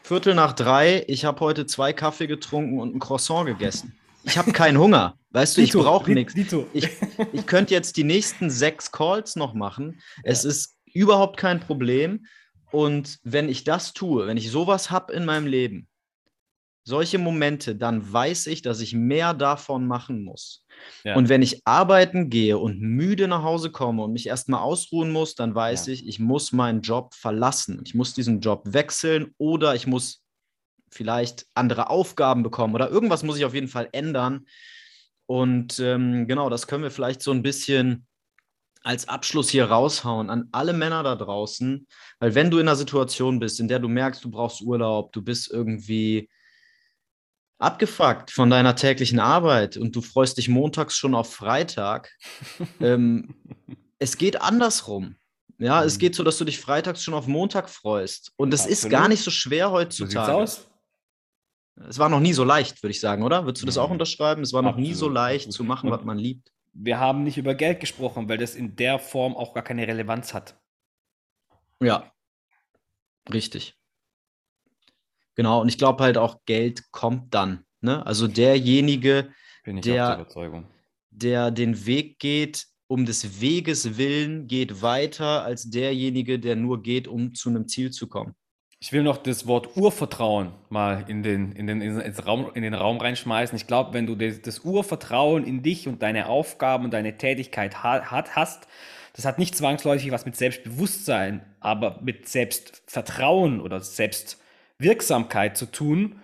Viertel 0.02 0.34
nach 0.34 0.52
drei, 0.52 1.04
ich 1.08 1.24
habe 1.24 1.40
heute 1.40 1.66
zwei 1.66 1.92
Kaffee 1.92 2.28
getrunken 2.28 2.78
und 2.78 2.94
ein 2.94 3.00
Croissant 3.00 3.46
gegessen. 3.46 3.98
Ich 4.22 4.38
habe 4.38 4.52
keinen 4.52 4.78
Hunger. 4.78 5.18
Weißt 5.30 5.56
du, 5.56 5.60
ich 5.60 5.72
brauche 5.72 6.12
nichts. 6.12 6.34
Ich, 6.72 6.88
ich 7.32 7.46
könnte 7.46 7.74
jetzt 7.74 7.96
die 7.96 8.04
nächsten 8.04 8.48
sechs 8.48 8.92
Calls 8.92 9.36
noch 9.36 9.54
machen. 9.54 10.00
Es 10.22 10.44
ja. 10.44 10.50
ist 10.50 10.76
überhaupt 10.92 11.36
kein 11.36 11.60
Problem. 11.60 12.26
Und 12.70 13.18
wenn 13.24 13.48
ich 13.48 13.64
das 13.64 13.92
tue, 13.92 14.26
wenn 14.26 14.36
ich 14.36 14.50
sowas 14.50 14.90
habe 14.90 15.12
in 15.12 15.24
meinem 15.24 15.46
Leben, 15.46 15.88
solche 16.86 17.18
Momente, 17.18 17.74
dann 17.74 18.12
weiß 18.12 18.46
ich, 18.46 18.62
dass 18.62 18.80
ich 18.80 18.94
mehr 18.94 19.34
davon 19.34 19.88
machen 19.88 20.22
muss. 20.22 20.64
Ja. 21.02 21.16
Und 21.16 21.28
wenn 21.28 21.42
ich 21.42 21.66
arbeiten 21.66 22.30
gehe 22.30 22.58
und 22.58 22.80
müde 22.80 23.26
nach 23.26 23.42
Hause 23.42 23.72
komme 23.72 24.04
und 24.04 24.12
mich 24.12 24.28
erstmal 24.28 24.60
ausruhen 24.60 25.10
muss, 25.10 25.34
dann 25.34 25.52
weiß 25.52 25.88
ja. 25.88 25.94
ich, 25.94 26.06
ich 26.06 26.20
muss 26.20 26.52
meinen 26.52 26.82
Job 26.82 27.12
verlassen. 27.12 27.82
Ich 27.84 27.96
muss 27.96 28.14
diesen 28.14 28.40
Job 28.40 28.62
wechseln 28.66 29.34
oder 29.36 29.74
ich 29.74 29.88
muss 29.88 30.22
vielleicht 30.88 31.46
andere 31.54 31.90
Aufgaben 31.90 32.44
bekommen 32.44 32.76
oder 32.76 32.88
irgendwas 32.88 33.24
muss 33.24 33.36
ich 33.36 33.44
auf 33.44 33.54
jeden 33.54 33.68
Fall 33.68 33.88
ändern. 33.90 34.46
Und 35.26 35.80
ähm, 35.80 36.28
genau, 36.28 36.48
das 36.50 36.68
können 36.68 36.84
wir 36.84 36.92
vielleicht 36.92 37.20
so 37.20 37.32
ein 37.32 37.42
bisschen 37.42 38.06
als 38.84 39.08
Abschluss 39.08 39.48
hier 39.48 39.64
raushauen 39.64 40.30
an 40.30 40.48
alle 40.52 40.72
Männer 40.72 41.02
da 41.02 41.16
draußen, 41.16 41.88
weil 42.20 42.36
wenn 42.36 42.52
du 42.52 42.58
in 42.58 42.68
einer 42.68 42.76
Situation 42.76 43.40
bist, 43.40 43.58
in 43.58 43.66
der 43.66 43.80
du 43.80 43.88
merkst, 43.88 44.24
du 44.24 44.30
brauchst 44.30 44.60
Urlaub, 44.60 45.12
du 45.12 45.22
bist 45.22 45.50
irgendwie 45.50 46.28
abgefuckt 47.58 48.30
von 48.30 48.50
deiner 48.50 48.76
täglichen 48.76 49.18
Arbeit 49.18 49.76
und 49.76 49.96
du 49.96 50.02
freust 50.02 50.38
dich 50.38 50.48
montags 50.48 50.96
schon 50.96 51.14
auf 51.14 51.32
Freitag, 51.32 52.12
ähm, 52.80 53.34
es 53.98 54.18
geht 54.18 54.40
andersrum. 54.40 55.16
Ja, 55.58 55.80
mhm. 55.80 55.86
es 55.86 55.98
geht 55.98 56.14
so, 56.14 56.22
dass 56.22 56.36
du 56.36 56.44
dich 56.44 56.60
freitags 56.60 57.02
schon 57.02 57.14
auf 57.14 57.26
Montag 57.26 57.70
freust. 57.70 58.32
Und 58.36 58.50
das 58.52 58.60
Absolut. 58.60 58.78
ist 58.78 58.90
gar 58.90 59.08
nicht 59.08 59.22
so 59.22 59.30
schwer 59.30 59.70
heutzutage. 59.70 60.32
So 60.32 60.38
aus. 60.38 60.68
Es 61.88 61.98
war 61.98 62.08
noch 62.08 62.20
nie 62.20 62.32
so 62.32 62.44
leicht, 62.44 62.82
würde 62.82 62.92
ich 62.92 63.00
sagen, 63.00 63.22
oder? 63.22 63.44
Würdest 63.44 63.62
du 63.62 63.66
das 63.66 63.78
auch 63.78 63.90
unterschreiben? 63.90 64.42
Es 64.42 64.52
war 64.52 64.62
noch 64.62 64.70
Absolut. 64.70 64.88
nie 64.88 64.94
so 64.94 65.08
leicht 65.08 65.52
zu 65.52 65.62
machen, 65.64 65.90
was 65.90 66.04
man 66.04 66.18
liebt 66.18 66.50
wir 66.78 67.00
haben 67.00 67.22
nicht 67.22 67.38
über 67.38 67.54
Geld 67.54 67.80
gesprochen, 67.80 68.28
weil 68.28 68.38
das 68.38 68.54
in 68.54 68.76
der 68.76 68.98
Form 68.98 69.36
auch 69.36 69.54
gar 69.54 69.64
keine 69.64 69.86
Relevanz 69.86 70.34
hat. 70.34 70.60
Ja, 71.80 72.12
richtig. 73.32 73.75
Genau, 75.36 75.60
und 75.60 75.68
ich 75.68 75.78
glaube 75.78 76.02
halt 76.02 76.18
auch, 76.18 76.40
Geld 76.46 76.90
kommt 76.90 77.32
dann. 77.34 77.64
Ne? 77.82 78.04
Also 78.04 78.26
derjenige, 78.26 79.28
der, 79.66 80.26
der 81.10 81.50
den 81.50 81.86
Weg 81.86 82.18
geht, 82.18 82.66
um 82.88 83.04
des 83.04 83.40
Weges 83.40 83.98
willen, 83.98 84.46
geht 84.46 84.80
weiter 84.82 85.44
als 85.44 85.70
derjenige, 85.70 86.38
der 86.38 86.56
nur 86.56 86.82
geht, 86.82 87.06
um 87.06 87.34
zu 87.34 87.50
einem 87.50 87.68
Ziel 87.68 87.90
zu 87.90 88.08
kommen. 88.08 88.34
Ich 88.78 88.92
will 88.92 89.02
noch 89.02 89.16
das 89.16 89.46
Wort 89.46 89.76
Urvertrauen 89.76 90.52
mal 90.68 91.04
in 91.08 91.22
den, 91.22 91.52
in 91.52 91.66
den, 91.66 91.80
ins 91.80 92.26
Raum, 92.26 92.50
in 92.54 92.62
den 92.62 92.74
Raum 92.74 92.98
reinschmeißen. 92.98 93.56
Ich 93.56 93.66
glaube, 93.66 93.94
wenn 93.94 94.06
du 94.06 94.14
das, 94.14 94.42
das, 94.42 94.60
Urvertrauen 94.60 95.44
in 95.44 95.62
dich 95.62 95.88
und 95.88 96.02
deine 96.02 96.28
Aufgaben 96.28 96.84
und 96.84 96.92
deine 96.92 97.16
Tätigkeit 97.16 97.82
hat, 97.82 98.36
hast, 98.36 98.68
das 99.14 99.24
hat 99.24 99.38
nicht 99.38 99.56
zwangsläufig 99.56 100.12
was 100.12 100.26
mit 100.26 100.36
Selbstbewusstsein, 100.36 101.42
aber 101.58 102.00
mit 102.02 102.28
Selbstvertrauen 102.28 103.60
oder 103.60 103.80
Selbstwirksamkeit 104.78 105.56
zu 105.56 105.66
tun, 105.66 106.20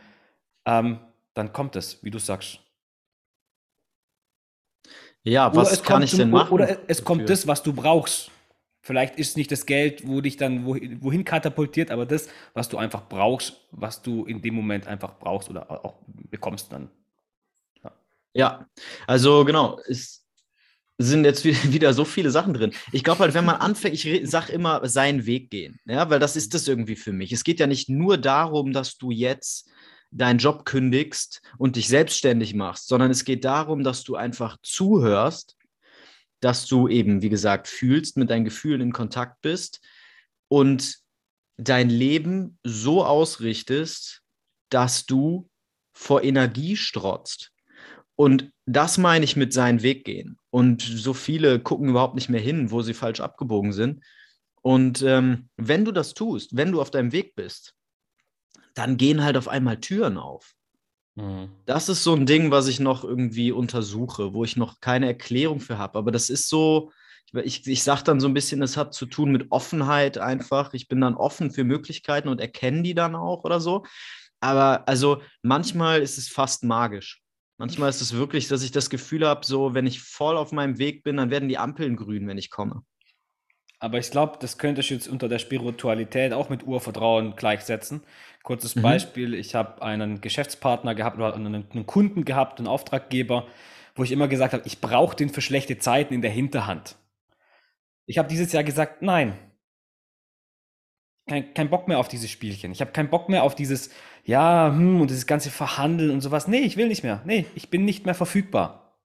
ähm, 0.66 0.98
dann 1.34 1.52
kommt 1.52 1.76
es, 1.76 2.02
wie 2.02 2.10
du 2.10 2.18
sagst. 2.18 2.60
Ja, 5.24 5.54
was 5.54 5.82
kann 5.82 6.02
ich 6.02 6.10
denn 6.10 6.30
machen? 6.30 6.52
Oder 6.52 6.68
es 6.88 6.98
dafür? 6.98 7.04
kommt 7.04 7.30
das, 7.30 7.46
was 7.46 7.62
du 7.62 7.72
brauchst. 7.72 8.30
Vielleicht 8.84 9.16
ist 9.16 9.36
nicht 9.36 9.52
das 9.52 9.66
Geld, 9.66 10.06
wo 10.08 10.20
dich 10.20 10.36
dann 10.36 10.66
wohin 10.66 11.24
katapultiert, 11.24 11.92
aber 11.92 12.04
das, 12.04 12.28
was 12.52 12.68
du 12.68 12.78
einfach 12.78 13.08
brauchst, 13.08 13.64
was 13.70 14.02
du 14.02 14.24
in 14.24 14.42
dem 14.42 14.54
Moment 14.54 14.88
einfach 14.88 15.16
brauchst 15.20 15.48
oder 15.48 15.70
auch 15.84 15.94
bekommst 16.06 16.72
dann. 16.72 16.90
Ja, 17.84 17.92
ja 18.34 18.66
also 19.06 19.44
genau, 19.44 19.78
es 19.86 20.21
sind 21.02 21.24
jetzt 21.24 21.44
wieder 21.72 21.92
so 21.94 22.04
viele 22.04 22.30
Sachen 22.30 22.54
drin. 22.54 22.72
Ich 22.92 23.04
glaube 23.04 23.20
halt, 23.20 23.34
wenn 23.34 23.44
man 23.44 23.56
anfängt, 23.56 23.94
ich 23.94 24.30
sage 24.30 24.52
immer, 24.52 24.86
seinen 24.88 25.26
Weg 25.26 25.50
gehen, 25.50 25.78
ja, 25.84 26.08
weil 26.10 26.20
das 26.20 26.36
ist 26.36 26.54
das 26.54 26.68
irgendwie 26.68 26.96
für 26.96 27.12
mich. 27.12 27.32
Es 27.32 27.44
geht 27.44 27.60
ja 27.60 27.66
nicht 27.66 27.88
nur 27.88 28.18
darum, 28.18 28.72
dass 28.72 28.96
du 28.96 29.10
jetzt 29.10 29.68
deinen 30.10 30.38
Job 30.38 30.66
kündigst 30.66 31.40
und 31.56 31.76
dich 31.76 31.88
selbstständig 31.88 32.54
machst, 32.54 32.88
sondern 32.88 33.10
es 33.10 33.24
geht 33.24 33.44
darum, 33.44 33.82
dass 33.82 34.04
du 34.04 34.14
einfach 34.14 34.58
zuhörst 34.62 35.56
dass 36.42 36.66
du 36.66 36.88
eben, 36.88 37.22
wie 37.22 37.28
gesagt, 37.28 37.68
fühlst, 37.68 38.16
mit 38.16 38.28
deinen 38.28 38.44
Gefühlen 38.44 38.80
in 38.80 38.92
Kontakt 38.92 39.40
bist 39.42 39.80
und 40.48 40.98
dein 41.56 41.88
Leben 41.88 42.58
so 42.64 43.04
ausrichtest, 43.04 44.22
dass 44.68 45.06
du 45.06 45.48
vor 45.92 46.24
Energie 46.24 46.76
strotzt. 46.76 47.51
Und 48.22 48.52
das 48.66 48.98
meine 48.98 49.24
ich 49.24 49.34
mit 49.34 49.52
seinen 49.52 49.82
Weg 49.82 50.04
gehen. 50.04 50.38
Und 50.50 50.80
so 50.80 51.12
viele 51.12 51.58
gucken 51.58 51.88
überhaupt 51.88 52.14
nicht 52.14 52.28
mehr 52.28 52.40
hin, 52.40 52.70
wo 52.70 52.80
sie 52.80 52.94
falsch 52.94 53.18
abgebogen 53.20 53.72
sind. 53.72 54.04
Und 54.60 55.02
ähm, 55.02 55.48
wenn 55.56 55.84
du 55.84 55.90
das 55.90 56.14
tust, 56.14 56.56
wenn 56.56 56.70
du 56.70 56.80
auf 56.80 56.92
deinem 56.92 57.10
Weg 57.10 57.34
bist, 57.34 57.74
dann 58.74 58.96
gehen 58.96 59.24
halt 59.24 59.36
auf 59.36 59.48
einmal 59.48 59.80
Türen 59.80 60.18
auf. 60.18 60.52
Mhm. 61.16 61.48
Das 61.66 61.88
ist 61.88 62.04
so 62.04 62.14
ein 62.14 62.24
Ding, 62.24 62.52
was 62.52 62.68
ich 62.68 62.78
noch 62.78 63.02
irgendwie 63.02 63.50
untersuche, 63.50 64.32
wo 64.34 64.44
ich 64.44 64.56
noch 64.56 64.78
keine 64.78 65.06
Erklärung 65.06 65.58
für 65.58 65.78
habe. 65.78 65.98
Aber 65.98 66.12
das 66.12 66.30
ist 66.30 66.48
so, 66.48 66.92
ich, 67.32 67.66
ich 67.66 67.82
sage 67.82 68.04
dann 68.04 68.20
so 68.20 68.28
ein 68.28 68.34
bisschen, 68.34 68.62
es 68.62 68.76
hat 68.76 68.94
zu 68.94 69.06
tun 69.06 69.32
mit 69.32 69.50
Offenheit 69.50 70.18
einfach. 70.18 70.74
Ich 70.74 70.86
bin 70.86 71.00
dann 71.00 71.16
offen 71.16 71.50
für 71.50 71.64
Möglichkeiten 71.64 72.28
und 72.28 72.40
erkenne 72.40 72.84
die 72.84 72.94
dann 72.94 73.16
auch 73.16 73.42
oder 73.42 73.58
so. 73.58 73.84
Aber 74.38 74.86
also 74.86 75.22
manchmal 75.42 76.02
ist 76.02 76.18
es 76.18 76.28
fast 76.28 76.62
magisch. 76.62 77.21
Manchmal 77.62 77.90
ist 77.90 78.00
es 78.00 78.12
wirklich, 78.12 78.48
dass 78.48 78.64
ich 78.64 78.72
das 78.72 78.90
Gefühl 78.90 79.24
habe, 79.24 79.46
so 79.46 79.72
wenn 79.72 79.86
ich 79.86 80.00
voll 80.00 80.36
auf 80.36 80.50
meinem 80.50 80.78
Weg 80.78 81.04
bin, 81.04 81.18
dann 81.18 81.30
werden 81.30 81.48
die 81.48 81.58
Ampeln 81.58 81.94
grün, 81.94 82.26
wenn 82.26 82.36
ich 82.36 82.50
komme. 82.50 82.82
Aber 83.78 83.98
ich 83.98 84.10
glaube, 84.10 84.36
das 84.40 84.58
könnte 84.58 84.80
ich 84.80 84.90
jetzt 84.90 85.06
unter 85.06 85.28
der 85.28 85.38
Spiritualität 85.38 86.32
auch 86.32 86.48
mit 86.48 86.66
Urvertrauen 86.66 87.36
gleichsetzen. 87.36 88.02
Kurzes 88.42 88.74
mhm. 88.74 88.82
Beispiel, 88.82 89.34
ich 89.34 89.54
habe 89.54 89.80
einen 89.80 90.20
Geschäftspartner 90.20 90.96
gehabt 90.96 91.18
oder 91.18 91.36
einen, 91.36 91.64
einen, 91.70 91.86
Kunden 91.86 92.24
gehabt, 92.24 92.58
einen 92.58 92.66
Auftraggeber, 92.66 93.46
wo 93.94 94.02
ich 94.02 94.10
immer 94.10 94.26
gesagt 94.26 94.54
habe, 94.54 94.64
ich 94.66 94.80
brauche 94.80 95.14
den 95.14 95.28
für 95.28 95.40
schlechte 95.40 95.78
Zeiten 95.78 96.14
in 96.14 96.20
der 96.20 96.32
Hinterhand. 96.32 96.96
Ich 98.06 98.18
habe 98.18 98.28
dieses 98.28 98.50
Jahr 98.50 98.64
gesagt, 98.64 99.02
nein. 99.02 99.38
Kein, 101.28 101.54
kein 101.54 101.70
Bock 101.70 101.88
mehr 101.88 101.98
auf 101.98 102.08
dieses 102.08 102.30
Spielchen. 102.30 102.72
Ich 102.72 102.80
habe 102.80 102.92
keinen 102.92 103.08
Bock 103.08 103.28
mehr 103.28 103.44
auf 103.44 103.54
dieses, 103.54 103.90
ja, 104.24 104.72
hm, 104.74 105.00
und 105.00 105.10
dieses 105.10 105.26
ganze 105.26 105.50
Verhandeln 105.50 106.10
und 106.10 106.20
sowas. 106.20 106.48
Nee, 106.48 106.60
ich 106.60 106.76
will 106.76 106.88
nicht 106.88 107.04
mehr. 107.04 107.22
Nee, 107.24 107.46
ich 107.54 107.70
bin 107.70 107.84
nicht 107.84 108.04
mehr 108.06 108.14
verfügbar. 108.14 108.98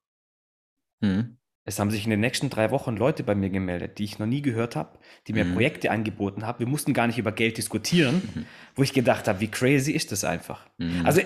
Mhm. 1.00 1.38
Es 1.68 1.80
haben 1.80 1.92
sich 1.92 2.06
in 2.06 2.10
den 2.12 2.22
nächsten 2.22 2.50
drei 2.50 2.72
Wochen 2.72 2.96
Leute 2.96 3.24
bei 3.24 3.36
mir 3.36 3.50
gemeldet, 3.50 3.98
die 3.98 4.06
ich 4.06 4.20
noch 4.20 4.26
nie 4.26 4.42
gehört 4.42 4.78
habe, 4.78 4.98
die 5.28 5.34
mir 5.34 5.44
mhm. 5.44 5.54
Projekte 5.54 5.92
angeboten 5.92 6.46
haben. 6.48 6.60
Wir 6.60 6.68
mussten 6.68 6.94
gar 6.94 7.08
nicht 7.08 7.18
über 7.18 7.34
Geld 7.34 7.58
diskutieren, 7.58 8.22
mhm. 8.34 8.46
wo 8.76 8.84
ich 8.84 8.94
gedacht 8.94 9.28
habe, 9.28 9.42
wie 9.42 9.50
crazy 9.50 9.92
ist 9.92 10.14
das 10.14 10.24
einfach. 10.24 10.66
Mhm. 10.78 11.06
Also 11.06 11.22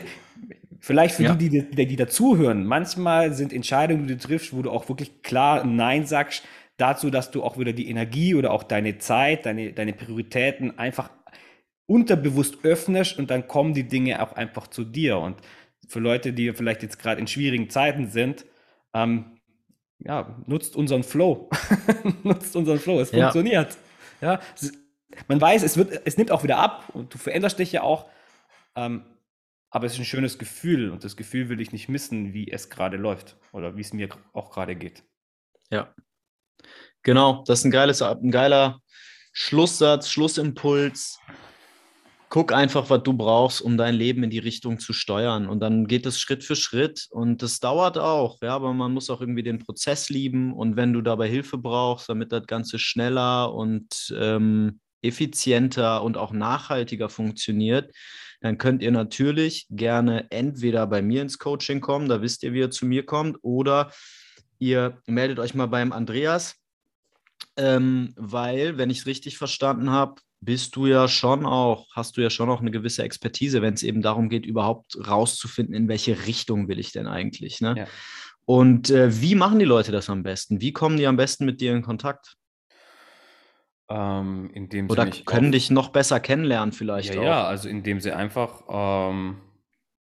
vielleicht 0.80 1.13
für 1.13 1.23
ja. 1.23 1.35
die, 1.35 1.49
die, 1.49 1.69
die, 1.69 1.85
die 1.85 1.95
dazuhören, 1.95 2.65
manchmal 2.65 3.34
sind 3.34 3.53
Entscheidungen, 3.53 4.07
die 4.07 4.15
du 4.15 4.19
triffst, 4.19 4.51
wo 4.51 4.63
du 4.63 4.72
auch 4.72 4.89
wirklich 4.89 5.22
klar 5.22 5.63
Nein 5.63 6.07
sagst, 6.07 6.43
dazu, 6.81 7.09
dass 7.09 7.31
du 7.31 7.43
auch 7.43 7.57
wieder 7.57 7.73
die 7.73 7.89
Energie 7.89 8.35
oder 8.35 8.51
auch 8.51 8.63
deine 8.63 8.97
Zeit, 8.97 9.45
deine, 9.45 9.73
deine 9.73 9.93
Prioritäten 9.93 10.77
einfach 10.77 11.09
unterbewusst 11.85 12.63
öffnest 12.63 13.19
und 13.19 13.29
dann 13.29 13.47
kommen 13.47 13.73
die 13.73 13.87
Dinge 13.87 14.21
auch 14.21 14.33
einfach 14.33 14.67
zu 14.67 14.83
dir. 14.83 15.17
Und 15.17 15.37
für 15.87 15.99
Leute, 15.99 16.33
die 16.33 16.53
vielleicht 16.53 16.83
jetzt 16.83 16.99
gerade 16.99 17.19
in 17.19 17.27
schwierigen 17.27 17.69
Zeiten 17.69 18.07
sind, 18.07 18.45
ähm, 18.93 19.37
ja, 19.99 20.35
nutzt 20.47 20.75
unseren 20.75 21.03
Flow. 21.03 21.49
nutzt 22.23 22.55
unseren 22.55 22.79
Flow. 22.79 22.99
Es 22.99 23.11
ja. 23.11 23.23
funktioniert. 23.23 23.77
Ja, 24.21 24.39
es, 24.55 24.71
man 25.27 25.39
weiß, 25.39 25.63
es, 25.63 25.77
wird, 25.77 26.01
es 26.05 26.17
nimmt 26.17 26.31
auch 26.31 26.43
wieder 26.43 26.57
ab 26.57 26.85
und 26.93 27.13
du 27.13 27.17
veränderst 27.17 27.59
dich 27.59 27.71
ja 27.71 27.83
auch. 27.83 28.09
Ähm, 28.75 29.03
aber 29.69 29.85
es 29.85 29.93
ist 29.93 29.99
ein 29.99 30.05
schönes 30.05 30.37
Gefühl 30.37 30.89
und 30.91 31.03
das 31.03 31.15
Gefühl 31.15 31.49
will 31.49 31.61
ich 31.61 31.71
nicht 31.71 31.89
missen, 31.89 32.33
wie 32.33 32.51
es 32.51 32.69
gerade 32.69 32.97
läuft 32.97 33.37
oder 33.51 33.77
wie 33.77 33.81
es 33.81 33.93
mir 33.93 34.09
auch 34.33 34.51
gerade 34.51 34.75
geht. 34.75 35.03
Ja. 35.69 35.93
Genau, 37.03 37.43
das 37.47 37.59
ist 37.59 37.65
ein, 37.65 37.71
geiles, 37.71 38.01
ein 38.01 38.31
geiler 38.31 38.79
Schlusssatz, 39.33 40.09
Schlussimpuls 40.09 41.19
guck 42.31 42.53
einfach, 42.53 42.89
was 42.89 43.03
du 43.03 43.11
brauchst, 43.11 43.61
um 43.61 43.77
dein 43.77 43.93
Leben 43.93 44.23
in 44.23 44.29
die 44.29 44.39
Richtung 44.39 44.79
zu 44.79 44.93
steuern. 44.93 45.47
Und 45.47 45.59
dann 45.59 45.85
geht 45.85 46.05
es 46.05 46.17
Schritt 46.17 46.45
für 46.45 46.55
Schritt. 46.55 47.07
Und 47.11 47.43
das 47.43 47.59
dauert 47.59 47.97
auch, 47.97 48.39
ja, 48.41 48.55
aber 48.55 48.73
man 48.73 48.93
muss 48.93 49.09
auch 49.09 49.19
irgendwie 49.19 49.43
den 49.43 49.59
Prozess 49.59 50.09
lieben. 50.09 50.53
Und 50.53 50.77
wenn 50.77 50.93
du 50.93 51.01
dabei 51.01 51.27
Hilfe 51.27 51.57
brauchst, 51.57 52.07
damit 52.07 52.31
das 52.31 52.47
Ganze 52.47 52.79
schneller 52.79 53.53
und 53.53 54.15
ähm, 54.17 54.79
effizienter 55.01 56.01
und 56.03 56.15
auch 56.15 56.31
nachhaltiger 56.31 57.09
funktioniert, 57.09 57.93
dann 58.39 58.57
könnt 58.57 58.81
ihr 58.81 58.91
natürlich 58.91 59.67
gerne 59.69 60.31
entweder 60.31 60.88
bei 60.88 61.01
mir 61.01 61.21
ins 61.21 61.38
Coaching 61.38 61.81
kommen, 61.81 62.07
da 62.07 62.21
wisst 62.21 62.43
ihr, 62.43 62.53
wie 62.53 62.59
ihr 62.59 62.71
zu 62.71 62.85
mir 62.85 63.05
kommt, 63.05 63.39
oder 63.41 63.91
ihr 64.61 65.01
meldet 65.07 65.39
euch 65.39 65.55
mal 65.55 65.65
beim 65.65 65.91
Andreas, 65.91 66.55
ähm, 67.57 68.13
weil, 68.15 68.77
wenn 68.77 68.91
ich 68.91 68.99
es 68.99 69.05
richtig 69.07 69.38
verstanden 69.38 69.89
habe, 69.89 70.21
bist 70.39 70.75
du 70.75 70.85
ja 70.85 71.07
schon 71.07 71.45
auch, 71.45 71.88
hast 71.95 72.15
du 72.15 72.21
ja 72.21 72.29
schon 72.29 72.49
auch 72.49 72.61
eine 72.61 72.71
gewisse 72.71 73.03
Expertise, 73.03 73.61
wenn 73.61 73.73
es 73.73 73.83
eben 73.83 74.01
darum 74.01 74.29
geht, 74.29 74.45
überhaupt 74.45 74.97
rauszufinden, 75.07 75.75
in 75.75 75.88
welche 75.88 76.25
Richtung 76.25 76.67
will 76.67 76.79
ich 76.79 76.91
denn 76.91 77.07
eigentlich. 77.07 77.59
Ne? 77.59 77.75
Ja. 77.77 77.88
Und 78.45 78.89
äh, 78.89 79.21
wie 79.21 79.35
machen 79.35 79.59
die 79.59 79.65
Leute 79.65 79.91
das 79.91 80.09
am 80.09 80.23
besten? 80.23 80.61
Wie 80.61 80.73
kommen 80.73 80.97
die 80.97 81.07
am 81.07 81.17
besten 81.17 81.45
mit 81.45 81.61
dir 81.61 81.73
in 81.73 81.81
Kontakt? 81.81 82.38
Ähm, 83.89 84.51
Oder 84.89 85.09
können 85.09 85.51
dich 85.51 85.69
noch 85.69 85.89
besser 85.89 86.19
kennenlernen 86.19 86.71
vielleicht 86.71 87.13
ja, 87.13 87.19
auch. 87.19 87.25
Ja, 87.25 87.43
also 87.45 87.67
indem 87.67 87.99
sie 87.99 88.11
einfach 88.11 88.63
ähm, 88.69 89.41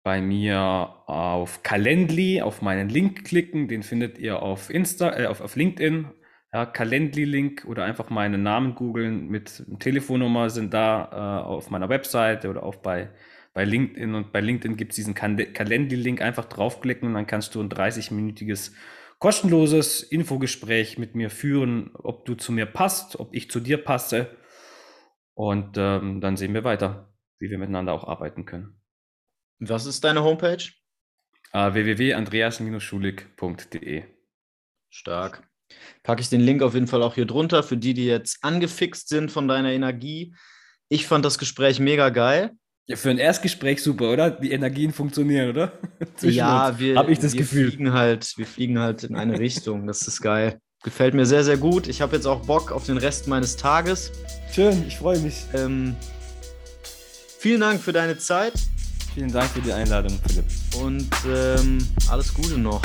bei 0.04 0.22
mir 0.22 0.60
auf 1.08 1.64
Calendly, 1.64 2.42
auf 2.42 2.62
meinen 2.62 2.90
Link 2.90 3.24
klicken, 3.24 3.68
den 3.68 3.84
findet 3.84 4.18
ihr 4.18 4.42
auf 4.42 4.70
Insta, 4.70 5.18
äh, 5.18 5.26
auf, 5.28 5.42
auf 5.42 5.56
LinkedIn 5.56 6.08
ja, 6.54 6.68
Calendly-Link 6.68 7.66
oder 7.66 7.84
einfach 7.84 8.10
meinen 8.12 8.44
Namen 8.44 8.76
googeln 8.76 9.28
mit 9.28 9.66
Telefonnummer 9.80 10.50
sind 10.52 10.74
da 10.74 11.42
äh, 11.42 11.44
auf 11.46 11.72
meiner 11.72 11.90
Webseite 11.90 12.50
oder 12.50 12.64
auch 12.64 12.76
bei, 12.76 13.10
bei 13.54 13.66
LinkedIn. 13.66 14.14
Und 14.14 14.32
bei 14.32 14.40
LinkedIn 14.40 14.78
gibt 14.78 14.92
es 14.92 14.98
diesen 14.98 15.16
Calendly-Link, 15.16 16.22
einfach 16.22 16.46
draufklicken 16.46 17.10
und 17.10 17.16
dann 17.16 17.26
kannst 17.28 17.56
du 17.56 17.62
ein 17.62 17.70
30-minütiges 17.70 18.74
kostenloses 19.18 20.04
Infogespräch 20.04 21.00
mit 21.00 21.16
mir 21.16 21.30
führen, 21.32 21.92
ob 21.96 22.26
du 22.26 22.36
zu 22.36 22.52
mir 22.52 22.68
passt, 22.68 23.20
ob 23.20 23.34
ich 23.34 23.50
zu 23.50 23.60
dir 23.60 23.84
passe. 23.84 24.28
Und 25.34 25.78
ähm, 25.78 26.22
dann 26.22 26.38
sehen 26.38 26.54
wir 26.54 26.64
weiter, 26.64 27.12
wie 27.40 27.50
wir 27.50 27.58
miteinander 27.58 27.94
auch 27.94 28.04
arbeiten 28.04 28.46
können. 28.46 28.83
Was 29.70 29.86
ist 29.86 30.04
deine 30.04 30.24
Homepage? 30.24 30.64
Uh, 31.54 31.74
www.andreas-schulig.de 31.74 34.04
Stark. 34.90 35.44
Packe 36.04 36.22
ich 36.22 36.30
den 36.30 36.42
Link 36.42 36.62
auf 36.62 36.74
jeden 36.74 36.88
Fall 36.88 37.04
auch 37.04 37.16
hier 37.16 37.26
drunter 37.26 37.64
für 37.64 37.78
die, 37.78 37.94
die 37.94 38.06
jetzt 38.06 38.44
angefixt 38.44 39.08
sind 39.10 39.32
von 39.32 39.48
deiner 39.48 39.72
Energie. 39.72 40.36
Ich 40.90 41.08
fand 41.08 41.24
das 41.26 41.38
Gespräch 41.38 41.80
mega 41.80 42.10
geil. 42.10 42.52
Ja, 42.86 42.98
für 42.98 43.10
ein 43.10 43.18
Erstgespräch 43.18 43.82
super, 43.82 44.12
oder? 44.12 44.30
Die 44.30 44.52
Energien 44.52 44.92
funktionieren, 44.92 45.50
oder? 45.50 45.72
ja, 46.22 46.78
wir, 46.78 46.98
Hab 46.98 47.08
ich 47.08 47.20
das 47.20 47.32
wir 47.34 47.42
Gefühl. 47.42 47.70
fliegen 47.70 47.94
halt, 47.94 48.38
wir 48.38 48.46
fliegen 48.46 48.80
halt 48.80 49.04
in 49.04 49.16
eine 49.16 49.40
Richtung. 49.40 49.88
Das 49.88 50.06
ist 50.08 50.22
geil. 50.22 50.60
Gefällt 50.84 51.14
mir 51.14 51.26
sehr, 51.26 51.46
sehr 51.46 51.58
gut. 51.58 51.88
Ich 51.88 52.02
habe 52.02 52.18
jetzt 52.18 52.26
auch 52.26 52.46
Bock 52.46 52.74
auf 52.74 52.86
den 52.86 52.98
Rest 52.98 53.30
meines 53.30 53.56
Tages. 53.56 54.12
Schön, 54.52 54.84
ich 54.86 54.98
freue 54.98 55.20
mich. 55.20 55.46
Ähm, 55.54 55.96
vielen 57.40 57.62
Dank 57.62 57.80
für 57.80 57.94
deine 57.94 58.18
Zeit. 58.18 58.54
Vielen 59.14 59.32
Dank 59.32 59.50
für 59.52 59.62
die 59.62 59.72
Einladung, 59.72 60.20
Philipp. 60.28 60.46
Und 60.82 61.08
ähm, 61.28 61.88
alles 62.10 62.34
Gute 62.34 62.58
noch. 62.58 62.82